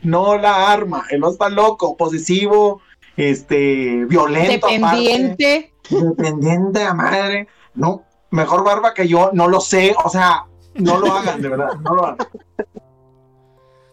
No 0.01 0.37
la 0.37 0.71
arma. 0.71 1.05
El 1.09 1.21
vato 1.21 1.33
está 1.33 1.49
loco, 1.49 1.95
posesivo, 1.95 2.81
este, 3.15 4.05
violento. 4.07 4.67
aparte. 4.67 4.79
Dependiente. 4.79 5.73
Dependiente 5.89 6.83
a 6.83 6.93
madre. 6.93 7.47
No, 7.75 8.03
mejor 8.31 8.63
barba 8.63 8.93
que 8.93 9.07
yo, 9.07 9.29
no 9.33 9.47
lo 9.47 9.61
sé. 9.61 9.95
O 10.03 10.09
sea, 10.09 10.45
no 10.75 10.99
lo 10.99 11.13
hagan, 11.13 11.41
de 11.41 11.49
verdad, 11.49 11.73
no 11.81 11.95
lo 11.95 12.05
hagan. 12.05 12.27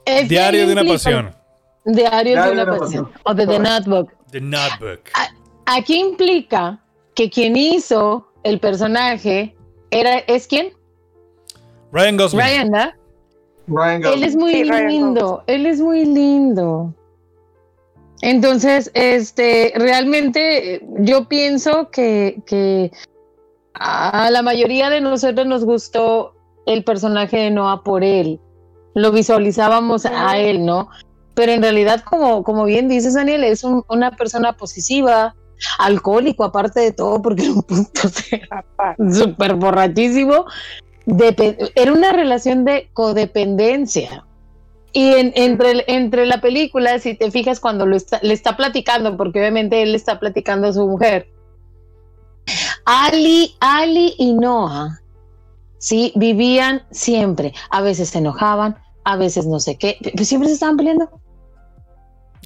Es 0.04 0.22
que 0.22 0.28
Diario 0.28 0.66
de 0.66 0.72
un 0.72 0.78
una 0.78 0.92
pasión. 0.92 1.34
Diario 1.84 2.42
de 2.42 2.50
una 2.52 2.66
pasión. 2.78 3.10
O 3.24 3.34
de 3.34 3.46
The 3.46 3.58
Notebook. 3.58 4.10
The 4.30 4.40
Notebook. 4.40 5.00
Aquí 5.66 5.98
implica 5.98 6.78
que 7.14 7.28
quien 7.28 7.56
hizo 7.56 8.26
el 8.42 8.58
personaje 8.58 9.54
era, 9.90 10.18
¿es 10.20 10.46
quién? 10.46 10.72
Ryan 11.92 12.16
Gosling. 12.16 12.40
Ryan, 12.40 12.70
¿verdad? 12.70 12.94
Ryan 13.66 14.04
Él 14.04 14.22
es 14.22 14.36
muy 14.36 14.52
Sí, 14.52 14.64
lindo, 14.64 15.44
él 15.46 15.66
es 15.66 15.80
muy 15.80 16.04
lindo. 16.04 16.94
Entonces, 18.22 18.90
este, 18.94 19.72
realmente 19.76 20.74
eh, 20.74 20.86
yo 21.00 21.28
pienso 21.28 21.90
que, 21.90 22.40
que 22.46 22.90
a 23.80 24.30
la 24.30 24.42
mayoría 24.42 24.90
de 24.90 25.00
nosotros 25.00 25.46
nos 25.46 25.64
gustó 25.64 26.34
el 26.66 26.84
personaje 26.84 27.36
de 27.38 27.50
Noah 27.50 27.82
por 27.82 28.04
él. 28.04 28.40
Lo 28.94 29.12
visualizábamos 29.12 30.04
a 30.06 30.38
él, 30.38 30.64
¿no? 30.66 30.88
pero 31.34 31.52
en 31.52 31.62
realidad, 31.62 32.02
como, 32.02 32.42
como 32.42 32.64
bien 32.64 32.88
dices, 32.88 33.14
Daniel, 33.14 33.44
es 33.44 33.62
un- 33.62 33.84
una 33.88 34.10
persona 34.10 34.54
posesiva, 34.56 35.36
alcohólico, 35.78 36.42
aparte 36.42 36.80
de 36.80 36.90
todo, 36.92 37.22
porque 37.22 37.44
era 37.44 37.52
un 37.52 37.62
punto 37.62 38.00
súper 39.12 39.54
borrachísimo. 39.54 40.46
Era 41.76 41.92
una 41.92 42.12
relación 42.12 42.64
de 42.64 42.90
codependencia. 42.92 44.24
Y 44.92 45.12
en- 45.14 45.32
entre, 45.36 45.84
entre 45.86 46.26
la 46.26 46.40
película, 46.40 46.98
si 46.98 47.14
te 47.14 47.30
fijas, 47.30 47.60
cuando 47.60 47.86
lo 47.86 47.94
está, 47.96 48.18
le 48.22 48.34
está 48.34 48.56
platicando, 48.56 49.16
porque 49.16 49.38
obviamente 49.38 49.80
él 49.82 49.92
le 49.92 49.96
está 49.96 50.18
platicando 50.18 50.66
a 50.66 50.72
su 50.72 50.88
mujer, 50.88 51.28
Ali, 52.84 53.56
Ali 53.60 54.14
y 54.18 54.32
Noah, 54.32 55.00
sí, 55.78 56.12
vivían 56.16 56.82
siempre. 56.90 57.54
A 57.70 57.80
veces 57.80 58.10
se 58.10 58.18
enojaban, 58.18 58.76
a 59.04 59.16
veces 59.16 59.46
no 59.46 59.60
sé 59.60 59.76
qué, 59.76 59.96
pero 60.02 60.24
siempre 60.24 60.48
se 60.48 60.54
estaban 60.54 60.76
peleando. 60.76 61.10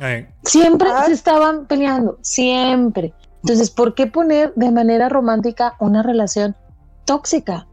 Ay, 0.00 0.26
Siempre 0.44 0.88
se 1.06 1.12
estaban 1.12 1.66
peleando, 1.66 2.18
siempre. 2.22 3.12
Entonces, 3.42 3.70
¿por 3.70 3.94
qué 3.94 4.06
poner 4.06 4.52
de 4.54 4.70
manera 4.70 5.08
romántica 5.08 5.76
una 5.80 6.02
relación 6.02 6.56
tóxica? 7.04 7.66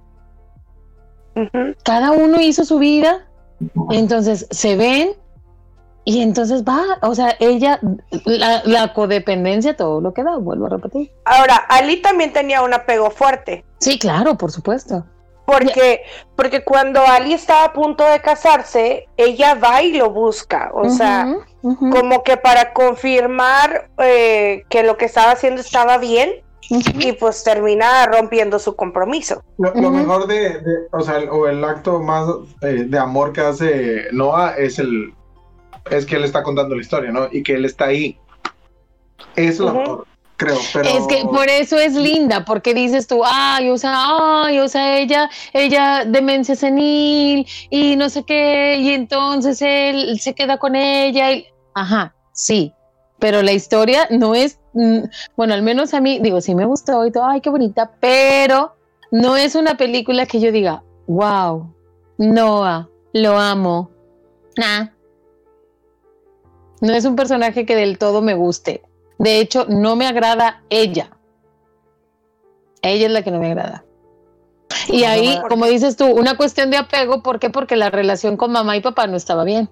Cada 1.84 2.12
uno 2.12 2.42
hizo 2.42 2.66
su 2.66 2.80
vida, 2.80 3.28
entonces 3.92 4.48
se 4.52 4.76
ven 4.76 5.12
y 6.10 6.22
entonces 6.22 6.64
va, 6.64 6.82
o 7.02 7.14
sea, 7.14 7.36
ella, 7.40 7.80
la, 8.26 8.62
la 8.66 8.94
codependencia, 8.94 9.76
todo 9.78 10.02
lo 10.02 10.14
que 10.14 10.24
da, 10.24 10.38
vuelvo 10.38 10.66
a 10.66 10.70
repetir. 10.70 11.12
Ahora, 11.26 11.56
Ali 11.70 12.02
también 12.02 12.34
tenía 12.34 12.62
un 12.64 12.74
apego 12.74 13.12
fuerte. 13.12 13.64
Sí, 13.80 14.00
claro, 14.00 14.36
por 14.36 14.52
supuesto. 14.52 15.06
Porque, 15.46 16.02
porque 16.36 16.64
cuando 16.64 17.00
Ali 17.06 17.34
estaba 17.34 17.66
a 17.66 17.74
punto 17.74 18.04
de 18.06 18.20
casarse, 18.22 19.08
ella 19.18 19.54
va 19.56 19.82
y 19.84 19.94
lo 19.94 20.10
busca. 20.12 20.72
O 20.74 20.90
sea, 20.90 21.28
como 21.62 22.24
que 22.24 22.38
para 22.38 22.74
confirmar 22.74 23.90
eh, 24.00 24.64
que 24.70 24.84
lo 24.84 24.98
que 24.98 25.06
estaba 25.06 25.32
haciendo 25.32 25.62
estaba 25.62 25.98
bien 25.98 26.32
y 26.70 27.14
pues 27.14 27.44
termina 27.44 28.06
rompiendo 28.06 28.60
su 28.60 28.76
compromiso. 28.76 29.44
Lo, 29.58 29.74
lo 29.74 29.90
mejor 29.90 30.28
de, 30.28 30.60
de- 30.60 30.88
o 30.92 31.02
sea, 31.02 31.18
el, 31.18 31.30
o 31.30 31.48
el 31.48 31.64
acto 31.64 32.00
más 32.00 32.28
eh, 32.62 32.86
de 32.88 33.00
amor 33.00 33.34
que 33.34 33.42
hace 33.42 34.04
Noah 34.12 34.54
es 34.56 34.78
el, 34.78 35.14
es 35.90 36.06
que 36.06 36.16
él 36.16 36.24
está 36.24 36.44
contando 36.44 36.76
la 36.76 36.82
historia, 36.82 37.12
¿no? 37.12 37.28
Y 37.32 37.44
que 37.44 37.54
él 37.56 37.66
está 37.66 37.86
ahí. 37.86 38.18
Eso 39.36 39.50
es 39.52 39.60
lo 39.60 39.66
Ujú. 39.68 39.80
mejor, 39.80 40.08
creo. 40.38 40.58
Pero 40.74 40.90
Es 40.90 41.08
que 41.08 41.24
por 41.26 41.48
eso 41.50 41.78
es 41.78 41.94
linda, 41.96 42.46
porque 42.46 42.74
dices 42.74 43.08
tú, 43.08 43.22
ay, 43.26 43.70
o 43.70 43.78
sea, 43.78 43.94
ay, 44.46 44.60
o 44.60 44.68
sea, 44.68 44.98
ella, 44.98 45.30
ella 45.54 46.06
demencia 46.06 46.56
senil 46.56 47.46
y 47.70 47.96
no 47.96 48.10
sé 48.10 48.24
qué, 48.24 48.78
y 48.80 48.90
entonces 48.92 49.62
él 49.62 50.20
se 50.20 50.34
queda 50.34 50.58
con 50.58 50.76
ella. 50.76 51.32
y- 51.32 51.46
Ajá, 51.76 52.16
sí, 52.34 52.74
pero 53.20 53.42
la 53.42 53.52
historia 53.52 54.08
no 54.10 54.36
es, 54.36 54.60
mm, 54.74 55.00
bueno, 55.36 55.54
al 55.54 55.62
menos 55.62 55.94
a 55.94 56.02
mí, 56.02 56.20
digo, 56.20 56.42
sí 56.42 56.56
me 56.56 56.66
gustó 56.66 57.06
y 57.06 57.12
todo, 57.12 57.26
ay, 57.26 57.42
qué 57.42 57.50
bonita, 57.50 57.92
pero 58.00 58.76
no 59.12 59.38
es 59.38 59.56
una 59.56 59.76
película 59.78 60.26
que 60.26 60.40
yo 60.40 60.52
diga, 60.52 60.84
wow, 61.08 61.74
Noah, 62.18 62.90
lo 63.14 63.38
amo. 63.40 63.92
Nah. 64.58 64.88
No 66.82 66.94
es 66.94 67.06
un 67.06 67.16
personaje 67.16 67.66
que 67.66 67.76
del 67.76 67.98
todo 67.98 68.22
me 68.22 68.34
guste. 68.36 68.82
De 69.18 69.40
hecho, 69.40 69.66
no 69.68 69.96
me 69.96 70.08
agrada 70.08 70.64
ella. 70.70 71.12
Ella 72.82 73.08
es 73.08 73.12
la 73.12 73.22
que 73.24 73.32
no 73.32 73.40
me 73.40 73.48
agrada. 73.52 73.84
Y 74.88 75.04
ahí, 75.04 75.40
como 75.50 75.66
dices 75.66 75.98
tú, 75.98 76.06
una 76.08 76.38
cuestión 76.38 76.70
de 76.72 76.78
apego, 76.78 77.22
¿por 77.22 77.40
qué? 77.40 77.50
Porque 77.50 77.76
la 77.76 77.90
relación 77.90 78.38
con 78.38 78.52
mamá 78.52 78.78
y 78.78 78.82
papá 78.82 79.08
no 79.08 79.18
estaba 79.18 79.44
bien. 79.44 79.70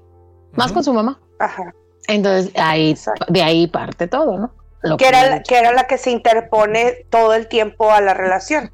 Más 0.53 0.71
con 0.71 0.84
su 0.84 0.91
mamá. 0.93 1.19
Ajá. 1.39 1.73
Entonces, 2.07 2.51
ahí, 2.57 2.97
de 3.29 3.41
ahí 3.43 3.67
parte 3.67 4.07
todo, 4.07 4.38
¿no? 4.38 4.51
Lo 4.81 4.97
Que 4.97 5.07
era, 5.07 5.29
la- 5.29 5.43
que 5.43 5.57
era 5.57 5.71
la 5.73 5.85
que 5.88 5.97
se 5.97 6.11
interpone 6.11 7.05
todo 7.09 7.34
el 7.34 7.47
tiempo 7.47 7.91
a 7.91 8.01
la 8.01 8.13
relación. 8.13 8.71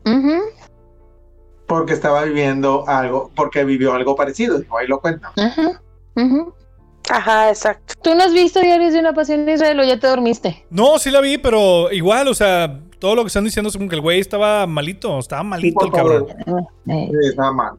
porque 1.67 1.93
estaba 1.93 2.23
viviendo 2.23 2.83
algo, 2.87 3.31
porque 3.35 3.63
vivió 3.63 3.93
algo 3.93 4.15
parecido, 4.15 4.59
digo, 4.59 4.77
ahí 4.77 4.85
lo 4.87 4.99
cuenta. 4.99 5.31
Ajá. 5.37 5.81
ujú. 6.15 6.53
Ajá, 7.09 7.49
exacto. 7.49 7.95
¿Tú 8.01 8.15
no 8.15 8.23
has 8.23 8.33
visto 8.33 8.59
Diarios 8.59 8.93
de 8.93 8.99
una 8.99 9.13
Pasión 9.13 9.45
de 9.45 9.53
Israel 9.53 9.79
o 9.79 9.83
ya 9.83 9.99
te 9.99 10.07
dormiste? 10.07 10.65
No, 10.69 10.97
sí 10.99 11.11
la 11.11 11.21
vi, 11.21 11.37
pero 11.37 11.91
igual, 11.91 12.27
o 12.27 12.33
sea, 12.33 12.79
todo 12.99 13.15
lo 13.15 13.23
que 13.23 13.27
están 13.27 13.43
diciendo 13.43 13.69
es 13.69 13.75
como 13.75 13.89
que 13.89 13.95
el 13.95 14.01
güey 14.01 14.19
estaba 14.19 14.65
malito, 14.65 15.19
estaba 15.19 15.43
malito 15.43 15.85
el 15.85 15.91
cabrón. 15.91 16.27
Sí, 16.85 17.09
estaba 17.29 17.51
mal. 17.51 17.73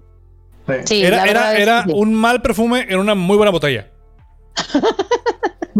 Sí, 0.85 1.03
era 1.03 1.19
la 1.19 1.31
era, 1.31 1.57
era 1.57 1.85
que 1.85 1.91
sí. 1.91 1.97
un 1.99 2.15
mal 2.15 2.43
perfume 2.43 2.87
en 2.89 2.99
una 2.99 3.15
muy 3.15 3.37
buena 3.37 3.51
botella. 3.51 3.91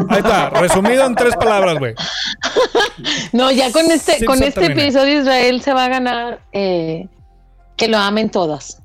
Ahí 0.09 0.19
está, 0.19 0.51
resumido 0.51 1.07
en 1.07 1.15
tres 1.15 1.37
palabras, 1.37 1.79
güey. 1.79 1.95
No, 3.33 3.51
ya 3.51 3.71
con 3.73 3.85
este, 3.91 4.17
Simpson 4.17 4.27
con 4.27 4.43
este 4.43 4.61
termina. 4.61 4.83
episodio 4.83 5.21
Israel 5.21 5.63
se 5.63 5.73
va 5.73 5.85
a 5.85 5.89
ganar 5.89 6.41
eh, 6.53 7.09
que 7.77 7.89
lo 7.89 7.99
amen 7.99 8.31
todas. 8.31 8.83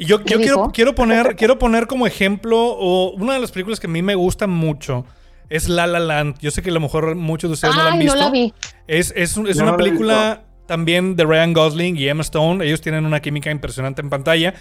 Y 0.00 0.06
yo, 0.06 0.24
¿Qué 0.24 0.32
yo 0.32 0.38
quiero, 0.40 0.70
quiero, 0.72 0.94
poner, 0.94 1.36
quiero 1.36 1.58
poner 1.58 1.86
como 1.86 2.06
ejemplo, 2.06 2.58
o 2.58 3.10
una 3.12 3.34
de 3.34 3.38
las 3.40 3.50
películas 3.52 3.78
que 3.80 3.86
a 3.86 3.90
mí 3.90 4.00
me 4.00 4.14
gusta 4.14 4.46
mucho 4.46 5.04
es 5.50 5.68
La 5.68 5.86
La 5.86 5.98
Land. 6.00 6.38
Yo 6.40 6.50
sé 6.50 6.62
que 6.62 6.70
a 6.70 6.72
lo 6.72 6.80
mejor 6.80 7.14
muchos 7.16 7.50
de 7.50 7.54
ustedes 7.54 7.74
no 7.76 7.82
la 7.82 7.88
han 7.90 7.94
Ay, 7.98 8.04
visto. 8.04 8.16
no 8.16 8.22
la 8.24 8.30
vi. 8.30 8.54
Es, 8.86 9.12
es, 9.14 9.36
es 9.36 9.56
No, 9.58 9.62
una 9.64 9.72
no 9.72 9.76
película 9.76 10.44
también 10.66 11.16
de 11.16 11.24
Ryan 11.24 11.52
Gosling 11.52 11.96
y 11.98 12.08
Emma 12.08 12.22
Stone. 12.22 12.64
Ellos 12.64 12.80
tienen 12.80 13.04
una 13.04 13.20
química 13.20 13.50
impresionante 13.50 14.00
en 14.00 14.08
pantalla. 14.08 14.54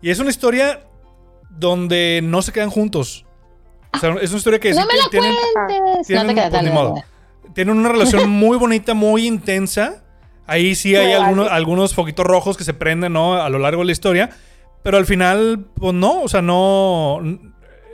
Y 0.00 0.10
es 0.10 0.20
una 0.20 0.30
historia 0.30 0.82
donde 1.50 2.20
no 2.22 2.40
se 2.42 2.52
quedan 2.52 2.70
juntos. 2.70 3.24
O 3.94 3.98
sea, 3.98 4.14
es 4.20 4.30
una 4.30 4.38
historia 4.38 4.60
que 4.60 4.70
no 4.74 4.82
sí 4.82 4.86
me 4.92 4.96
la 4.96 5.08
tienen, 5.10 5.34
cuentes. 5.54 6.06
tienen- 6.06 6.26
no 6.26 6.32
te 6.32 6.34
quedas 6.36 6.50
pues, 6.50 6.62
ni 6.62 6.70
modo. 6.70 6.94
Tienen 7.54 7.76
una 7.76 7.88
relación 7.88 8.30
muy 8.30 8.56
bonita, 8.58 8.94
muy 8.94 9.26
intensa. 9.26 10.04
Ahí 10.46 10.74
sí 10.74 10.94
hay 10.94 11.12
algunos, 11.14 11.50
algunos 11.50 11.94
foquitos 11.94 12.24
rojos 12.24 12.56
que 12.56 12.62
se 12.64 12.74
prenden 12.74 13.12
¿no? 13.14 13.34
a 13.34 13.48
lo 13.48 13.58
largo 13.58 13.82
de 13.82 13.86
la 13.86 13.92
historia. 13.92 14.30
Pero 14.82 14.96
al 14.96 15.06
final, 15.06 15.66
pues 15.74 15.94
no, 15.94 16.22
o 16.22 16.28
sea, 16.28 16.40
no, 16.42 17.18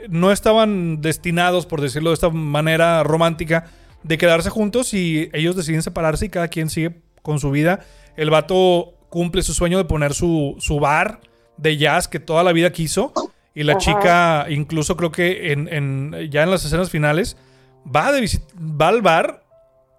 no 0.09 0.31
estaban 0.31 1.01
destinados, 1.01 1.65
por 1.65 1.81
decirlo 1.81 2.11
de 2.11 2.13
esta 2.15 2.29
manera 2.29 3.03
romántica, 3.03 3.65
de 4.03 4.17
quedarse 4.17 4.49
juntos 4.49 4.93
y 4.93 5.29
ellos 5.33 5.55
deciden 5.55 5.81
separarse 5.81 6.25
y 6.27 6.29
cada 6.29 6.47
quien 6.47 6.69
sigue 6.69 7.01
con 7.21 7.39
su 7.39 7.49
vida. 7.51 7.79
El 8.15 8.29
vato 8.29 8.93
cumple 9.09 9.41
su 9.41 9.53
sueño 9.53 9.77
de 9.77 9.85
poner 9.85 10.13
su, 10.13 10.55
su 10.59 10.79
bar 10.79 11.21
de 11.57 11.77
jazz 11.77 12.07
que 12.07 12.19
toda 12.19 12.43
la 12.43 12.51
vida 12.53 12.71
quiso. 12.71 13.13
Y 13.55 13.63
la 13.63 13.73
Ajá. 13.73 13.79
chica, 13.79 14.45
incluso 14.49 14.95
creo 14.97 15.11
que 15.11 15.53
en, 15.53 15.67
en- 15.73 16.29
ya 16.29 16.43
en 16.43 16.51
las 16.51 16.65
escenas 16.65 16.89
finales, 16.91 17.37
va, 17.83 18.11
de 18.11 18.29
va 18.59 18.89
al 18.89 19.01
bar 19.01 19.43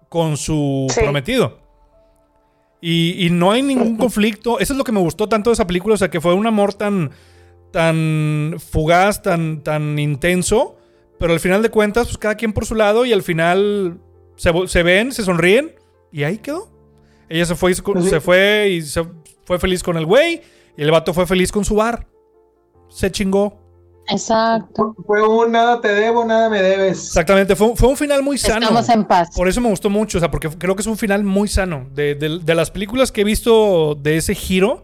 con 0.09 0.37
su 0.37 0.87
Sí. 0.89 1.01
prometido. 1.01 1.59
Y, 2.81 3.25
y 3.25 3.29
no 3.29 3.51
hay 3.51 3.61
ningún 3.61 3.97
conflicto. 3.97 4.59
Eso 4.59 4.73
es 4.73 4.77
lo 4.77 4.83
que 4.83 4.91
me 4.91 4.99
gustó 4.99 5.27
tanto 5.29 5.49
de 5.49 5.55
esa 5.55 5.67
película. 5.67 5.95
O 5.95 5.97
sea, 5.97 6.09
que 6.09 6.21
fue 6.21 6.33
un 6.33 6.47
amor 6.47 6.73
tan, 6.73 7.11
tan 7.71 8.55
fugaz, 8.57 9.21
tan, 9.21 9.63
tan 9.63 9.97
intenso. 9.99 10.77
Pero 11.19 11.33
al 11.33 11.39
final 11.39 11.61
de 11.61 11.69
cuentas, 11.69 12.07
pues 12.07 12.17
cada 12.17 12.35
quien 12.35 12.53
por 12.53 12.65
su 12.65 12.75
lado. 12.75 13.05
Y 13.05 13.13
al 13.13 13.23
final 13.23 13.99
se, 14.35 14.51
se 14.67 14.83
ven, 14.83 15.11
se 15.11 15.23
sonríen. 15.23 15.75
Y 16.11 16.23
ahí 16.23 16.37
quedó. 16.37 16.69
Ella 17.29 17.45
se 17.45 17.55
fue, 17.55 17.71
y 17.71 17.75
se, 17.75 17.83
se 18.09 18.21
fue 18.21 18.69
y 18.69 18.81
se 18.81 19.03
fue 19.43 19.59
feliz 19.59 19.83
con 19.83 19.97
el 19.97 20.05
güey. 20.05 20.41
Y 20.77 20.81
el 20.81 20.91
vato 20.91 21.13
fue 21.13 21.25
feliz 21.25 21.51
con 21.51 21.65
su 21.65 21.75
bar. 21.75 22.07
Se 22.89 23.11
chingó. 23.11 23.66
Exacto. 24.09 24.95
Fue 25.05 25.27
un 25.27 25.51
nada 25.51 25.81
te 25.81 25.89
debo, 25.89 26.25
nada 26.25 26.49
me 26.49 26.61
debes. 26.61 27.07
Exactamente, 27.07 27.55
fue, 27.55 27.75
fue 27.75 27.89
un 27.89 27.97
final 27.97 28.23
muy 28.23 28.37
sano. 28.37 28.61
Estamos 28.67 28.89
en 28.89 29.05
paz. 29.05 29.29
Por 29.35 29.47
eso 29.47 29.61
me 29.61 29.69
gustó 29.69 29.89
mucho, 29.89 30.17
o 30.17 30.21
sea, 30.21 30.31
porque 30.31 30.49
creo 30.49 30.75
que 30.75 30.81
es 30.81 30.87
un 30.87 30.97
final 30.97 31.23
muy 31.23 31.47
sano. 31.47 31.87
De, 31.93 32.15
de- 32.15 32.39
de 32.39 32.55
las 32.55 32.71
películas 32.71 33.11
que 33.11 33.21
he 33.21 33.23
visto 33.23 33.95
de 33.95 34.17
ese 34.17 34.33
giro, 34.35 34.83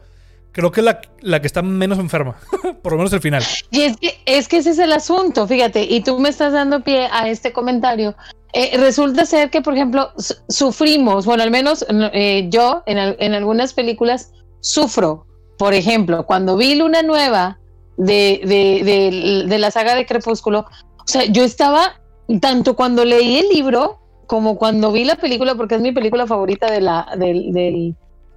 creo 0.52 0.72
que 0.72 0.82
es 0.82 0.86
la, 0.86 1.02
la 1.22 1.42
que 1.42 1.48
está 1.48 1.62
menos 1.62 2.00
enferma. 2.00 2.36
Por 2.84 2.92
lo 2.94 2.98
menos 2.98 3.14
el 3.14 3.22
final. 3.22 3.44
Y 3.72 3.82
es 3.82 3.98
que, 3.98 4.18
es 4.26 4.48
que 4.48 4.58
ese 4.58 4.72
es 4.72 4.80
el 4.80 4.92
asunto, 4.92 5.48
fíjate, 5.48 5.84
y 5.84 6.02
tú 6.02 6.20
me 6.20 6.30
estás 6.30 6.54
dando 6.54 6.82
pie 6.84 7.08
a 7.12 7.28
este 7.30 7.54
comentario. 7.54 8.16
Eh, 8.56 8.78
resulta 8.78 9.26
ser 9.26 9.50
que, 9.50 9.62
por 9.62 9.74
ejemplo, 9.74 10.12
su- 10.18 10.36
sufrimos, 10.48 11.26
bueno, 11.26 11.42
al 11.44 11.50
menos 11.50 11.86
eh, 11.90 12.48
yo 12.52 12.84
en, 12.86 12.98
al- 13.00 13.18
en 13.20 13.34
algunas 13.34 13.74
películas 13.74 14.32
sufro. 14.60 15.26
Por 15.58 15.74
ejemplo, 15.74 16.26
cuando 16.26 16.58
vi 16.58 16.76
Luna 16.76 17.02
Nueva 17.04 17.60
de, 17.98 18.42
de, 18.44 18.84
de- 18.84 19.44
de 19.48 19.58
la 19.60 19.72
saga 19.72 19.96
de 19.96 20.06
Crepúsculo, 20.06 20.60
o 20.60 21.08
sea, 21.08 21.26
yo 21.26 21.44
estaba, 21.44 22.02
tanto 22.42 22.76
cuando 22.76 23.04
leí 23.06 23.38
el 23.38 23.50
libro 23.50 24.00
como 24.28 24.58
cuando 24.58 24.92
vi 24.92 25.04
la 25.04 25.16
película, 25.16 25.56
porque 25.56 25.76
es 25.76 25.82
mi 25.82 25.92
película 25.92 26.26
favorita 26.26 26.72
de 26.72 26.82
la, 26.82 27.08
de 27.18 27.94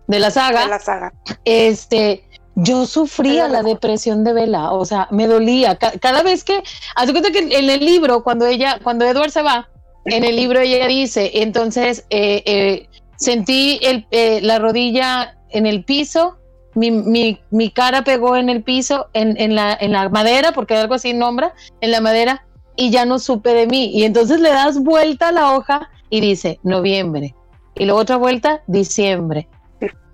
la 0.09 0.31
saga. 0.31 0.63
De 0.65 0.69
la 0.69 0.79
saga. 0.79 1.13
Este, 1.45 2.25
yo 2.57 2.87
sufría 2.87 3.49
la 3.49 3.63
depresión 3.63 4.25
de 4.25 4.33
Vela, 4.33 4.73
o 4.73 4.85
sea, 4.85 5.09
me 5.11 5.27
dolía. 5.27 5.77
Ca- 5.77 5.93
cada 6.01 6.23
vez 6.23 6.43
que, 6.45 6.63
haz 6.97 7.07
de 7.07 7.13
cuenta 7.13 7.31
que 7.31 7.39
en 7.39 7.71
el 7.71 7.81
libro, 7.81 8.23
cuando 8.25 8.47
ella, 8.47 8.79
cuando 8.83 9.05
Edward 9.05 9.31
se 9.31 9.43
va, 9.43 9.69
en 10.05 10.25
el 10.25 10.37
libro 10.37 10.61
ella 10.61 10.87
dice, 10.87 11.31
entonces 11.35 12.05
eh, 12.11 12.43
eh, 12.47 12.89
sentí 13.17 13.79
el, 13.83 14.07
eh, 14.11 14.41
la 14.43 14.59
rodilla 14.59 15.37
en 15.51 15.67
el 15.67 15.85
piso, 15.85 16.37
mi, 16.77 16.91
mi, 16.91 17.41
mi 17.51 17.71
cara 17.71 18.05
pegó 18.05 18.37
en 18.37 18.49
el 18.49 18.63
piso, 18.63 19.09
en, 19.15 19.41
en, 19.41 19.55
la, 19.55 19.77
en 19.81 19.93
la 19.93 20.09
madera, 20.09 20.53
porque 20.53 20.77
algo 20.77 20.95
así 20.95 21.13
nombra, 21.15 21.53
en 21.81 21.91
la 21.91 22.01
madera, 22.01 22.47
y 22.77 22.91
ya 22.91 23.05
no 23.07 23.19
supe 23.19 23.53
de 23.55 23.67
mí. 23.67 23.91
Y 23.93 24.05
entonces 24.05 24.39
le 24.41 24.51
das 24.51 24.79
vuelta 24.79 25.29
a 25.29 25.33
la 25.33 25.53
hoja 25.57 25.91
y 26.11 26.21
dice 26.21 26.61
noviembre. 26.63 27.35
Y 27.75 27.85
luego 27.87 28.01
otra 28.01 28.17
vuelta, 28.17 28.63
diciembre. 28.67 29.49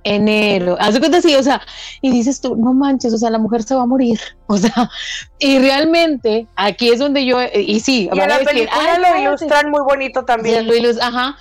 Enero, 0.04 0.76
haz 0.80 0.94
de 0.94 0.98
cuenta 0.98 1.18
así, 1.18 1.32
o 1.36 1.42
sea, 1.44 1.60
y 2.00 2.10
dices 2.10 2.40
tú, 2.40 2.56
no 2.56 2.72
manches, 2.74 3.14
o 3.14 3.18
sea, 3.18 3.30
la 3.30 3.38
mujer 3.38 3.62
se 3.62 3.76
va 3.76 3.82
a 3.82 3.86
morir, 3.86 4.18
o 4.48 4.56
sea, 4.58 4.90
y 5.38 5.60
realmente 5.60 6.48
aquí 6.56 6.88
es 6.88 6.98
donde 6.98 7.24
yo, 7.24 7.38
y 7.54 7.78
sí, 7.78 8.10
Y 8.12 8.18
a 8.18 8.26
la 8.26 8.38
película 8.40 8.72
"Ay, 8.80 8.86
lo 8.86 8.92
espérate". 9.04 9.22
ilustran 9.22 9.70
muy 9.70 9.80
bonito 9.82 10.20
Sí, 10.20 10.26
también. 10.26 10.66
lo 10.66 10.72
ajá. 11.04 11.36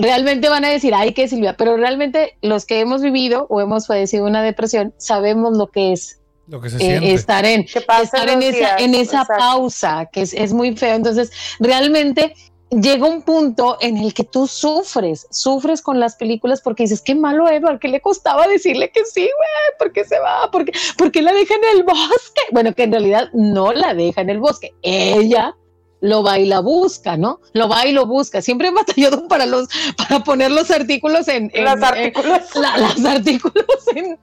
Realmente 0.00 0.48
van 0.48 0.64
a 0.64 0.70
decir, 0.70 0.94
ay, 0.94 1.12
que 1.12 1.28
Silvia, 1.28 1.56
pero 1.56 1.76
realmente 1.76 2.36
los 2.42 2.66
que 2.66 2.80
hemos 2.80 3.02
vivido 3.02 3.46
o 3.48 3.60
hemos 3.60 3.86
padecido 3.86 4.24
una 4.24 4.42
depresión 4.42 4.94
sabemos 4.98 5.56
lo 5.56 5.68
que 5.68 5.92
es 5.92 6.20
Lo 6.46 6.60
que 6.60 6.70
se 6.70 6.76
eh, 6.76 6.80
siente. 6.80 7.12
estar 7.12 7.44
en, 7.44 7.60
estar 7.62 8.28
en 8.28 8.42
esa, 8.42 8.58
días, 8.58 8.72
en 8.78 8.94
esa 8.94 9.20
exacto. 9.22 9.34
pausa, 9.38 10.08
que 10.12 10.22
es, 10.22 10.32
es 10.34 10.52
muy 10.52 10.76
feo. 10.76 10.94
Entonces, 10.94 11.30
realmente 11.58 12.34
llega 12.70 13.06
un 13.06 13.22
punto 13.22 13.76
en 13.80 13.96
el 13.96 14.14
que 14.14 14.24
tú 14.24 14.46
sufres, 14.46 15.26
sufres 15.30 15.82
con 15.82 15.98
las 15.98 16.16
películas 16.16 16.60
porque 16.60 16.84
dices, 16.84 17.02
qué 17.02 17.14
malo 17.14 17.48
Edward, 17.48 17.80
¿qué 17.80 17.88
le 17.88 18.00
costaba 18.00 18.46
decirle 18.46 18.90
que 18.90 19.04
sí, 19.04 19.22
güey? 19.22 19.78
¿Por 19.78 19.92
qué 19.92 20.04
se 20.04 20.18
va? 20.20 20.50
¿Por 20.50 20.64
qué, 20.64 20.72
por 20.96 21.10
qué 21.10 21.22
la 21.22 21.32
deja 21.32 21.54
en 21.54 21.78
el 21.78 21.82
bosque? 21.82 22.42
Bueno, 22.52 22.74
que 22.74 22.84
en 22.84 22.92
realidad 22.92 23.28
no 23.32 23.72
la 23.72 23.94
deja 23.94 24.20
en 24.20 24.30
el 24.30 24.38
bosque, 24.38 24.72
ella 24.82 25.56
lo 26.00 26.22
va 26.22 26.38
y 26.38 26.46
la 26.46 26.60
busca, 26.60 27.16
¿no? 27.16 27.40
Lo 27.52 27.68
va 27.68 27.86
y 27.86 27.92
lo 27.92 28.06
busca. 28.06 28.40
Siempre 28.42 28.68
he 28.68 28.70
batallado 28.72 29.28
para 29.28 29.46
los, 29.46 29.68
para 29.96 30.20
poner 30.24 30.50
los 30.50 30.70
artículos 30.70 31.28
en, 31.28 31.50
en- 31.54 31.64
Los 31.64 31.74
en- 31.76 31.84
artículos. 31.84 32.40
la- 32.54 32.78
los 32.96 33.04
artículos 33.04 33.64
en, 33.94 34.18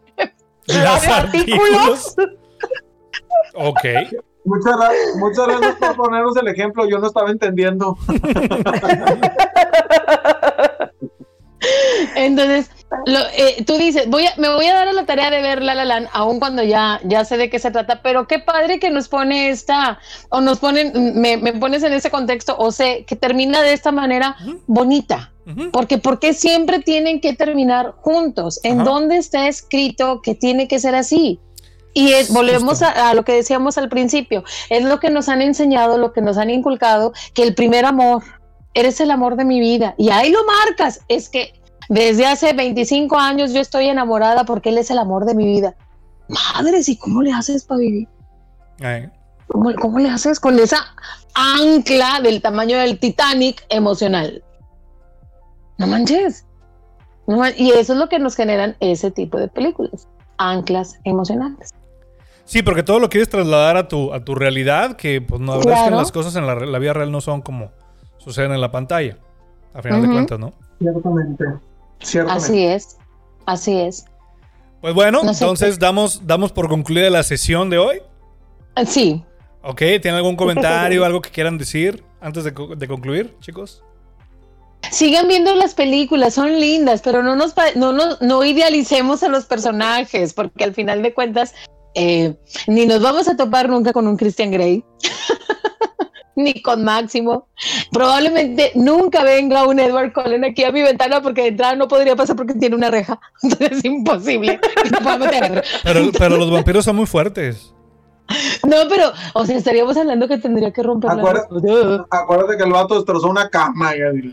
Los 0.68 1.08
artículos. 1.08 2.16
Ok. 3.56 3.84
Muchas, 4.46 4.74
gra- 4.76 4.92
muchas 5.20 5.48
gracias 5.48 5.76
por 5.76 5.96
ponernos 5.98 6.38
el 6.38 6.48
ejemplo. 6.48 6.88
Yo 6.90 7.00
no 7.00 7.08
estaba 7.08 7.30
entendiendo. 7.32 7.98
Entonces, 12.16 12.70
lo- 13.06 13.28
eh, 13.36 13.64
tú 13.66 13.78
dices, 13.78 14.10
voy 14.10 14.26
a, 14.26 14.34
me 14.38 14.50
voy 14.54 14.66
a 14.66 14.74
dar 14.74 14.88
a 14.88 14.94
la 14.94 15.06
tarea 15.06 15.30
de 15.30 15.42
ver 15.42 15.62
La 15.62 15.76
La 15.76 15.86
Land, 15.86 16.08
aun 16.14 16.40
cuando 16.40 16.64
ya, 16.64 17.00
ya 17.04 17.26
sé 17.26 17.38
de 17.38 17.50
qué 17.50 17.60
se 17.60 17.72
trata, 17.72 18.02
pero 18.02 18.28
qué 18.28 18.40
padre 18.40 18.80
que 18.80 18.90
nos 18.90 19.08
pone 19.10 19.50
esta, 19.50 20.00
o 20.30 20.42
nos 20.42 20.60
ponen, 20.60 21.20
me, 21.20 21.38
me 21.38 21.54
pones 21.54 21.84
en 21.84 21.94
ese 21.94 22.10
contexto, 22.10 22.56
o 22.58 22.72
sé, 22.72 23.04
que 23.06 23.16
termina 23.16 23.62
de 23.62 23.74
esta 23.74 23.92
manera 23.92 24.36
bonita. 24.68 25.32
Porque, 25.72 25.98
porque 25.98 26.34
siempre 26.34 26.80
tienen 26.80 27.22
que 27.22 27.32
terminar 27.34 27.94
juntos. 28.02 28.60
¿En 28.64 28.82
Ajá. 28.82 28.90
dónde 28.90 29.16
está 29.16 29.48
escrito 29.48 30.22
que 30.22 30.36
tiene 30.36 30.68
que 30.68 30.78
ser 30.78 30.94
así? 30.94 31.40
Y 31.94 32.12
es, 32.12 32.34
volvemos 32.34 32.82
a, 32.82 33.10
a 33.10 33.14
lo 33.14 33.24
que 33.24 33.32
decíamos 33.32 33.78
al 33.78 33.88
principio, 33.88 34.44
es 34.70 34.84
lo 34.84 35.00
que 35.00 35.10
nos 35.10 35.30
han 35.30 35.42
enseñado, 35.42 35.98
lo 35.98 36.12
que 36.12 36.20
nos 36.22 36.38
han 36.38 36.50
inculcado, 36.50 37.14
que 37.34 37.44
el 37.44 37.56
primer 37.56 37.86
amor, 37.86 38.24
eres 38.74 39.00
el 39.00 39.10
amor 39.10 39.38
de 39.38 39.46
mi 39.46 39.62
vida. 39.62 39.96
Y 39.98 40.10
ahí 40.10 40.32
lo 40.32 40.40
marcas, 40.44 41.00
es 41.08 41.30
que 41.30 41.54
desde 41.90 42.26
hace 42.26 42.54
25 42.54 43.18
años 43.18 43.54
yo 43.54 43.62
estoy 43.62 43.88
enamorada 43.88 44.44
porque 44.44 44.70
él 44.70 44.78
es 44.78 44.92
el 44.92 45.00
amor 45.00 45.26
de 45.26 45.36
mi 45.36 45.46
vida. 45.46 45.76
Madres, 46.28 46.90
¿y 46.90 46.98
cómo 46.98 47.22
le 47.22 47.32
haces 47.32 47.64
para 47.64 47.80
vivir? 47.80 48.08
Ay. 48.82 49.10
¿Cómo, 49.48 49.74
cómo 49.76 50.00
le 50.00 50.10
haces 50.10 50.40
con 50.40 50.60
esa 50.60 50.78
ancla 51.34 52.20
del 52.22 52.42
tamaño 52.42 52.78
del 52.78 53.00
Titanic 53.00 53.66
emocional? 53.70 54.44
No 55.78 55.88
manches. 55.88 56.46
No 57.28 57.38
man- 57.38 57.54
y 57.56 57.72
eso 57.72 57.94
es 57.94 58.00
lo 58.00 58.10
que 58.10 58.20
nos 58.20 58.36
generan 58.36 58.76
ese 58.80 59.12
tipo 59.12 59.38
de 59.38 59.48
películas, 59.48 60.08
anclas 60.38 61.00
emocionales. 61.06 61.74
Sí, 62.44 62.64
porque 62.64 62.84
todo 62.84 63.00
lo 63.00 63.10
quieres 63.10 63.30
trasladar 63.30 63.76
a 63.76 63.88
tu, 63.88 64.14
a 64.14 64.24
tu 64.24 64.34
realidad, 64.34 64.96
que 64.96 65.22
pues 65.22 65.42
no, 65.42 65.54
la 65.54 65.58
verdad 65.60 65.84
es 65.84 65.90
que 65.90 65.96
las 65.96 66.12
cosas 66.12 66.36
en 66.38 66.48
la, 66.48 66.80
vida 66.80 66.94
real 66.94 67.12
no 67.12 67.20
son 67.20 67.42
como 67.42 67.72
suceden 68.18 68.54
en 68.54 68.62
la 68.62 68.72
pantalla. 68.72 69.18
A 69.74 69.82
final 69.82 70.02
de 70.02 70.08
cuentas, 70.08 70.40
¿no? 70.40 70.54
Ciertamente. 70.80 71.46
Ciertamente. 72.02 72.46
Así 72.46 72.66
es, 72.66 72.98
así 73.46 73.78
es. 73.78 74.06
Pues 74.82 74.94
bueno, 74.94 75.24
No 75.24 75.34
sé 75.34 75.44
entonces 75.44 75.80
damos, 75.80 76.26
damos 76.28 76.52
por 76.52 76.70
concluida 76.70 77.10
la 77.10 77.24
sesión 77.24 77.70
de 77.70 77.78
hoy. 77.78 78.02
Ah, 78.76 78.86
Sí, 78.86 79.24
Ok, 79.64 79.80
¿tienen 79.80 80.14
algún 80.16 80.36
comentario, 80.38 81.04
algo 81.04 81.22
que 81.22 81.30
quieran 81.30 81.58
decir 81.58 82.02
antes 82.22 82.44
de, 82.46 82.54
co- 82.54 82.76
de 82.76 82.88
concluir, 82.88 83.36
chicos? 83.42 83.84
Sigan 84.92 85.28
viendo 85.28 85.54
las 85.56 85.74
películas, 85.74 86.36
son 86.36 86.58
lindas, 86.60 87.02
pero 87.04 87.22
no 87.22 87.36
nos 87.36 87.54
no, 87.76 87.92
nos- 87.92 88.22
no 88.22 88.46
idealicemos 88.46 89.24
a 89.24 89.28
los 89.28 89.46
personajes, 89.46 90.34
porque 90.34 90.64
al 90.64 90.74
final 90.74 91.02
de 91.02 91.14
cuentas 91.14 91.54
eh, 91.96 92.36
ni 92.68 92.86
nos 92.86 93.02
vamos 93.02 93.28
a 93.28 93.36
topar 93.36 93.68
nunca 93.68 93.92
con 93.92 94.08
un 94.08 94.16
Christian 94.16 94.52
Grey, 94.52 94.86
ni 96.38 96.62
con 96.62 96.84
Máximo. 96.84 97.48
Probablemente 97.92 98.72
nunca 98.76 99.24
venga 99.24 99.68
un 99.68 99.80
Edward 99.80 100.14
Cullen 100.14 100.46
aquí 100.46 100.64
a 100.64 100.72
mi 100.72 100.82
ventana 100.82 101.22
porque 101.22 101.42
de 101.42 101.48
entrada 101.50 101.76
no 101.76 101.88
podría 101.88 102.16
pasar 102.16 102.36
porque 102.36 102.54
tiene 102.54 102.76
una 102.76 102.90
reja. 102.90 103.20
Entonces 103.44 103.80
es 103.80 103.86
imposible 103.86 104.60
meter. 105.20 105.64
Pero, 105.84 106.12
pero 106.18 106.38
los 106.38 106.52
vampiros 106.52 106.86
son 106.86 106.96
muy 106.96 107.08
fuertes. 107.08 107.74
No, 108.68 108.76
pero, 108.90 109.12
o 109.34 109.46
sea, 109.46 109.58
estaríamos 109.58 109.98
hablando 109.98 110.28
que 110.28 110.38
tendría 110.38 110.72
que 110.72 110.84
romper 110.84 111.14
la 111.14 111.22
Acuérdate, 111.22 112.04
acuérdate 112.12 112.58
que 112.58 112.64
el 112.64 112.72
vato 112.72 112.96
destrozó 112.96 113.30
una 113.30 113.50
cama. 113.50 113.94
y 113.96 114.02
así. 114.02 114.32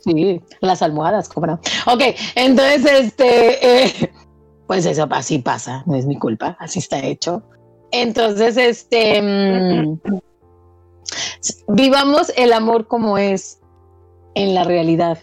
Sí, 0.00 0.40
las 0.60 0.80
almohadas, 0.82 1.28
cómo 1.28 1.46
no. 1.46 1.60
Ok, 1.86 2.02
entonces, 2.34 2.84
este, 2.84 3.84
eh, 3.84 4.12
pues 4.66 4.86
eso 4.86 5.06
así 5.10 5.38
pasa, 5.40 5.82
no 5.86 5.96
es 5.96 6.06
mi 6.06 6.18
culpa, 6.18 6.56
así 6.58 6.78
está 6.78 6.98
hecho. 7.00 7.42
Entonces, 7.90 8.56
este, 8.56 9.22
mm, 9.22 10.00
vivamos 11.68 12.32
el 12.36 12.52
amor 12.52 12.86
como 12.86 13.18
es 13.18 13.60
en 14.34 14.54
la 14.54 14.64
realidad. 14.64 15.18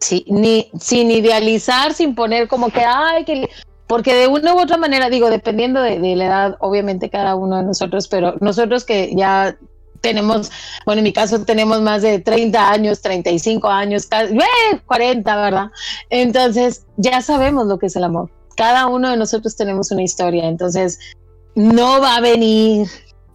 Sí, 0.00 0.24
ni, 0.28 0.70
sin 0.78 1.10
idealizar, 1.10 1.94
sin 1.94 2.14
poner 2.14 2.48
como 2.48 2.70
que, 2.70 2.80
ay, 2.80 3.24
que, 3.24 3.48
porque 3.86 4.14
de 4.14 4.28
una 4.28 4.54
u 4.54 4.60
otra 4.60 4.76
manera, 4.76 5.08
digo, 5.08 5.30
dependiendo 5.30 5.80
de, 5.80 5.98
la 6.16 6.24
edad, 6.26 6.56
obviamente 6.60 7.10
cada 7.10 7.36
uno 7.36 7.56
de 7.56 7.62
nosotros, 7.62 8.08
pero 8.08 8.34
nosotros 8.40 8.84
que 8.84 9.14
ya 9.16 9.56
tenemos, 10.00 10.50
bueno, 10.84 10.98
en 10.98 11.04
mi 11.04 11.12
caso 11.12 11.42
tenemos 11.44 11.80
más 11.80 12.02
de 12.02 12.18
30 12.18 12.70
años, 12.70 13.00
35 13.00 13.68
años, 13.68 14.06
casi, 14.06 14.34
¡eh! 14.34 14.80
40, 14.84 15.36
¿verdad? 15.36 15.70
Entonces, 16.10 16.84
ya 16.98 17.22
sabemos 17.22 17.66
lo 17.66 17.78
que 17.78 17.86
es 17.86 17.96
el 17.96 18.04
amor. 18.04 18.30
Cada 18.56 18.86
uno 18.86 19.10
de 19.10 19.16
nosotros 19.16 19.56
tenemos 19.56 19.90
una 19.90 20.02
historia, 20.02 20.46
entonces 20.46 20.98
no 21.54 22.00
va 22.00 22.16
a 22.16 22.20
venir 22.20 22.88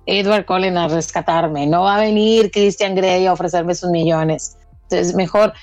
Edward 0.05 0.45
Cullen 0.45 0.77
a 0.77 0.87
rescatarme, 0.87 1.67
no 1.67 1.83
va 1.83 1.97
a 1.97 1.99
venir 1.99 2.51
Christian 2.51 2.95
Grey 2.95 3.25
a 3.27 3.33
ofrecerme 3.33 3.75
sus 3.75 3.89
millones. 3.89 4.57
Entonces, 4.83 5.15
mejor 5.15 5.53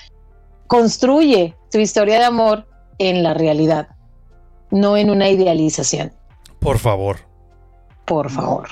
construye 0.67 1.55
tu 1.71 1.79
historia 1.79 2.19
de 2.19 2.25
amor 2.25 2.65
en 2.97 3.23
la 3.23 3.33
realidad, 3.33 3.89
no 4.71 4.97
en 4.97 5.09
una 5.09 5.29
idealización, 5.29 6.13
Por 6.59 6.79
favor. 6.79 7.17
por 8.05 8.29
favor. 8.29 8.67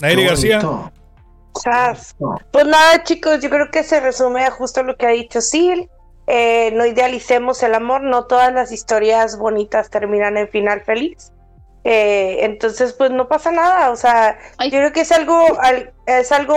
Nairi 0.00 0.24
García. 0.24 0.60
Pues 2.50 2.66
nada, 2.66 3.02
chicos, 3.04 3.40
yo 3.40 3.50
creo 3.50 3.70
que 3.70 3.82
se 3.84 4.00
resume 4.00 4.44
a 4.44 4.50
justo 4.50 4.82
lo 4.82 4.96
que 4.96 5.06
ha 5.06 5.10
dicho 5.10 5.40
Sil. 5.42 5.90
Eh, 6.26 6.70
no 6.72 6.86
idealicemos 6.86 7.62
el 7.62 7.74
amor, 7.74 8.02
no 8.02 8.24
todas 8.24 8.52
las 8.52 8.72
historias 8.72 9.38
bonitas 9.38 9.90
terminan 9.90 10.36
en 10.36 10.48
final 10.48 10.80
feliz. 10.80 11.32
Eh, 11.84 12.38
entonces, 12.44 12.94
pues 12.94 13.10
no 13.10 13.28
pasa 13.28 13.50
nada. 13.52 13.90
O 13.90 13.96
sea, 13.96 14.38
yo 14.64 14.70
creo 14.70 14.92
que 14.92 15.02
es 15.02 15.12
algo, 15.12 15.60
al- 15.60 15.92
es 16.06 16.32
algo 16.32 16.56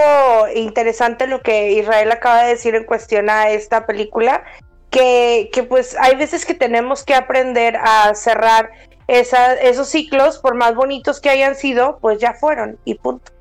interesante 0.56 1.28
lo 1.28 1.42
que 1.42 1.72
Israel 1.74 2.12
acaba 2.12 2.44
de 2.44 2.50
decir 2.50 2.76
en 2.76 2.86
cuestión 2.86 3.30
a 3.30 3.50
esta 3.50 3.86
película. 3.86 4.44
Que, 4.90 5.50
que 5.52 5.64
pues 5.64 5.98
hay 6.00 6.16
veces 6.16 6.46
que 6.46 6.54
tenemos 6.54 7.04
que 7.04 7.14
aprender 7.14 7.76
a 7.76 8.16
cerrar 8.16 8.72
esa- 9.08 9.56
esos 9.56 9.90
ciclos, 9.90 10.40
por 10.40 10.56
más 10.56 10.76
bonitos 10.76 11.20
que 11.20 11.30
hayan 11.30 11.56
sido, 11.56 12.00
pues 12.00 12.20
ya 12.20 12.34
fueron 12.34 12.80
y 12.86 12.96
punto. 12.96 13.34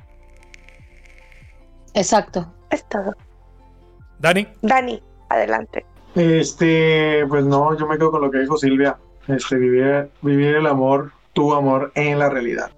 Exacto. 1.94 2.52
Es 2.70 2.84
todo. 2.88 3.14
Dani. 4.18 4.48
Dani, 4.62 5.00
adelante. 5.28 5.86
Este, 6.14 7.24
pues 7.28 7.44
no, 7.44 7.76
yo 7.78 7.86
me 7.86 7.96
quedo 7.96 8.10
con 8.10 8.22
lo 8.22 8.30
que 8.30 8.38
dijo 8.38 8.56
Silvia. 8.56 8.96
Este, 9.28 9.56
vivir, 9.56 10.10
vivir 10.22 10.56
el 10.56 10.66
amor, 10.66 11.12
tu 11.36 11.52
amor 11.54 11.92
en 11.94 12.18
la 12.18 12.30
realidad. 12.30 12.70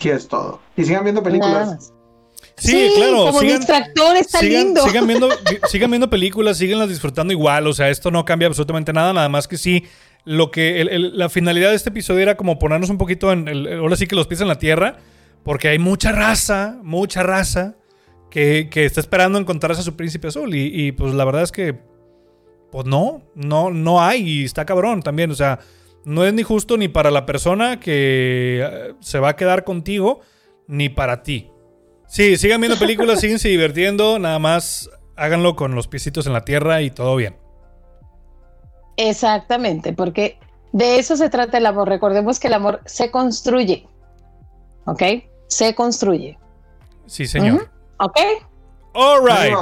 Que 0.00 0.12
es 0.12 0.26
todo. 0.26 0.60
Y 0.76 0.84
sigan 0.84 1.04
viendo 1.04 1.22
películas. 1.22 1.68
más. 1.68 1.92
Sí, 2.56 2.90
claro. 2.96 3.26
Como 3.26 3.40
sigan- 3.40 3.58
distractor, 3.58 4.16
está 4.16 4.38
sigan, 4.40 4.64
lindo. 4.64 4.82
Sigan 4.82 5.06
viendo, 5.06 5.28
vi- 5.50 5.58
sigan 5.68 5.90
viendo 5.90 6.08
películas, 6.10 6.56
síganlas 6.56 6.88
disfrutando 6.88 7.32
igual. 7.34 7.66
O 7.66 7.74
sea, 7.74 7.90
esto 7.90 8.10
no 8.10 8.24
cambia 8.24 8.48
absolutamente 8.48 8.92
nada, 8.94 9.12
nada 9.12 9.28
más 9.28 9.46
que 9.46 9.58
sí. 9.58 9.84
Lo 10.24 10.50
que 10.50 10.80
el- 10.80 10.88
el- 10.88 11.18
la 11.18 11.28
finalidad 11.28 11.68
de 11.70 11.76
este 11.76 11.90
episodio 11.90 12.20
era 12.22 12.36
como 12.36 12.58
ponernos 12.58 12.88
un 12.88 12.96
poquito 12.98 13.30
en 13.30 13.46
el, 13.48 13.78
ahora 13.78 13.94
sí 13.96 14.06
que 14.06 14.16
los 14.16 14.26
pies 14.26 14.40
en 14.40 14.48
la 14.48 14.58
tierra, 14.58 14.96
porque 15.44 15.68
hay 15.68 15.78
mucha 15.78 16.12
raza, 16.12 16.78
mucha 16.82 17.22
raza 17.22 17.74
que, 18.30 18.68
que 18.70 18.86
está 18.86 19.00
esperando 19.00 19.38
encontrarse 19.38 19.82
a 19.82 19.84
su 19.84 19.94
príncipe 19.96 20.28
azul. 20.28 20.54
Y, 20.54 20.70
y, 20.86 20.92
pues 20.92 21.12
la 21.12 21.24
verdad 21.26 21.42
es 21.42 21.52
que, 21.52 21.78
pues 22.70 22.86
no, 22.86 23.22
no, 23.34 23.70
no 23.70 24.02
hay 24.02 24.22
y 24.26 24.44
está 24.44 24.64
cabrón 24.64 25.02
también. 25.02 25.30
O 25.30 25.34
sea, 25.34 25.58
no 26.04 26.24
es 26.24 26.32
ni 26.34 26.42
justo 26.42 26.76
ni 26.76 26.88
para 26.88 27.10
la 27.10 27.26
persona 27.26 27.80
que 27.80 28.60
eh, 28.62 28.94
se 29.00 29.18
va 29.18 29.30
a 29.30 29.36
quedar 29.36 29.64
contigo, 29.64 30.20
ni 30.66 30.88
para 30.88 31.22
ti. 31.22 31.50
Sí, 32.06 32.36
sigan 32.36 32.60
viendo 32.60 32.78
películas, 32.78 33.20
síguense 33.20 33.48
divirtiendo, 33.48 34.18
nada 34.18 34.38
más 34.38 34.90
háganlo 35.16 35.56
con 35.56 35.74
los 35.74 35.88
piecitos 35.88 36.26
en 36.26 36.32
la 36.32 36.44
tierra 36.44 36.82
y 36.82 36.90
todo 36.90 37.16
bien. 37.16 37.36
Exactamente, 38.96 39.92
porque 39.92 40.38
de 40.72 40.98
eso 40.98 41.16
se 41.16 41.30
trata 41.30 41.58
el 41.58 41.66
amor. 41.66 41.88
Recordemos 41.88 42.38
que 42.38 42.48
el 42.48 42.54
amor 42.54 42.80
se 42.84 43.10
construye. 43.10 43.86
¿Ok? 44.86 45.02
Se 45.48 45.74
construye. 45.74 46.38
Sí, 47.06 47.26
señor. 47.26 47.70
¿Ok? 47.98 48.18
All 48.94 49.20
right. 49.24 49.56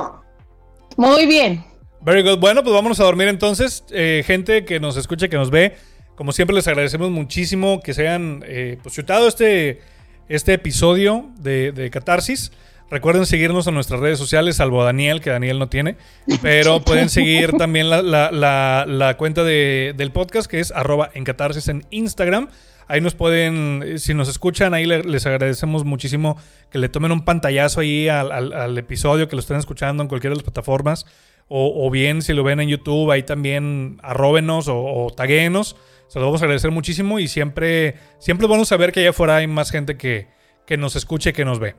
Muy 0.97 1.27
bien. 1.27 1.65
Very 2.01 2.23
good. 2.23 2.39
Bueno, 2.39 2.63
pues 2.63 2.73
vámonos 2.73 2.99
a 3.01 3.05
dormir 3.05 3.29
entonces. 3.29 3.85
Eh, 3.91 4.23
gente 4.27 4.65
que 4.65 4.81
nos 4.81 4.97
escucha, 4.97 5.29
que 5.29 5.37
nos 5.37 5.51
ve, 5.51 5.77
como 6.21 6.33
siempre 6.33 6.55
les 6.55 6.69
agradecemos 6.69 7.11
muchísimo 7.11 7.81
que 7.81 7.95
se 7.95 8.03
hayan 8.07 8.45
eh, 8.47 8.77
pues, 8.83 8.95
chutado 8.95 9.27
este, 9.27 9.81
este 10.29 10.53
episodio 10.53 11.31
de, 11.39 11.73
de 11.73 11.89
Catarsis. 11.89 12.53
Recuerden 12.91 13.25
seguirnos 13.25 13.67
en 13.67 13.73
nuestras 13.73 14.01
redes 14.01 14.19
sociales, 14.19 14.57
salvo 14.57 14.83
a 14.83 14.85
Daniel, 14.85 15.23
que 15.23 15.31
Daniel 15.31 15.59
no 15.59 15.71
tiene. 15.71 15.97
Pero 16.43 16.81
pueden 16.85 17.09
seguir 17.09 17.53
también 17.53 17.89
la, 17.89 18.03
la- 18.03 18.31
la- 18.33 18.85
la 18.87 19.17
cuenta 19.17 19.45
de- 19.45 19.95
del 19.97 20.13
podcast, 20.13 20.47
que 20.51 20.61
es 20.61 20.73
arroba 20.73 21.11
en 21.15 21.25
Catarsis 21.25 21.69
en 21.69 21.87
Instagram. 21.89 22.51
Ahí 22.87 23.01
nos 23.01 23.15
pueden, 23.15 23.83
eh, 23.83 23.99
si 23.99 24.13
nos 24.13 24.29
escuchan, 24.29 24.75
ahí 24.75 24.85
le- 24.85 25.03
les 25.05 25.25
agradecemos 25.25 25.87
muchísimo 25.87 26.37
que 26.71 26.77
le 26.79 26.91
tomen 26.91 27.13
un 27.13 27.25
pantallazo 27.25 27.81
ahí 27.81 28.09
al, 28.11 28.31
al- 28.31 28.53
al 28.53 28.77
episodio, 28.77 29.27
que 29.27 29.37
lo 29.37 29.41
estén 29.41 29.57
escuchando 29.57 30.03
en 30.03 30.09
cualquiera 30.11 30.33
de 30.33 30.37
las 30.37 30.45
plataformas. 30.45 31.07
O, 31.49 31.87
o 31.87 31.91
bien, 31.91 32.21
si 32.21 32.35
lo 32.35 32.45
ven 32.45 32.61
en 32.61 32.69
YouTube, 32.69 33.11
ahí 33.11 33.23
también 33.23 33.97
arróbenos 34.03 34.69
o, 34.69 34.77
o 34.85 35.11
taguéenos. 35.11 35.77
Se 36.11 36.19
lo 36.19 36.25
vamos 36.25 36.43
a 36.43 36.47
agradecer 36.47 36.73
muchísimo 36.73 37.21
y 37.21 37.29
siempre, 37.29 37.95
siempre 38.19 38.47
es 38.47 38.49
bueno 38.49 38.65
saber 38.65 38.91
que 38.91 38.99
allá 38.99 39.11
afuera 39.11 39.37
hay 39.37 39.47
más 39.47 39.71
gente 39.71 39.97
que, 39.97 40.27
que 40.67 40.77
nos 40.77 40.97
escuche, 40.97 41.33
que 41.33 41.45
nos 41.45 41.61
ve. 41.61 41.77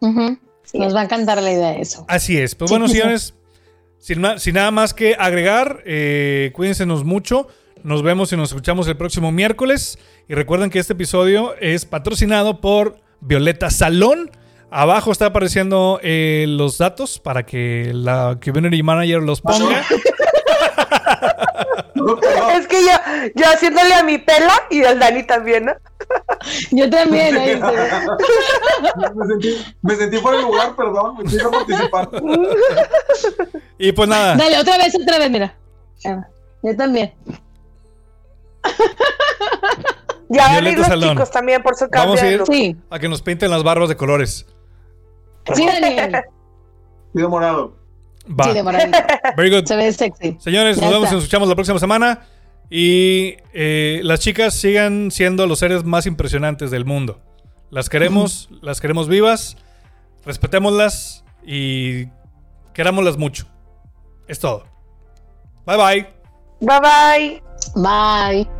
Ujú. 0.00 0.38
Nos 0.72 0.96
va 0.96 1.02
a 1.02 1.04
encantar 1.04 1.42
la 1.42 1.52
idea 1.52 1.72
de 1.72 1.82
eso. 1.82 2.06
Así 2.08 2.38
es. 2.38 2.54
Pues 2.54 2.70
Sí, 2.70 2.72
bueno, 2.72 2.88
señores, 2.92 3.34
sin, 3.98 4.24
sin 4.38 4.54
nada 4.54 4.70
más 4.70 4.94
que 4.94 5.16
agregar, 5.18 5.82
eh, 5.84 6.50
cuídensenos 6.54 7.04
mucho. 7.04 7.48
Nos 7.82 8.02
vemos 8.02 8.32
y 8.32 8.38
nos 8.38 8.52
escuchamos 8.52 8.88
el 8.88 8.96
próximo 8.96 9.30
miércoles. 9.30 9.98
Y 10.26 10.32
recuerden 10.32 10.70
que 10.70 10.78
este 10.78 10.94
episodio 10.94 11.54
es 11.60 11.84
patrocinado 11.84 12.62
por 12.62 13.02
Violeta 13.20 13.68
Salón. 13.68 14.30
Abajo 14.70 15.12
está 15.12 15.26
apareciendo 15.26 16.00
eh, 16.02 16.46
los 16.48 16.78
datos 16.78 17.18
para 17.18 17.44
que 17.44 17.90
la 17.92 18.38
Community 18.42 18.82
Manager 18.82 19.20
los 19.20 19.42
ponga. 19.42 19.84
Es 22.54 22.66
que 22.66 22.82
yo, 22.82 22.90
yo 23.34 23.46
haciéndole 23.46 23.94
a 23.94 24.02
mi 24.02 24.18
pela 24.18 24.52
y 24.70 24.82
al 24.84 24.98
Dani 24.98 25.22
también, 25.24 25.66
¿no? 25.66 25.72
Yo 26.70 26.88
también, 26.88 27.36
ahí 27.36 27.60
me, 29.14 29.26
sentí, 29.26 29.64
me 29.82 29.96
sentí 29.96 30.16
fuera 30.18 30.38
de 30.38 30.44
lugar, 30.44 30.74
perdón, 30.74 31.18
me 31.18 31.24
quiero 31.24 31.50
participar. 31.50 32.08
Y 33.78 33.92
pues 33.92 34.08
nada. 34.08 34.36
Dale, 34.36 34.58
otra 34.58 34.78
vez, 34.78 34.94
otra 35.00 35.18
vez, 35.18 35.30
mira. 35.30 35.54
Ah, 36.06 36.26
Yo 36.62 36.76
también. 36.76 37.14
Ya 40.28 40.46
van 40.48 40.64
a 40.66 40.70
ir 40.70 40.78
los 40.78 40.86
Salón. 40.86 41.10
chicos 41.10 41.30
también 41.30 41.62
por 41.62 41.74
su 41.74 41.88
cambio 41.88 42.14
Vamos 42.14 42.22
a 42.22 42.28
ir 42.28 42.38
look. 42.38 42.76
a 42.90 42.98
que 42.98 43.08
nos 43.08 43.20
pinten 43.20 43.50
las 43.50 43.62
barbas 43.62 43.88
de 43.88 43.96
colores. 43.96 44.46
Sí, 45.54 45.66
Daniel. 45.66 46.22
Pido 47.14 47.28
morado. 47.28 47.74
Va. 48.30 48.44
Sí, 48.44 48.52
de 48.52 48.62
maravilla. 48.62 49.20
Very 49.36 49.50
good. 49.50 49.64
Se 49.66 49.76
ve 49.76 49.92
sexy. 49.92 50.36
Señores, 50.38 50.76
Ya 50.76 50.84
nos 50.84 50.92
vemos 50.92 51.10
y 51.10 51.14
nos 51.14 51.24
escuchamos 51.24 51.48
la 51.48 51.54
próxima 51.54 51.78
semana. 51.78 52.20
Y 52.70 53.36
eh, 53.52 54.00
las 54.04 54.20
chicas 54.20 54.54
sigan 54.54 55.10
siendo 55.10 55.46
los 55.46 55.58
seres 55.58 55.84
más 55.84 56.06
impresionantes 56.06 56.70
del 56.70 56.84
mundo. 56.84 57.20
Las 57.70 57.88
queremos, 57.88 58.48
las 58.62 58.80
queremos 58.80 59.08
vivas, 59.08 59.56
respetémoslas 60.24 61.24
y 61.44 62.06
querámoslas 62.72 63.16
mucho. 63.16 63.46
Es 64.28 64.38
todo. 64.38 64.64
Bye 65.66 65.76
bye. 65.76 66.06
Bye 66.60 66.80
bye. 66.80 67.42
Bye. 67.74 68.59